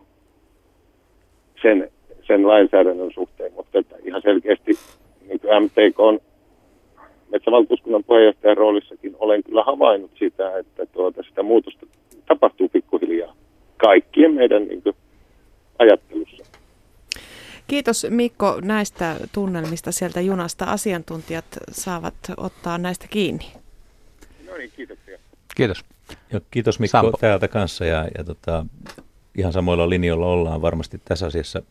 sen, 1.61 1.91
sen 2.27 2.47
lainsäädännön 2.47 3.11
suhteen, 3.13 3.53
mutta 3.53 3.79
että 3.79 3.95
ihan 4.03 4.21
selkeästi 4.21 4.71
niin 5.27 5.39
MTK 5.63 5.99
on 5.99 6.19
metsävaltuuskunnan 7.31 8.03
puheenjohtajan 8.03 8.57
roolissakin 8.57 9.15
olen 9.19 9.43
kyllä 9.43 9.63
havainnut 9.63 10.11
sitä, 10.19 10.57
että 10.57 10.85
tuota, 10.85 11.23
sitä 11.23 11.43
muutosta 11.43 11.85
tapahtuu 12.25 12.69
pikkuhiljaa 12.69 13.35
kaikkien 13.77 14.33
meidän 14.33 14.67
niin 14.67 14.81
kuin, 14.81 14.95
ajattelussa. 15.79 16.54
Kiitos 17.67 18.07
Mikko 18.09 18.59
näistä 18.61 19.17
tunnelmista 19.31 19.91
sieltä 19.91 20.21
junasta. 20.21 20.65
Asiantuntijat 20.65 21.45
saavat 21.71 22.13
ottaa 22.37 22.77
näistä 22.77 23.07
kiinni. 23.07 23.51
No 24.47 24.57
niin, 24.57 24.71
kiitoksia. 24.75 25.17
Kiitos. 25.55 25.85
Ja 26.31 26.41
kiitos 26.51 26.79
Mikko 26.79 26.91
Sampo. 26.91 27.17
täältä 27.17 27.47
kanssa 27.47 27.85
ja, 27.85 28.07
ja 28.17 28.23
tota, 28.23 28.65
ihan 29.37 29.53
samoilla 29.53 29.89
linjoilla 29.89 30.25
ollaan 30.25 30.61
varmasti 30.61 31.01
tässä 31.05 31.25
asiassa. 31.25 31.61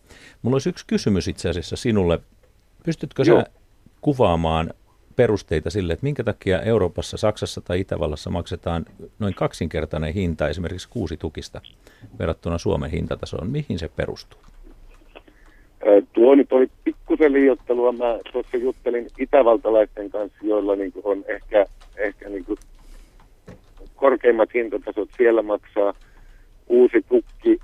Mulla 0.43 0.55
olisi 0.55 0.69
yksi 0.69 0.85
kysymys 0.87 1.29
itse 1.29 1.49
asiassa 1.49 1.77
sinulle. 1.77 2.21
Pystytkö 2.85 3.23
Joo. 3.27 3.41
sä 3.41 3.47
kuvaamaan 4.01 4.71
perusteita 5.17 5.71
sille, 5.71 5.93
että 5.93 6.05
minkä 6.05 6.25
takia 6.25 6.63
Euroopassa, 6.63 7.17
Saksassa 7.17 7.61
tai 7.61 7.81
Itävallassa 7.81 8.31
maksetaan 8.31 8.87
noin 9.19 9.35
kaksinkertainen 9.35 10.15
hinta 10.15 10.49
esimerkiksi 10.49 10.89
kuusitukista 10.89 11.61
verrattuna 12.19 12.59
Suomen 12.59 12.91
hintatasoon? 12.91 13.51
Mihin 13.51 13.79
se 13.79 13.89
perustuu? 13.89 14.41
Tuo 16.13 16.35
nyt 16.35 16.53
oli 16.53 16.67
pikkusen 16.85 17.33
liiottelua. 17.33 17.93
Mä 17.93 18.19
tuossa 18.33 18.57
juttelin 18.57 19.07
itävaltalaisten 19.19 20.11
kanssa, 20.11 20.39
joilla 20.43 20.77
niin 20.77 20.93
on 21.05 21.25
ehkä, 21.29 21.67
ehkä 21.97 22.29
niin 22.29 22.45
korkeimmat 23.97 24.55
hintatasot. 24.55 25.09
Siellä 25.17 25.43
maksaa 25.43 25.95
uusi 26.69 27.05
tukki, 27.09 27.59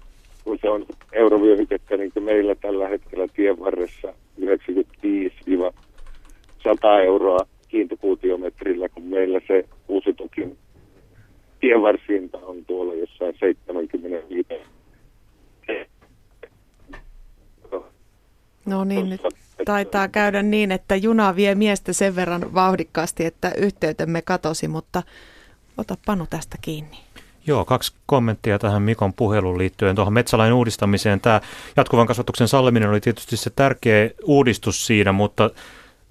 kun 0.45 0.59
se 0.61 0.69
on 0.69 0.87
eurovyöhykettä, 1.13 1.97
niin 1.97 2.13
kuin 2.13 2.25
meillä 2.25 2.55
tällä 2.55 2.89
hetkellä 2.89 3.27
tien 3.29 3.61
varressa 3.61 4.15
95-100 4.41 4.45
euroa 7.05 7.39
kiintokuutiometrillä, 7.69 8.89
kun 8.89 9.05
meillä 9.05 9.41
se 9.47 9.65
uusi 9.89 10.13
tukin 10.13 10.57
tienvarsinta 11.61 12.39
on 12.39 12.65
tuolla 12.67 12.95
jossain 12.95 13.35
75 13.41 14.49
No 18.67 18.85
niin, 18.85 19.09
nyt 19.09 19.21
taitaa 19.65 20.09
käydä 20.09 20.43
niin, 20.43 20.73
että 20.73 20.97
juna 20.97 21.37
vie 21.37 21.55
miestä 21.55 21.93
sen 21.93 22.17
verran 22.17 22.55
vauhdikkaasti, 22.55 23.25
että 23.25 23.53
yhteytemme 23.57 24.23
katosi, 24.23 24.69
mutta 24.69 25.03
ota 25.77 25.97
Panu 26.07 26.27
tästä 26.31 26.59
kiinni. 26.61 26.99
Joo, 27.47 27.65
kaksi 27.65 27.93
kommenttia 28.07 28.59
tähän 28.59 28.83
Mikon 28.83 29.13
puheluun 29.13 29.59
liittyen. 29.59 29.97
Tuohon 29.97 30.13
metsälain 30.13 30.53
uudistamiseen. 30.53 31.21
Tämä 31.21 31.41
jatkuvan 31.77 32.07
kasvatuksen 32.07 32.49
salliminen 32.49 32.91
oli 32.91 33.01
tietysti 33.01 33.37
se 33.37 33.51
tärkeä 33.51 34.11
uudistus 34.25 34.87
siinä, 34.87 35.13
mutta 35.13 35.51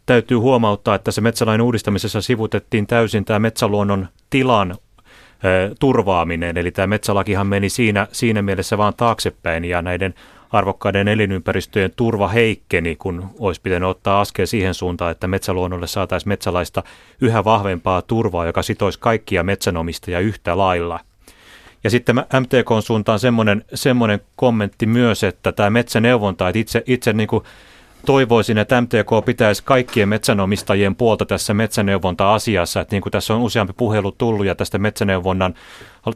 täytyy 0.06 0.38
huomauttaa, 0.38 0.96
että 0.96 1.12
se 1.12 1.22
metsälain 1.22 1.62
uudistamisessa 1.62 2.22
sivutettiin 2.22 2.88
täysin 2.88 3.26
tämä 3.26 3.40
metsäluonnon 3.40 4.08
tilan 4.30 4.72
ö, 4.72 5.76
turvaaminen. 5.80 6.58
Eli 6.58 6.72
tämä 6.72 6.88
metsälakihan 6.88 7.48
meni 7.48 7.70
siinä, 7.70 8.08
siinä 8.12 8.42
mielessä 8.42 8.78
vaan 8.78 8.94
taaksepäin 8.98 9.66
ja 9.66 9.82
näiden 9.82 10.14
arvokkaiden 10.50 11.08
elinympäristöjen 11.08 11.92
turva 11.96 12.28
heikkeni, 12.28 12.96
kun 12.96 13.30
olisi 13.40 13.62
pitänyt 13.62 13.90
ottaa 13.90 14.22
askel 14.22 14.46
siihen 14.46 14.74
suuntaan, 14.74 15.12
että 15.12 15.28
metsäluonnolle 15.28 15.88
saataisiin 15.88 16.30
metsälaista 16.30 16.84
yhä 17.22 17.44
vahvempaa 17.44 18.02
turvaa, 18.02 18.46
joka 18.46 18.64
sitoisi 18.64 19.00
kaikkia 19.00 19.44
metsänomistajia 19.44 20.20
yhtä 20.20 20.58
lailla. 20.58 21.00
Ja 21.84 21.90
sitten 21.90 22.16
mä 22.16 22.26
MTKn 22.40 22.82
suuntaan 22.82 23.20
semmoinen, 23.20 23.66
semmoinen 23.74 24.22
kommentti 24.36 24.86
myös, 24.86 25.24
että 25.24 25.52
tämä 25.52 25.70
metsäneuvonta, 25.70 26.50
että 26.50 26.60
itse, 26.60 26.84
itse 26.86 27.14
niin 27.14 27.28
kuin 27.28 27.44
toivoisin, 28.06 28.58
että 28.58 28.82
MTK 28.82 29.26
pitäisi 29.26 29.64
kaikkien 29.64 30.10
metsänomistajien 30.10 30.96
puolta 30.96 31.26
tässä 31.26 31.54
metsäneuvonta-asiassa. 31.54 32.82
Että 32.82 32.96
niin 32.96 33.02
kuin 33.02 33.12
tässä 33.12 33.34
on 33.34 33.42
useampi 33.42 33.74
puhelu 33.78 34.12
tullut 34.12 34.46
ja 34.46 34.56
tästä 34.56 34.78
metsäneuvonnan 34.78 35.54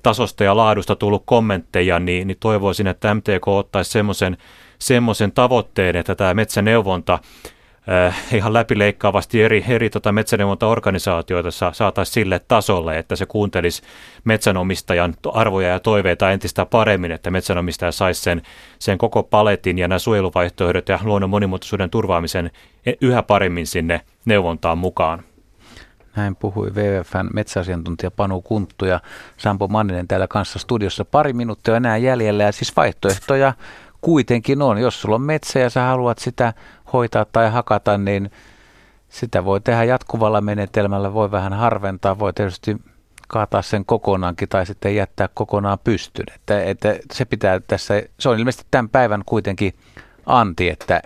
tasosta 0.03 0.43
ja 0.43 0.57
laadusta 0.57 0.95
tullut 0.95 1.23
kommentteja, 1.25 1.99
niin, 1.99 2.27
niin 2.27 2.37
toivoisin, 2.39 2.87
että 2.87 3.15
MTK 3.15 3.47
ottaisi 3.47 3.91
semmoisen 3.91 4.37
semmoisen 4.79 5.31
tavoitteen, 5.31 5.95
että 5.95 6.15
tämä 6.15 6.33
metsäneuvonta 6.33 7.19
äh, 7.89 8.15
ihan 8.33 8.53
läpileikkaavasti 8.53 9.43
eri, 9.43 9.65
eri 9.67 9.89
tota 9.89 10.11
metsäneuvontaorganisaatioita 10.11 11.51
sa, 11.51 11.71
saataisiin 11.73 12.13
sille 12.13 12.41
tasolle, 12.47 12.97
että 12.97 13.15
se 13.15 13.25
kuuntelisi 13.25 13.83
metsänomistajan 14.23 15.13
arvoja 15.33 15.67
ja 15.67 15.79
toiveita 15.79 16.31
entistä 16.31 16.65
paremmin, 16.65 17.11
että 17.11 17.31
metsänomistaja 17.31 17.91
saisi 17.91 18.21
sen, 18.21 18.41
sen 18.79 18.97
koko 18.97 19.23
paletin 19.23 19.77
ja 19.77 19.87
nämä 19.87 19.99
suojeluvaihtoehdot 19.99 20.89
ja 20.89 20.99
luonnon 21.03 21.29
monimuotoisuuden 21.29 21.89
turvaamisen 21.89 22.51
e- 22.85 22.93
yhä 23.01 23.23
paremmin 23.23 23.67
sinne 23.67 24.01
neuvontaan 24.25 24.77
mukaan. 24.77 25.23
Näin 26.15 26.35
puhui 26.35 26.71
WWFn 26.71 27.29
metsäasiantuntija 27.33 28.11
Panu 28.11 28.41
Kunttu 28.41 28.85
ja 28.85 28.99
Sampo 29.37 29.67
Manninen 29.67 30.07
täällä 30.07 30.27
kanssa 30.27 30.59
studiossa. 30.59 31.05
Pari 31.05 31.33
minuuttia 31.33 31.77
enää 31.77 31.97
jäljellä 31.97 32.43
ja 32.43 32.51
siis 32.51 32.75
vaihtoehtoja 32.75 33.53
kuitenkin 34.01 34.61
on. 34.61 34.77
Jos 34.77 35.01
sulla 35.01 35.15
on 35.15 35.21
metsä 35.21 35.59
ja 35.59 35.69
sä 35.69 35.81
haluat 35.81 36.19
sitä 36.19 36.53
hoitaa 36.93 37.25
tai 37.25 37.51
hakata, 37.51 37.97
niin 37.97 38.31
sitä 39.09 39.45
voi 39.45 39.61
tehdä 39.61 39.83
jatkuvalla 39.83 40.41
menetelmällä, 40.41 41.13
voi 41.13 41.31
vähän 41.31 41.53
harventaa, 41.53 42.19
voi 42.19 42.33
tietysti 42.33 42.77
kaataa 43.27 43.61
sen 43.61 43.85
kokonaankin 43.85 44.49
tai 44.49 44.65
sitten 44.65 44.95
jättää 44.95 45.29
kokonaan 45.33 45.79
pystyyn. 45.83 46.27
Että, 46.35 46.63
että 46.63 46.95
se 47.13 47.25
pitää 47.25 47.59
tässä, 47.59 48.03
se 48.19 48.29
on 48.29 48.39
ilmeisesti 48.39 48.65
tämän 48.71 48.89
päivän 48.89 49.23
kuitenkin 49.25 49.73
anti, 50.25 50.69
että 50.69 51.01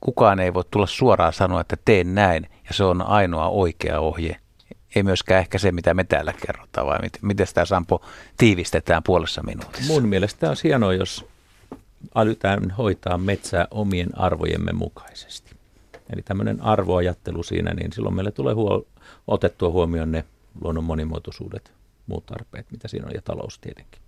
kukaan 0.00 0.40
ei 0.40 0.54
voi 0.54 0.64
tulla 0.70 0.86
suoraan 0.86 1.32
sanoa, 1.32 1.60
että 1.60 1.76
teen 1.84 2.14
näin 2.14 2.48
ja 2.68 2.74
se 2.74 2.84
on 2.84 3.02
ainoa 3.02 3.48
oikea 3.48 4.00
ohje. 4.00 4.36
Ei 4.94 5.02
myöskään 5.02 5.40
ehkä 5.40 5.58
se, 5.58 5.72
mitä 5.72 5.94
me 5.94 6.04
täällä 6.04 6.32
kerrotaan, 6.46 6.86
vai 6.86 6.98
miten, 7.02 7.20
miten 7.22 7.46
sitä 7.46 7.64
Sampo 7.64 8.02
tiivistetään 8.36 9.02
puolessa 9.02 9.42
minuutissa? 9.42 9.92
Mun 9.92 10.08
mielestä 10.08 10.48
olisi 10.48 10.68
hienoa, 10.68 10.94
jos 10.94 11.26
älytään 12.16 12.70
hoitaa 12.70 13.18
metsää 13.18 13.68
omien 13.70 14.18
arvojemme 14.18 14.72
mukaisesti. 14.72 15.56
Eli 16.12 16.22
tämmöinen 16.22 16.62
arvoajattelu 16.62 17.42
siinä, 17.42 17.74
niin 17.74 17.92
silloin 17.92 18.14
meille 18.14 18.30
tulee 18.30 18.54
huo- 18.54 18.86
otettua 19.26 19.70
huomioon 19.70 20.12
ne 20.12 20.24
luonnon 20.60 20.84
monimuotoisuudet, 20.84 21.72
muut 22.06 22.26
tarpeet, 22.26 22.66
mitä 22.70 22.88
siinä 22.88 23.06
on, 23.06 23.14
ja 23.14 23.22
talous 23.22 23.58
tietenkin. 23.58 24.00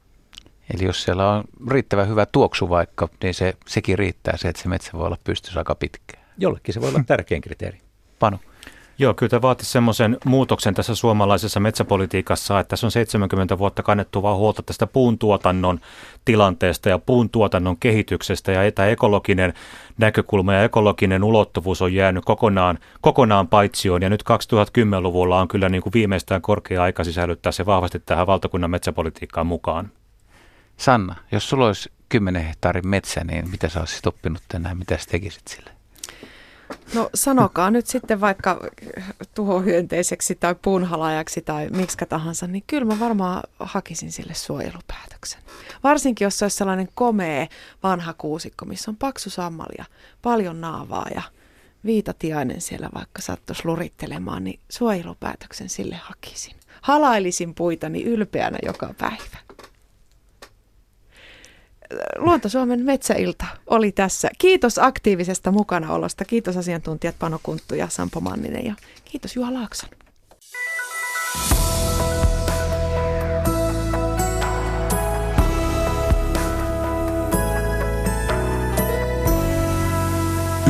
Eli 0.75 0.85
jos 0.85 1.03
siellä 1.03 1.31
on 1.31 1.45
riittävän 1.71 2.09
hyvä 2.09 2.27
tuoksu 2.27 2.69
vaikka, 2.69 3.09
niin 3.23 3.35
se, 3.35 3.55
sekin 3.67 3.99
riittää 3.99 4.37
se, 4.37 4.49
että 4.49 4.63
se 4.63 4.69
metsä 4.69 4.91
voi 4.93 5.07
olla 5.07 5.19
pystyssä 5.25 5.61
aika 5.61 5.75
pitkään. 5.75 6.25
Jollekin 6.39 6.75
se 6.75 6.81
voi 6.81 6.89
olla 6.89 7.05
tärkein 7.07 7.43
kriteeri. 7.43 7.81
Panu. 8.19 8.39
Joo, 8.99 9.15
kyllä 9.15 9.31
tämä 9.31 9.43
vaatisi 9.43 9.71
semmoisen 9.71 10.19
muutoksen 10.25 10.75
tässä 10.75 10.95
suomalaisessa 10.95 11.61
metsäpolitiikassa, 11.61 12.61
että 12.61 12.69
tässä 12.69 12.87
on 12.87 12.91
70 12.91 13.59
vuotta 13.59 13.83
kannettu 13.83 14.23
vaan 14.23 14.37
huolta 14.37 14.63
tästä 14.63 14.87
puuntuotannon 14.87 15.81
tilanteesta 16.25 16.89
ja 16.89 16.99
puuntuotannon 16.99 17.77
kehityksestä 17.77 18.53
ja 18.53 18.73
tämä 18.73 18.89
ekologinen 18.89 19.55
näkökulma 19.99 20.55
ja 20.55 20.65
ekologinen 20.65 21.25
ulottuvuus 21.25 21.83
on 21.83 21.95
jäänyt 21.95 22.25
kokonaan, 22.25 22.79
kokonaan 23.01 23.49
paitsioon 23.49 24.03
ja 24.03 24.11
nyt 24.11 24.23
2010-luvulla 24.23 25.41
on 25.41 25.49
kyllä 25.49 25.69
niin 25.69 25.83
kuin 25.83 25.93
viimeistään 25.93 26.43
korkea 26.43 26.83
aika 26.83 27.05
sisällyttää 27.05 27.53
se 27.53 27.67
vahvasti 27.67 28.03
tähän 28.07 28.27
valtakunnan 28.27 28.71
metsäpolitiikkaan 28.71 29.47
mukaan. 29.47 29.91
Sanna, 30.77 31.15
jos 31.33 31.49
sulla 31.49 31.67
olisi 31.67 31.91
10 32.09 32.45
hehtaarin 32.45 32.89
metsä, 32.89 33.25
niin 33.25 33.51
mitä 33.51 33.69
sä 33.69 33.81
olisit 33.81 34.07
oppinut 34.07 34.43
tänään, 34.49 34.79
mitä 34.79 34.99
sä 34.99 35.05
tekisit 35.11 35.49
sille? 35.49 35.82
No 36.95 37.11
sanokaa 37.15 37.71
nyt 37.71 37.87
sitten 37.87 38.21
vaikka 38.21 38.61
tuhohyönteiseksi 39.35 40.35
tai 40.35 40.55
puunhalajaksi 40.63 41.41
tai 41.41 41.69
miksi 41.71 41.97
tahansa, 42.09 42.47
niin 42.47 42.65
kyllä 42.67 42.85
mä 42.85 43.01
varmaan 43.01 43.43
hakisin 43.59 44.13
sille 44.13 44.35
suojelupäätöksen. 44.35 45.41
Varsinkin 45.85 46.27
jos 46.27 46.39
se 46.39 46.45
olisi 46.45 46.57
sellainen 46.57 46.89
komea 46.95 47.47
vanha 47.83 48.13
kuusikko, 48.13 48.65
missä 48.65 48.91
on 48.91 48.97
paksu 48.97 49.31
sammal 49.31 49.69
ja 49.79 49.85
paljon 50.23 50.61
naavaa 50.61 51.07
ja 51.15 51.23
viitatiainen 51.85 52.61
siellä 52.61 52.89
vaikka 52.95 53.23
sattuisi 53.23 53.63
lurittelemaan, 53.65 54.45
niin 54.45 54.61
suojelupäätöksen 54.69 55.69
sille 55.69 55.95
hakisin. 56.03 56.57
Halailisin 56.83 57.55
puitani 57.55 58.03
ylpeänä 58.03 58.59
joka 58.63 58.95
päivä. 58.99 59.39
Luonto-Suomen 62.17 62.85
metsäilta 62.85 63.45
oli 63.67 63.93
tässä. 63.93 64.31
Kiitos 64.39 64.79
aktiivisesta 64.79 65.53
mukanaolosta. 65.53 66.25
Kiitos 66.25 66.57
asiantuntijat 66.57 67.19
Pano 67.19 67.41
Kunttu 67.43 67.75
ja 67.75 67.89
Sampo 67.89 68.21
Manninen 68.21 68.67
ja 68.67 68.75
kiitos 69.05 69.37
Juha 69.37 69.55
Laakson. 69.55 69.91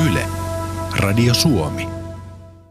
Yle. 0.07 0.27
Radio 0.99 1.35
Suomi. 1.35 1.92